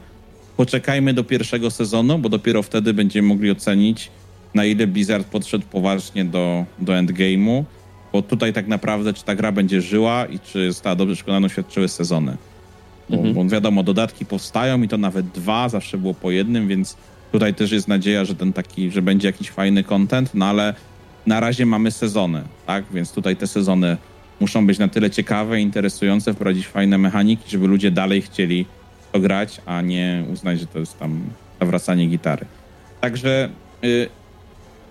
Poczekajmy 0.57 1.15
do 1.15 1.25
pierwszego 1.25 1.71
sezonu, 1.71 2.19
bo 2.19 2.29
dopiero 2.29 2.63
wtedy 2.63 2.95
będziemy 2.95 3.29
mogli 3.29 3.51
ocenić, 3.51 4.11
na 4.55 4.65
ile 4.65 4.87
Blizzard 4.87 5.27
podszedł 5.27 5.65
poważnie 5.71 6.25
do, 6.25 6.65
do 6.79 6.93
endgame'u. 6.93 7.65
Bo 8.13 8.23
tutaj 8.23 8.53
tak 8.53 8.67
naprawdę, 8.67 9.13
czy 9.13 9.25
ta 9.25 9.35
gra 9.35 9.53
będzie 9.53 9.81
żyła 9.81 10.27
i 10.27 10.39
czy 10.39 10.73
została 10.73 10.97
dobrze 10.97 11.15
przekonana, 11.15 11.49
świadczyły 11.49 11.89
sezony. 11.89 12.37
Bo, 13.11 13.17
mhm. 13.17 13.35
bo 13.35 13.45
wiadomo, 13.45 13.83
dodatki 13.83 14.27
powstają 14.27 14.83
i 14.83 14.89
to 14.89 14.99
nawet 14.99 15.27
dwa, 15.27 15.69
zawsze 15.69 15.99
było 15.99 16.15
po 16.15 16.31
jednym, 16.31 16.69
więc 16.69 16.97
tutaj 17.33 17.55
też 17.55 17.73
jest 17.73 17.89
nadzieja, 17.89 18.25
że 18.25 18.35
ten 18.35 18.53
taki, 18.53 18.91
że 18.91 19.03
będzie 19.03 19.29
jakiś 19.29 19.51
fajny 19.51 19.85
content, 19.85 20.31
no 20.35 20.47
ale 20.47 20.75
na 21.29 21.41
razie 21.41 21.67
mamy 21.67 21.91
sezony, 21.91 22.43
tak? 22.67 22.85
Więc 22.93 23.13
tutaj 23.13 23.37
te 23.37 23.47
sezony 23.47 23.97
muszą 24.41 24.67
być 24.67 24.79
na 24.79 24.89
tyle 24.89 25.11
ciekawe, 25.11 25.61
interesujące, 25.61 26.35
wprowadzić 26.35 26.67
fajne 26.67 26.99
mechaniki, 26.99 27.51
żeby 27.51 27.67
ludzie 27.67 27.91
dalej 27.91 28.23
chcieli 28.23 28.67
to 29.13 29.21
grać, 29.21 29.61
a 29.67 29.81
nie 29.81 30.25
uznać, 30.33 30.61
że 30.61 30.67
to 30.67 30.79
jest 30.79 30.99
tam 30.99 31.21
zawracanie 31.61 32.07
gitary. 32.07 32.47
Także 33.01 33.49
y, 33.85 34.09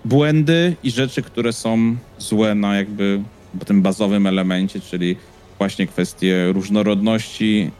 błędy 0.05 0.75
i 0.83 0.91
rzeczy, 0.91 1.21
które 1.21 1.53
są 1.53 1.95
złe 2.17 2.55
na 2.55 2.75
jakby 2.75 3.21
tym 3.65 3.81
bazowym 3.81 4.27
elemencie, 4.27 4.79
czyli 4.79 5.15
właśnie 5.57 5.87
kwestie 5.87 6.51
różnorodności, 6.51 7.71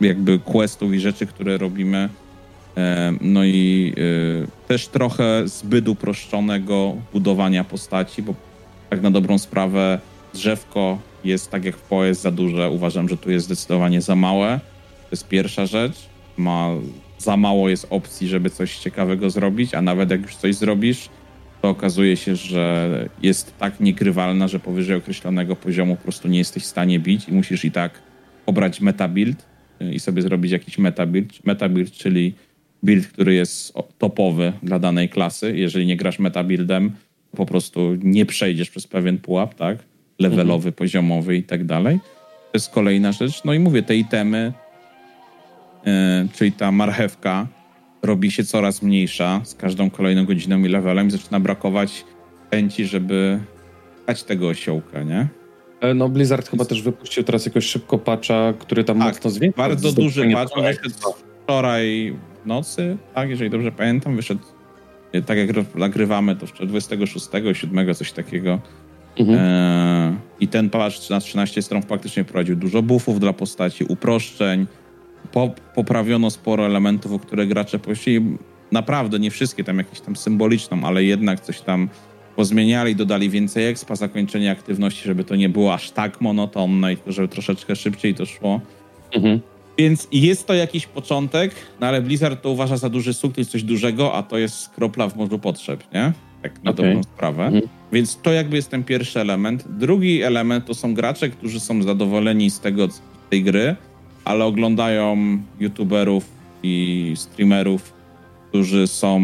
jakby 0.00 0.38
questów 0.38 0.94
i 0.94 1.00
rzeczy, 1.00 1.26
które 1.26 1.58
robimy, 1.58 2.08
no 3.20 3.44
i 3.44 3.92
e, 3.96 4.66
też 4.68 4.88
trochę 4.88 5.48
zbyt 5.48 5.88
uproszczonego 5.88 6.96
budowania 7.12 7.64
postaci, 7.64 8.22
bo 8.22 8.34
tak 8.90 9.02
na 9.02 9.10
dobrą 9.10 9.38
sprawę 9.38 9.98
drzewko 10.34 10.98
jest 11.24 11.50
tak 11.50 11.64
jak 11.64 11.76
w 11.76 11.82
PoE 11.82 12.06
jest 12.06 12.22
za 12.22 12.30
duże. 12.30 12.70
Uważam, 12.70 13.08
że 13.08 13.16
tu 13.16 13.30
jest 13.30 13.46
zdecydowanie 13.46 14.00
za 14.00 14.16
małe. 14.16 14.60
To 15.00 15.08
jest 15.10 15.28
pierwsza 15.28 15.66
rzecz. 15.66 16.08
Ma 16.36 16.68
za 17.18 17.36
mało 17.36 17.68
jest 17.68 17.86
opcji, 17.90 18.28
żeby 18.28 18.50
coś 18.50 18.78
ciekawego 18.78 19.30
zrobić, 19.30 19.74
a 19.74 19.82
nawet 19.82 20.10
jak 20.10 20.22
już 20.22 20.36
coś 20.36 20.54
zrobisz, 20.54 21.08
to 21.62 21.68
okazuje 21.68 22.16
się, 22.16 22.36
że 22.36 23.08
jest 23.22 23.58
tak 23.58 23.80
niegrywalna, 23.80 24.48
że 24.48 24.58
powyżej 24.58 24.96
określonego 24.96 25.56
poziomu 25.56 25.96
po 25.96 26.02
prostu 26.02 26.28
nie 26.28 26.38
jesteś 26.38 26.62
w 26.62 26.66
stanie 26.66 27.00
bić 27.00 27.28
i 27.28 27.32
musisz 27.32 27.64
i 27.64 27.70
tak 27.70 27.92
obrać 28.46 28.80
metabuild 28.80 29.46
e, 29.80 29.92
i 29.92 30.00
sobie 30.00 30.22
zrobić 30.22 30.52
jakiś 30.52 30.78
metabuild, 30.78 31.46
metabuild 31.46 31.92
czyli 31.92 32.34
build, 32.82 33.06
który 33.06 33.34
jest 33.34 33.74
topowy 33.98 34.52
dla 34.62 34.78
danej 34.78 35.08
klasy. 35.08 35.56
Jeżeli 35.56 35.86
nie 35.86 35.96
grasz 35.96 36.18
metabuildem, 36.18 36.92
po 37.36 37.46
prostu 37.46 37.94
nie 38.02 38.26
przejdziesz 38.26 38.70
przez 38.70 38.86
pewien 38.86 39.18
pułap, 39.18 39.54
tak? 39.54 39.78
Levelowy, 40.18 40.68
mhm. 40.68 40.72
poziomowy 40.72 41.36
i 41.36 41.42
tak 41.42 41.64
dalej. 41.64 41.98
To 42.52 42.58
jest 42.58 42.70
kolejna 42.70 43.12
rzecz. 43.12 43.44
No 43.44 43.52
i 43.54 43.58
mówię, 43.58 43.82
te 43.82 43.96
itemy, 43.96 44.52
yy, 45.86 45.92
czyli 46.32 46.52
ta 46.52 46.72
marchewka, 46.72 47.46
robi 48.02 48.30
się 48.30 48.44
coraz 48.44 48.82
mniejsza 48.82 49.40
z 49.44 49.54
każdą 49.54 49.90
kolejną 49.90 50.24
godziną 50.24 50.58
i 50.64 50.68
levelem 50.68 51.08
i 51.08 51.10
zaczyna 51.10 51.40
brakować 51.40 52.04
chęci, 52.50 52.86
żeby 52.86 53.40
dać 54.06 54.22
tego 54.22 54.48
osiołka, 54.48 55.02
nie? 55.02 55.28
E, 55.80 55.94
no 55.94 56.08
Blizzard 56.08 56.48
chyba 56.48 56.64
też 56.64 56.82
wypuścił 56.82 57.24
teraz 57.24 57.46
jakoś 57.46 57.64
szybko 57.64 57.98
patcha, 57.98 58.52
który 58.58 58.84
tam 58.84 58.98
tak, 58.98 59.14
mocno 59.14 59.30
zwiększył. 59.30 59.64
Bardzo 59.64 59.92
duży 59.92 60.30
patch, 60.30 60.52
wczoraj 61.42 62.14
nocy, 62.46 62.96
tak, 63.14 63.30
jeżeli 63.30 63.50
dobrze 63.50 63.72
pamiętam, 63.72 64.16
wyszedł, 64.16 64.40
e, 65.12 65.22
tak 65.22 65.38
jak 65.38 65.48
nagrywamy, 65.74 66.36
to 66.36 66.66
26, 66.66 67.28
7, 67.52 67.94
coś 67.94 68.12
takiego. 68.12 68.58
Mhm. 69.18 69.38
E, 69.38 70.16
I 70.40 70.48
ten 70.48 70.70
patch 70.70 71.10
na 71.10 71.20
13 71.20 71.62
stron 71.62 71.82
faktycznie 71.82 72.24
wprowadził 72.24 72.56
dużo 72.56 72.82
buffów 72.82 73.20
dla 73.20 73.32
postaci, 73.32 73.84
uproszczeń, 73.84 74.66
po, 75.32 75.50
poprawiono 75.74 76.30
sporo 76.30 76.66
elementów, 76.66 77.12
o 77.12 77.18
które 77.18 77.46
gracze 77.46 77.78
prosili. 77.78 78.36
Naprawdę, 78.72 79.18
nie 79.18 79.30
wszystkie, 79.30 79.64
tam 79.64 79.78
jakieś 79.78 80.00
tam 80.00 80.16
symboliczną, 80.16 80.84
ale 80.84 81.04
jednak 81.04 81.40
coś 81.40 81.60
tam 81.60 81.88
pozmieniali, 82.36 82.96
dodali 82.96 83.30
więcej 83.30 83.66
expa, 83.66 83.96
zakończenie 83.96 84.50
aktywności, 84.50 85.04
żeby 85.04 85.24
to 85.24 85.36
nie 85.36 85.48
było 85.48 85.74
aż 85.74 85.90
tak 85.90 86.20
monotonne 86.20 86.92
i 86.92 86.96
żeby 87.06 87.28
troszeczkę 87.28 87.76
szybciej 87.76 88.14
to 88.14 88.26
szło. 88.26 88.60
Mhm. 89.14 89.40
Więc 89.78 90.08
jest 90.12 90.46
to 90.46 90.54
jakiś 90.54 90.86
początek, 90.86 91.54
no 91.80 91.86
ale 91.86 92.02
Blizzard 92.02 92.42
to 92.42 92.50
uważa 92.50 92.76
za 92.76 92.88
duży 92.88 93.14
sukces, 93.14 93.48
coś 93.48 93.62
dużego, 93.62 94.14
a 94.14 94.22
to 94.22 94.38
jest 94.38 94.68
kropla 94.68 95.08
w 95.08 95.16
morzu 95.16 95.38
potrzeb, 95.38 95.84
nie? 95.94 96.12
Tak 96.42 96.64
na 96.64 96.70
okay. 96.70 96.86
dobrą 96.86 97.02
sprawę. 97.02 97.44
Mhm. 97.44 97.62
Więc 97.92 98.18
to 98.22 98.32
jakby 98.32 98.56
jest 98.56 98.70
ten 98.70 98.84
pierwszy 98.84 99.20
element. 99.20 99.64
Drugi 99.68 100.22
element 100.22 100.66
to 100.66 100.74
są 100.74 100.94
gracze, 100.94 101.30
którzy 101.30 101.60
są 101.60 101.82
zadowoleni 101.82 102.50
z 102.50 102.60
tego, 102.60 102.88
z 102.88 103.00
tej 103.30 103.42
gry, 103.42 103.76
ale 104.24 104.44
oglądają 104.44 105.38
youtuberów 105.60 106.24
i 106.62 107.12
streamerów, 107.16 107.92
którzy 108.48 108.86
są 108.86 109.20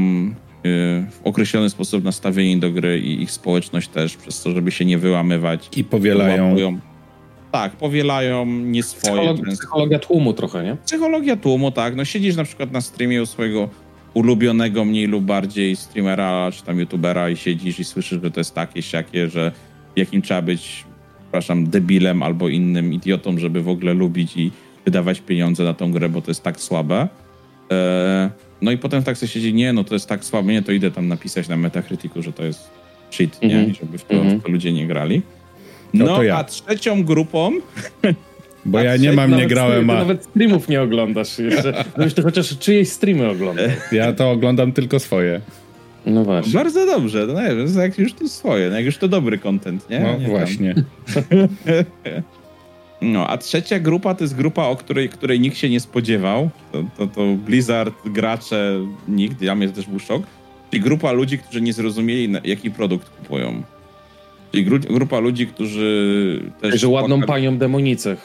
w 1.11 1.21
określony 1.25 1.71
sposób 1.71 2.05
nastawieni 2.05 2.61
do 2.61 2.71
gry 2.71 3.01
i 3.01 3.23
ich 3.23 3.31
społeczność 3.31 3.89
też, 3.89 4.17
przez 4.17 4.43
to, 4.43 4.51
żeby 4.51 4.71
się 4.71 4.85
nie 4.85 4.99
wyłamywać. 4.99 5.69
I 5.77 5.85
powielają. 5.85 6.57
Tak, 7.53 7.73
powielają 7.73 8.47
nie 8.47 8.83
swoje. 8.83 9.15
Psycholog, 9.15 9.47
psychologia 9.47 9.99
tłumu 9.99 10.33
trochę, 10.33 10.65
nie? 10.65 10.77
Psychologia 10.87 11.37
tłumu, 11.37 11.71
tak. 11.71 11.97
No 11.97 12.05
siedzisz 12.05 12.37
na 12.37 12.45
przykład 12.45 12.73
na 12.73 12.81
streamie 12.81 13.23
u 13.23 13.27
swojego 13.27 13.69
ulubionego 14.15 14.85
mniej 14.85 15.07
lub 15.07 15.25
bardziej 15.25 15.77
streamera, 15.77 16.51
czy 16.53 16.63
tam 16.63 16.79
youtubera 16.79 17.31
i 17.31 17.37
siedzisz 17.37 17.81
i 17.81 17.85
słyszysz, 17.85 18.23
że 18.23 18.31
to 18.31 18.41
jest 18.41 18.55
takie, 18.55 18.83
siakie, 18.83 19.29
że 19.29 19.53
jakim 19.97 20.23
trzeba 20.23 20.43
być, 20.43 20.85
przepraszam, 21.23 21.67
debilem 21.67 22.23
albo 22.23 22.49
innym 22.49 22.93
idiotą, 22.93 23.39
żeby 23.39 23.63
w 23.63 23.69
ogóle 23.69 23.95
lubić 23.95 24.37
i 24.37 24.51
wydawać 24.85 25.21
pieniądze 25.21 25.65
na 25.65 25.75
tą 25.75 25.93
grę, 25.93 26.09
bo 26.09 26.23
to 26.23 26.31
jest 26.31 26.43
tak 26.43 26.61
słabe. 26.61 27.09
Eee, 27.71 28.31
no 28.63 28.71
i 28.71 28.79
potem 28.79 29.03
tak 29.03 29.19
sobie 29.19 29.31
siedzi, 29.31 29.55
nie, 29.55 29.73
no 29.73 29.85
to 29.85 29.95
jest 29.95 30.09
tak 30.09 30.25
słabe, 30.25 30.53
nie, 30.53 30.63
to 30.63 30.73
idę 30.73 30.91
tam 30.91 31.09
napisać 31.09 31.49
na 31.49 31.57
Metacriticu, 31.57 32.23
że 32.23 32.33
to 32.33 32.45
jest 32.45 32.71
shit, 33.11 33.43
nie, 33.43 33.55
mm 33.55 33.71
-hmm. 33.71 33.81
żeby 33.81 33.99
w 33.99 34.05
to, 34.05 34.15
mm 34.15 34.29
-hmm. 34.29 34.41
w 34.41 34.43
to, 34.43 34.49
ludzie 34.49 34.73
nie 34.73 34.87
grali. 34.87 35.23
No, 35.95 36.05
no 36.05 36.23
ja. 36.23 36.37
a 36.37 36.45
trzecią 36.45 37.05
grupą... 37.05 37.53
Bo 38.65 38.81
ja 38.81 38.97
nie 38.97 39.13
mam, 39.13 39.37
nie 39.37 39.47
grałem, 39.47 39.91
a... 39.91 39.95
Nawet 39.95 40.25
streamów 40.25 40.69
nie 40.69 40.83
oglądasz 40.83 41.39
jeszcze. 41.39 41.85
Gdybyś 41.97 42.15
to 42.15 42.23
chociaż 42.23 42.59
czyjeś 42.59 42.89
streamy 42.89 43.29
oglądał. 43.29 43.67
Ja 43.93 44.13
to 44.13 44.31
oglądam 44.31 44.73
tylko 44.73 44.99
swoje. 44.99 45.41
No 46.07 46.25
właśnie. 46.25 46.53
Bardzo 46.53 46.87
dobrze, 46.87 47.27
no 47.27 47.43
nie 47.43 47.57
wiem, 47.57 47.67
jak 47.79 47.99
już 47.99 48.13
to 48.13 48.29
swoje, 48.29 48.71
no 48.71 48.77
jak 48.77 48.85
już 48.85 48.99
to 48.99 49.09
dobry 49.09 49.39
content, 49.39 49.91
nie? 49.91 50.01
No 50.01 50.19
nie 50.19 50.27
właśnie. 50.27 50.75
No, 53.03 53.27
a 53.29 53.39
trzecia 53.39 53.79
grupa 53.79 54.15
to 54.15 54.25
jest 54.25 54.37
grupa, 54.37 54.63
o 54.63 54.77
której, 54.77 55.09
której 55.09 55.41
nikt 55.41 55.57
się 55.57 55.71
nie 55.71 55.81
spodziewał. 55.81 56.51
To, 56.73 56.85
to, 56.97 57.07
to 57.07 57.21
Blizzard, 57.47 57.95
gracze, 58.05 58.81
nikt, 59.09 59.39
dla 59.39 59.55
mnie 59.55 59.69
to 59.69 59.75
też 59.75 59.87
był 59.87 59.99
szok. 59.99 60.23
Czyli 60.71 60.83
grupa 60.83 61.13
ludzi, 61.13 61.39
którzy 61.39 61.61
nie 61.61 61.73
zrozumieli, 61.73 62.33
jaki 62.45 62.71
produkt 62.71 63.09
kupują. 63.09 63.63
Czyli 64.53 64.65
gru, 64.65 64.79
grupa 64.79 65.19
ludzi, 65.19 65.47
którzy 65.47 66.41
też... 66.61 66.81
Że 66.81 66.89
ładną 66.89 67.23
panią 67.23 67.59
demonicę 67.59 68.17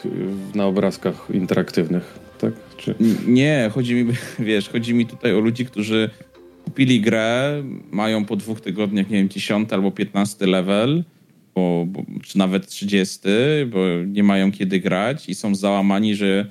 na 0.54 0.66
obrazkach 0.66 1.28
interaktywnych, 1.34 2.18
tak? 2.40 2.52
Czy... 2.76 2.94
Nie, 3.26 3.70
chodzi 3.74 3.94
mi, 3.94 4.12
wiesz, 4.38 4.68
chodzi 4.68 4.94
mi 4.94 5.06
tutaj 5.06 5.34
o 5.34 5.40
ludzi, 5.40 5.66
którzy 5.66 6.10
kupili 6.64 7.00
grę, 7.00 7.62
mają 7.90 8.24
po 8.24 8.36
dwóch 8.36 8.60
tygodniach, 8.60 9.10
nie 9.10 9.16
wiem, 9.16 9.28
10 9.28 9.72
albo 9.72 9.90
15 9.90 10.46
level, 10.46 11.04
bo, 11.54 11.84
bo, 11.88 12.04
czy 12.22 12.38
nawet 12.38 12.66
30, 12.66 13.20
bo 13.66 13.78
nie 14.06 14.22
mają 14.22 14.52
kiedy 14.52 14.80
grać 14.80 15.28
i 15.28 15.34
są 15.34 15.54
załamani, 15.54 16.14
że 16.14 16.46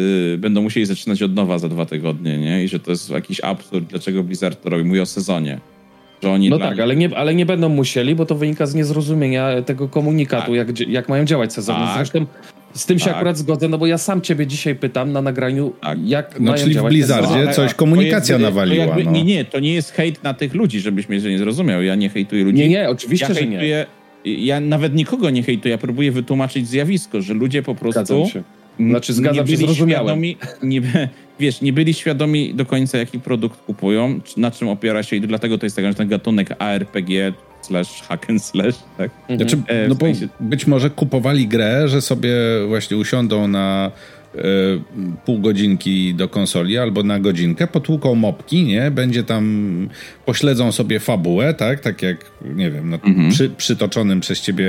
y, 0.00 0.38
będą 0.38 0.62
musieli 0.62 0.86
zaczynać 0.86 1.22
od 1.22 1.34
nowa 1.34 1.58
za 1.58 1.68
dwa 1.68 1.86
tygodnie, 1.86 2.38
nie? 2.38 2.64
I 2.64 2.68
że 2.68 2.80
to 2.80 2.90
jest 2.90 3.10
jakiś 3.10 3.40
absurd, 3.40 3.86
dlaczego 3.86 4.22
Blizzard 4.22 4.62
to 4.62 4.70
robi. 4.70 4.84
Mówię 4.84 5.02
o 5.02 5.06
sezonie. 5.06 5.60
Że 6.22 6.30
oni 6.30 6.50
no 6.50 6.58
tak, 6.58 6.80
ale 6.80 6.96
nie, 6.96 7.16
ale 7.16 7.34
nie 7.34 7.46
będą 7.46 7.68
musieli, 7.68 8.14
bo 8.14 8.26
to 8.26 8.34
wynika 8.34 8.66
z 8.66 8.74
niezrozumienia 8.74 9.62
tego 9.62 9.88
komunikatu, 9.88 10.46
tak. 10.46 10.54
jak, 10.54 10.88
jak 10.88 11.08
mają 11.08 11.24
działać 11.24 11.52
sezony. 11.52 11.84
Tak. 11.84 11.96
Zresztą 11.96 12.26
z 12.72 12.86
tym 12.86 12.98
się 12.98 13.04
tak. 13.04 13.14
akurat 13.14 13.38
zgodzę, 13.38 13.68
no 13.68 13.78
bo 13.78 13.86
ja 13.86 13.98
sam 13.98 14.20
ciebie 14.20 14.46
dzisiaj 14.46 14.74
pytam 14.74 15.12
na 15.12 15.22
nagraniu, 15.22 15.72
tak. 15.80 15.98
jak 16.04 16.40
no, 16.40 16.50
mają 16.50 16.62
czyli 16.62 16.74
działać 16.74 16.92
w 16.92 16.94
Blizzardzie 16.94 17.52
coś 17.52 17.74
komunikacja 17.74 18.32
jakby, 18.32 18.46
nawaliła. 18.46 18.84
Jakby, 18.84 19.04
no. 19.04 19.10
Nie, 19.10 19.24
nie, 19.24 19.44
to 19.44 19.60
nie 19.60 19.74
jest 19.74 19.92
hejt 19.92 20.22
na 20.22 20.34
tych 20.34 20.54
ludzi, 20.54 20.80
żebyś 20.80 21.08
mnie 21.08 21.18
nie 21.18 21.38
zrozumiał. 21.38 21.82
Ja 21.82 21.94
nie 21.94 22.08
hejtuję 22.08 22.44
ludzi. 22.44 22.58
Nie, 22.58 22.68
nie, 22.68 22.88
oczywiście, 22.88 23.26
ja 23.28 23.34
że 23.34 23.46
nie 23.46 23.86
ja 24.24 24.60
nawet 24.60 24.94
nikogo 24.94 25.30
nie 25.30 25.42
hejtuję, 25.42 25.72
ja 25.72 25.78
próbuję 25.78 26.12
wytłumaczyć 26.12 26.68
zjawisko, 26.68 27.20
że 27.20 27.34
ludzie 27.34 27.62
po 27.62 27.74
prostu... 27.74 28.26
Znaczy 28.80 29.12
zgadzam 29.12 29.46
się, 29.46 29.56
zrozumiałem. 29.56 30.06
Świadomi, 30.06 30.36
nie, 30.62 30.80
wiesz, 31.40 31.60
nie 31.60 31.72
byli 31.72 31.94
świadomi 31.94 32.54
do 32.54 32.66
końca, 32.66 32.98
jaki 32.98 33.20
produkt 33.20 33.60
kupują, 33.60 34.20
na 34.36 34.50
czym 34.50 34.68
opiera 34.68 35.02
się 35.02 35.16
i 35.16 35.20
dlatego 35.20 35.58
to 35.58 35.66
jest 35.66 35.76
tak, 35.76 35.84
że 35.84 35.94
ten 35.94 36.08
gatunek 36.08 36.48
ARPG 36.58 37.32
slash 37.62 38.02
hack 38.02 38.30
and 38.30 38.44
slash, 38.44 38.74
tak? 38.98 39.10
Mhm. 39.28 39.38
Znaczy, 39.38 39.62
e, 39.66 39.88
no 39.88 39.94
bo 39.94 40.06
być 40.40 40.66
może 40.66 40.90
kupowali 40.90 41.48
grę, 41.48 41.88
że 41.88 42.00
sobie 42.00 42.32
właśnie 42.68 42.96
usiądą 42.96 43.48
na 43.48 43.92
E, 44.34 44.40
pół 45.24 45.38
godzinki 45.38 46.14
do 46.14 46.28
konsoli 46.28 46.78
albo 46.78 47.02
na 47.02 47.20
godzinkę, 47.20 47.66
potłuką 47.66 48.14
mopki, 48.14 48.64
nie? 48.64 48.90
Będzie 48.90 49.24
tam, 49.24 49.88
pośledzą 50.26 50.72
sobie 50.72 51.00
fabułę, 51.00 51.54
tak? 51.54 51.80
Tak 51.80 52.02
jak, 52.02 52.16
nie 52.54 52.70
wiem, 52.70 52.90
no, 52.90 52.98
mhm. 53.04 53.30
przy, 53.30 53.50
przytoczonym 53.50 54.20
przez 54.20 54.40
ciebie 54.40 54.66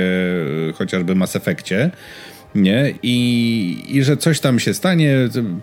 e, 0.68 0.72
chociażby 0.72 1.14
Mass 1.14 1.36
Effectie, 1.36 1.90
nie? 2.54 2.94
I, 3.02 3.84
I 3.88 4.02
że 4.02 4.16
coś 4.16 4.40
tam 4.40 4.60
się 4.60 4.74
stanie, 4.74 5.16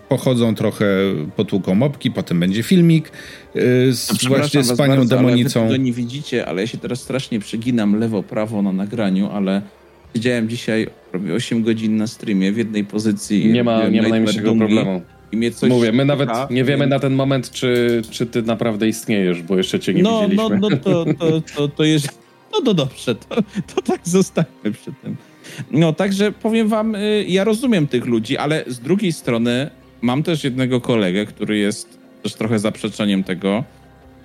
pochodzą 0.08 0.54
trochę 0.54 0.86
potłuką 1.36 1.74
mopki, 1.74 2.10
potem 2.10 2.40
będzie 2.40 2.62
filmik 2.62 3.12
yy, 3.54 3.62
z, 3.92 4.24
właśnie 4.28 4.64
z 4.64 4.76
panią 4.76 4.96
bardzo, 4.96 5.16
demonicą. 5.16 5.60
Ale 5.60 5.68
wy 5.68 5.74
tego 5.74 5.84
nie 5.84 5.92
widzicie, 5.92 6.46
ale 6.46 6.60
ja 6.60 6.66
się 6.66 6.78
teraz 6.78 7.00
strasznie 7.00 7.40
przyginam 7.40 8.00
lewo, 8.00 8.22
prawo 8.22 8.62
na 8.62 8.72
nagraniu, 8.72 9.30
ale 9.30 9.62
Siedziałem 10.14 10.48
dzisiaj 10.48 10.86
prawie 11.10 11.34
8 11.34 11.62
godzin 11.62 11.96
na 11.96 12.06
streamie 12.06 12.52
w 12.52 12.56
jednej 12.56 12.84
pozycji. 12.84 13.52
Nie 13.52 13.64
ma, 13.64 13.88
nie 13.88 14.02
ma 14.02 14.08
najmniejszego 14.08 14.54
problemu. 14.54 15.02
I 15.32 15.36
mnie 15.36 15.50
coś 15.50 15.70
Mówię, 15.70 15.92
my 15.92 16.04
nawet 16.04 16.30
nie 16.50 16.64
wiemy 16.64 16.86
na 16.86 16.98
ten 16.98 17.14
moment, 17.14 17.50
czy, 17.50 18.02
czy 18.10 18.26
ty 18.26 18.42
naprawdę 18.42 18.88
istniejesz, 18.88 19.42
bo 19.42 19.56
jeszcze 19.56 19.80
cię 19.80 19.94
nie 19.94 20.02
no, 20.02 20.20
widzieliśmy. 20.20 20.58
No, 20.58 20.68
no 20.70 20.76
to, 20.76 21.04
to, 21.04 21.40
to, 21.56 21.68
to 21.76 21.84
jest... 21.84 22.18
No 22.52 22.60
to 22.60 22.74
dobrze, 22.74 23.14
to, 23.14 23.36
to 23.74 23.82
tak 23.82 24.00
zostańmy 24.04 24.72
przy 24.72 24.92
tym. 25.02 25.16
No, 25.70 25.92
także 25.92 26.32
powiem 26.32 26.68
wam, 26.68 26.94
y, 26.94 27.24
ja 27.28 27.44
rozumiem 27.44 27.86
tych 27.86 28.06
ludzi, 28.06 28.36
ale 28.36 28.64
z 28.66 28.80
drugiej 28.80 29.12
strony 29.12 29.70
mam 30.00 30.22
też 30.22 30.44
jednego 30.44 30.80
kolegę, 30.80 31.26
który 31.26 31.58
jest 31.58 31.98
też 32.22 32.34
trochę 32.34 32.58
zaprzeczeniem 32.58 33.24
tego, 33.24 33.64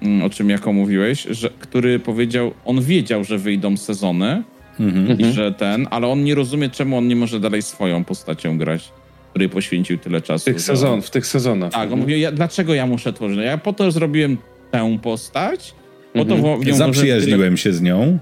mm, 0.02 0.23
o 0.23 0.30
czym 0.30 0.49
jako 0.49 0.73
mówiłeś, 0.73 1.27
że, 1.30 1.49
który 1.60 1.99
powiedział, 1.99 2.53
on 2.65 2.81
wiedział, 2.81 3.23
że 3.23 3.38
wyjdą 3.38 3.77
sezony, 3.77 4.44
Mhm. 4.80 5.19
I 5.19 5.26
że 5.34 5.52
ten, 5.52 5.88
ale 5.91 6.07
on 6.07 6.23
nie 6.23 6.35
rozumie, 6.35 6.69
czemu 6.69 6.98
on 6.98 7.07
nie 7.07 7.15
może 7.15 7.39
dalej 7.39 7.61
swoją 7.61 8.03
postacią 8.03 8.57
grać, 8.57 8.91
której 9.30 9.49
poświęcił 9.49 9.98
tyle 9.98 10.22
czasu. 10.22 10.45
Tych, 10.45 10.61
sezon, 10.61 11.02
w 11.02 11.10
tych 11.10 11.27
sezonach. 11.27 11.72
Tak, 11.72 11.91
on 11.91 11.99
mówi, 11.99 12.22
ja, 12.22 12.31
dlaczego 12.31 12.73
ja 12.73 12.85
muszę 12.85 13.14
tworzyć? 13.14 13.39
Ja 13.39 13.57
po 13.57 13.73
to 13.73 13.91
zrobiłem 13.91 14.38
tę 14.72 14.98
postać, 15.03 15.73
po 16.14 16.26
to 16.26 16.35
mhm. 16.35 16.61
w 16.61 16.65
nią 16.65 16.76
Zaprzyjaźniłem 16.76 17.57
się 17.57 17.73
z 17.73 17.81
nią. 17.81 18.19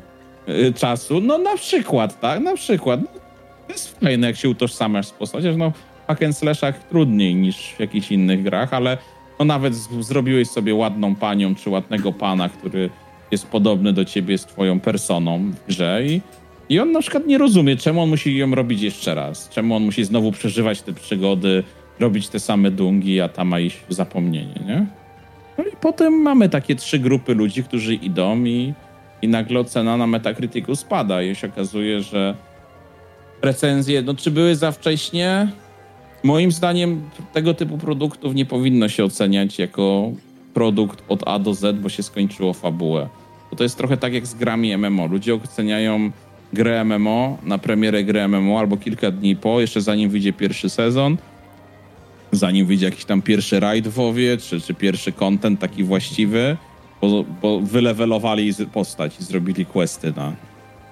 Y, 0.49 0.73
czasu, 0.73 1.21
no 1.21 1.37
na 1.37 1.57
przykład, 1.57 2.19
tak, 2.19 2.39
na 2.39 2.55
przykład. 2.55 3.01
No, 3.01 3.07
to 3.67 3.73
jest 3.73 3.99
fajne, 3.99 4.27
jak 4.27 4.35
się 4.35 4.49
utożsamiasz 4.49 5.07
z 5.07 5.11
postacią, 5.11 5.57
no 5.57 5.71
w 5.71 6.07
hack 6.07 6.23
and 6.23 6.37
slashach 6.37 6.87
trudniej 6.87 7.35
niż 7.35 7.57
w 7.57 7.79
jakichś 7.79 8.11
innych 8.11 8.43
grach, 8.43 8.73
ale 8.73 8.97
no 9.39 9.45
nawet 9.45 9.75
zrobiłeś 9.99 10.47
sobie 10.47 10.75
ładną 10.75 11.15
panią 11.15 11.55
czy 11.55 11.69
ładnego 11.69 12.13
pana, 12.13 12.49
który 12.49 12.89
jest 13.31 13.47
podobny 13.47 13.93
do 13.93 14.05
ciebie 14.05 14.37
z 14.37 14.45
twoją 14.45 14.79
personą 14.79 15.51
w 15.51 15.67
grze 15.67 16.01
i 16.05 16.21
i 16.69 16.79
on 16.79 16.91
na 16.91 17.01
przykład 17.01 17.27
nie 17.27 17.37
rozumie, 17.37 17.77
czemu 17.77 18.01
on 18.01 18.09
musi 18.09 18.37
ją 18.37 18.55
robić 18.55 18.81
jeszcze 18.81 19.15
raz. 19.15 19.49
Czemu 19.49 19.75
on 19.75 19.83
musi 19.83 20.03
znowu 20.03 20.31
przeżywać 20.31 20.81
te 20.81 20.93
przygody, 20.93 21.63
robić 21.99 22.27
te 22.27 22.39
same 22.39 22.71
dungi, 22.71 23.21
a 23.21 23.29
tam 23.29 23.47
ma 23.47 23.59
iść 23.59 23.77
w 23.89 23.93
zapomnienie, 23.93 24.61
nie? 24.67 24.85
No 25.57 25.63
i 25.63 25.75
potem 25.81 26.13
mamy 26.13 26.49
takie 26.49 26.75
trzy 26.75 26.99
grupy 26.99 27.33
ludzi, 27.33 27.63
którzy 27.63 27.95
idą 27.95 28.43
i, 28.43 28.73
i 29.25 29.27
nagle 29.27 29.59
ocena 29.59 29.97
na 29.97 30.07
Metacriticu 30.07 30.75
spada 30.75 31.21
i 31.21 31.35
się 31.35 31.47
okazuje, 31.47 32.01
że 32.01 32.35
recenzje, 33.41 34.01
no 34.01 34.13
czy 34.13 34.31
były 34.31 34.55
za 34.55 34.71
wcześnie? 34.71 35.51
Moim 36.23 36.51
zdaniem 36.51 37.09
tego 37.33 37.53
typu 37.53 37.77
produktów 37.77 38.35
nie 38.35 38.45
powinno 38.45 38.89
się 38.89 39.03
oceniać 39.03 39.59
jako 39.59 40.11
produkt 40.53 41.03
od 41.09 41.27
A 41.27 41.39
do 41.39 41.53
Z, 41.53 41.79
bo 41.79 41.89
się 41.89 42.03
skończyło 42.03 42.53
fabułę. 42.53 43.09
Bo 43.51 43.57
to 43.57 43.63
jest 43.63 43.77
trochę 43.77 43.97
tak 43.97 44.13
jak 44.13 44.27
z 44.27 44.33
grami 44.33 44.77
MMO. 44.77 45.07
Ludzie 45.07 45.35
oceniają 45.35 46.11
grę 46.53 46.83
MMO, 46.83 47.37
na 47.43 47.57
premierę 47.57 48.03
gry 48.03 48.27
MMO 48.27 48.59
albo 48.59 48.77
kilka 48.77 49.11
dni 49.11 49.35
po, 49.35 49.61
jeszcze 49.61 49.81
zanim 49.81 50.09
wyjdzie 50.09 50.33
pierwszy 50.33 50.69
sezon, 50.69 51.17
zanim 52.31 52.65
wyjdzie 52.65 52.85
jakiś 52.85 53.05
tam 53.05 53.21
pierwszy 53.21 53.59
raid 53.59 53.87
w 53.87 53.93
WoWie, 53.93 54.37
czy, 54.37 54.61
czy 54.61 54.73
pierwszy 54.73 55.11
content 55.11 55.59
taki 55.59 55.83
właściwy, 55.83 56.57
bo, 57.09 57.25
bo 57.41 57.59
wylewelowali 57.59 58.53
postać 58.73 59.19
i 59.19 59.23
zrobili 59.23 59.65
questy 59.65 60.13
na, 60.15 60.33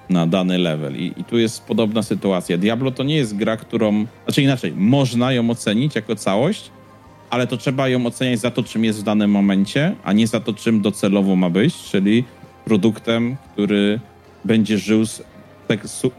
na 0.09 0.27
dany 0.27 0.57
level. 0.57 0.95
I, 0.97 1.13
I 1.17 1.23
tu 1.23 1.37
jest 1.37 1.63
podobna 1.63 2.03
sytuacja. 2.03 2.57
Diablo 2.57 2.91
to 2.91 3.03
nie 3.03 3.15
jest 3.15 3.35
gra, 3.35 3.57
którą, 3.57 4.05
znaczy 4.25 4.41
inaczej, 4.41 4.73
można 4.75 5.33
ją 5.33 5.49
ocenić 5.49 5.95
jako 5.95 6.15
całość, 6.15 6.71
ale 7.29 7.47
to 7.47 7.57
trzeba 7.57 7.87
ją 7.89 8.05
oceniać 8.05 8.39
za 8.39 8.51
to, 8.51 8.63
czym 8.63 8.83
jest 8.83 8.99
w 8.99 9.03
danym 9.03 9.31
momencie, 9.31 9.95
a 10.03 10.13
nie 10.13 10.27
za 10.27 10.39
to, 10.39 10.53
czym 10.53 10.81
docelowo 10.81 11.35
ma 11.35 11.49
być, 11.49 11.75
czyli 11.75 12.23
produktem, 12.65 13.35
który 13.53 13.99
będzie 14.45 14.77
żył 14.77 15.05
z 15.05 15.23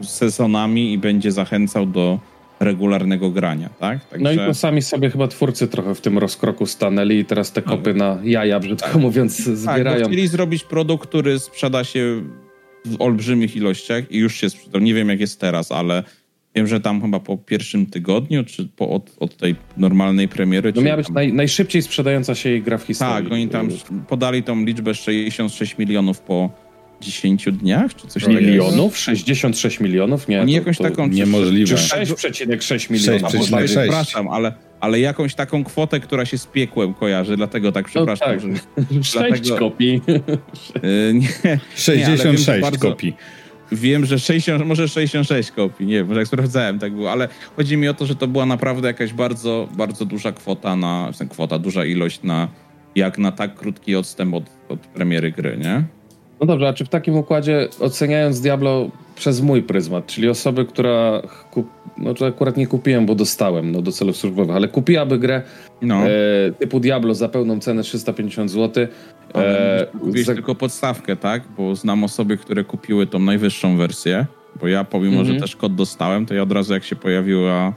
sezonami 0.01 0.93
i 0.93 0.97
będzie 0.97 1.31
zachęcał 1.31 1.85
do 1.85 2.19
regularnego 2.59 3.31
grania, 3.31 3.69
tak? 3.69 4.05
Także... 4.05 4.23
No 4.23 4.31
i 4.31 4.37
to 4.37 4.53
sami 4.53 4.81
sobie 4.81 5.09
chyba 5.09 5.27
twórcy 5.27 5.67
trochę 5.67 5.95
w 5.95 6.01
tym 6.01 6.17
rozkroku 6.17 6.65
stanęli 6.65 7.19
i 7.19 7.25
teraz 7.25 7.51
te 7.51 7.61
kopy 7.61 7.93
na 7.93 8.19
jaja, 8.23 8.59
brzydko 8.59 8.87
tak. 8.87 9.01
mówiąc, 9.01 9.37
zbierają. 9.37 9.99
Tak, 9.99 10.07
chcieli 10.07 10.27
zrobić 10.27 10.63
produkt, 10.63 11.09
który 11.09 11.39
sprzeda 11.39 11.83
się 11.83 12.23
w 12.85 13.01
olbrzymich 13.01 13.55
ilościach 13.55 14.11
i 14.11 14.17
już 14.17 14.35
się 14.35 14.49
sprzedał. 14.49 14.81
Nie 14.81 14.93
wiem, 14.93 15.09
jak 15.09 15.19
jest 15.19 15.39
teraz, 15.39 15.71
ale 15.71 16.03
Wiem, 16.55 16.67
że 16.67 16.79
tam 16.79 17.01
chyba 17.01 17.19
po 17.19 17.37
pierwszym 17.37 17.85
tygodniu, 17.85 18.43
czy 18.43 18.67
po, 18.75 18.89
od, 18.89 19.11
od 19.19 19.37
tej 19.37 19.55
normalnej 19.77 20.27
premiery. 20.27 20.73
No 20.75 20.81
miała 20.81 20.97
być 20.97 21.09
naj, 21.09 21.33
najszybciej 21.33 21.81
sprzedająca 21.81 22.35
się 22.35 22.49
jej 22.49 22.61
gra 22.61 22.77
w 22.77 22.83
historii. 22.83 23.23
Tak, 23.23 23.33
oni 23.33 23.47
tam 23.47 23.69
podali 24.07 24.43
tą 24.43 24.65
liczbę 24.65 24.93
66 24.93 25.77
milionów 25.77 26.19
po 26.19 26.49
10 27.01 27.45
dniach, 27.51 27.95
czy 27.95 28.07
coś 28.07 28.23
takiego. 28.23 28.41
Milionów? 28.41 28.97
66 28.97 29.79
milionów? 29.79 30.27
Nie, 30.27 30.41
Oni 30.41 30.53
to, 30.53 30.59
jakąś 30.59 30.77
to 30.77 30.83
taką... 30.83 31.07
Niemożliwe. 31.07 31.77
Czy 31.77 31.83
6,6 31.83 32.91
milionów? 32.91 33.31
6,6. 33.31 33.65
Przepraszam, 33.65 34.27
ale, 34.27 34.53
ale 34.79 34.99
jakąś 34.99 35.35
taką 35.35 35.63
kwotę, 35.63 35.99
która 35.99 36.25
się 36.25 36.37
z 36.37 36.47
piekłem 36.47 36.93
kojarzy, 36.93 37.37
dlatego 37.37 37.71
tak 37.71 37.85
przepraszam. 37.85 38.27
No 38.35 38.57
tak. 38.75 38.93
Że, 38.93 39.03
6 39.03 39.13
dlatego, 39.13 39.57
kopii. 39.57 40.01
Yy, 40.07 41.13
nie, 41.43 41.59
66 41.75 42.47
nie, 42.47 42.59
bardzo, 42.59 42.79
kopii. 42.79 43.15
Wiem, 43.71 44.05
że 44.05 44.19
60, 44.19 44.65
może 44.65 44.87
66 44.87 45.51
kopii, 45.51 45.87
nie 45.87 46.03
wiem, 46.03 46.17
jak 46.17 46.27
sprawdzałem, 46.27 46.79
tak 46.79 46.93
było, 46.93 47.11
ale 47.11 47.27
chodzi 47.55 47.77
mi 47.77 47.87
o 47.87 47.93
to, 47.93 48.05
że 48.05 48.15
to 48.15 48.27
była 48.27 48.45
naprawdę 48.45 48.87
jakaś 48.87 49.13
bardzo, 49.13 49.69
bardzo 49.77 50.05
duża 50.05 50.31
kwota 50.31 50.75
na, 50.75 51.11
kwota, 51.29 51.59
duża 51.59 51.85
ilość 51.85 52.23
na, 52.23 52.47
jak 52.95 53.17
na 53.17 53.31
tak 53.31 53.55
krótki 53.55 53.95
odstęp 53.95 54.33
od, 54.33 54.43
od 54.69 54.79
premiery 54.79 55.31
gry, 55.31 55.57
nie? 55.57 55.83
No 56.39 56.45
dobrze, 56.45 56.67
a 56.67 56.73
czy 56.73 56.85
w 56.85 56.89
takim 56.89 57.17
układzie 57.17 57.67
oceniając 57.79 58.41
Diablo 58.41 58.89
przez 59.15 59.41
mój 59.41 59.63
pryzmat, 59.63 60.05
czyli 60.07 60.29
osoby, 60.29 60.65
która 60.65 61.21
kup... 61.51 61.67
no 61.97 62.13
to 62.13 62.25
akurat 62.25 62.57
nie 62.57 62.67
kupiłem, 62.67 63.05
bo 63.05 63.15
dostałem 63.15 63.71
no, 63.71 63.81
do 63.81 63.91
celów 63.91 64.17
służbowych, 64.17 64.55
ale 64.55 64.67
kupiłaby 64.67 65.19
grę 65.19 65.41
no. 65.81 65.95
e, 65.95 66.09
typu 66.59 66.79
Diablo 66.79 67.15
za 67.15 67.29
pełną 67.29 67.59
cenę 67.59 67.83
350 67.83 68.51
zł. 68.51 68.87
E, 69.35 69.87
kupiłeś 69.91 70.25
za... 70.25 70.33
tylko 70.33 70.55
podstawkę, 70.55 71.15
tak? 71.15 71.43
Bo 71.57 71.75
znam 71.75 72.03
osoby, 72.03 72.37
które 72.37 72.63
kupiły 72.63 73.07
tą 73.07 73.19
najwyższą 73.19 73.77
wersję, 73.77 74.25
bo 74.61 74.67
ja 74.67 74.83
pomimo, 74.83 75.19
mhm. 75.19 75.35
że 75.35 75.41
też 75.41 75.55
kod 75.55 75.75
dostałem, 75.75 76.25
to 76.25 76.33
ja 76.33 76.43
od 76.43 76.51
razu 76.51 76.73
jak 76.73 76.83
się 76.83 76.95
pojawiła 76.95 77.73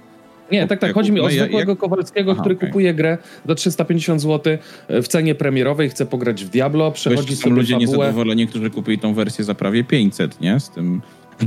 nie, 0.53 0.66
tak, 0.66 0.81
tak. 0.81 0.95
Chodzi 0.95 1.12
mi 1.12 1.20
o 1.20 1.31
zwykłego 1.31 1.73
jak... 1.73 1.79
Kowalskiego, 1.79 2.33
Aha, 2.33 2.41
który 2.41 2.55
okay. 2.55 2.69
kupuje 2.69 2.95
grę 2.95 3.19
za 3.49 3.55
350 3.55 4.20
zł 4.20 4.59
w 4.89 5.09
cenie 5.09 5.35
premierowej, 5.35 5.91
chce 5.91 6.07
pograć 6.07 6.45
w 6.45 6.49
Diablo, 6.49 6.93
przechodzi 6.93 7.37
sobie 7.37 7.55
ludzie 7.55 7.75
fabułę. 7.75 7.99
niezadowoleni, 7.99 8.47
którzy 8.47 8.70
kupili 8.70 8.99
tą 8.99 9.15
wersję 9.15 9.45
za 9.45 9.55
prawie 9.55 9.85
500, 9.85 10.41
nie? 10.41 10.61
Z 10.61 10.70
tym... 10.70 11.03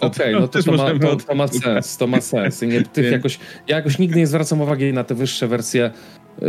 Okej, 0.00 0.34
okay, 0.34 0.40
no 0.40 0.48
to, 0.48 0.62
to, 0.62 0.72
ma, 0.72 0.98
to, 0.98 1.16
to, 1.16 1.34
ma 1.34 1.48
sens, 1.48 1.96
to 1.96 2.06
ma 2.06 2.20
sens. 2.20 2.62
Nie, 2.62 2.82
tych 2.92 3.12
jakoś, 3.12 3.38
ja 3.68 3.76
jakoś 3.76 3.98
nigdy 3.98 4.18
nie 4.18 4.26
zwracam 4.26 4.60
uwagi 4.60 4.92
na 4.92 5.04
te 5.04 5.14
wyższe 5.14 5.48
wersje. 5.48 5.86
Y, 5.86 6.40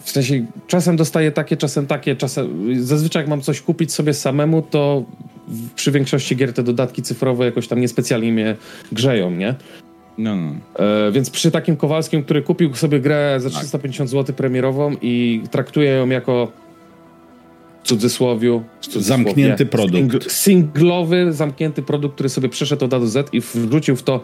w 0.00 0.10
sensie 0.10 0.46
czasem 0.66 0.96
dostaję 0.96 1.32
takie, 1.32 1.56
czasem 1.56 1.86
takie, 1.86 2.16
czasem... 2.16 2.74
Zazwyczaj 2.84 3.22
jak 3.22 3.30
mam 3.30 3.40
coś 3.40 3.60
kupić 3.60 3.92
sobie 3.92 4.14
samemu, 4.14 4.62
to 4.62 5.04
przy 5.74 5.92
większości 5.92 6.36
gier 6.36 6.52
te 6.52 6.62
dodatki 6.62 7.02
cyfrowe 7.02 7.44
jakoś 7.44 7.68
tam 7.68 7.80
niespecjalnie 7.80 8.32
mnie 8.32 8.56
grzeją, 8.92 9.30
nie? 9.30 9.54
No, 10.20 10.36
no. 10.36 10.52
E, 10.84 11.12
więc 11.12 11.30
przy 11.30 11.50
takim 11.50 11.76
Kowalskim, 11.76 12.24
który 12.24 12.42
kupił 12.42 12.74
sobie 12.74 13.00
grę 13.00 13.36
za 13.38 13.50
350 13.50 14.10
zł 14.10 14.36
premierową 14.36 14.96
i 15.02 15.42
traktuje 15.50 15.90
ją 15.90 16.08
jako 16.08 16.52
w 17.82 17.88
cudzysłowiu, 17.88 18.62
zamknięty 18.96 19.66
produkt. 19.66 20.32
singlowy, 20.32 21.32
zamknięty 21.32 21.82
produkt, 21.82 22.14
który 22.14 22.28
sobie 22.28 22.48
przeszedł 22.48 22.84
od 22.84 22.94
A 22.94 23.00
do 23.00 23.06
Z 23.06 23.34
i 23.34 23.40
wrzucił 23.40 23.96
w 23.96 24.02
to 24.02 24.20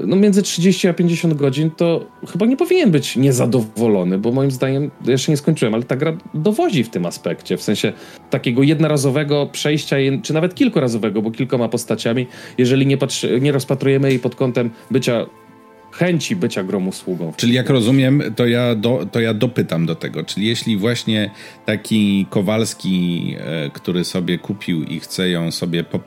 no 0.00 0.16
między 0.16 0.42
30 0.42 0.88
a 0.88 0.92
50 0.92 1.34
godzin, 1.34 1.70
to 1.70 2.06
chyba 2.32 2.46
nie 2.46 2.56
powinien 2.56 2.90
być 2.90 3.16
niezadowolony, 3.16 4.18
bo 4.18 4.32
moim 4.32 4.50
zdaniem, 4.50 4.90
jeszcze 5.06 5.32
nie 5.32 5.36
skończyłem, 5.36 5.74
ale 5.74 5.82
ta 5.82 5.96
gra 5.96 6.16
dowozi 6.34 6.84
w 6.84 6.88
tym 6.88 7.06
aspekcie, 7.06 7.56
w 7.56 7.62
sensie 7.62 7.92
takiego 8.30 8.62
jednorazowego 8.62 9.46
przejścia, 9.46 9.96
czy 10.22 10.34
nawet 10.34 10.54
kilkurazowego, 10.54 11.22
bo 11.22 11.30
kilkoma 11.30 11.68
postaciami, 11.68 12.26
jeżeli 12.58 12.86
nie, 12.86 12.96
patrzy, 12.96 13.40
nie 13.40 13.52
rozpatrujemy 13.52 14.08
jej 14.08 14.18
pod 14.18 14.34
kątem 14.34 14.70
bycia 14.90 15.26
chęci 15.92 16.36
bycia 16.36 16.64
grom 16.64 16.88
usługą. 16.88 17.32
Czyli 17.36 17.54
jak 17.54 17.70
rozumiem, 17.70 18.22
to 18.36 18.46
ja, 18.46 18.74
do, 18.74 19.06
to 19.12 19.20
ja 19.20 19.34
dopytam 19.34 19.86
do 19.86 19.94
tego. 19.94 20.24
Czyli 20.24 20.46
jeśli 20.46 20.76
właśnie 20.76 21.30
taki 21.66 22.26
Kowalski, 22.30 23.36
e, 23.38 23.70
który 23.70 24.04
sobie 24.04 24.38
kupił 24.38 24.84
i 24.84 25.00
chce 25.00 25.30
ją 25.30 25.50
sobie 25.50 25.84
po, 25.84 26.00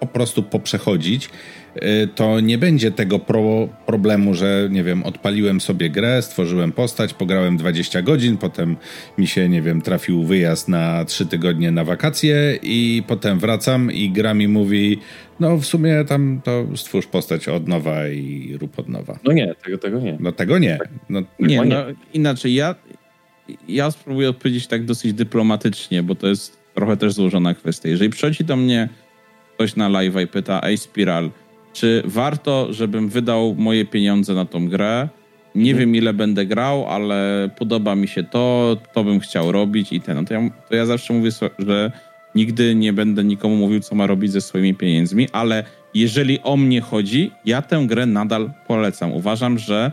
po 0.00 0.06
prostu 0.06 0.42
poprzechodzić, 0.42 1.30
Y, 1.76 2.08
to 2.14 2.40
nie 2.40 2.58
będzie 2.58 2.90
tego 2.90 3.18
pro, 3.18 3.68
problemu, 3.86 4.34
że 4.34 4.68
nie 4.70 4.84
wiem, 4.84 5.02
odpaliłem 5.02 5.60
sobie 5.60 5.90
grę, 5.90 6.22
stworzyłem 6.22 6.72
postać, 6.72 7.14
pograłem 7.14 7.56
20 7.56 8.02
godzin, 8.02 8.36
potem 8.36 8.76
mi 9.18 9.26
się, 9.26 9.48
nie 9.48 9.62
wiem, 9.62 9.82
trafił 9.82 10.24
wyjazd 10.24 10.68
na 10.68 11.04
3 11.04 11.26
tygodnie 11.26 11.70
na 11.70 11.84
wakacje 11.84 12.58
i 12.62 13.02
potem 13.06 13.38
wracam 13.38 13.92
i 13.92 14.10
gra 14.10 14.34
mi 14.34 14.48
mówi, 14.48 14.98
no 15.40 15.56
w 15.56 15.66
sumie 15.66 16.04
tam 16.08 16.40
to 16.44 16.66
stwórz 16.76 17.06
postać 17.06 17.48
od 17.48 17.68
nowa 17.68 18.08
i 18.08 18.56
rób 18.60 18.78
od 18.78 18.88
nowa. 18.88 19.18
No 19.24 19.32
nie, 19.32 19.54
tego, 19.64 19.78
tego 19.78 20.00
nie. 20.00 20.16
No 20.20 20.32
tego 20.32 20.58
nie. 20.58 20.78
No, 21.08 21.22
nie, 21.38 21.64
no 21.64 21.76
inaczej, 22.14 22.54
ja, 22.54 22.74
ja 23.68 23.90
spróbuję 23.90 24.28
odpowiedzieć 24.28 24.66
tak 24.66 24.84
dosyć 24.84 25.12
dyplomatycznie, 25.12 26.02
bo 26.02 26.14
to 26.14 26.26
jest 26.26 26.60
trochę 26.74 26.96
też 26.96 27.12
złożona 27.12 27.54
kwestia. 27.54 27.88
Jeżeli 27.88 28.10
przychodzi 28.10 28.44
do 28.44 28.56
mnie 28.56 28.88
ktoś 29.60 29.76
na 29.76 29.88
live 29.88 30.20
i 30.20 30.26
pyta, 30.26 30.60
ej 30.62 30.78
Spiral, 30.78 31.30
czy 31.72 32.02
warto, 32.04 32.72
żebym 32.72 33.08
wydał 33.08 33.54
moje 33.58 33.84
pieniądze 33.84 34.34
na 34.34 34.44
tą 34.44 34.68
grę. 34.68 35.08
Nie 35.54 35.74
wiem, 35.74 35.94
ile 35.94 36.12
będę 36.12 36.46
grał, 36.46 36.88
ale 36.88 37.50
podoba 37.58 37.94
mi 37.94 38.08
się 38.08 38.24
to, 38.24 38.76
to 38.92 39.04
bym 39.04 39.20
chciał 39.20 39.52
robić 39.52 39.92
i 39.92 40.00
ten. 40.00 40.16
No 40.16 40.24
to, 40.24 40.34
ja, 40.34 40.50
to 40.68 40.74
ja 40.74 40.86
zawsze 40.86 41.12
mówię, 41.12 41.30
że 41.58 41.92
nigdy 42.34 42.74
nie 42.74 42.92
będę 42.92 43.24
nikomu 43.24 43.56
mówił, 43.56 43.80
co 43.80 43.94
ma 43.94 44.06
robić 44.06 44.32
ze 44.32 44.40
swoimi 44.40 44.74
pieniędzmi, 44.74 45.28
ale 45.32 45.64
jeżeli 45.94 46.40
o 46.42 46.56
mnie 46.56 46.80
chodzi, 46.80 47.30
ja 47.44 47.62
tę 47.62 47.84
grę 47.86 48.06
nadal 48.06 48.50
polecam. 48.66 49.12
Uważam, 49.12 49.58
że 49.58 49.92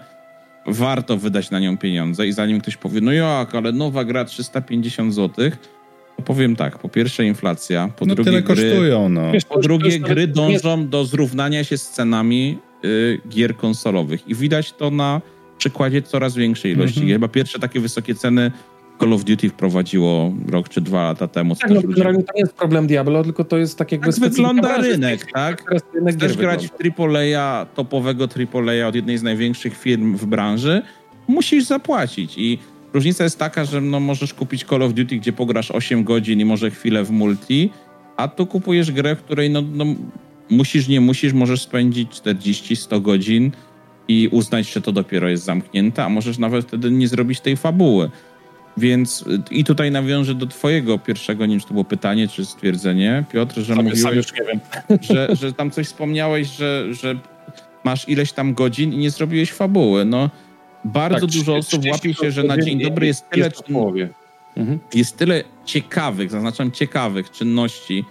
warto 0.65 1.17
wydać 1.17 1.51
na 1.51 1.59
nią 1.59 1.77
pieniądze 1.77 2.27
i 2.27 2.31
zanim 2.31 2.61
ktoś 2.61 2.77
powie, 2.77 3.01
no 3.01 3.11
jak, 3.11 3.55
ale 3.55 3.71
nowa 3.71 4.05
gra 4.05 4.25
350 4.25 5.13
złotych, 5.13 5.76
Powiem 6.25 6.55
tak, 6.55 6.79
po 6.79 6.89
pierwsze 6.89 7.25
inflacja, 7.25 7.89
po 7.97 8.05
no 8.05 8.15
drugie 8.15 8.31
tyle 8.31 8.43
gry, 8.43 8.55
kosztują, 8.55 9.09
no. 9.09 9.31
Po 9.49 9.59
drugie 9.59 9.99
gry 9.99 10.27
dążą 10.27 10.87
do 10.87 11.05
zrównania 11.05 11.63
się 11.63 11.77
z 11.77 11.89
cenami 11.89 12.57
y, 12.85 13.21
gier 13.29 13.57
konsolowych 13.57 14.27
i 14.27 14.35
widać 14.35 14.73
to 14.73 14.91
na 14.91 15.21
przykładzie 15.57 16.01
coraz 16.01 16.35
większej 16.35 16.71
ilości. 16.71 16.99
Mhm. 16.99 17.15
Chyba 17.15 17.27
pierwsze 17.27 17.59
takie 17.59 17.79
wysokie 17.79 18.15
ceny 18.15 18.51
Call 18.99 19.13
of 19.13 19.23
Duty 19.23 19.49
wprowadziło 19.49 20.33
rok 20.49 20.69
czy 20.69 20.81
dwa 20.81 21.03
lata 21.03 21.27
temu. 21.27 21.55
Tak, 21.55 21.69
no, 21.69 21.81
generalnie 21.81 22.23
to 22.23 22.33
nie 22.35 22.41
jest 22.41 22.53
problem 22.53 22.87
Diablo, 22.87 23.23
tylko 23.23 23.43
to 23.43 23.57
jest 23.57 23.77
tak 23.77 23.91
jakby... 23.91 24.13
Tak 24.13 24.19
wygląda 24.19 24.77
rynek, 24.77 25.31
tak? 25.33 25.63
Chcesz 26.11 26.37
grać 26.37 26.67
w 26.67 27.01
AAA, 27.01 27.65
topowego 27.65 28.27
AAA 28.53 28.87
od 28.87 28.95
jednej 28.95 29.17
z 29.17 29.23
największych 29.23 29.77
firm 29.77 30.15
w 30.15 30.25
branży, 30.25 30.81
musisz 31.27 31.63
zapłacić 31.63 32.37
i 32.37 32.59
Różnica 32.97 33.23
jest 33.23 33.39
taka, 33.39 33.65
że 33.65 33.81
no, 33.81 33.99
możesz 33.99 34.33
kupić 34.33 34.65
Call 34.65 34.83
of 34.83 34.93
Duty, 34.93 35.17
gdzie 35.17 35.33
pograsz 35.33 35.71
8 35.71 36.03
godzin 36.03 36.39
i 36.39 36.45
może 36.45 36.71
chwilę 36.71 37.03
w 37.03 37.11
multi, 37.11 37.69
a 38.15 38.27
tu 38.27 38.45
kupujesz 38.45 38.91
grę, 38.91 39.15
w 39.15 39.23
której 39.23 39.49
no, 39.49 39.61
no 39.61 39.85
musisz, 40.49 40.87
nie 40.87 41.01
musisz, 41.01 41.33
możesz 41.33 41.61
spędzić 41.61 42.11
40-100 42.11 43.01
godzin 43.01 43.51
i 44.07 44.27
uznać, 44.31 44.73
że 44.73 44.81
to 44.81 44.91
dopiero 44.91 45.29
jest 45.29 45.43
zamknięte, 45.43 46.05
a 46.05 46.09
możesz 46.09 46.37
nawet 46.37 46.65
wtedy 46.65 46.91
nie 46.91 47.07
zrobić 47.07 47.39
tej 47.39 47.57
fabuły. 47.57 48.09
Więc 48.77 49.25
i 49.51 49.63
tutaj 49.63 49.91
nawiążę 49.91 50.35
do 50.35 50.47
twojego 50.47 50.99
pierwszego, 50.99 51.45
nie 51.45 51.53
wiem, 51.53 51.59
czy 51.59 51.67
to 51.67 51.73
było 51.73 51.85
pytanie, 51.85 52.27
czy 52.27 52.45
stwierdzenie, 52.45 53.23
Piotr, 53.33 53.55
że 53.61 53.75
sam, 53.75 53.75
mówiłeś, 53.75 54.01
sam 54.01 54.15
już 54.15 54.33
nie 54.33 54.45
wiem. 54.45 54.59
Że, 55.09 55.35
że 55.35 55.53
tam 55.53 55.71
coś 55.71 55.87
wspomniałeś, 55.87 56.47
że, 56.47 56.93
że 56.93 57.19
masz 57.83 58.09
ileś 58.09 58.31
tam 58.31 58.53
godzin 58.53 58.93
i 58.93 58.97
nie 58.97 59.11
zrobiłeś 59.11 59.51
fabuły. 59.51 60.05
No, 60.05 60.29
bardzo 60.93 61.27
tak, 61.27 61.35
dużo 61.35 61.55
osób 61.55 61.81
łapie 61.91 62.13
się, 62.13 62.31
że 62.31 62.43
na 62.43 62.61
dzień 62.61 62.81
dobry 62.81 63.07
jest 63.07 63.29
tyle, 63.29 63.45
jest, 63.45 63.63
mhm. 64.57 64.79
jest 64.93 65.17
tyle 65.17 65.43
ciekawych, 65.65 66.31
zaznaczam 66.31 66.71
ciekawych 66.71 67.31
czynności, 67.31 68.05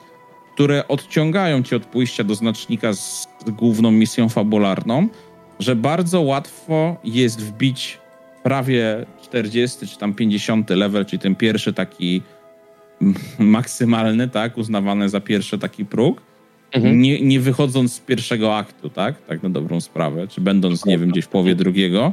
które 0.55 0.89
odciągają 0.89 1.62
cię 1.62 1.77
od 1.77 1.86
pójścia 1.86 2.24
do 2.24 2.35
znacznika 2.35 2.93
z 2.93 3.28
główną 3.47 3.90
misją 3.90 4.28
fabularną, 4.28 5.09
że 5.61 5.77
bardzo 5.77 6.20
łatwo 6.20 6.97
jest 7.05 7.40
wbić 7.40 7.98
prawie 8.43 9.07
40 9.23 9.86
czy 9.86 9.98
tam 9.98 10.15
50 10.15 10.70
level, 10.70 11.07
czyli 11.07 11.20
ten 11.20 11.35
pierwszy 11.35 11.73
taki 11.73 12.23
maksymalny, 13.39 14.28
tak, 14.28 14.59
uznawany 14.59 15.09
za 15.09 15.20
pierwszy 15.20 15.59
taki 15.59 15.85
próg, 15.85 16.23
mhm. 16.73 17.01
nie, 17.01 17.20
nie 17.20 17.40
wychodząc 17.40 17.93
z 17.93 18.01
pierwszego 18.01 18.57
aktu, 18.57 18.90
tak, 18.90 19.23
tak 19.27 19.43
na 19.43 19.51
dobrą 19.51 19.81
sprawę, 19.81 20.28
czy 20.28 20.40
będąc, 20.40 20.86
nie 20.86 20.98
wiem, 20.98 21.11
gdzieś 21.11 21.24
w 21.24 21.28
połowie 21.28 21.55
drugiego, 21.55 22.12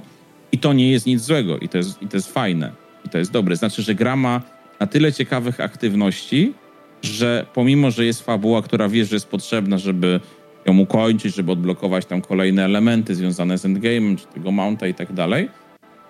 i 0.53 0.57
to 0.57 0.73
nie 0.73 0.91
jest 0.91 1.05
nic 1.05 1.21
złego 1.21 1.57
i 1.57 1.69
to 1.69 1.77
jest, 1.77 2.01
i 2.01 2.07
to 2.07 2.17
jest 2.17 2.33
fajne 2.33 2.71
i 3.05 3.09
to 3.09 3.17
jest 3.17 3.31
dobre. 3.31 3.55
Znaczy, 3.55 3.81
że 3.81 3.95
gra 3.95 4.15
ma 4.15 4.41
na 4.79 4.87
tyle 4.87 5.13
ciekawych 5.13 5.59
aktywności, 5.59 6.53
że 7.01 7.45
pomimo, 7.53 7.91
że 7.91 8.05
jest 8.05 8.25
fabuła, 8.25 8.61
która 8.61 8.89
wiesz, 8.89 9.09
że 9.09 9.15
jest 9.15 9.27
potrzebna, 9.27 9.77
żeby 9.77 10.19
ją 10.65 10.77
ukończyć, 10.77 11.35
żeby 11.35 11.51
odblokować 11.51 12.05
tam 12.05 12.21
kolejne 12.21 12.65
elementy 12.65 13.15
związane 13.15 13.57
z 13.57 13.65
endgame'em, 13.65 14.17
czy 14.17 14.27
tego 14.27 14.51
mounta 14.51 14.87
i 14.87 14.93
tak 14.93 15.13
dalej, 15.13 15.49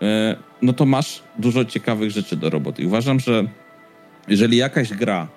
e, 0.02 0.36
no 0.62 0.74
to 0.74 0.86
masz 0.86 1.24
dużo 1.38 1.66
ciekawych 1.66 2.12
rzeczy 2.12 2.36
do 2.36 2.50
roboty. 2.50 2.82
I 2.82 2.86
uważam, 2.86 3.20
że 3.20 3.44
jeżeli 4.28 4.58
jakaś 4.58 4.94
gra 4.94 5.28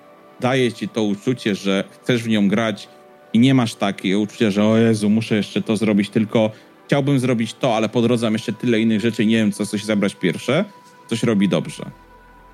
daje 0.40 0.72
ci 0.72 0.88
to 0.88 1.02
uczucie, 1.02 1.54
że 1.54 1.84
chcesz 1.90 2.22
w 2.22 2.28
nią 2.28 2.48
grać 2.48 2.88
i 3.32 3.38
nie 3.38 3.54
masz 3.54 3.74
takiego 3.74 4.20
uczucia, 4.20 4.50
że 4.50 4.64
o 4.64 4.76
Jezu, 4.76 5.10
muszę 5.10 5.36
jeszcze 5.36 5.62
to 5.62 5.76
zrobić, 5.76 6.10
tylko 6.10 6.50
chciałbym 6.86 7.18
zrobić 7.18 7.54
to, 7.54 7.76
ale 7.76 7.88
po 7.88 8.02
drodze 8.02 8.26
mam 8.26 8.32
jeszcze 8.32 8.52
tyle 8.52 8.80
innych 8.80 9.00
rzeczy 9.00 9.24
i 9.24 9.26
nie 9.26 9.36
wiem, 9.36 9.52
co 9.52 9.66
coś 9.66 9.84
zabrać 9.84 10.14
pierwsze, 10.14 10.64
coś 11.06 11.22
robi 11.22 11.48
dobrze. 11.48 11.90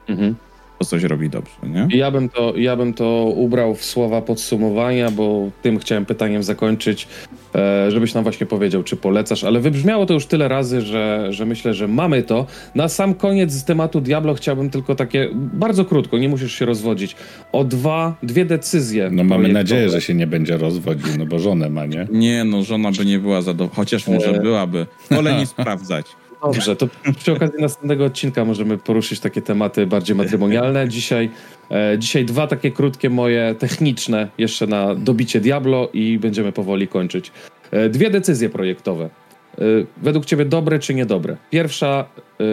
Mhm 0.08 0.34
to 0.82 0.86
coś 0.86 1.02
robi 1.02 1.30
dobrze, 1.30 1.52
nie? 1.62 1.98
Ja 1.98 2.10
bym, 2.10 2.28
to, 2.28 2.52
ja 2.56 2.76
bym 2.76 2.94
to 2.94 3.32
ubrał 3.36 3.74
w 3.74 3.84
słowa 3.84 4.22
podsumowania, 4.22 5.10
bo 5.10 5.50
tym 5.62 5.78
chciałem 5.78 6.06
pytaniem 6.06 6.42
zakończyć, 6.42 7.08
e, 7.54 7.90
żebyś 7.90 8.14
nam 8.14 8.22
właśnie 8.22 8.46
powiedział, 8.46 8.82
czy 8.82 8.96
polecasz, 8.96 9.44
ale 9.44 9.60
wybrzmiało 9.60 10.06
to 10.06 10.14
już 10.14 10.26
tyle 10.26 10.48
razy, 10.48 10.80
że, 10.80 11.26
że 11.30 11.46
myślę, 11.46 11.74
że 11.74 11.88
mamy 11.88 12.22
to. 12.22 12.46
Na 12.74 12.88
sam 12.88 13.14
koniec 13.14 13.52
z 13.52 13.64
tematu 13.64 14.00
Diablo 14.00 14.34
chciałbym 14.34 14.70
tylko 14.70 14.94
takie, 14.94 15.28
bardzo 15.34 15.84
krótko, 15.84 16.18
nie 16.18 16.28
musisz 16.28 16.54
się 16.54 16.64
rozwodzić, 16.64 17.16
o 17.52 17.64
dwa, 17.64 18.14
dwie 18.22 18.44
decyzje. 18.44 19.10
No 19.12 19.24
mamy 19.24 19.48
nadzieję, 19.48 19.88
że 19.88 20.00
się 20.00 20.14
nie 20.14 20.26
będzie 20.26 20.56
rozwodził, 20.56 21.08
no 21.18 21.26
bo 21.26 21.38
żonę 21.38 21.70
ma, 21.70 21.86
nie? 21.86 22.06
Nie, 22.12 22.44
no 22.44 22.62
żona 22.62 22.90
by 22.92 23.04
nie 23.04 23.18
była 23.18 23.42
zadowolona, 23.42 23.76
chociaż 23.76 24.08
może 24.08 24.30
e... 24.30 24.40
byłaby. 24.40 24.86
Wolę 25.10 25.38
nie 25.38 25.46
sprawdzać. 25.46 26.06
Dobrze, 26.42 26.76
to 26.76 26.88
przy 27.18 27.32
okazji 27.32 27.60
następnego 27.60 28.04
odcinka 28.04 28.44
możemy 28.44 28.78
poruszyć 28.78 29.20
takie 29.20 29.42
tematy 29.42 29.86
bardziej 29.86 30.16
matrymonialne. 30.16 30.88
Dzisiaj, 30.88 31.30
e, 31.70 31.98
dzisiaj 31.98 32.24
dwa 32.24 32.46
takie 32.46 32.70
krótkie 32.70 33.10
moje 33.10 33.54
techniczne 33.58 34.28
jeszcze 34.38 34.66
na 34.66 34.94
dobicie 34.94 35.40
Diablo 35.40 35.90
i 35.92 36.18
będziemy 36.18 36.52
powoli 36.52 36.88
kończyć. 36.88 37.32
E, 37.70 37.88
dwie 37.88 38.10
decyzje 38.10 38.48
projektowe. 38.48 39.04
E, 39.04 39.62
według 40.02 40.24
ciebie 40.24 40.44
dobre 40.44 40.78
czy 40.78 40.94
niedobre? 40.94 41.36
Pierwsza, 41.50 42.04
e, 42.40 42.44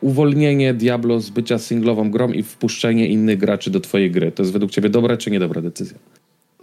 uwolnienie 0.00 0.74
Diablo 0.74 1.20
z 1.20 1.30
bycia 1.30 1.58
singlową 1.58 2.10
grą 2.10 2.32
i 2.32 2.42
wpuszczenie 2.42 3.08
innych 3.08 3.38
graczy 3.38 3.70
do 3.70 3.80
twojej 3.80 4.10
gry. 4.10 4.32
To 4.32 4.42
jest 4.42 4.52
według 4.52 4.70
ciebie 4.70 4.88
dobra 4.88 5.16
czy 5.16 5.30
niedobra 5.30 5.60
decyzja? 5.60 5.98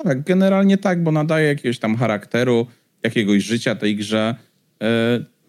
Tak, 0.03 0.23
generalnie 0.23 0.77
tak, 0.77 1.03
bo 1.03 1.11
nadaje 1.11 1.47
jakiegoś 1.47 1.79
tam 1.79 1.95
charakteru, 1.95 2.67
jakiegoś 3.03 3.43
życia 3.43 3.75
tej 3.75 3.95
grze. 3.95 4.35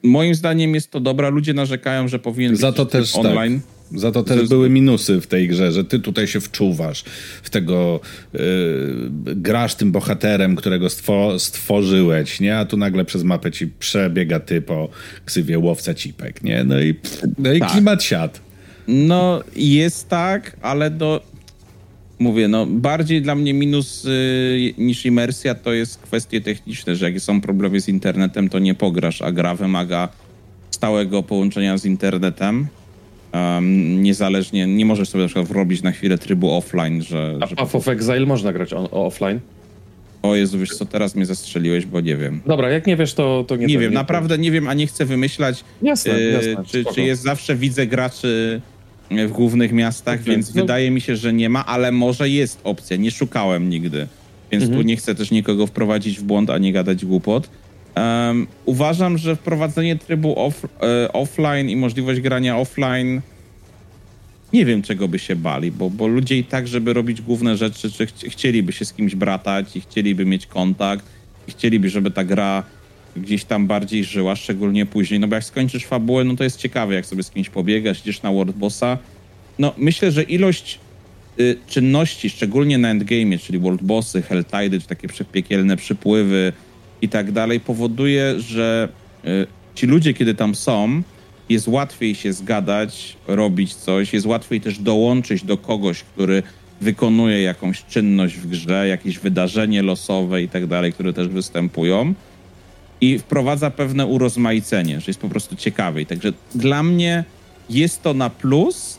Moim 0.03 0.35
zdaniem 0.35 0.75
jest 0.75 0.91
to 0.91 1.01
dobra. 1.01 1.29
Ludzie 1.29 1.55
narzekają, 1.55 2.09
że 2.09 2.19
powinien 2.19 2.57
Za 2.57 2.73
to 2.73 2.87
też 2.87 3.13
tak. 3.13 3.25
online. 3.25 3.61
Tak. 3.61 4.01
Za 4.01 4.13
to 4.13 4.23
też 4.23 4.49
były 4.49 4.71
minusy 4.71 5.21
w 5.21 5.27
tej 5.27 5.49
grze, 5.49 5.73
że 5.73 5.85
ty 5.85 6.01
tutaj 6.01 6.27
się 6.27 6.41
wczuwasz 6.41 7.05
w 7.43 7.51
tego, 7.51 8.01
yy, 8.33 8.41
grasz 9.37 9.75
tym 9.75 9.93
bohaterem, 9.93 10.57
którego 10.57 10.91
stwo 10.91 11.39
stworzyłeś, 11.39 12.41
nie? 12.41 12.59
A 12.59 12.65
tu 12.65 12.77
nagle 12.77 13.05
przez 13.05 13.23
mapę 13.23 13.51
ci 13.51 13.67
przebiega 13.67 14.41
typ 14.41 14.71
o 14.71 14.89
ksywie 15.25 15.59
łowca 15.59 15.95
cipek, 15.95 16.43
nie? 16.43 16.65
No 16.65 16.81
i, 16.81 16.95
no 17.39 17.53
i 17.53 17.61
tak. 17.61 17.73
klimat 17.73 18.03
siad. 18.03 18.41
No 18.89 19.43
jest 19.57 20.09
tak, 20.09 20.57
ale 20.63 20.91
do 20.91 21.32
mówię, 22.23 22.49
no 22.49 22.67
bardziej 22.67 23.23
dla 23.23 23.35
mnie 23.35 23.55
minus 23.55 24.05
y, 24.05 24.75
niż 24.79 25.07
imersja 25.07 25.55
to 25.55 25.73
jest 25.73 25.99
kwestie 25.99 26.41
techniczne, 26.41 26.97
że 26.97 27.11
jak 27.11 27.21
są 27.21 27.41
problemy 27.41 27.81
z 27.81 27.89
internetem, 27.89 28.49
to 28.49 28.59
nie 28.59 28.75
pograsz, 28.75 29.23
a 29.23 29.33
gra 29.33 29.55
wymaga 29.55 30.09
stałego 30.71 31.23
połączenia 31.23 31.79
z 31.79 31.85
internetem. 31.85 32.67
Um, 33.33 34.03
niezależnie, 34.03 34.67
nie 34.67 34.85
możesz 34.85 35.09
sobie 35.09 35.23
na 35.25 35.29
przykład 35.29 35.47
wrobić 35.47 35.83
na 35.83 35.93
chwilę 35.93 36.19
trybu 36.19 36.57
offline, 36.57 37.03
że... 37.03 37.39
A 37.41 37.47
Path 37.47 37.75
of 37.75 37.89
Exile 37.89 38.27
można 38.27 38.53
grać 38.53 38.73
on, 38.73 38.89
offline? 38.91 39.41
O 40.23 40.35
Jezu, 40.35 40.59
wiesz 40.59 40.71
co, 40.71 40.87
teraz 40.87 41.15
mnie 41.15 41.27
zastrzeliłeś, 41.27 41.87
bo 41.87 42.01
nie 42.01 42.17
wiem. 42.17 42.41
Dobra, 42.47 42.71
jak 42.71 42.87
nie 42.87 42.97
wiesz, 42.97 43.15
to, 43.15 43.45
to 43.49 43.57
nie 43.57 43.67
Nie 43.67 43.79
wiem, 43.79 43.91
nie 43.91 43.99
naprawdę 43.99 44.39
nie 44.39 44.51
wiem, 44.51 44.69
a 44.69 44.75
nie 44.75 44.87
chcę 44.87 45.05
wymyślać. 45.05 45.65
Jasne, 45.83 46.17
y, 46.17 46.31
jasne. 46.31 46.65
Czy, 46.67 46.85
czy 46.95 47.03
jest 47.03 47.23
zawsze 47.23 47.57
widzę 47.57 47.87
graczy 47.87 48.61
w 49.29 49.33
głównych 49.33 49.73
miastach, 49.73 50.21
okay. 50.21 50.35
więc 50.35 50.55
no. 50.55 50.61
wydaje 50.61 50.91
mi 50.91 51.01
się, 51.01 51.17
że 51.17 51.33
nie 51.33 51.49
ma, 51.49 51.67
ale 51.67 51.93
może 51.93 52.29
jest 52.29 52.61
opcja. 52.65 52.97
Nie 52.97 53.11
szukałem 53.11 53.71
nigdy, 53.71 54.07
więc 54.51 54.65
mhm. 54.65 54.81
tu 54.81 54.89
nie 54.89 54.97
chcę 54.97 55.15
też 55.15 55.31
nikogo 55.31 55.67
wprowadzić 55.67 56.19
w 56.19 56.23
błąd, 56.23 56.51
a 56.51 56.59
nie 56.59 56.73
gadać 56.73 57.05
głupot. 57.05 57.51
Um, 57.97 58.47
uważam, 58.65 59.19
że 59.19 59.37
wprowadzenie 59.37 59.97
trybu 59.97 60.39
off, 60.39 60.67
e, 60.83 61.13
offline 61.13 61.71
i 61.71 61.77
możliwość 61.77 62.21
grania 62.21 62.59
offline 62.59 63.21
nie 64.53 64.65
wiem, 64.65 64.83
czego 64.83 65.09
by 65.09 65.19
się 65.19 65.37
bali, 65.37 65.71
bo, 65.71 65.91
bo 65.91 66.07
ludzie 66.07 66.39
i 66.39 66.45
tak, 66.45 66.69
żeby 66.69 66.93
robić 66.93 67.23
główne 67.23 67.57
rzeczy, 67.57 67.91
czy 67.91 68.07
ch 68.07 68.13
chcieliby 68.29 68.73
się 68.73 68.85
z 68.85 68.93
kimś 68.93 69.15
bratać 69.15 69.77
i 69.77 69.81
chcieliby 69.81 70.25
mieć 70.25 70.47
kontakt 70.47 71.07
i 71.49 71.51
chcieliby, 71.51 71.91
żeby 71.91 72.11
ta 72.11 72.25
gra 72.25 72.63
gdzieś 73.17 73.45
tam 73.45 73.67
bardziej 73.67 74.05
żyła, 74.05 74.37
szczególnie 74.37 74.87
później, 74.87 75.21
no 75.21 75.29
bo 75.29 75.35
jak 75.35 75.45
skończysz 75.45 75.85
fabułę, 75.85 76.25
no 76.25 76.37
to 76.37 76.45
jest 76.45 76.57
ciekawe, 76.57 76.95
jak 76.95 77.07
sobie 77.07 77.23
z 77.23 77.31
kimś 77.31 77.51
pobiegasz, 77.51 78.01
idziesz 78.01 78.23
na 78.23 78.33
World 78.33 78.57
Bossa. 78.57 78.99
No 79.59 79.75
myślę, 79.77 80.13
że 80.13 80.23
ilość 80.23 80.79
y, 81.41 81.59
czynności, 81.67 82.31
szczególnie 82.31 82.79
na 82.79 82.91
endgame, 82.91 83.39
czyli 83.39 83.59
World 83.59 83.83
Bossy, 83.83 84.23
Helltide, 84.23 84.81
czy 84.81 84.87
takie 84.87 85.09
piekielne 85.33 85.77
przypływy 85.77 86.53
i 87.03 87.09
tak 87.09 87.33
dalej, 87.33 87.61
powoduje, 87.61 88.41
że 88.41 88.89
y, 89.25 89.47
ci 89.75 89.87
ludzie, 89.87 90.15
kiedy 90.15 90.35
tam 90.35 90.55
są, 90.55 91.03
jest 91.49 91.69
łatwiej 91.69 92.15
się 92.15 92.33
zgadać, 92.33 93.17
robić 93.27 93.75
coś, 93.75 94.13
jest 94.13 94.27
łatwiej 94.27 94.61
też 94.61 94.79
dołączyć 94.79 95.45
do 95.45 95.57
kogoś, 95.57 96.03
który 96.03 96.43
wykonuje 96.81 97.43
jakąś 97.43 97.85
czynność 97.85 98.37
w 98.37 98.47
grze, 98.47 98.89
jakieś 98.89 99.19
wydarzenie 99.19 99.83
losowe 99.83 100.43
i 100.43 100.49
tak 100.49 100.67
dalej, 100.67 100.93
które 100.93 101.13
też 101.13 101.29
występują 101.29 102.15
i 103.03 103.19
wprowadza 103.19 103.71
pewne 103.71 104.07
urozmaicenie, 104.07 105.01
że 105.01 105.05
jest 105.07 105.21
po 105.21 105.29
prostu 105.29 105.57
ciekawiej. 105.57 106.07
Także 106.07 106.33
dla 106.55 106.83
mnie 106.83 107.25
jest 107.71 108.03
to 108.03 108.15
na 108.15 108.31
plus, 108.31 108.99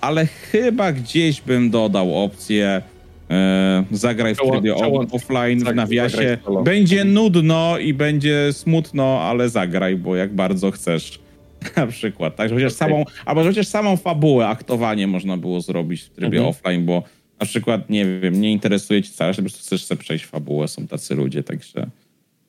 ale 0.00 0.26
chyba 0.26 0.92
gdzieś 0.92 1.40
bym 1.40 1.70
dodał 1.70 2.24
opcję 2.24 2.82
e, 3.30 3.84
zagraj 3.90 4.34
w 4.34 4.38
trybie 4.38 4.74
offline 5.12 5.58
w 5.58 5.74
nawiasie. 5.74 6.38
Będzie 6.64 7.04
nudno 7.04 7.78
i 7.78 7.94
będzie 7.94 8.52
smutno, 8.52 9.20
ale 9.20 9.48
zagraj, 9.48 9.96
bo 9.96 10.16
jak 10.16 10.34
bardzo 10.34 10.70
chcesz. 10.70 11.20
Na 11.76 11.86
przykład, 11.86 12.36
tak, 12.36 12.50
chociaż 12.50 12.72
okay. 12.72 12.88
samą, 12.88 13.04
albo 13.24 13.44
chociaż 13.44 13.66
samą 13.66 13.96
fabułę, 13.96 14.48
aktowanie 14.48 15.06
można 15.06 15.36
było 15.36 15.60
zrobić 15.60 16.02
w 16.02 16.10
trybie 16.10 16.38
mhm. 16.38 16.48
offline, 16.48 16.84
bo 16.84 17.02
na 17.40 17.46
przykład, 17.46 17.90
nie 17.90 18.20
wiem, 18.20 18.40
nie 18.40 18.52
interesuje 18.52 19.02
ci 19.02 19.10
całość, 19.10 19.36
po 19.36 19.42
prostu 19.42 19.60
chcesz 19.60 19.84
sobie 19.84 19.98
przejść 20.00 20.24
fabułę, 20.26 20.68
są 20.68 20.86
tacy 20.86 21.14
ludzie, 21.14 21.42
także... 21.42 21.86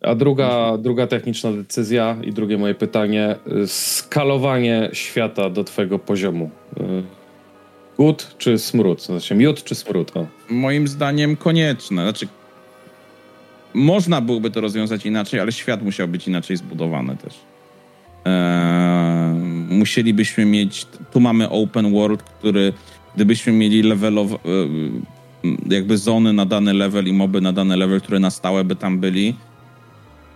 A 0.03 0.15
druga, 0.15 0.77
druga 0.77 1.07
techniczna 1.07 1.51
decyzja 1.51 2.17
i 2.23 2.33
drugie 2.33 2.57
moje 2.57 2.75
pytanie. 2.75 3.35
Skalowanie 3.67 4.89
świata 4.93 5.49
do 5.49 5.63
twojego 5.63 5.99
poziomu. 5.99 6.49
Gut 7.97 8.35
czy 8.37 8.57
smród? 8.57 9.01
Znaczy 9.01 9.35
miód 9.35 9.63
czy 9.63 9.75
smród? 9.75 10.17
O. 10.17 10.25
Moim 10.49 10.87
zdaniem 10.87 11.35
konieczne. 11.35 12.01
Znaczy, 12.01 12.27
można 13.73 14.21
byłoby 14.21 14.51
to 14.51 14.61
rozwiązać 14.61 15.05
inaczej, 15.05 15.39
ale 15.39 15.51
świat 15.51 15.83
musiał 15.83 16.07
być 16.07 16.27
inaczej 16.27 16.57
zbudowany 16.57 17.17
też. 17.17 17.33
Eee, 18.25 19.33
musielibyśmy 19.69 20.45
mieć, 20.45 20.87
tu 21.11 21.19
mamy 21.19 21.49
open 21.49 21.93
world, 21.93 22.23
który 22.23 22.73
gdybyśmy 23.15 23.53
mieli 23.53 23.83
levelowe, 23.83 24.37
jakby 25.69 25.97
zony 25.97 26.33
na 26.33 26.45
dany 26.45 26.73
level 26.73 27.07
i 27.07 27.13
moby 27.13 27.41
na 27.41 27.53
dany 27.53 27.77
level, 27.77 28.01
które 28.01 28.19
na 28.19 28.29
stałe 28.29 28.63
by 28.63 28.75
tam 28.75 28.99
byli, 28.99 29.35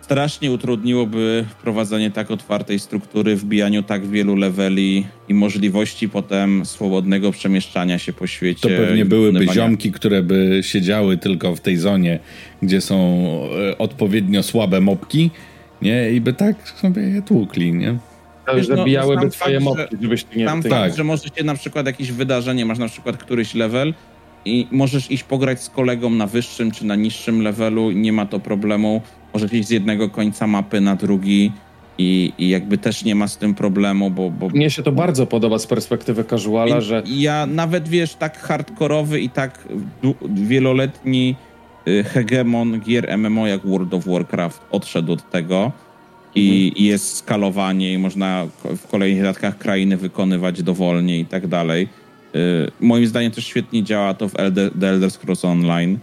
strasznie 0.08 0.52
utrudniłoby 0.52 1.44
wprowadzenie 1.48 2.10
tak 2.10 2.30
otwartej 2.30 2.78
struktury, 2.78 3.36
wbijaniu 3.36 3.82
tak 3.82 4.06
wielu 4.06 4.36
leveli 4.36 5.06
i 5.28 5.34
możliwości 5.34 6.08
potem 6.08 6.66
swobodnego 6.66 7.32
przemieszczania 7.32 7.98
się 7.98 8.12
po 8.12 8.26
świecie. 8.26 8.60
To 8.60 8.68
pewnie 8.68 9.04
byłyby 9.04 9.46
ziomki, 9.52 9.92
które 9.92 10.22
by 10.22 10.60
siedziały 10.62 11.16
tylko 11.16 11.56
w 11.56 11.60
tej 11.60 11.76
zonie, 11.76 12.18
gdzie 12.62 12.80
są 12.80 12.96
e, 13.70 13.78
odpowiednio 13.78 14.42
słabe 14.42 14.80
mopki, 14.80 15.30
nie? 15.82 16.10
I 16.10 16.20
by 16.20 16.32
tak 16.32 16.68
sobie 16.68 17.02
je 17.02 17.22
tłukli, 17.22 17.72
nie? 17.72 17.98
Wiesz, 18.56 18.66
zabijałyby 18.66 19.24
no, 19.24 19.30
twoje 19.30 19.60
mopki, 19.60 19.96
żebyś 20.02 20.26
nie... 20.36 20.44
Tam 20.46 20.62
fakt, 20.62 20.74
tak. 20.74 20.96
że 20.96 21.04
możecie 21.04 21.44
na 21.44 21.54
przykład 21.54 21.86
jakieś 21.86 22.12
wydarzenie, 22.12 22.66
masz 22.66 22.78
na 22.78 22.88
przykład 22.88 23.16
któryś 23.16 23.54
level 23.54 23.94
i 24.44 24.66
możesz 24.70 25.10
iść 25.10 25.22
pograć 25.22 25.62
z 25.62 25.70
kolegą 25.70 26.10
na 26.10 26.26
wyższym 26.26 26.70
czy 26.70 26.86
na 26.86 26.96
niższym 26.96 27.42
levelu 27.42 27.90
nie 27.90 28.12
ma 28.12 28.26
to 28.26 28.40
problemu 28.40 29.02
możesz 29.34 29.52
iść 29.52 29.68
z 29.68 29.70
jednego 29.70 30.08
końca 30.08 30.46
mapy 30.46 30.80
na 30.80 30.96
drugi 30.96 31.52
i, 31.98 32.32
i 32.38 32.48
jakby 32.48 32.78
też 32.78 33.04
nie 33.04 33.14
ma 33.14 33.28
z 33.28 33.36
tym 33.36 33.54
problemu, 33.54 34.10
bo... 34.10 34.30
bo 34.30 34.48
Mnie 34.48 34.70
się 34.70 34.82
to 34.82 34.92
bardzo 34.92 35.26
podoba 35.26 35.58
z 35.58 35.66
perspektywy 35.66 36.24
casuala, 36.24 36.80
że... 36.80 37.02
Ja 37.06 37.46
nawet, 37.46 37.88
wiesz, 37.88 38.14
tak 38.14 38.38
hardkorowy 38.38 39.20
i 39.20 39.30
tak 39.30 39.68
wieloletni 40.34 41.36
y, 41.88 42.04
hegemon 42.04 42.80
gier 42.80 43.18
MMO 43.18 43.46
jak 43.46 43.66
World 43.66 43.94
of 43.94 44.06
Warcraft 44.06 44.60
odszedł 44.70 45.12
od 45.12 45.30
tego 45.30 45.72
i, 46.34 46.68
mhm. 46.68 46.86
jest 46.86 47.16
skalowanie 47.16 47.92
i 47.92 47.98
można 47.98 48.46
w 48.76 48.86
kolejnych 48.86 49.22
dodatkach 49.22 49.58
krainy 49.58 49.96
wykonywać 49.96 50.62
dowolnie 50.62 51.18
i 51.18 51.24
tak 51.24 51.46
dalej. 51.46 51.88
Y, 52.34 52.70
moim 52.80 53.06
zdaniem 53.06 53.32
też 53.32 53.46
świetnie 53.46 53.82
działa 53.82 54.14
to 54.14 54.28
w 54.28 54.40
Elder, 54.40 54.70
The 54.80 54.88
Elder 54.88 55.10
Scrolls 55.10 55.44
Online, 55.44 55.98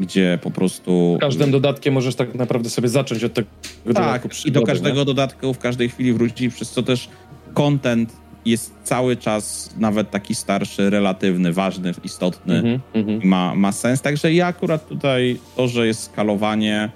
gdzie 0.00 0.38
po 0.42 0.50
prostu... 0.50 1.18
Każdym 1.20 1.50
dodatkiem 1.50 1.94
możesz 1.94 2.14
tak 2.14 2.34
naprawdę 2.34 2.70
sobie 2.70 2.88
zacząć 2.88 3.24
od 3.24 3.34
tego 3.34 3.48
tak, 3.94 4.44
i 4.44 4.52
do 4.52 4.62
każdego 4.62 4.98
nie? 4.98 5.04
dodatku 5.04 5.54
w 5.54 5.58
każdej 5.58 5.88
chwili 5.88 6.12
wrócić, 6.12 6.54
przez 6.54 6.70
co 6.70 6.82
też 6.82 7.08
content 7.54 8.16
jest 8.44 8.74
cały 8.84 9.16
czas 9.16 9.74
nawet 9.78 10.10
taki 10.10 10.34
starszy, 10.34 10.90
relatywny, 10.90 11.52
ważny, 11.52 11.92
istotny. 12.04 12.58
Mm 12.58 12.80
-hmm. 12.94 13.24
ma, 13.24 13.54
ma 13.54 13.72
sens. 13.72 14.00
Także 14.00 14.32
ja 14.32 14.46
akurat 14.46 14.88
tutaj 14.88 15.38
to, 15.56 15.68
że 15.68 15.86
jest 15.86 16.02
skalowanie, 16.02 16.90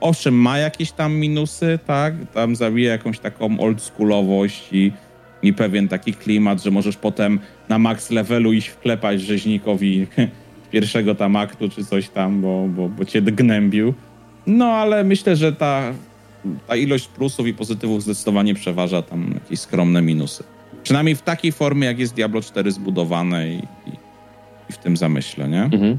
owszem, 0.00 0.34
ma 0.34 0.58
jakieś 0.58 0.92
tam 0.92 1.14
minusy, 1.14 1.78
tak? 1.86 2.14
Tam 2.34 2.56
zabija 2.56 2.92
jakąś 2.92 3.18
taką 3.18 3.60
oldschoolowość 3.60 4.68
i, 4.72 4.92
i 5.42 5.52
pewien 5.52 5.88
taki 5.88 6.14
klimat, 6.14 6.62
że 6.62 6.70
możesz 6.70 6.96
potem 6.96 7.38
na 7.68 7.78
max 7.78 8.10
levelu 8.10 8.52
iść 8.52 8.68
wklepać 8.68 9.20
rzeźnikowi 9.20 10.06
pierwszego 10.72 11.14
tam 11.14 11.36
aktu 11.36 11.68
czy 11.68 11.84
coś 11.84 12.08
tam, 12.08 12.40
bo, 12.40 12.68
bo, 12.68 12.88
bo 12.88 13.04
cię 13.04 13.22
gnębił. 13.22 13.94
No 14.46 14.66
ale 14.66 15.04
myślę, 15.04 15.36
że 15.36 15.52
ta, 15.52 15.92
ta 16.68 16.76
ilość 16.76 17.08
plusów 17.08 17.46
i 17.46 17.54
pozytywów 17.54 18.02
zdecydowanie 18.02 18.54
przeważa 18.54 19.02
tam 19.02 19.30
jakieś 19.34 19.60
skromne 19.60 20.02
minusy. 20.02 20.44
Przynajmniej 20.82 21.16
w 21.16 21.22
takiej 21.22 21.52
formie, 21.52 21.86
jak 21.86 21.98
jest 21.98 22.14
Diablo 22.14 22.42
4 22.42 22.72
zbudowane 22.72 23.48
i, 23.48 23.56
i, 23.56 23.90
i 24.70 24.72
w 24.72 24.78
tym 24.78 24.96
zamyśle, 24.96 25.48
nie? 25.48 25.62
Mhm. 25.62 25.98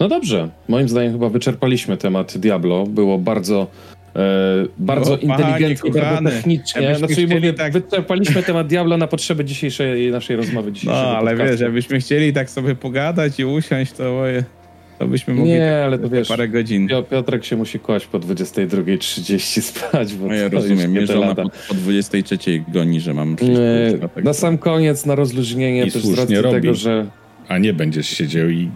No 0.00 0.08
dobrze. 0.08 0.48
Moim 0.68 0.88
zdaniem 0.88 1.12
chyba 1.12 1.28
wyczerpaliśmy 1.28 1.96
temat 1.96 2.38
Diablo. 2.38 2.86
Było 2.86 3.18
bardzo 3.18 3.66
bardzo 4.78 5.14
o, 5.14 5.16
inteligentnie, 5.16 5.90
bardzo 5.90 6.30
technicznie. 6.30 6.96
Znaczy, 6.96 7.26
mówię, 7.28 7.52
tak... 7.52 7.72
wyczerpaliśmy 7.72 8.42
temat 8.42 8.66
Diablo 8.66 8.96
na 8.96 9.06
potrzeby 9.06 9.44
dzisiejszej 9.44 10.10
naszej 10.10 10.36
rozmowy. 10.36 10.72
No, 10.84 10.92
ale 10.92 11.30
podcastu. 11.30 11.52
wiesz, 11.52 11.60
jakbyśmy 11.60 12.00
chcieli 12.00 12.32
tak 12.32 12.50
sobie 12.50 12.74
pogadać 12.74 13.40
i 13.40 13.44
usiąść, 13.44 13.92
to, 13.92 14.22
to 14.98 15.06
byśmy 15.06 15.34
mogli 15.34 15.50
Nie, 15.50 15.82
ale 15.84 15.98
to 15.98 16.08
wiesz, 16.08 16.28
parę 16.28 16.48
godzin. 16.48 16.88
Piotrek 17.10 17.44
się 17.44 17.56
musi 17.56 17.78
kłaść 17.78 18.06
po 18.06 18.18
22.30 18.18 19.60
spać. 19.60 20.14
Bo 20.14 20.26
no 20.26 20.34
ja 20.34 20.48
rozumiem, 20.48 20.90
mnie 20.90 21.06
żona 21.06 21.34
po, 21.34 21.42
po 21.42 21.74
23.00 21.74 22.62
goni, 22.68 23.00
że 23.00 23.14
mam 23.14 23.36
przyjść. 23.36 23.60
Tak 24.14 24.24
na 24.24 24.32
sam 24.32 24.58
koniec, 24.58 25.06
na 25.06 25.14
rozluźnienie, 25.14 25.86
I 25.86 25.92
też 25.92 26.02
z 26.02 26.18
racji 26.18 26.36
robi. 26.36 26.60
tego, 26.60 26.74
że... 26.74 27.06
A 27.48 27.58
nie 27.58 27.72
będziesz 27.72 28.06
siedział 28.06 28.48
i 28.48 28.70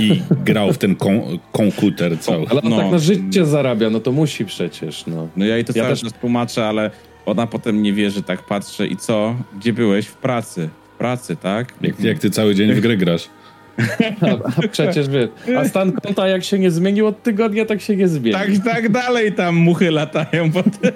i 0.00 0.22
grał 0.44 0.72
w 0.72 0.78
ten 0.78 0.96
kon 0.96 1.20
komputer 1.52 2.18
cały. 2.18 2.46
Ale 2.50 2.62
on 2.62 2.70
no. 2.70 2.78
tak 2.78 2.92
na 2.92 2.98
życie 2.98 3.46
zarabia, 3.46 3.90
no 3.90 4.00
to 4.00 4.12
musi 4.12 4.44
przecież, 4.44 5.06
no. 5.06 5.28
No 5.36 5.44
ja 5.44 5.54
jej 5.54 5.64
to 5.64 5.72
ja 5.76 5.82
cały 5.82 5.94
też... 5.94 6.02
czas 6.02 6.12
tłumaczę, 6.12 6.66
ale 6.66 6.90
ona 7.26 7.46
potem 7.46 7.82
nie 7.82 7.92
wierzy, 7.92 8.22
tak 8.22 8.42
patrzę 8.42 8.86
i 8.86 8.96
co? 8.96 9.34
Gdzie 9.58 9.72
byłeś? 9.72 10.06
W 10.06 10.14
pracy. 10.14 10.68
W 10.94 10.98
pracy, 10.98 11.36
tak? 11.36 11.74
Jak, 11.80 12.00
jak 12.00 12.18
ty 12.18 12.30
cały 12.30 12.54
dzień 12.54 12.72
w 12.72 12.80
gry 12.80 12.96
grasz. 12.96 13.28
A, 14.20 14.26
a, 14.64 14.68
przecież 14.68 15.08
wiesz, 15.08 15.28
a 15.58 15.64
stan 15.64 15.92
konta 15.92 16.28
jak 16.28 16.44
się 16.44 16.58
nie 16.58 16.70
zmienił 16.70 17.06
od 17.06 17.22
tygodnia, 17.22 17.64
tak 17.64 17.80
się 17.80 17.96
nie 17.96 18.08
zmieni. 18.08 18.32
Tak, 18.32 18.48
tak 18.64 18.88
dalej 18.88 19.32
tam 19.32 19.56
muchy 19.56 19.90
latają 19.90 20.52
potem. 20.52 20.92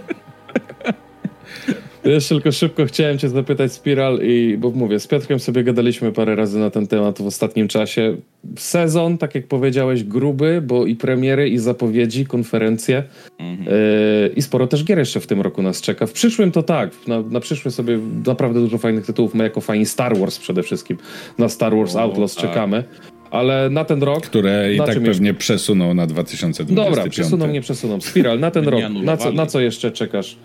Jeszcze 2.06 2.34
tylko 2.34 2.52
szybko 2.52 2.86
chciałem 2.86 3.18
cię 3.18 3.28
zapytać, 3.28 3.72
Spiral, 3.72 4.20
i 4.22 4.56
bo 4.58 4.70
mówię, 4.70 5.00
z 5.00 5.06
Piotrkiem 5.06 5.38
sobie 5.38 5.64
gadaliśmy 5.64 6.12
parę 6.12 6.36
razy 6.36 6.58
na 6.58 6.70
ten 6.70 6.86
temat 6.86 7.22
w 7.22 7.26
ostatnim 7.26 7.68
czasie. 7.68 8.16
Sezon, 8.56 9.18
tak 9.18 9.34
jak 9.34 9.46
powiedziałeś, 9.46 10.04
gruby, 10.04 10.62
bo 10.66 10.86
i 10.86 10.96
premiery, 10.96 11.48
i 11.48 11.58
zapowiedzi, 11.58 12.26
konferencje 12.26 13.02
mhm. 13.38 13.68
yy, 13.68 14.32
i 14.36 14.42
sporo 14.42 14.66
też 14.66 14.84
gier 14.84 14.98
jeszcze 14.98 15.20
w 15.20 15.26
tym 15.26 15.40
roku 15.40 15.62
nas 15.62 15.80
czeka. 15.80 16.06
W 16.06 16.12
przyszłym 16.12 16.52
to 16.52 16.62
tak, 16.62 16.90
na, 17.06 17.22
na 17.22 17.40
przyszły 17.40 17.70
sobie 17.70 17.98
naprawdę 18.26 18.60
dużo 18.60 18.78
fajnych 18.78 19.06
tytułów. 19.06 19.34
My 19.34 19.44
jako 19.44 19.60
fani 19.60 19.86
Star 19.86 20.18
Wars 20.18 20.38
przede 20.38 20.62
wszystkim, 20.62 20.98
na 21.38 21.48
Star 21.48 21.76
Wars 21.76 21.96
o, 21.96 22.00
Outlaws 22.00 22.34
tak. 22.34 22.44
czekamy. 22.44 22.84
Ale 23.30 23.70
na 23.70 23.84
ten 23.84 24.02
rok. 24.02 24.26
Które 24.26 24.74
i 24.74 24.78
tak 24.78 24.86
pewnie 24.86 25.28
jeszcze? 25.28 25.34
przesuną 25.34 25.94
na 25.94 26.06
2025. 26.06 26.76
Dobra, 26.76 27.10
przesuną, 27.10 27.46
nie 27.46 27.60
przesuną. 27.60 28.00
Spiral, 28.00 28.40
na 28.40 28.50
ten 28.50 28.68
rok. 28.72 28.82
Na 29.02 29.16
co, 29.16 29.32
na 29.32 29.46
co 29.46 29.60
jeszcze 29.60 29.90
czekasz? 29.90 30.36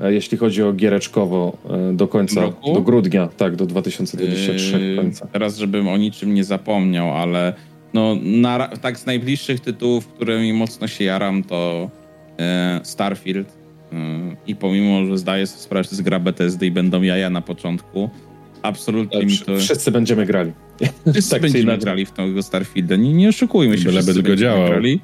E, 0.00 0.12
jeśli 0.12 0.38
chodzi 0.38 0.62
o 0.62 0.72
giereczkowo 0.72 1.56
e, 1.90 1.92
do 1.92 2.08
końca, 2.08 2.40
roku? 2.40 2.74
do 2.74 2.80
grudnia, 2.80 3.28
tak, 3.36 3.56
do 3.56 3.66
2023 3.66 4.80
yy, 4.80 4.96
końca. 4.96 5.26
Teraz, 5.26 5.56
żebym 5.56 5.88
o 5.88 5.96
niczym 5.96 6.34
nie 6.34 6.44
zapomniał, 6.44 7.16
ale 7.16 7.52
no, 7.94 8.16
na, 8.22 8.68
tak 8.68 8.98
z 8.98 9.06
najbliższych 9.06 9.60
tytułów, 9.60 10.06
którymi 10.06 10.52
mocno 10.52 10.88
się 10.88 11.04
jaram, 11.04 11.42
to 11.42 11.90
e, 12.38 12.80
Starfield. 12.82 13.58
E, 13.92 13.96
I 14.46 14.56
pomimo, 14.56 15.06
że 15.06 15.18
zdaję 15.18 15.46
sobie 15.46 15.62
sprawę, 15.62 15.84
że 15.84 15.90
jest 15.90 16.02
gra 16.02 16.20
BTSD 16.20 16.66
i 16.66 16.70
będą 16.70 17.02
jaja 17.02 17.30
na 17.30 17.40
początku, 17.40 18.10
absolutnie 18.62 19.18
tak, 19.20 19.28
mi 19.28 19.38
to... 19.38 19.56
Wszyscy 19.56 19.90
będziemy 19.90 20.26
grali. 20.26 20.52
Wszyscy 21.12 21.30
tak 21.30 21.42
będziemy 21.42 21.78
grali 21.78 22.06
w 22.06 22.10
tego 22.10 22.42
Starfielda. 22.42 22.96
Nie, 22.96 23.12
nie 23.12 23.28
oszukujmy 23.28 23.78
się, 23.78 23.84
Byleby 23.84 24.14
tylko 24.14 24.36
działał. 24.36 24.68
Grali. 24.68 25.00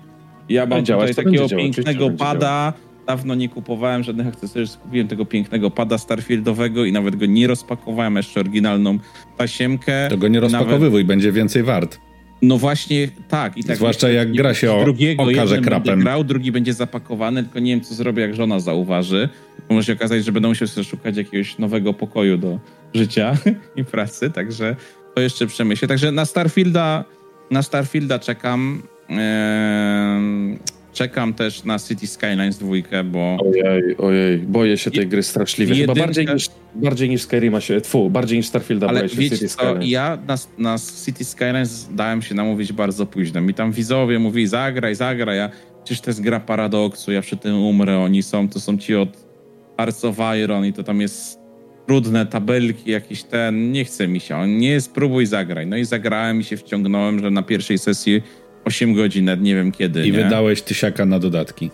Ja 0.49 0.67
mam 0.67 0.85
tutaj 0.85 1.15
takiego 1.15 1.49
pięknego 1.49 2.11
pada, 2.11 2.73
dawno 3.07 3.35
nie 3.35 3.49
kupowałem 3.49 4.03
żadnych 4.03 4.27
akcesoriów, 4.27 4.79
kupiłem 4.79 5.09
tego 5.09 5.25
pięknego 5.25 5.71
pada 5.71 5.99
Starfieldowego 5.99 6.85
i 6.85 6.93
nawet 6.93 7.17
go 7.17 7.27
nie 7.27 7.47
rozpakowałem, 7.47 8.17
jeszcze 8.17 8.41
oryginalną 8.41 8.99
tasiemkę. 9.37 10.07
To 10.11 10.17
go 10.17 10.29
nie 10.29 10.41
rozpakowywuj, 10.41 11.01
nawet... 11.01 11.07
będzie 11.07 11.33
więcej 11.33 11.63
wart. 11.63 11.99
No 12.43 12.59
właśnie 12.59 13.09
tak. 13.29 13.57
I 13.59 13.65
tak 13.65 13.77
Zwłaszcza 13.77 14.09
jak 14.09 14.33
gra 14.33 14.55
się 14.55 14.73
o, 14.73 14.85
drugiego, 14.85 15.23
okaże 15.23 15.59
krapem. 15.59 16.01
grał, 16.01 16.25
drugi 16.25 16.53
będzie 16.53 16.73
zapakowany, 16.75 17.43
tylko 17.43 17.59
nie 17.59 17.71
wiem 17.73 17.81
co 17.81 17.95
zrobię, 17.95 18.23
jak 18.23 18.35
żona 18.35 18.61
zauważy. 18.61 19.29
Bo 19.69 19.75
może 19.75 19.87
się 19.87 19.93
okazać, 19.93 20.25
że 20.25 20.33
będą 20.33 20.49
musiał 20.49 20.69
sobie 20.69 20.85
szukać 20.85 21.17
jakiegoś 21.17 21.59
nowego 21.59 21.93
pokoju 21.93 22.39
do 22.39 22.59
życia 22.95 23.37
i 23.77 23.85
pracy, 23.85 24.31
także 24.31 24.77
to 25.15 25.21
jeszcze 25.21 25.47
przemyślę. 25.47 25.89
Także 25.89 26.13
na 26.13 26.25
Starfielda, 26.25 27.05
na 27.51 27.63
Starfielda 27.63 28.19
czekam. 28.19 28.83
Eee, 29.11 30.59
Czekam 30.93 31.35
też 31.35 31.65
na 31.65 31.79
City 31.79 32.07
Skylines 32.07 32.59
2, 32.59 32.69
bo... 33.05 33.37
Ojej, 33.41 33.97
ojej, 33.97 34.39
boję 34.39 34.77
się 34.79 34.91
tej 34.91 35.07
gry 35.07 35.23
straszliwie. 35.23 35.75
Chyba 35.75 35.95
bardziej 35.95 36.27
niż, 36.27 36.49
bardziej 36.75 37.09
niż 37.09 37.23
Skyrima 37.23 37.61
się... 37.61 37.81
Tfu, 37.81 38.11
bardziej 38.11 38.39
niż 38.39 38.47
Starfielda 38.47 38.89
Ale 38.89 38.99
boję 38.99 39.09
się 39.09 39.17
wiecie 39.17 39.37
City 39.37 39.49
co, 39.49 39.55
Skylines. 39.55 39.89
ja 39.89 40.19
na, 40.27 40.37
na 40.59 40.77
City 41.05 41.25
Skylines 41.25 41.89
dałem 41.95 42.23
się 42.23 42.35
namówić 42.35 42.73
bardzo 42.73 43.07
późno. 43.07 43.41
Mi 43.41 43.55
tam 43.55 43.73
widzowie 43.73 44.19
mówili, 44.19 44.47
zagraj, 44.47 44.95
zagraj, 44.95 45.37
ja... 45.37 45.51
Przecież 45.85 46.01
to 46.01 46.11
jest 46.11 46.21
gra 46.21 46.41
paradoksu, 46.41 47.13
ja 47.13 47.23
przy 47.23 47.37
tym 47.37 47.63
umrę, 47.63 47.99
oni 47.99 48.23
są, 48.23 48.49
to 48.49 48.61
są 48.61 48.79
ci 48.79 48.95
od 48.95 49.09
Hearts 49.77 50.05
of 50.05 50.17
Iron 50.43 50.67
i 50.67 50.73
to 50.73 50.83
tam 50.83 51.01
jest 51.01 51.39
trudne 51.87 52.27
tabelki, 52.27 52.91
jakiś 52.91 53.23
ten, 53.23 53.73
nie 53.73 53.85
chce 53.85 54.09
mi 54.09 54.21
się, 54.21 54.37
on 54.37 54.59
nie 54.59 54.81
spróbuj 54.81 55.27
zagraj. 55.27 55.67
No 55.67 55.77
i 55.77 55.85
zagrałem 55.85 56.41
i 56.41 56.45
się 56.45 56.57
wciągnąłem, 56.57 57.21
że 57.21 57.31
na 57.31 57.43
pierwszej 57.43 57.79
sesji 57.79 58.23
8 58.65 58.95
godzin, 58.95 59.31
nie 59.41 59.55
wiem 59.55 59.73
kiedy. 59.73 60.07
I 60.07 60.13
nie? 60.13 60.25
wydałeś 60.25 60.63
tysiaka 60.63 61.07
na 61.07 61.19
dodatki. 61.19 61.71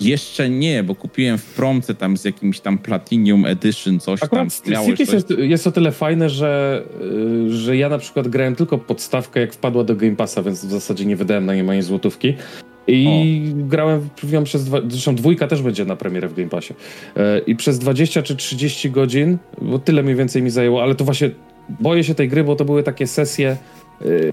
Jeszcze 0.00 0.50
nie, 0.50 0.82
bo 0.82 0.94
kupiłem 0.94 1.38
w 1.38 1.44
promce 1.44 1.94
tam 1.94 2.16
z 2.16 2.24
jakimś 2.24 2.60
tam 2.60 2.78
Platinum 2.78 3.46
Edition, 3.46 4.00
coś 4.00 4.22
Akurat 4.22 4.62
tam. 4.62 4.86
Cities 4.86 5.12
jest, 5.12 5.30
jest 5.38 5.66
o 5.66 5.72
tyle 5.72 5.92
fajne, 5.92 6.30
że, 6.30 6.82
y, 7.46 7.52
że 7.52 7.76
ja 7.76 7.88
na 7.88 7.98
przykład 7.98 8.28
grałem 8.28 8.56
tylko 8.56 8.78
podstawkę, 8.78 9.40
jak 9.40 9.52
wpadła 9.52 9.84
do 9.84 9.96
Game 9.96 10.16
Passa, 10.16 10.42
więc 10.42 10.66
w 10.66 10.70
zasadzie 10.70 11.04
nie 11.04 11.16
wydałem 11.16 11.46
na 11.46 11.54
nie 11.54 11.70
ani 11.70 11.82
złotówki. 11.82 12.34
I 12.86 13.06
o. 13.06 13.66
grałem 13.68 14.08
w 14.22 14.32
nią 14.32 14.44
przez 14.44 14.64
dwa, 14.64 14.78
zresztą 14.88 15.14
dwójka 15.14 15.48
też 15.48 15.62
będzie 15.62 15.84
na 15.84 15.96
premierę 15.96 16.28
w 16.28 16.34
Game 16.34 16.48
Passie. 16.48 16.74
E, 17.16 17.38
I 17.38 17.56
przez 17.56 17.78
20 17.78 18.22
czy 18.22 18.36
30 18.36 18.90
godzin, 18.90 19.38
bo 19.62 19.78
tyle 19.78 20.02
mniej 20.02 20.16
więcej 20.16 20.42
mi 20.42 20.50
zajęło, 20.50 20.82
ale 20.82 20.94
to 20.94 21.04
właśnie 21.04 21.30
boję 21.68 22.04
się 22.04 22.14
tej 22.14 22.28
gry, 22.28 22.44
bo 22.44 22.56
to 22.56 22.64
były 22.64 22.82
takie 22.82 23.06
sesje 23.06 23.56
Yy, 23.81 23.81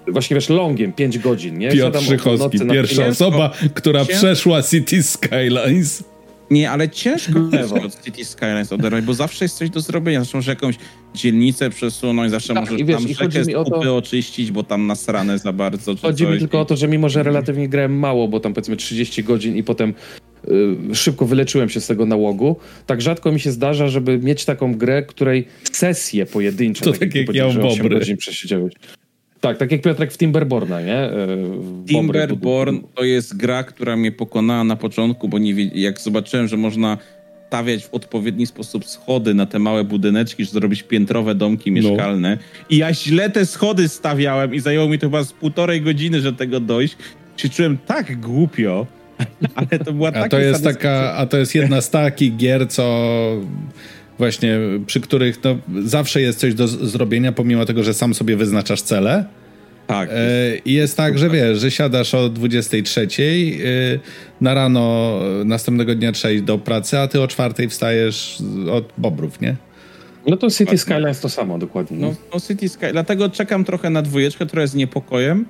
właśnie 0.08 0.36
wiesz, 0.36 0.50
longiem 0.50 0.94
5 0.94 1.20
godzin, 1.20 1.58
nie? 1.58 1.72
Piotr 1.72 2.02
Szychowski, 2.02 2.60
pierwsza 2.72 3.06
osoba, 3.06 3.52
która 3.74 4.06
ciężko. 4.06 4.18
przeszła 4.18 4.64
City 4.64 5.04
Skylines. 5.04 6.04
Nie, 6.52 6.72
ale 6.72 6.90
ciężko 6.90 7.40
jest 7.52 7.74
od 7.74 8.04
City 8.04 8.26
Skylines 8.26 8.74
oderwać, 8.74 9.06
bo 9.06 9.14
zawsze 9.14 9.46
jest 9.46 9.58
coś 9.58 9.70
do 9.70 9.80
zrobienia. 9.80 10.20
Zresztą, 10.20 10.42
że 10.42 10.52
jakąś 10.52 10.76
dzielnicę 11.16 11.70
przesunąć, 11.70 12.32
zawsze 12.32 12.54
tak, 12.54 12.64
możesz 12.64 12.84
wiesz, 12.84 12.98
tam 12.98 13.08
rzekę 13.08 13.44
z 13.44 13.52
to... 13.52 13.98
oczyścić, 13.98 14.52
bo 14.52 14.64
tam 14.64 14.88
nasrane 14.88 15.40
za 15.40 15.54
bardzo. 15.54 15.96
chodzi 15.96 16.24
coś. 16.24 16.34
mi 16.34 16.40
tylko 16.40 16.60
o 16.60 16.66
to, 16.66 16.78
że 16.78 16.88
mimo, 16.88 17.10
że 17.10 17.24
relatywnie 17.24 17.70
grałem 17.70 18.00
mało, 18.00 18.28
bo 18.28 18.40
tam 18.40 18.54
powiedzmy 18.54 18.76
30 18.76 19.24
godzin 19.24 19.56
i 19.56 19.64
potem 19.64 19.94
y, 20.92 20.96
szybko 20.96 21.26
wyleczyłem 21.26 21.70
się 21.70 21.82
z 21.82 21.88
tego 21.88 22.06
nałogu, 22.06 22.56
tak 22.86 23.02
rzadko 23.02 23.32
mi 23.32 23.40
się 23.40 23.52
zdarza, 23.52 23.88
żeby 23.88 24.18
mieć 24.18 24.46
taką 24.46 24.76
grę, 24.76 25.04
której 25.04 25.48
sesje 25.72 26.26
pojedyncze, 26.26 26.86
to 26.86 26.92
tak, 26.92 27.00
tak 27.00 27.16
jak 27.16 27.34
ja 27.36 27.50
Bobry. 27.54 27.90
godzin 27.90 28.18
przesiedziałeś. 28.18 28.74
Tak, 29.42 29.58
tak 29.58 29.72
jak 29.72 29.82
Piotrek 29.82 30.14
w 30.14 30.18
Timberborna, 30.18 30.82
nie? 30.82 30.98
E, 30.98 31.28
Timberborn 31.88 32.80
to 32.96 33.04
jest 33.04 33.38
gra, 33.38 33.64
która 33.64 33.96
mnie 33.96 34.12
pokonała 34.12 34.64
na 34.64 34.76
początku, 34.76 35.30
bo 35.30 35.40
nie, 35.40 35.54
jak 35.64 36.00
zobaczyłem, 36.00 36.48
że 36.48 36.58
można 36.58 36.98
stawiać 37.48 37.86
w 37.86 37.94
odpowiedni 37.94 38.46
sposób 38.46 38.86
schody 38.86 39.34
na 39.34 39.46
te 39.46 39.60
małe 39.60 39.84
budyneczki, 39.84 40.46
żeby 40.46 40.60
zrobić 40.60 40.84
piętrowe 40.84 41.36
domki 41.36 41.72
no. 41.72 41.82
mieszkalne. 41.82 42.36
No. 42.36 42.66
I 42.70 42.78
ja 42.78 42.94
źle 42.94 43.30
te 43.30 43.46
schody 43.46 43.88
stawiałem 43.88 44.54
i 44.54 44.60
zajęło 44.60 44.90
mi 44.90 45.00
to 45.00 45.08
chyba 45.08 45.24
z 45.24 45.34
półtorej 45.34 45.82
godziny, 45.82 46.22
że 46.22 46.34
tego 46.34 46.60
dojść. 46.60 46.98
Się 47.38 47.50
czułem 47.50 47.78
tak 47.86 48.20
głupio, 48.20 48.88
ale 49.56 49.80
to 49.80 49.94
była 49.94 50.12
taka... 50.12 50.26
A 50.26 50.30
to 50.30 50.40
jest 50.40 50.64
taka, 50.64 51.14
a 51.14 51.26
to 51.26 51.38
jest 51.38 51.56
jedna 51.56 51.82
z 51.82 51.90
takich 51.90 52.36
gier, 52.36 52.68
co 52.68 53.12
właśnie 54.20 54.60
przy 54.86 55.02
których 55.02 55.44
no, 55.44 55.58
zawsze 55.86 56.22
jest 56.22 56.40
coś 56.40 56.54
do 56.54 56.68
zrobienia, 56.68 57.32
pomimo 57.32 57.66
tego, 57.66 57.84
że 57.84 57.94
sam 57.94 58.14
sobie 58.14 58.36
wyznaczasz 58.36 58.82
cele. 58.82 59.26
Tak. 59.88 60.10
E, 60.14 60.16
I 60.66 60.74
jest 60.74 60.98
tak, 60.98 61.18
że 61.18 61.30
wiesz, 61.30 61.60
że 61.60 61.72
siadasz 61.72 62.14
o 62.14 62.30
23 62.30 63.02
e, 63.02 64.00
na 64.42 64.54
rano 64.54 65.20
następnego 65.46 65.96
dnia 65.96 66.12
trzeba 66.12 66.32
iść 66.32 66.44
do 66.44 66.58
pracy, 66.58 67.00
a 67.00 67.08
ty 67.08 67.22
o 67.22 67.28
czwartej 67.28 67.70
wstajesz 67.70 68.38
od 68.72 68.86
bobrów, 68.98 69.42
nie? 69.42 69.56
No 70.28 70.38
to 70.38 70.50
City 70.50 70.78
Skylines 70.78 71.20
to 71.20 71.30
samo, 71.30 71.58
dokładnie. 71.58 71.98
No, 71.98 72.16
no 72.34 72.40
City 72.40 72.70
Sky, 72.70 72.86
dlatego 72.92 73.30
czekam 73.30 73.64
trochę 73.64 73.90
na 73.90 74.02
dwójeczkę, 74.02 74.46
która 74.46 74.62
jest 74.62 74.76
niepokojem 74.76 75.46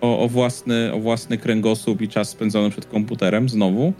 o, 0.00 0.18
o, 0.18 0.28
własny, 0.28 0.92
o 0.92 1.00
własny 1.00 1.38
kręgosłup 1.38 2.02
i 2.02 2.08
czas 2.08 2.28
spędzony 2.28 2.70
przed 2.70 2.86
komputerem 2.86 3.48
znowu. 3.48 3.92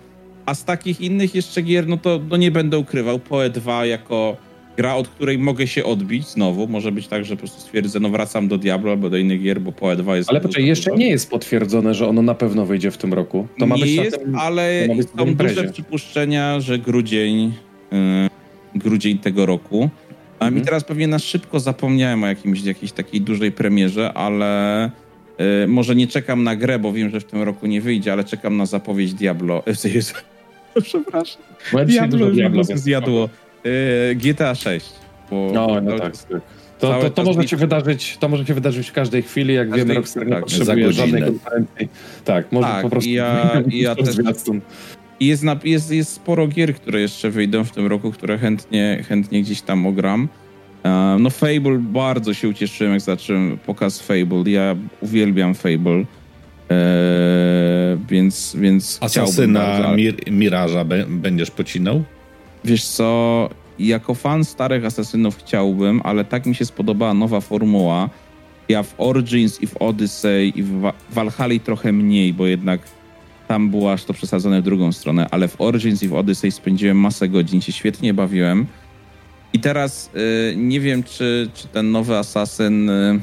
A 0.46 0.54
z 0.54 0.64
takich 0.64 1.00
innych 1.00 1.34
jeszcze 1.34 1.62
gier, 1.62 1.88
no 1.88 1.96
to 1.96 2.20
no 2.30 2.36
nie 2.36 2.50
będę 2.50 2.78
ukrywał, 2.78 3.18
PoE 3.18 3.50
2 3.50 3.86
jako 3.86 4.36
gra, 4.76 4.94
od 4.94 5.08
której 5.08 5.38
mogę 5.38 5.66
się 5.66 5.84
odbić 5.84 6.28
znowu. 6.28 6.68
Może 6.68 6.92
być 6.92 7.08
tak, 7.08 7.24
że 7.24 7.34
po 7.36 7.38
prostu 7.38 7.60
stwierdzę, 7.60 8.00
no 8.00 8.08
wracam 8.08 8.48
do 8.48 8.58
Diablo 8.58 8.90
albo 8.90 9.10
do 9.10 9.16
innych 9.16 9.42
gier, 9.42 9.60
bo 9.60 9.72
PoE 9.72 9.96
2 9.96 10.16
jest... 10.16 10.30
Ale 10.30 10.40
poczekaj, 10.40 10.66
jeszcze 10.66 10.90
nie 10.96 11.08
jest 11.08 11.30
potwierdzone, 11.30 11.94
że 11.94 12.08
ono 12.08 12.22
na 12.22 12.34
pewno 12.34 12.66
wyjdzie 12.66 12.90
w 12.90 12.96
tym 12.96 13.14
roku. 13.14 13.46
To 13.58 13.66
ma 13.66 13.76
nie 13.76 13.82
być 13.82 13.92
jest, 13.92 14.18
tym, 14.18 14.34
ale 14.36 14.88
być 14.96 15.08
są 15.18 15.26
imprezie. 15.26 15.54
duże 15.54 15.72
przypuszczenia, 15.72 16.60
że 16.60 16.78
grudzień, 16.78 17.52
yy, 17.92 17.98
grudzień 18.74 19.18
tego 19.18 19.46
roku. 19.46 19.90
A 20.38 20.44
Mhm. 20.44 20.54
mi 20.54 20.62
teraz 20.66 20.84
pewnie 20.84 21.06
na 21.06 21.18
szybko 21.18 21.60
zapomniałem 21.60 22.24
o 22.24 22.26
jakimś, 22.26 22.62
jakiejś 22.62 22.92
takiej 22.92 23.20
dużej 23.20 23.52
premierze, 23.52 24.12
ale 24.12 24.90
może 25.68 25.94
nie 25.94 26.06
czekam 26.06 26.44
na 26.44 26.56
grę, 26.56 26.78
bo 26.78 26.92
wiem, 26.92 27.10
że 27.10 27.20
w 27.20 27.24
tym 27.24 27.42
roku 27.42 27.66
nie 27.66 27.80
wyjdzie, 27.80 28.12
ale 28.12 28.24
czekam 28.24 28.56
na 28.56 28.66
zapowiedź 28.66 29.14
Diablo. 29.14 29.62
Jezu, 29.94 30.14
Przepraszam. 30.82 31.42
Diablo 31.86 32.26
już 32.26 32.36
Diablo, 32.36 32.64
zjadło. 32.64 33.28
Yy, 33.64 33.70
GTA 34.14 34.54
6. 34.54 34.92
Bo 35.30 35.50
No, 35.54 35.80
no 35.82 35.98
tak. 35.98 36.12
To, 36.78 37.00
to, 37.00 37.10
to, 37.10 37.24
może 37.24 37.48
się 37.48 37.56
wydarzyć, 37.56 38.16
to 38.20 38.28
może 38.28 38.46
się 38.46 38.54
wydarzyć 38.54 38.88
w 38.88 38.92
każdej 38.92 39.22
chwili, 39.22 39.54
jak 39.54 39.68
Każdej- 39.68 39.78
wiemy, 39.78 39.94
Rockstar 39.94 40.26
nie 40.26 40.32
tak, 40.32 40.40
potrzebuje 40.40 40.86
za 40.86 40.92
żadnej 40.92 41.22
konferencji. 41.22 41.88
Tak, 42.24 42.52
może 42.52 42.68
Tak, 42.68 42.82
po 42.82 42.90
prostu... 42.90 43.10
ja- 43.10 43.62
ja 43.72 43.94
też-. 43.94 44.16
I 45.20 45.26
jest, 45.26 45.44
jest, 45.64 45.90
jest 45.90 46.12
sporo 46.12 46.48
gier, 46.48 46.74
które 46.74 47.00
jeszcze 47.00 47.30
wyjdą 47.30 47.64
w 47.64 47.70
tym 47.72 47.86
roku, 47.86 48.12
które 48.12 48.38
chętnie, 48.38 49.04
chętnie 49.08 49.42
gdzieś 49.42 49.62
tam 49.62 49.86
ogram. 49.86 50.28
E, 50.84 51.16
No 51.20 51.30
Fable, 51.30 51.78
bardzo 51.78 52.34
się 52.34 52.48
ucieszyłem, 52.48 52.92
jak 52.92 53.02
zacząłem 53.02 53.58
pokaz 53.66 54.00
Fable. 54.02 54.42
Ja 54.50 54.76
uwielbiam 55.00 55.54
Fable. 55.54 56.04
E, 56.70 57.96
więc, 58.08 58.56
więc 58.60 58.98
Asasyna 59.02 59.60
bardzo, 59.60 59.88
ale- 59.88 59.96
Mir 59.96 60.14
Miraża 60.30 60.84
będziesz 61.08 61.50
pocinał? 61.50 62.02
Wiesz 62.64 62.84
co, 62.84 63.48
jako 63.78 64.14
fan 64.14 64.44
starych 64.44 64.84
Asasynów 64.84 65.36
chciałbym, 65.38 66.00
ale 66.04 66.24
tak 66.24 66.46
mi 66.46 66.54
się 66.54 66.64
spodobała 66.64 67.14
nowa 67.14 67.40
formuła. 67.40 68.08
Ja 68.68 68.82
w 68.82 68.94
Origins 68.98 69.62
i 69.62 69.66
w 69.66 69.76
Odyssey 69.76 70.52
i 70.58 70.62
w 70.62 70.92
Valhalla 71.10 71.54
trochę 71.64 71.92
mniej, 71.92 72.32
bo 72.32 72.46
jednak 72.46 72.80
tam 73.48 73.70
było 73.70 73.92
aż 73.92 74.04
to 74.04 74.12
przesadzone 74.14 74.60
w 74.60 74.64
drugą 74.64 74.92
stronę, 74.92 75.26
ale 75.30 75.48
w 75.48 75.60
Origins 75.60 76.02
i 76.02 76.08
w 76.08 76.14
Odyssey 76.14 76.50
spędziłem 76.52 76.96
masę 76.96 77.28
godzin, 77.28 77.60
się 77.60 77.72
świetnie 77.72 78.14
bawiłem. 78.14 78.66
I 79.52 79.58
teraz 79.60 80.10
y, 80.52 80.56
nie 80.56 80.80
wiem, 80.80 81.02
czy, 81.02 81.50
czy 81.54 81.68
ten 81.68 81.90
nowy 81.90 82.16
Asasyn... 82.16 82.90
Y, 82.90 83.20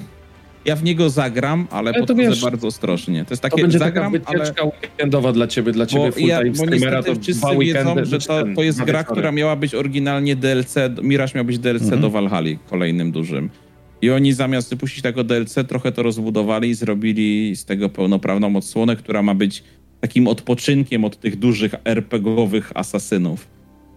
ja 0.65 0.75
w 0.75 0.83
niego 0.83 1.09
zagram, 1.09 1.67
ale, 1.71 1.89
Ale 1.91 1.93
to 1.93 2.07
podchodzę 2.07 2.29
wiesz, 2.29 2.41
bardzo 2.41 2.67
ostrożnie. 2.67 3.25
To 3.25 3.33
jest 3.33 3.41
To 3.43 3.49
takie, 3.49 3.61
będzie 3.61 3.79
zagram, 3.79 4.13
taka 4.13 4.25
ale... 4.29 4.39
wycieczka 4.39 4.63
weekendowa 4.65 5.31
dla 5.33 5.47
ciebie, 5.47 5.71
dla 5.71 5.85
ciebie 5.85 6.11
Bo, 6.11 6.27
ja, 6.27 6.39
bo 6.49 6.55
streamera, 6.55 6.97
niestety 6.97 7.15
to 7.17 7.21
wszyscy 7.23 7.47
wiedzą, 7.59 7.95
że 8.03 8.19
to, 8.19 8.43
to 8.55 8.63
jest 8.63 8.77
gra, 8.83 8.85
wieczory. 8.99 9.03
która 9.15 9.31
miała 9.31 9.55
być 9.55 9.75
oryginalnie 9.75 10.35
DLC, 10.35 10.75
Miraż 11.03 11.33
miał 11.35 11.45
być 11.45 11.59
DLC 11.59 11.81
Mhm. 11.83 12.01
do 12.01 12.09
Valhalla, 12.09 12.49
kolejnym 12.69 13.11
dużym. 13.11 13.49
I 14.01 14.09
oni 14.09 14.33
zamiast 14.33 14.69
wypuścić 14.69 15.01
tego 15.03 15.23
DLC, 15.23 15.55
trochę 15.67 15.91
to 15.91 16.03
rozbudowali 16.03 16.69
i 16.69 16.73
zrobili 16.73 17.55
z 17.55 17.65
tego 17.65 17.89
pełnoprawną 17.89 18.55
odsłonę, 18.55 18.95
która 18.95 19.21
ma 19.23 19.35
być 19.35 19.63
takim 20.01 20.27
odpoczynkiem 20.27 21.05
od 21.05 21.19
tych 21.19 21.35
dużych 21.39 21.75
RPG-owych 21.85 22.71
asasynów. 22.75 23.47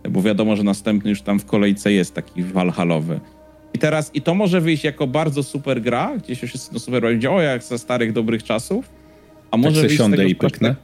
Bo 0.09 0.23
wiadomo, 0.23 0.57
że 0.57 0.63
następny 0.63 1.11
już 1.11 1.23
tam 1.23 1.41
w 1.41 1.45
kolejce 1.45 1.93
jest 1.93 2.15
taki 2.15 2.43
Valhallowy. 2.43 3.21
I 3.75 3.79
teraz, 3.79 4.11
i 4.15 4.23
to 4.23 4.35
może 4.35 4.61
wyjść 4.61 4.85
jako 4.85 5.07
bardzo 5.07 5.43
super 5.43 5.83
gra, 5.83 6.13
gdzie 6.25 6.37
się 6.37 6.47
wszyscy 6.47 6.73
no 6.73 6.79
super 6.79 7.03
będzie, 7.03 7.31
o 7.31 7.41
jak 7.41 7.63
ze 7.63 7.79
starych, 7.79 8.13
dobrych 8.13 8.45
czasów. 8.45 8.89
A 9.51 9.51
Tak 9.51 9.61
może 9.61 9.81
se 9.81 9.87
wyjść 9.89 10.03
z 10.03 10.11
tego 10.11 10.23
i 10.23 10.35
straszne- 10.35 10.51
pyknę? 10.51 10.75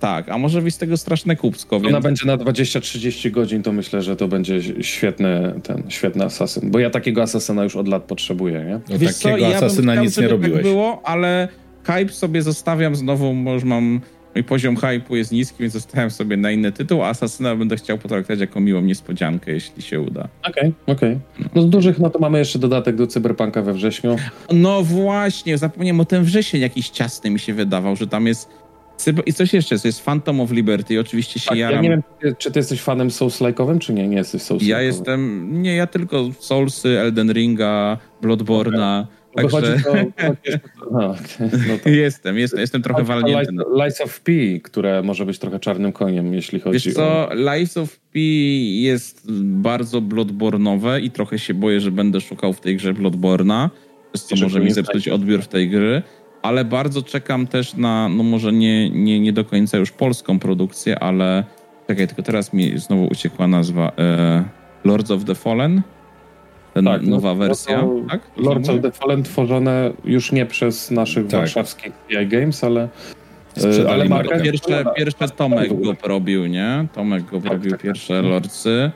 Tak, 0.00 0.28
a 0.28 0.38
może 0.38 0.60
wyjść 0.60 0.76
z 0.76 0.78
tego 0.78 0.96
straszne 0.96 1.36
kupsko, 1.36 1.76
Ona 1.76 1.88
więc... 1.90 2.02
będzie 2.04 2.26
na 2.26 2.36
20-30 2.36 3.30
godzin, 3.30 3.62
to 3.62 3.72
myślę, 3.72 4.02
że 4.02 4.16
to 4.16 4.28
będzie 4.28 4.82
świetny, 4.84 5.54
ten, 5.62 5.82
świetny 5.88 6.24
asasyn. 6.24 6.70
Bo 6.70 6.78
ja 6.78 6.90
takiego 6.90 7.22
asasyna 7.22 7.64
już 7.64 7.76
od 7.76 7.88
lat 7.88 8.02
potrzebuję, 8.02 8.64
nie? 8.64 8.80
No, 8.90 8.98
Wiesz 8.98 9.14
co, 9.14 9.28
takiego 9.28 9.48
ja 9.48 9.56
bym 9.56 9.66
asasyna 9.66 9.92
chciał, 9.92 10.04
nic 10.04 10.16
nie 10.16 10.22
żeby 10.22 10.32
robiłeś. 10.32 10.62
Tak 10.62 10.72
było, 10.72 11.00
ale 11.04 11.48
hype 11.84 12.08
sobie 12.12 12.42
zostawiam 12.42 12.96
znowu, 12.96 13.34
bo 13.34 13.54
już 13.54 13.64
mam. 13.64 14.00
Mój 14.34 14.44
poziom 14.44 14.76
hype'u 14.76 15.14
jest 15.14 15.32
niski, 15.32 15.56
więc 15.60 15.72
zostawiam 15.72 16.10
sobie 16.10 16.36
na 16.36 16.50
inny 16.50 16.72
tytuł, 16.72 17.02
a 17.02 17.08
Asasyna 17.08 17.56
będę 17.56 17.76
chciał 17.76 17.98
potraktować 17.98 18.40
jako 18.40 18.60
miłą 18.60 18.80
niespodziankę, 18.80 19.52
jeśli 19.52 19.82
się 19.82 20.00
uda. 20.00 20.28
Okej, 20.48 20.72
okej. 20.86 21.18
No 21.54 21.62
z 21.62 21.68
dużych, 21.70 21.98
no 21.98 22.10
to 22.10 22.18
mamy 22.18 22.38
jeszcze 22.38 22.58
dodatek 22.58 22.96
do 22.96 23.06
Cyberpunka 23.06 23.62
we 23.62 23.72
wrześniu. 23.72 24.16
No 24.52 24.82
właśnie, 24.82 25.58
zapomniałem 25.58 26.00
o 26.00 26.04
ten 26.04 26.24
wrzesień 26.24 26.60
jakiś 26.60 26.88
ciasny 26.90 27.30
mi 27.30 27.38
się 27.38 27.54
wydawał, 27.54 27.96
że 27.96 28.06
tam 28.06 28.26
jest. 28.26 28.48
cyber- 28.98 29.22
I 29.26 29.32
coś 29.32 29.54
jeszcze 29.54 29.74
jest, 29.74 29.84
jest 29.84 30.04
Phantom 30.04 30.40
of 30.40 30.50
Liberty, 30.50 31.00
oczywiście 31.00 31.40
się 31.40 31.48
Tak, 31.48 31.58
ja 31.58 31.66
jaram. 31.66 31.82
nie 31.82 31.88
wiem, 31.90 32.02
czy- 32.38 32.50
ty 32.50 32.58
jesteś 32.58 32.80
fanem 32.80 33.08
Souls-like'owym, 33.08 33.78
czy 33.78 33.92
nie? 33.92 34.08
Nie 34.08 34.16
jesteś 34.16 34.42
Souls-like'owym. 34.42 34.66
Ja 34.68 34.82
jestem. 34.82 35.48
Nie, 35.62 35.74
ja 35.76 35.86
tylko 35.86 36.24
Soulsy, 36.38 37.00
Elden 37.00 37.32
Ringa, 37.32 37.98
Bloodborne'a. 38.22 39.04
Wychodzi 39.04 39.23
Także 39.34 39.76
no 40.90 41.14
tak. 41.84 41.86
jestem, 41.86 42.38
jestem, 42.38 42.60
jestem 42.60 42.82
trochę 42.82 43.02
o 43.02 43.04
walnięty. 43.04 43.52
Lies, 43.52 43.64
Lies 43.84 44.00
of 44.00 44.20
P, 44.20 44.32
które 44.62 45.02
może 45.02 45.26
być 45.26 45.38
trochę 45.38 45.60
czarnym 45.60 45.92
koniem, 45.92 46.34
jeśli 46.34 46.60
chodzi 46.60 46.74
Wiesz 46.74 46.94
co, 46.94 47.28
Lies 47.34 47.76
of 47.76 47.98
P 47.98 48.20
jest 48.80 49.32
bardzo 49.42 50.00
bloodbornowe 50.00 51.00
i 51.00 51.10
trochę 51.10 51.38
się 51.38 51.54
boję, 51.54 51.80
że 51.80 51.90
będę 51.90 52.20
szukał 52.20 52.52
w 52.52 52.60
tej 52.60 52.76
grze 52.76 52.94
Bloodborna, 52.94 53.70
przez 54.12 54.26
co 54.26 54.36
może 54.36 54.60
mi 54.60 54.70
zepsuć 54.70 55.08
odbiór 55.08 55.42
w 55.42 55.48
tej 55.48 55.68
gry, 55.68 56.02
ale 56.42 56.64
bardzo 56.64 57.02
czekam 57.02 57.46
też 57.46 57.74
na, 57.74 58.08
no 58.08 58.22
może 58.22 58.52
nie, 58.52 58.90
nie, 58.90 59.20
nie 59.20 59.32
do 59.32 59.44
końca 59.44 59.78
już 59.78 59.90
polską 59.90 60.38
produkcję, 60.38 60.98
ale 60.98 61.44
czekaj, 61.86 62.06
tylko 62.06 62.22
teraz 62.22 62.52
mi 62.52 62.78
znowu 62.78 63.06
uciekła 63.06 63.46
nazwa 63.46 63.92
e, 63.98 64.44
Lords 64.84 65.10
of 65.10 65.24
the 65.24 65.34
Fallen? 65.34 65.82
Tak, 66.74 67.02
no, 67.02 67.10
nowa 67.10 67.28
no 67.28 67.34
wersja, 67.34 67.80
to 67.80 68.00
tak? 68.10 68.20
Lords 68.36 68.68
of 68.68 68.80
the 68.82 68.92
Fallen 68.92 69.22
tworzone 69.22 69.90
już 70.04 70.32
nie 70.32 70.46
przez 70.46 70.90
naszych 70.90 71.26
Tak. 71.26 71.40
warszawskich 71.40 71.92
EA 72.14 72.24
Games, 72.24 72.64
ale... 72.64 72.88
Sprzedali 73.56 73.88
ale 73.90 74.04
markę. 74.08 74.40
Pierwsze, 74.42 74.84
pierwsze 74.96 75.28
Tomek 75.28 75.80
go 75.82 75.94
robił, 76.02 76.46
nie? 76.46 76.86
Tomek 76.94 77.24
go 77.24 77.40
Tak, 77.40 77.52
robił 77.52 77.70
tak, 77.70 77.80
tak. 77.80 77.86
pierwsze 77.86 78.22
Lordsy. 78.22 78.90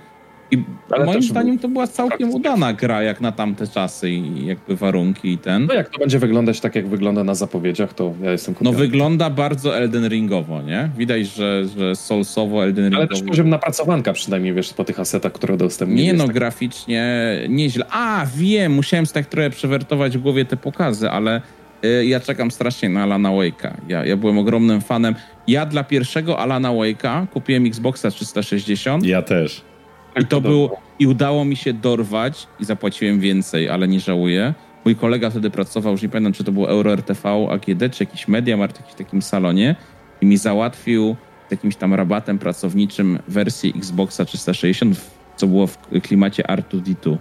I 0.51 0.59
Ale 0.91 1.05
moim 1.05 1.19
też 1.20 1.29
zdaniem 1.31 1.59
to 1.59 1.69
była 1.69 1.87
całkiem 1.87 2.31
udana 2.35 2.73
gra, 2.73 3.03
jak 3.03 3.20
na 3.20 3.33
tamte 3.33 3.66
czasy 3.66 4.11
i 4.11 4.47
jakby 4.47 4.77
warunki 4.77 5.33
i 5.33 5.39
ten. 5.39 5.66
No 5.66 5.75
jak 5.75 5.89
to 5.89 5.99
będzie 5.99 6.19
wyglądać 6.19 6.61
tak, 6.61 6.75
jak 6.75 6.89
wygląda 6.89 7.25
na 7.25 7.35
zapowiedziach, 7.35 7.95
to 7.95 8.15
ja 8.23 8.31
jestem 8.33 8.55
No 8.55 8.59
kupiony. 8.59 8.77
wygląda 8.79 9.31
bardzo 9.31 9.77
Elden 9.77 10.09
Ringowo, 10.09 10.62
nie? 10.62 10.91
Widać, 10.99 11.27
że, 11.27 11.65
że 11.79 11.97
Soulsowo 11.97 12.65
Elden 12.65 12.85
Ale 12.85 12.91
Ringowo. 13.05 13.20
też 13.20 13.23
poziom 13.29 13.49
napracowanka 13.49 14.12
przynajmniej, 14.12 14.55
wiesz, 14.55 14.73
po 14.75 14.85
tych 14.85 15.01
asetach, 15.01 15.33
które 15.33 15.55
udostępnili. 15.55 16.05
Nie 16.05 16.12
no, 16.12 16.25
tak- 16.25 16.35
graficznie 16.35 17.19
nieźle. 17.49 17.85
A, 17.91 18.27
wiem, 18.37 18.73
musiałem 18.73 19.07
tak 19.07 19.27
trochę 19.27 19.51
przewiertować 19.51 20.19
w 20.19 20.20
głowie 20.20 20.45
te 20.45 20.57
pokazy, 20.57 21.11
ale 21.11 21.41
y, 21.85 22.07
ja 22.07 22.20
czekam 22.20 22.51
strasznie 22.51 22.89
na 22.89 23.03
Alana 23.03 23.29
Wake'a. 23.31 23.70
Ja, 23.89 24.05
ja 24.05 24.16
byłem 24.16 24.39
ogromnym 24.39 24.81
fanem. 24.81 25.15
Ja 25.49 25.66
dla 25.66 25.85
pierwszego 25.85 26.39
Alana 26.39 26.69
Wake'a 26.70 27.27
kupiłem 27.29 27.66
Xboxa 27.66 28.11
360 28.11 29.05
Ja 29.07 29.23
też. 29.23 29.61
I 30.20 30.26
to 30.26 30.40
było, 30.40 30.80
i 30.98 31.06
udało 31.06 31.44
mi 31.44 31.56
się 31.56 31.72
dorwać 31.72 32.47
i 32.60 32.64
zapłaciłem 32.64 33.20
więcej, 33.20 33.68
ale 33.68 33.89
nie 33.89 34.01
żałuję. 34.01 34.55
Mój 34.85 34.97
kolega 34.97 35.30
wtedy 35.30 35.51
pracował, 35.51 35.93
już 35.93 36.02
nie 36.02 36.09
pamiętam, 36.09 36.32
czy 36.32 36.44
to 36.44 36.52
było 36.52 36.70
Euro 36.70 36.93
RTV, 36.93 37.48
AGD, 37.51 37.94
czy 37.94 38.05
jakiś 38.05 38.28
Mediamarkt, 38.28 38.76
w 38.76 38.80
jakimś 38.80 38.98
takim 38.98 39.22
salonie 39.22 39.76
i 40.20 40.26
mi 40.26 40.36
załatwił 40.36 41.16
z 41.48 41.51
jakimś 41.51 41.76
tam 41.76 41.94
rabatem 41.94 42.39
pracowniczym 42.39 43.18
wersję 43.28 43.70
Xboxa 43.76 44.24
360, 44.24 44.97
w- 44.97 45.10
co 45.36 45.47
było 45.47 45.66
w 45.66 45.78
klimacie 46.02 46.43
R2D2. 46.43 47.16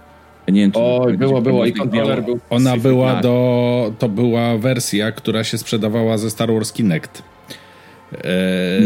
Ja 0.46 0.54
nie 0.54 0.60
wiem, 0.60 0.72
czy 0.72 0.78
Oj, 0.80 1.16
było, 1.16 1.42
było. 1.42 1.66
I 1.66 1.72
kontroler 1.72 2.24
był... 2.24 2.38
Ona 2.50 2.76
była 2.76 3.20
do. 3.20 3.92
To 3.98 4.08
była 4.08 4.58
wersja, 4.58 5.12
która 5.12 5.44
się 5.44 5.58
sprzedawała 5.58 6.18
ze 6.18 6.30
Star 6.30 6.52
Wars 6.52 6.72
Kinect. 6.72 7.22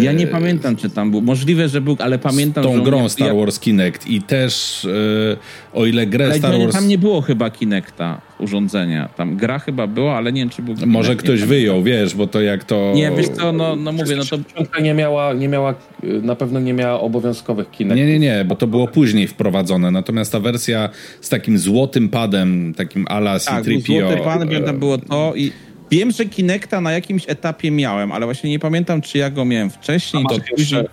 Ja 0.03 0.13
nie 0.13 0.27
pamiętam, 0.27 0.77
czy 0.77 0.91
tam 0.91 1.11
był. 1.11 1.21
Możliwe, 1.23 1.69
że 1.69 1.81
był, 1.81 1.97
ale 2.01 2.19
pamiętam, 2.19 2.65
z 2.65 2.67
że 2.67 2.73
tą 2.75 2.83
grą 2.85 3.03
nie- 3.03 3.09
Star 3.09 3.37
Wars 3.37 3.61
Kinect 3.61 4.07
i 4.07 4.23
też 4.23 4.85
e, 4.85 5.79
o 5.79 5.87
ile 5.87 6.07
grę 6.07 6.25
Ale 6.25 6.35
Star 6.39 6.53
nie- 6.53 6.59
Wars 6.65 6.73
tam 6.75 6.89
nie 6.89 6.99
było 6.99 7.21
chyba 7.21 7.51
Kinecta 7.51 8.21
urządzenia. 8.39 9.09
Tam 9.17 9.37
gra 9.37 9.59
chyba 9.59 9.87
była, 9.87 10.17
ale 10.17 10.33
nie 10.33 10.41
wiem, 10.41 10.51
czy 10.51 10.63
był 10.63 10.75
Kinect. 10.75 10.93
może 10.93 11.11
nie 11.11 11.17
ktoś 11.17 11.27
pamiętam. 11.29 11.49
wyjął, 11.49 11.83
wiesz, 11.83 12.15
bo 12.15 12.27
to 12.27 12.41
jak 12.41 12.65
to 12.65 12.93
Nie, 12.95 13.11
wiesz 13.17 13.29
co, 13.29 13.53
no, 13.53 13.77
no 13.77 13.93
mówię, 13.93 14.17
no 14.17 14.23
to 14.23 14.39
360 14.39 14.83
nie 14.83 14.95
miała, 14.95 15.33
nie 15.33 15.49
miała, 15.49 15.75
y, 16.05 16.23
na 16.23 16.37
pewno 16.37 16.61
nie 16.61 16.73
miała 16.73 17.01
obowiązkowych 17.01 17.71
kinek. 17.71 17.97
Nie, 17.97 18.07
nie, 18.07 18.19
nie, 18.19 18.45
bo 18.49 18.57
to 18.57 18.67
było 18.67 18.89
później 18.89 19.27
wprowadzone. 19.27 19.91
Natomiast 19.91 20.33
ta 20.33 20.41
wersja 20.41 20.89
z 21.21 21.29
takim 21.29 21.59
złotym 21.59 22.09
padem, 22.09 22.75
takim 22.77 23.05
ala 23.09 23.39
tak, 23.41 23.65
był 23.65 23.81
C-3PO. 23.81 24.01
złoty 24.01 24.17
pan, 24.25 24.53
e, 24.53 24.61
tam 24.61 24.79
było 24.79 24.99
to 24.99 25.33
i 25.37 25.53
Wiem, 25.93 26.11
że 26.11 26.25
Kinecta 26.25 26.81
na 26.81 26.93
jakimś 26.93 27.25
etapie 27.29 27.71
miałem, 27.71 28.13
ale 28.13 28.27
właśnie 28.27 28.51
nie 28.51 28.59
pamiętam, 28.59 29.03
czy 29.03 29.19
ja 29.19 29.31
go 29.31 29.45
miałem 29.45 29.71
wcześniej. 29.71 30.25
A 30.27 30.29
To 30.29 30.39
masz 30.39 30.59
jeszcze 30.59 30.85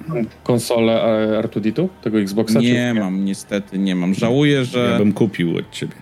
konsolę 0.44 1.04
e, 1.40 1.42
R2D2, 1.42 1.88
tego 2.02 2.20
Xboxa? 2.20 2.60
nie 2.60 2.92
czy... 2.94 3.00
mam, 3.00 3.26
niestety 3.26 3.78
nie 3.78 3.96
mam. 3.96 4.14
Żałuję, 4.14 4.66
że... 4.66 4.90
Ja 4.92 4.98
bym 4.98 5.14
kupił 5.14 5.58
od 5.58 5.72
ciebie. 5.72 5.94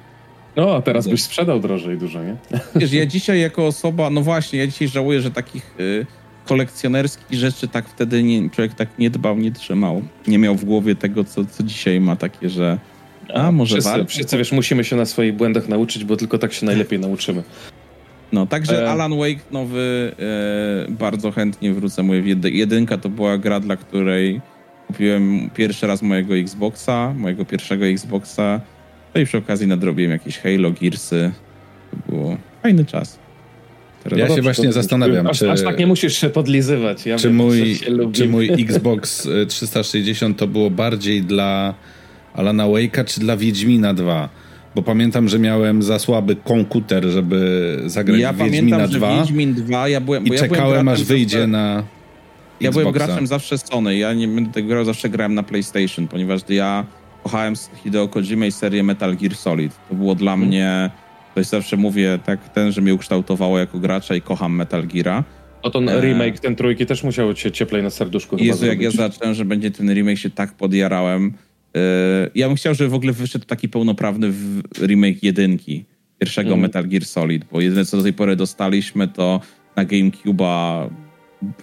No, 0.55 0.75
a 0.75 0.81
teraz 0.81 1.07
byś 1.07 1.23
sprzedał 1.23 1.59
drożej 1.59 1.97
dużo, 1.97 2.23
nie? 2.23 2.35
Wiesz, 2.75 2.93
ja 2.93 3.05
dzisiaj 3.05 3.41
jako 3.41 3.67
osoba, 3.67 4.09
no 4.09 4.21
właśnie, 4.21 4.59
ja 4.59 4.67
dzisiaj 4.67 4.87
żałuję, 4.87 5.21
że 5.21 5.31
takich 5.31 5.75
y, 5.79 6.05
kolekcjonerskich 6.45 7.39
rzeczy 7.39 7.67
tak 7.67 7.89
wtedy 7.89 8.23
nie, 8.23 8.49
człowiek 8.49 8.73
tak 8.73 8.89
nie 8.99 9.09
dbał, 9.09 9.37
nie 9.37 9.51
trzymał. 9.51 10.01
Nie 10.27 10.37
miał 10.37 10.55
w 10.55 10.65
głowie 10.65 10.95
tego, 10.95 11.23
co, 11.23 11.45
co 11.45 11.63
dzisiaj 11.63 11.99
ma 11.99 12.15
takie, 12.15 12.49
że 12.49 12.77
a 13.33 13.51
może 13.51 13.75
wszyscy, 13.75 13.91
warto. 13.91 14.05
wszyscy, 14.05 14.37
wiesz, 14.37 14.51
musimy 14.51 14.83
się 14.83 14.95
na 14.95 15.05
swoich 15.05 15.35
błędach 15.35 15.67
nauczyć, 15.67 16.03
bo 16.03 16.17
tylko 16.17 16.37
tak 16.37 16.53
się 16.53 16.65
najlepiej 16.65 16.99
nauczymy. 16.99 17.43
No, 18.31 18.47
także 18.47 18.83
E. 18.83 18.89
Alan 18.89 19.17
Wake 19.17 19.39
nowy 19.51 20.11
e, 20.87 20.91
bardzo 20.91 21.31
chętnie 21.31 21.73
wrócę. 21.73 22.03
Mówię, 22.03 22.19
jedy, 22.19 22.51
jedynka 22.51 22.97
to 22.97 23.09
była 23.09 23.37
gra, 23.37 23.59
dla 23.59 23.75
której 23.75 24.41
kupiłem 24.87 25.49
pierwszy 25.55 25.87
raz 25.87 26.01
mojego 26.01 26.37
Xboxa, 26.37 27.13
mojego 27.17 27.45
pierwszego 27.45 27.85
Xboxa. 27.85 28.61
No 29.15 29.21
i 29.21 29.25
przy 29.25 29.37
okazji 29.37 29.67
nadrobiłem 29.67 30.11
jakieś 30.11 30.37
Halo, 30.37 30.71
Gearsy. 30.71 31.31
To 31.91 32.11
było 32.11 32.37
fajny 32.63 32.85
czas. 32.85 33.19
Teraz 34.03 34.19
Ja 34.19 34.35
się 34.35 34.41
właśnie 34.41 34.73
zastanawiam, 34.73 35.27
aż, 35.27 35.39
czy, 35.39 35.51
aż 35.51 35.63
tak 35.63 35.79
nie 35.79 35.87
musisz 35.87 36.17
się 36.17 36.29
podlizywać. 36.29 37.05
Ja 37.05 37.17
czy, 37.17 37.27
wiem, 37.27 37.37
mój, 37.37 37.79
czy 38.13 38.29
mój 38.29 38.49
Xbox 38.63 39.25
y, 39.25 39.45
360 39.45 40.37
to 40.37 40.47
było 40.47 40.69
bardziej 40.69 41.21
dla 41.21 41.73
Alana 42.33 42.65
Wake'a, 42.65 43.05
czy 43.05 43.19
dla 43.19 43.37
Wiedźmina 43.37 43.93
2? 43.93 44.29
Bo 44.77 44.81
pamiętam, 44.83 45.27
że 45.29 45.39
miałem 45.39 45.83
za 45.83 45.99
słaby 45.99 46.35
komputer, 46.35 47.05
żeby 47.05 47.81
zagrać 47.85 48.19
ja 48.19 48.33
w 48.33 48.37
Wiedźmina 48.37 48.77
pamiętam, 48.77 48.91
że 48.91 48.97
2 48.99 49.19
Wiedźmin 49.19 49.53
2, 49.53 49.87
ja 49.87 50.01
byłem, 50.01 50.27
i 50.27 50.29
ja 50.29 50.39
czekałem, 50.39 50.87
aż 50.87 51.03
wyjdzie 51.03 51.37
zawsze, 51.37 51.47
na 51.47 51.83
Ja 52.61 52.71
byłem 52.71 52.91
graczem 52.91 53.27
zawsze 53.27 53.57
Sony, 53.57 53.97
ja 53.97 54.13
nie 54.13 54.27
będę 54.27 54.51
tego 54.51 54.67
grał, 54.67 54.85
zawsze 54.85 55.09
grałem 55.09 55.33
na 55.33 55.43
PlayStation, 55.43 56.07
ponieważ 56.07 56.41
ja 56.49 56.85
kochałem 57.23 57.53
Hideo 57.83 58.07
Kojima 58.07 58.45
i 58.45 58.51
serię 58.51 58.83
Metal 58.83 59.15
Gear 59.17 59.35
Solid. 59.35 59.71
To 59.89 59.95
było 59.95 60.15
dla 60.15 60.31
Mhm. 60.33 60.47
mnie, 60.49 60.89
to 61.33 61.39
jest 61.39 61.51
zawsze 61.51 61.77
mówię, 61.77 62.19
tak 62.25 62.49
ten, 62.49 62.71
że 62.71 62.81
mnie 62.81 62.93
ukształtowało 62.93 63.59
jako 63.59 63.79
gracza 63.79 64.15
i 64.15 64.21
kocham 64.21 64.55
Metal 64.55 64.87
Geara. 64.87 65.23
No 65.63 65.69
ten 65.69 65.89
E. 65.89 66.01
remake, 66.01 66.39
ten 66.39 66.55
trójki 66.55 66.85
też 66.85 67.03
musiał 67.03 67.33
cię 67.33 67.51
cieplej 67.51 67.83
na 67.83 67.89
serduszku 67.89 68.35
chyba 68.37 68.45
Jezu, 68.47 68.65
jak 68.65 68.81
ja 68.81 68.91
zacząłem, 68.91 69.33
że 69.33 69.45
będzie 69.45 69.71
ten 69.71 69.93
remake, 69.93 70.17
się 70.19 70.29
tak 70.29 70.53
podjarałem. 70.53 71.33
Yy, 71.77 72.31
ja 72.35 72.47
bym 72.47 72.55
chciał, 72.55 72.73
żeby 72.73 72.89
w 72.89 72.93
ogóle 72.93 73.13
wyszedł 73.13 73.45
taki 73.45 73.69
pełnoprawny 73.69 74.31
remake 74.79 75.23
jedynki, 75.23 75.85
pierwszego 76.19 76.49
Mm. 76.49 76.59
Metal 76.59 76.87
Gear 76.87 77.05
Solid, 77.05 77.45
bo 77.51 77.61
jedyne 77.61 77.85
co 77.85 77.97
do 77.97 78.03
tej 78.03 78.13
pory 78.13 78.35
dostaliśmy 78.35 79.07
to 79.07 79.41
na 79.75 79.85
GameCube'a 79.85 80.89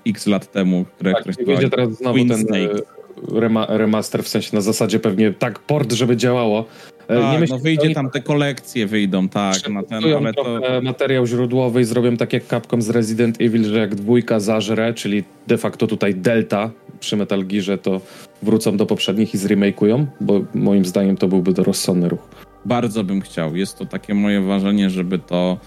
x 0.07 0.27
lat 0.27 0.53
temu, 0.53 0.85
które 0.85 1.13
Tak, 1.13 1.41
i 1.41 1.45
wyjdzie 1.45 1.71
teraz 1.71 1.97
znowu 1.99 2.15
Twin 2.15 2.29
ten 2.29 2.55
e, 2.55 3.41
rema, 3.41 3.67
remaster, 3.69 4.23
w 4.23 4.29
sensie 4.29 4.51
na 4.53 4.61
zasadzie 4.61 4.99
pewnie 4.99 5.33
tak 5.33 5.59
port, 5.59 5.93
żeby 5.93 6.17
działało. 6.17 6.67
E, 7.09 7.21
Tak, 7.21 7.41
myślę, 7.41 7.57
no 7.57 7.63
wyjdzie 7.63 7.89
że 7.89 7.95
tam 7.95 8.11
te 8.11 8.21
kolekcje 8.21 8.87
wyjdą, 8.87 9.29
tak, 9.29 9.69
na 9.69 9.83
ten, 9.83 10.05
ale 10.19 10.35
to... 10.35 10.61
materiał 10.83 11.27
źródłowy 11.27 11.81
i 11.81 11.85
zrobią 11.85 12.17
tak 12.17 12.33
jak 12.33 12.45
Capcom 12.45 12.83
z 12.83 12.91
Resident 12.91 13.41
Evil, 13.41 13.65
że 13.65 13.79
jak 13.79 13.95
dwójka 13.95 14.41
zażre, 14.41 14.95
czyli 14.95 15.25
de 15.47 15.59
facto 15.59 15.87
tutaj 15.87 16.15
Delta 16.15 16.71
przy 17.01 17.17
Metal 17.17 17.47
Gearze, 17.47 17.79
to 17.79 18.01
wrócą 18.43 18.77
do 18.77 18.87
poprzednich 18.87 19.35
i 19.35 19.39
zremake'ują, 19.39 20.07
bo 20.21 20.41
moim 20.55 20.85
zdaniem 20.85 21.17
to 21.17 21.29
byłby 21.29 21.55
to 21.55 21.65
rozsądny 21.65 22.09
ruch. 22.09 22.29
Bardzo 22.65 23.05
bym 23.05 23.21
chciał. 23.21 23.57
Jest 23.57 23.79
to 23.79 23.87
takie 23.87 24.15
moje 24.15 24.41
wrażenie, 24.41 24.91
żeby 24.91 25.19
to, 25.19 25.59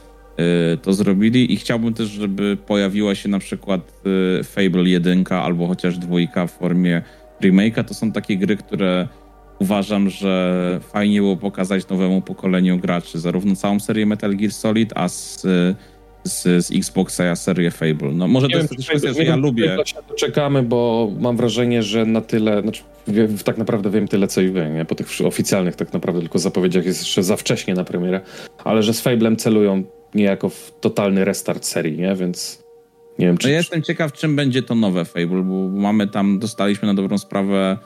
y, 0.73 0.77
to 0.77 0.93
zrobili 0.93 1.53
i 1.53 1.57
chciałbym 1.57 1.93
też, 1.93 2.07
żeby 2.07 2.57
pojawiła 2.68 3.15
się 3.15 3.30
na 3.30 3.39
przykład 3.39 3.81
y, 4.39 4.43
Fable 4.43 4.84
1 4.84 5.23
albo 5.30 5.68
chociaż 5.68 5.97
dwójka 5.97 6.47
w 6.47 6.51
formie 6.51 7.01
remake'a. 7.41 7.84
To 7.84 7.93
są 7.93 8.11
takie 8.11 8.38
gry, 8.38 8.57
które 8.57 9.07
uważam, 9.59 10.09
że 10.09 10.79
fajnie 10.84 11.19
było 11.19 11.38
pokazać 11.38 11.88
nowemu 11.88 12.21
pokoleniu 12.21 12.77
graczy, 12.77 13.19
zarówno 13.19 13.55
całą 13.55 13.79
serię 13.79 14.05
Metal 14.05 14.35
Gear 14.35 14.51
Solid, 14.51 14.93
a 14.95 15.09
z, 15.09 15.41
z, 16.23 16.65
z 16.65 16.71
Xboxa, 16.71 17.23
a 17.31 17.35
serię 17.35 17.71
Fable. 17.71 18.11
No 18.11 18.27
może 18.27 18.47
to 18.49 18.57
jest 18.57 18.75
też 18.75 18.88
kwestia, 18.88 19.13
że 19.13 19.23
ja 19.23 19.35
lubię. 19.35 19.77
Doczekamy, 20.09 20.63
bo 20.63 21.11
mam 21.19 21.38
wrażenie, 21.38 21.84
że 21.84 22.05
na 22.05 22.21
tyle, 22.21 22.61
znaczy 22.61 22.84
wie, 23.07 23.27
tak 23.43 23.57
naprawdę 23.57 23.89
wiem 23.89 24.07
tyle, 24.07 24.27
co 24.27 24.41
i 24.41 24.49
wy, 24.49 24.69
nie? 24.69 24.85
Po 24.85 24.95
tych 24.95 25.07
oficjalnych 25.25 25.75
tak 25.75 25.93
naprawdę 25.93 26.21
tylko 26.21 26.39
zapowiedziach 26.39 26.85
jest 26.85 26.99
jeszcze 26.99 27.23
za 27.23 27.35
wcześnie 27.38 27.73
na 27.73 27.84
premierę, 27.84 28.21
ale 28.63 28.84
że 28.84 28.93
z 28.93 29.01
Fablem 29.01 29.38
celują 29.38 29.84
niejako 30.15 30.49
w 30.49 30.73
totalny 30.81 31.25
restart 31.25 31.65
serii, 31.65 31.97
nie? 31.97 32.15
Więc 32.15 32.63
nie 33.19 33.25
wiem, 33.27 33.38
czy... 33.38 33.47
No 33.47 33.51
ja 33.51 33.57
jestem 33.57 33.84
ciekaw, 33.84 34.13
czym 34.13 34.35
będzie 34.35 34.63
to 34.63 34.75
nowe 34.75 35.05
Fable, 35.05 35.43
bo 35.43 35.67
mamy 35.69 36.07
tam, 36.07 36.39
dostaliśmy 36.39 36.88
na 36.88 36.93
dobrą 36.93 37.17
sprawę 37.17 37.77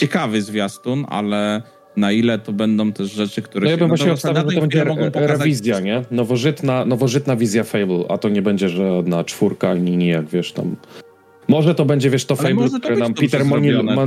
ciekawy 0.00 0.42
zwiastun, 0.42 1.06
ale 1.08 1.62
na 1.96 2.12
ile 2.12 2.38
to 2.38 2.52
będą 2.52 2.92
też 2.92 3.12
rzeczy, 3.12 3.42
które 3.42 3.64
No 3.64 3.70
ja 3.70 3.76
bym 3.76 3.88
właśnie 3.88 4.12
obstawiał, 4.12 4.50
że 4.50 4.54
to 4.54 4.60
będzie 4.60 4.82
re- 4.82 5.26
rewizja, 5.26 5.80
nie? 5.80 6.02
Nowożytna, 6.10 6.84
nowożytna 6.84 7.36
wizja 7.36 7.64
Fable, 7.64 8.04
a 8.08 8.18
to 8.18 8.28
nie 8.28 8.42
będzie 8.42 8.68
żadna 8.68 9.24
czwórka, 9.24 9.70
ani 9.70 9.96
nie 9.96 10.08
jak 10.08 10.28
wiesz 10.28 10.52
tam... 10.52 10.76
Może 11.48 11.74
to 11.74 11.84
będzie, 11.84 12.10
wiesz, 12.10 12.24
to 12.24 12.36
Ale 12.38 12.48
Fable, 12.48 12.80
które 12.80 12.96
nam 12.96 13.14
Peter 13.14 13.44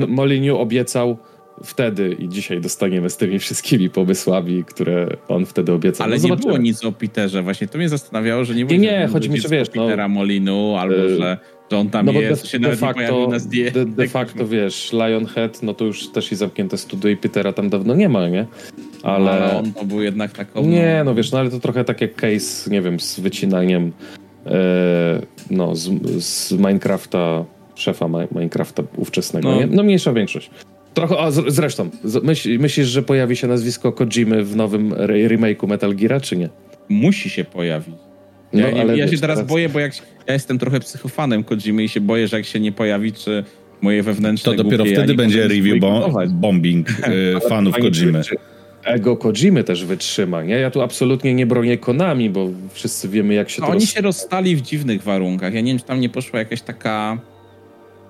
Molyneux 0.08 0.60
obiecał 0.60 1.18
wtedy 1.64 2.16
i 2.20 2.30
dzisiaj 2.30 2.62
dostaniemy 2.62 3.10
z 3.10 3.18
tymi 3.18 3.40
wszystkimi 3.40 3.90
pomysłami, 3.90 4.64
które 4.64 5.08
on 5.28 5.46
wtedy 5.46 5.72
obiecał. 5.74 6.08
Ale 6.08 6.18
no 6.18 6.28
nie 6.28 6.36
było 6.36 6.58
nic 6.58 6.86
o 6.86 6.92
Peterze. 6.92 7.42
Właśnie 7.44 7.68
to 7.68 7.78
mnie 7.78 7.90
zastanawiało, 7.90 8.46
że 8.46 8.56
nie 8.56 8.66
było 8.66 8.80
Nie, 8.80 8.88
nie, 8.92 9.08
chodzi 9.14 9.30
mi, 9.30 9.40
że 9.40 9.50
wiesz, 9.50 9.68
no- 9.76 9.84
Petera 9.84 10.08
Molinu, 10.08 10.76
albo 10.76 10.96
E, 10.96 11.10
że, 11.10 11.38
że 11.72 11.78
on 11.78 11.90
tam 11.90 12.06
No 12.06 12.12
jest, 12.12 12.44
de, 12.44 12.50
się 12.50 12.60
de, 12.60 12.64
nawet 12.68 12.82
nie 12.82 12.94
pojawił 12.94 13.16
facto, 13.18 13.32
na 13.32 13.40
zdjęciu. 13.40 13.74
de, 13.74 13.86
de 13.86 14.08
facto, 14.08 14.48
wiesz, 14.48 14.94
Lionhead, 14.94 15.64
no 15.64 15.74
to 15.74 15.86
już 15.86 16.12
też 16.12 16.32
i 16.32 16.36
zamknięte 16.36 16.78
studio 16.78 17.10
i 17.12 17.18
Petera 17.18 17.54
tam 17.54 17.70
dawno 17.70 17.96
nie 17.96 18.10
ma, 18.10 18.28
nie? 18.30 18.46
Ale... 19.04 19.32
ale 19.32 19.58
on 19.58 19.74
to 19.74 19.86
był 19.86 20.02
jednak 20.02 20.32
taką... 20.32 20.66
Nie, 20.66 21.02
no 21.06 21.16
wiesz, 21.16 21.32
no 21.32 21.40
ale 21.40 21.50
to 21.50 21.60
trochę 21.60 21.84
tak 21.84 22.02
jak 22.02 22.16
case, 22.16 22.72
nie 22.72 22.82
wiem, 22.82 23.00
z 23.00 23.20
wycinaniem 23.20 23.92
e, 24.46 24.52
no, 25.52 25.76
z, 25.76 25.90
z 26.24 26.52
Minecrafta, 26.52 27.46
szefa 27.76 28.08
Mi- 28.08 28.28
Minecrafta 28.32 28.84
ówczesnego, 28.98 29.50
No. 29.50 29.56
nie? 29.60 29.68
No 29.68 29.84
mniejsza 29.84 30.14
większość. 30.14 30.50
Trochę, 30.94 31.18
a 31.20 31.32
zresztą, 31.32 31.90
myśl, 32.24 32.60
myślisz, 32.60 32.88
że 32.88 33.04
pojawi 33.04 33.36
się 33.36 33.48
nazwisko 33.48 33.92
Kojimy 33.92 34.44
w 34.44 34.56
nowym 34.56 34.94
re, 34.94 35.16
remake'u 35.16 35.68
Metal 35.68 35.96
Geara, 35.96 36.20
czy 36.20 36.38
nie? 36.38 36.50
Musi 36.90 37.30
się 37.30 37.44
pojawić. 37.44 37.96
No, 38.54 38.60
Ja, 38.60 38.72
nie, 38.72 38.82
ale 38.82 38.98
ja 38.98 39.08
się 39.08 39.18
teraz, 39.18 39.38
teraz- 39.38 39.50
boję, 39.52 39.70
bo 39.70 39.80
jak 39.80 39.94
ja 40.28 40.34
jestem 40.34 40.60
trochę 40.60 40.80
psychofanem 40.80 41.44
Kojimy 41.44 41.84
i 41.84 41.90
się 41.90 42.02
boję, 42.02 42.28
że 42.28 42.38
jak 42.38 42.46
się 42.46 42.60
nie 42.60 42.72
pojawi, 42.72 43.14
czy 43.14 43.44
moje 43.82 44.04
wewnętrzne 44.04 44.52
To 44.52 44.64
dopiero 44.64 44.84
głupie 44.84 44.98
wtedy 44.98 45.14
będzie 45.14 45.48
review 45.48 45.80
bo 45.80 46.10
bombing 46.30 46.90
y, 47.46 47.50
fanów 47.50 47.76
Kojimy. 47.76 48.22
Ego 48.84 49.18
Kojimy 49.18 49.64
też 49.64 49.86
wytrzyma, 49.86 50.44
nie? 50.44 50.56
Ja 50.56 50.72
tu 50.72 50.82
absolutnie 50.82 51.34
nie 51.34 51.46
bronię 51.46 51.78
Konami, 51.78 52.30
bo 52.30 52.50
wszyscy 52.74 53.10
wiemy, 53.10 53.34
jak 53.34 53.50
się 53.50 53.62
No, 53.62 53.68
to 53.68 53.74
oni 53.74 53.82
roz... 53.82 53.90
się 53.94 54.02
rozstali 54.02 54.56
w 54.56 54.62
dziwnych 54.62 55.04
warunkach. 55.04 55.54
Ja 55.54 55.62
nie 55.62 55.72
wiem, 55.72 55.80
czy 55.80 55.86
tam 55.86 56.00
nie 56.00 56.10
poszła 56.10 56.40
jakaś 56.40 56.62
taka 56.62 57.18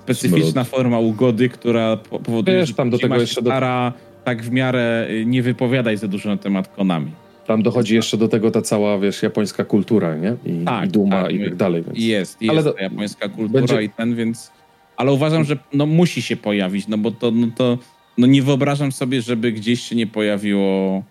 specyficzna 0.04 0.64
forma 0.64 1.00
ugody, 1.00 1.50
która 1.50 1.98
po- 1.98 2.20
powoduje, 2.20 2.58
Wiesz, 2.58 2.70
że 2.70 2.76
tam 2.76 2.90
do 2.90 2.98
tego 2.98 3.16
się 3.16 3.22
jeszcze 3.22 3.42
do- 3.42 3.50
stara 3.50 3.94
tak 4.24 4.44
w 4.44 4.52
miarę 4.52 5.08
y, 5.10 5.26
nie 5.26 5.44
wypowiadać 5.44 6.00
za 6.00 6.08
dużo 6.08 6.30
na 6.30 6.38
temat 6.38 6.68
Konami. 6.76 7.12
Tam 7.48 7.64
dochodzi 7.64 7.96
jeszcze 7.96 8.18
do 8.18 8.28
tego 8.28 8.52
ta 8.52 8.62
cała, 8.62 9.00
wiesz, 9.00 9.24
japońska 9.24 9.66
kultura, 9.66 10.16
nie? 10.16 10.36
I, 10.46 10.66
Tak, 10.66 10.86
i 10.86 10.92
duma 10.92 11.24
tak. 11.24 11.32
i 11.32 11.40
tak 11.44 11.56
dalej. 11.56 11.84
Więc... 11.84 12.00
Jest, 12.00 12.42
jest 12.42 12.52
Ale 12.52 12.64
do- 12.64 12.74
ta 12.74 12.82
japońska 12.84 13.30
kultura 13.30 13.60
będzie- 13.62 13.84
i 13.84 13.90
ten, 13.90 14.16
więc... 14.16 14.52
Ale 14.98 15.12
uważam, 15.12 15.44
że 15.44 15.58
no, 15.74 15.86
musi 15.86 16.22
się 16.22 16.36
pojawić, 16.36 16.88
no 16.88 16.98
bo 16.98 17.12
to, 17.12 17.32
no 17.32 17.48
to 17.58 17.78
no 18.18 18.28
nie 18.28 18.42
wyobrażam 18.42 18.92
sobie, 18.92 19.22
żeby 19.22 19.52
gdzieś 19.52 19.82
się 19.82 19.96
nie 19.96 20.08
pojawiło... 20.08 21.04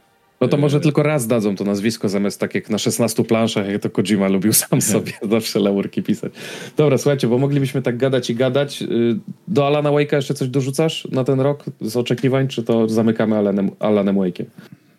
No 0.43 0.48
to 0.48 0.56
może 0.56 0.81
tylko 0.81 1.02
raz 1.02 1.27
dadzą 1.27 1.56
to 1.56 1.64
nazwisko, 1.64 2.09
zamiast 2.09 2.40
tak 2.40 2.55
jak 2.55 2.70
na 2.70 2.78
16 2.78 3.24
planszach, 3.24 3.69
jak 3.69 3.82
to 3.82 3.90
Kojima 3.90 4.28
lubił 4.28 4.52
sam 4.52 4.81
sobie 4.81 5.12
zawsze 5.31 5.59
laurki 5.60 6.02
pisać. 6.02 6.32
Dobra, 6.77 6.98
słuchajcie, 6.98 7.28
bo 7.28 7.39
moglibyśmy 7.39 7.82
tak 7.82 7.97
gadać 7.97 8.31
i 8.31 8.35
gadać. 8.35 8.82
Y, 8.82 9.19
Do 9.48 9.66
Alana 9.66 9.90
Wake'a 9.90 10.16
jeszcze 10.16 10.35
coś 10.35 10.48
dorzucasz 10.48 11.09
na 11.10 11.24
ten 11.24 11.40
rok 11.40 11.64
z 11.81 11.97
oczekiwań, 11.97 12.48
czy 12.48 12.62
to 12.62 12.89
zamykamy 12.89 13.36
Alanem, 13.36 13.70
Alanem 13.78 14.16
Wake'iem? 14.16 14.44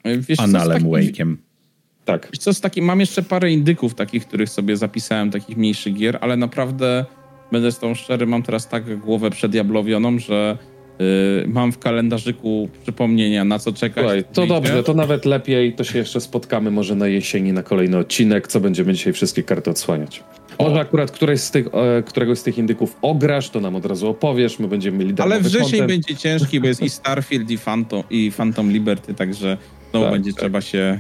Wiesz, 0.06 0.40
Analem 0.40 0.84
Wake'iem. 0.84 1.36
Tak. 2.06 2.30
Wiesz 2.32 2.40
co, 2.40 2.54
z 2.54 2.62
takim, 2.62 2.86
mam 2.86 3.00
jeszcze 3.00 3.22
parę 3.24 3.52
indyków 3.52 3.96
takich, 3.96 4.28
których 4.28 4.50
sobie 4.50 4.78
zapisałem, 4.78 5.32
takich 5.32 5.58
mniejszych 5.58 5.94
gier, 5.94 6.18
ale 6.22 6.38
naprawdę, 6.38 7.06
będę 7.52 7.72
z 7.72 7.80
tą 7.80 7.96
szczery, 7.96 8.28
mam 8.28 8.44
teraz 8.44 8.68
tak 8.68 9.00
głowę 9.00 9.30
przedjablowioną, 9.30 10.20
że 10.20 10.58
mam 11.48 11.72
w 11.72 11.80
kalendarzyku 11.80 12.70
przypomnienia, 12.84 13.46
na 13.46 13.60
co 13.60 13.74
czekać. 13.74 14.04
Słuchaj, 14.04 14.24
to 14.34 14.46
dobrze, 14.48 14.84
to 14.84 14.94
nawet 14.94 15.26
lepiej, 15.26 15.74
to 15.74 15.84
się 15.84 16.00
jeszcze 16.00 16.22
spotkamy 16.22 16.72
może 16.72 16.96
na 16.96 17.08
jesieni 17.08 17.54
na 17.54 17.64
kolejny 17.64 17.98
odcinek, 17.98 18.48
co 18.48 18.60
będziemy 18.60 18.94
dzisiaj 18.94 19.14
wszystkie 19.14 19.44
karty 19.44 19.70
odsłaniać. 19.70 20.24
Może 20.60 20.80
akurat 20.80 21.12
któreś 21.12 21.40
z 21.40 21.52
tych, 21.52 21.68
e, 21.68 22.04
któregoś 22.04 22.40
z 22.40 22.44
tych 22.44 22.58
indyków 22.58 22.98
ograsz, 23.02 23.50
to 23.50 23.60
nam 23.60 23.76
od 23.76 23.86
razu 23.86 24.10
opowiesz, 24.10 24.60
my 24.60 24.68
będziemy 24.68 24.98
mieli 24.98 25.14
Ale 25.18 25.40
wrzesień 25.40 25.80
content. 25.80 25.88
będzie 25.88 26.16
ciężki, 26.16 26.60
bo 26.60 26.68
jest 26.68 26.82
i 26.82 26.90
Starfield, 27.00 27.52
i 27.52 27.58
Phantom, 27.58 28.04
i 28.10 28.32
Phantom 28.38 28.72
Liberty, 28.72 29.14
także 29.14 29.58
znowu 29.92 30.06
Tak, 30.06 30.14
będzie 30.14 30.32
tak. 30.32 30.40
trzeba 30.40 30.62
się 30.62 31.00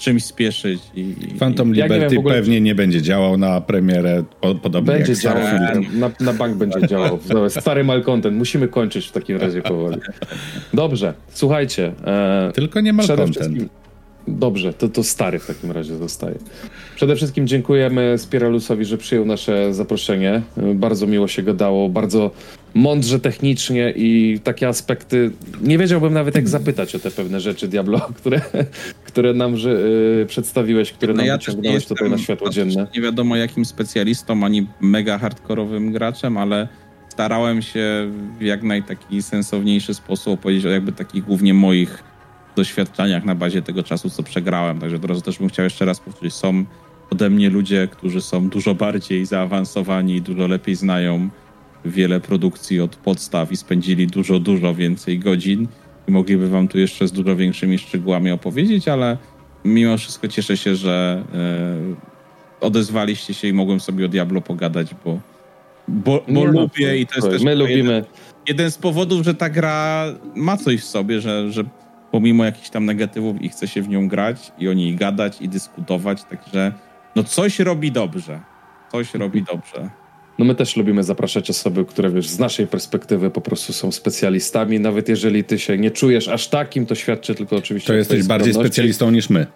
czymś 0.00 0.24
spieszyć. 0.24 0.80
I, 0.94 1.14
Phantom 1.38 1.72
Liberty 1.72 1.94
nie 1.94 2.08
wiem, 2.08 2.18
ogóle... 2.18 2.34
pewnie 2.34 2.60
nie 2.60 2.74
będzie 2.74 3.02
działał 3.02 3.36
na 3.36 3.60
premierę, 3.60 4.24
podobnie 4.62 4.92
będzie 4.92 5.12
jak 5.12 5.20
działał, 5.20 5.44
na, 5.92 6.10
na, 6.20 6.32
bank 6.32 6.56
będzie 6.56 6.86
działał. 6.88 7.18
Stary 7.60 7.84
malcontent, 7.84 8.36
musimy 8.36 8.68
kończyć 8.68 9.06
w 9.06 9.12
takim 9.12 9.36
razie 9.36 9.62
powoli. 9.62 9.96
Dobrze, 10.74 11.14
słuchajcie. 11.32 11.92
E, 12.06 12.52
Tylko 12.54 12.80
nie 12.80 12.92
malcontent. 12.92 13.70
Dobrze, 14.28 14.72
to, 14.72 14.88
to 14.88 15.04
stary 15.04 15.38
w 15.38 15.46
takim 15.46 15.70
razie 15.70 15.96
zostaje. 15.96 16.34
Przede 16.96 17.16
wszystkim 17.16 17.46
dziękujemy 17.46 18.18
Spiralusowi, 18.18 18.84
że 18.84 18.98
przyjął 18.98 19.24
nasze 19.24 19.74
zaproszenie. 19.74 20.42
Bardzo 20.74 21.06
miło 21.06 21.28
się 21.28 21.42
go 21.42 21.54
dało, 21.54 21.88
bardzo 21.88 22.30
mądrze 22.74 23.20
technicznie 23.20 23.92
i 23.96 24.40
takie 24.44 24.68
aspekty. 24.68 25.30
Nie 25.62 25.78
wiedziałbym 25.78 26.12
nawet 26.12 26.34
jak 26.34 26.48
zapytać 26.48 26.94
o 26.94 26.98
te 26.98 27.10
pewne 27.10 27.40
rzeczy 27.40 27.68
Diablo, 27.68 28.00
które, 28.18 28.40
które 29.10 29.34
nam 29.34 29.56
że, 29.56 29.70
yy, 29.70 30.26
przedstawiłeś, 30.26 30.92
które 30.92 31.12
no 31.12 31.16
nam 31.16 31.26
ja 31.26 31.36
wyciągnąłeś 31.36 31.86
tutaj 31.86 32.10
na 32.10 32.18
światło 32.18 32.50
dzienne. 32.50 32.86
Nie 32.94 33.02
wiadomo 33.02 33.36
jakim 33.36 33.64
specjalistą 33.64 34.44
ani 34.44 34.66
mega 34.80 35.18
hardkorowym 35.18 35.92
graczem, 35.92 36.36
ale 36.36 36.68
starałem 37.08 37.62
się 37.62 38.10
w 38.38 38.42
jak 38.42 38.62
najtaki 38.62 39.22
sensowniejszy 39.22 39.94
sposób 39.94 40.34
opowiedzieć 40.34 40.66
o 40.66 40.68
jakby 40.68 40.92
takich 40.92 41.24
głównie 41.24 41.54
moich 41.54 42.04
doświadczeniach 42.56 43.24
na 43.24 43.34
bazie 43.34 43.62
tego 43.62 43.82
czasu, 43.82 44.10
co 44.10 44.22
przegrałem. 44.22 44.78
Także 44.78 44.98
drodzy, 44.98 45.22
też 45.22 45.38
bym 45.38 45.48
chciał 45.48 45.64
jeszcze 45.64 45.84
raz 45.84 46.00
powtórzyć, 46.00 46.34
są 46.34 46.64
ode 47.10 47.30
mnie 47.30 47.50
ludzie, 47.50 47.88
którzy 47.92 48.20
są 48.20 48.48
dużo 48.48 48.74
bardziej 48.74 49.26
zaawansowani 49.26 50.16
i 50.16 50.22
dużo 50.22 50.46
lepiej 50.46 50.74
znają 50.74 51.28
wiele 51.84 52.20
produkcji 52.20 52.80
od 52.80 52.96
podstaw 52.96 53.52
i 53.52 53.56
spędzili 53.56 54.06
dużo, 54.06 54.38
dużo 54.38 54.74
więcej 54.74 55.18
godzin 55.18 55.68
mogliby 56.10 56.48
wam 56.48 56.68
tu 56.68 56.78
jeszcze 56.78 57.08
z 57.08 57.12
dużo 57.12 57.36
większymi 57.36 57.78
szczegółami 57.78 58.30
opowiedzieć, 58.30 58.88
ale 58.88 59.16
mimo 59.64 59.98
wszystko 59.98 60.28
cieszę 60.28 60.56
się, 60.56 60.76
że 60.76 61.24
e, 62.60 62.66
odezwaliście 62.66 63.34
się 63.34 63.48
i 63.48 63.52
mogłem 63.52 63.80
sobie 63.80 64.06
o 64.06 64.08
Diablo 64.08 64.40
pogadać, 64.40 64.94
bo, 65.04 65.20
bo, 65.88 66.12
bo 66.12 66.22
no, 66.28 66.44
lubię 66.44 66.98
i 66.98 67.06
to 67.06 67.14
jest 67.14 67.30
też 67.30 67.42
my 67.42 67.54
lubimy. 67.54 67.78
Jeden, 67.78 68.04
jeden 68.48 68.70
z 68.70 68.78
powodów, 68.78 69.24
że 69.24 69.34
ta 69.34 69.50
gra 69.50 70.04
ma 70.34 70.56
coś 70.56 70.80
w 70.80 70.84
sobie, 70.84 71.20
że, 71.20 71.52
że 71.52 71.64
pomimo 72.10 72.44
jakichś 72.44 72.70
tam 72.70 72.84
negatywów 72.84 73.42
i 73.42 73.48
chce 73.48 73.68
się 73.68 73.82
w 73.82 73.88
nią 73.88 74.08
grać 74.08 74.52
i 74.58 74.68
o 74.68 74.72
niej 74.72 74.96
gadać 74.96 75.42
i 75.42 75.48
dyskutować, 75.48 76.24
także 76.24 76.72
no 77.16 77.24
coś 77.24 77.58
robi 77.58 77.92
dobrze. 77.92 78.40
Coś 78.92 79.14
robi 79.14 79.42
dobrze. 79.42 79.90
No 80.40 80.46
my 80.46 80.54
też 80.54 80.76
lubimy 80.76 81.04
zapraszać 81.04 81.50
osoby, 81.50 81.84
które 81.84 82.10
wiesz, 82.10 82.28
z 82.28 82.38
naszej 82.38 82.66
perspektywy 82.66 83.30
po 83.30 83.40
prostu 83.40 83.72
są 83.72 83.92
specjalistami. 83.92 84.80
Nawet 84.80 85.08
jeżeli 85.08 85.44
ty 85.44 85.58
się 85.58 85.78
nie 85.78 85.90
czujesz 85.90 86.28
aż 86.28 86.48
takim, 86.48 86.86
to 86.86 86.94
świadczy 86.94 87.34
tylko 87.34 87.56
oczywiście. 87.56 87.86
To 87.86 87.94
jesteś 87.94 88.26
bardziej 88.26 88.54
specjalistą 88.54 89.10
niż 89.10 89.30
my. 89.30 89.46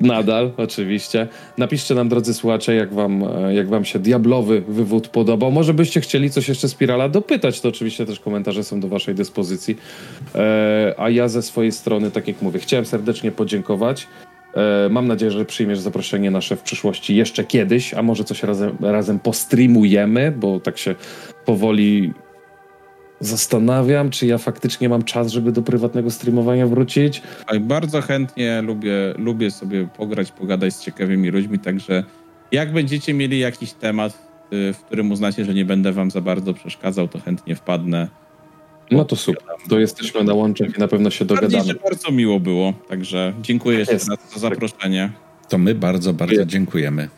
Nadal, 0.00 0.52
oczywiście. 0.56 1.28
Napiszcie 1.58 1.94
nam, 1.94 2.08
drodzy 2.08 2.34
słuchacze, 2.34 2.74
jak 2.74 2.94
wam, 2.94 3.24
jak 3.50 3.68
wam 3.68 3.84
się 3.84 3.98
diablowy 3.98 4.62
wywód 4.68 5.08
podobał. 5.08 5.52
Może 5.52 5.74
byście 5.74 6.00
chcieli 6.00 6.30
coś 6.30 6.48
jeszcze 6.48 6.68
Spirala 6.68 7.08
dopytać, 7.08 7.60
to 7.60 7.68
oczywiście 7.68 8.06
też 8.06 8.20
komentarze 8.20 8.64
są 8.64 8.80
do 8.80 8.88
waszej 8.88 9.14
dyspozycji. 9.14 9.76
E, 10.34 10.94
a 10.98 11.10
ja 11.10 11.28
ze 11.28 11.42
swojej 11.42 11.72
strony, 11.72 12.10
tak 12.10 12.28
jak 12.28 12.42
mówię, 12.42 12.58
chciałem 12.60 12.84
serdecznie 12.84 13.32
podziękować. 13.32 14.06
E, 14.56 14.88
mam 14.88 15.08
nadzieję, 15.08 15.30
że 15.30 15.44
przyjmiesz 15.44 15.78
zaproszenie 15.78 16.30
nasze 16.30 16.56
w 16.56 16.62
przyszłości 16.62 17.16
jeszcze 17.16 17.44
kiedyś, 17.44 17.94
a 17.94 18.02
może 18.02 18.24
coś 18.24 18.42
razem, 18.42 18.76
razem 18.80 19.18
postreamujemy, 19.18 20.32
bo 20.32 20.60
tak 20.60 20.78
się 20.78 20.94
powoli 21.44 22.12
zastanawiam, 23.20 24.10
czy 24.10 24.26
ja 24.26 24.38
faktycznie 24.38 24.88
mam 24.88 25.02
czas, 25.02 25.32
żeby 25.32 25.52
do 25.52 25.62
prywatnego 25.62 26.10
streamowania 26.10 26.66
wrócić. 26.66 27.22
Bardzo 27.60 28.00
chętnie 28.00 28.62
lubię, 28.62 29.14
lubię 29.18 29.50
sobie 29.50 29.88
pograć, 29.96 30.32
pogadać 30.32 30.74
z 30.74 30.80
ciekawymi 30.80 31.30
ludźmi, 31.30 31.58
także 31.58 32.04
jak 32.52 32.72
będziecie 32.72 33.14
mieli 33.14 33.38
jakiś 33.38 33.72
temat, 33.72 34.12
y, 34.52 34.72
w 34.72 34.78
którym 34.78 35.12
uznacie, 35.12 35.44
że 35.44 35.54
nie 35.54 35.64
będę 35.64 35.92
wam 35.92 36.10
za 36.10 36.20
bardzo 36.20 36.54
przeszkadzał, 36.54 37.08
to 37.08 37.20
chętnie 37.20 37.56
wpadnę. 37.56 38.08
No 38.96 39.04
to 39.04 39.16
super. 39.16 39.42
To 39.68 39.78
jesteśmy 39.78 40.24
na 40.24 40.34
łączach 40.34 40.76
i 40.76 40.80
na 40.80 40.88
pewno 40.88 41.10
się 41.10 41.24
dogadamy. 41.24 41.56
Bardziej, 41.56 41.74
bardzo 41.84 42.10
miło 42.10 42.40
było, 42.40 42.72
także 42.88 43.32
dziękuję 43.42 43.78
jeszcze 43.78 43.92
raz 43.92 44.04
za 44.04 44.38
zaproszenie. 44.40 45.12
To 45.48 45.58
my 45.58 45.74
bardzo, 45.74 46.12
bardzo 46.12 46.44
dziękujemy. 46.44 47.08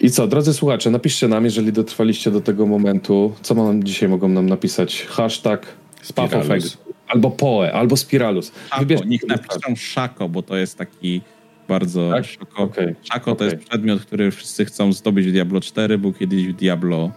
I 0.00 0.10
co, 0.10 0.26
drodzy 0.26 0.54
słuchacze, 0.54 0.90
napiszcie 0.90 1.28
nam, 1.28 1.44
jeżeli 1.44 1.72
dotrwaliście 1.72 2.30
do 2.30 2.40
tego 2.40 2.66
momentu, 2.66 3.32
co 3.42 3.54
mam 3.54 3.84
dzisiaj 3.84 4.08
mogą 4.08 4.28
nam 4.28 4.46
napisać. 4.46 5.06
Hashtag 5.08 5.66
Spafofeg, 6.02 6.62
albo 7.08 7.30
Poe, 7.30 7.72
albo 7.72 7.96
Spiralus. 7.96 8.52
Szako, 8.68 8.80
Wybierz... 8.80 9.00
niech 9.06 9.26
napiszą 9.28 9.76
Szako, 9.76 10.28
bo 10.28 10.42
to 10.42 10.56
jest 10.56 10.78
taki 10.78 11.20
bardzo... 11.68 12.10
Tak? 12.10 12.24
Szako, 12.24 12.62
okay. 12.62 12.94
Szako 13.02 13.24
to 13.24 13.32
okay. 13.32 13.46
jest 13.46 13.68
przedmiot, 13.68 14.00
który 14.00 14.30
wszyscy 14.30 14.64
chcą 14.64 14.92
zdobyć 14.92 15.26
w 15.26 15.32
Diablo 15.32 15.60
4, 15.60 15.98
był 15.98 16.12
kiedyś 16.12 16.46
w 16.46 16.52
Diablo, 16.52 17.10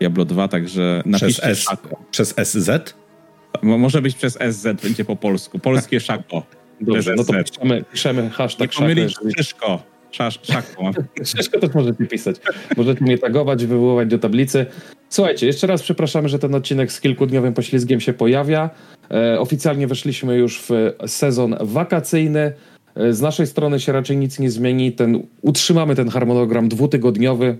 Diablo 0.00 0.24
2, 0.24 0.48
także 0.48 1.02
napiszcie 1.06 1.42
przez 1.42 1.58
S, 1.58 1.58
Szako. 1.58 2.00
Przez 2.10 2.34
SZ? 2.44 2.94
Może 3.62 4.02
być 4.02 4.14
przez 4.14 4.38
SZ, 4.50 4.82
będzie 4.82 5.04
po 5.04 5.16
polsku. 5.16 5.58
Polskie 5.58 6.00
Szako. 6.06 6.42
Dobrze, 6.80 7.14
no 7.16 7.24
to 7.24 7.32
piszemy, 7.44 7.84
piszemy 7.92 8.30
hashtag 8.30 8.72
Nie 8.72 8.78
pomylić 8.78 9.14
Szako. 9.14 9.30
Szyszko. 9.36 9.82
Szaku. 10.42 10.90
Szyszko 11.24 11.58
też 11.60 11.74
możecie 11.74 12.06
pisać. 12.06 12.36
Możecie 12.76 13.04
mnie 13.04 13.18
tagować, 13.18 13.66
wywoływać 13.66 14.08
do 14.08 14.18
tablicy. 14.18 14.66
Słuchajcie, 15.08 15.46
jeszcze 15.46 15.66
raz 15.66 15.82
przepraszamy, 15.82 16.28
że 16.28 16.38
ten 16.38 16.54
odcinek 16.54 16.92
z 16.92 17.00
kilkudniowym 17.00 17.54
poślizgiem 17.54 18.00
się 18.00 18.12
pojawia. 18.12 18.70
E, 19.10 19.40
oficjalnie 19.40 19.86
weszliśmy 19.86 20.36
już 20.36 20.62
w 20.62 20.92
sezon 21.06 21.56
wakacyjny. 21.60 22.52
E, 22.96 23.12
z 23.12 23.20
naszej 23.20 23.46
strony 23.46 23.80
się 23.80 23.92
raczej 23.92 24.16
nic 24.16 24.38
nie 24.38 24.50
zmieni. 24.50 24.92
Ten, 24.92 25.22
utrzymamy 25.42 25.94
ten 25.94 26.08
harmonogram 26.08 26.68
dwutygodniowy. 26.68 27.56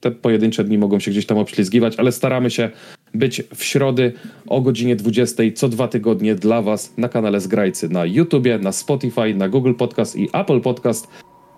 Te 0.00 0.10
pojedyncze 0.10 0.64
dni 0.64 0.78
mogą 0.78 1.00
się 1.00 1.10
gdzieś 1.10 1.26
tam 1.26 1.38
obślizgiwać, 1.38 1.96
ale 1.96 2.12
staramy 2.12 2.50
się 2.50 2.70
być 3.14 3.42
w 3.54 3.64
środy 3.64 4.12
o 4.46 4.60
godzinie 4.60 4.96
20 4.96 5.42
co 5.54 5.68
dwa 5.68 5.88
tygodnie 5.88 6.34
dla 6.34 6.62
Was 6.62 6.94
na 6.96 7.08
kanale 7.08 7.40
Zgrajcy 7.40 7.88
na 7.88 8.04
YouTubie, 8.04 8.58
na 8.58 8.72
Spotify, 8.72 9.34
na 9.34 9.48
Google 9.48 9.74
Podcast 9.74 10.16
i 10.16 10.28
Apple 10.32 10.60
Podcast. 10.60 11.08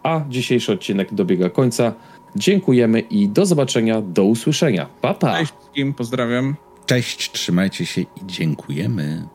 A 0.02 0.24
dzisiejszy 0.28 0.72
odcinek 0.72 1.14
dobiega 1.14 1.50
końca. 1.50 1.94
Dziękujemy 2.36 3.00
i 3.00 3.28
do 3.28 3.46
zobaczenia, 3.46 4.00
do 4.00 4.24
usłyszenia. 4.24 4.86
Pa, 5.00 5.14
pa. 5.14 5.38
Cześć 5.38 5.52
wszystkim, 5.58 5.94
pozdrawiam. 5.94 6.56
Cześć, 6.86 7.32
trzymajcie 7.32 7.86
się 7.86 8.00
i 8.00 8.06
dziękujemy. 8.26 9.28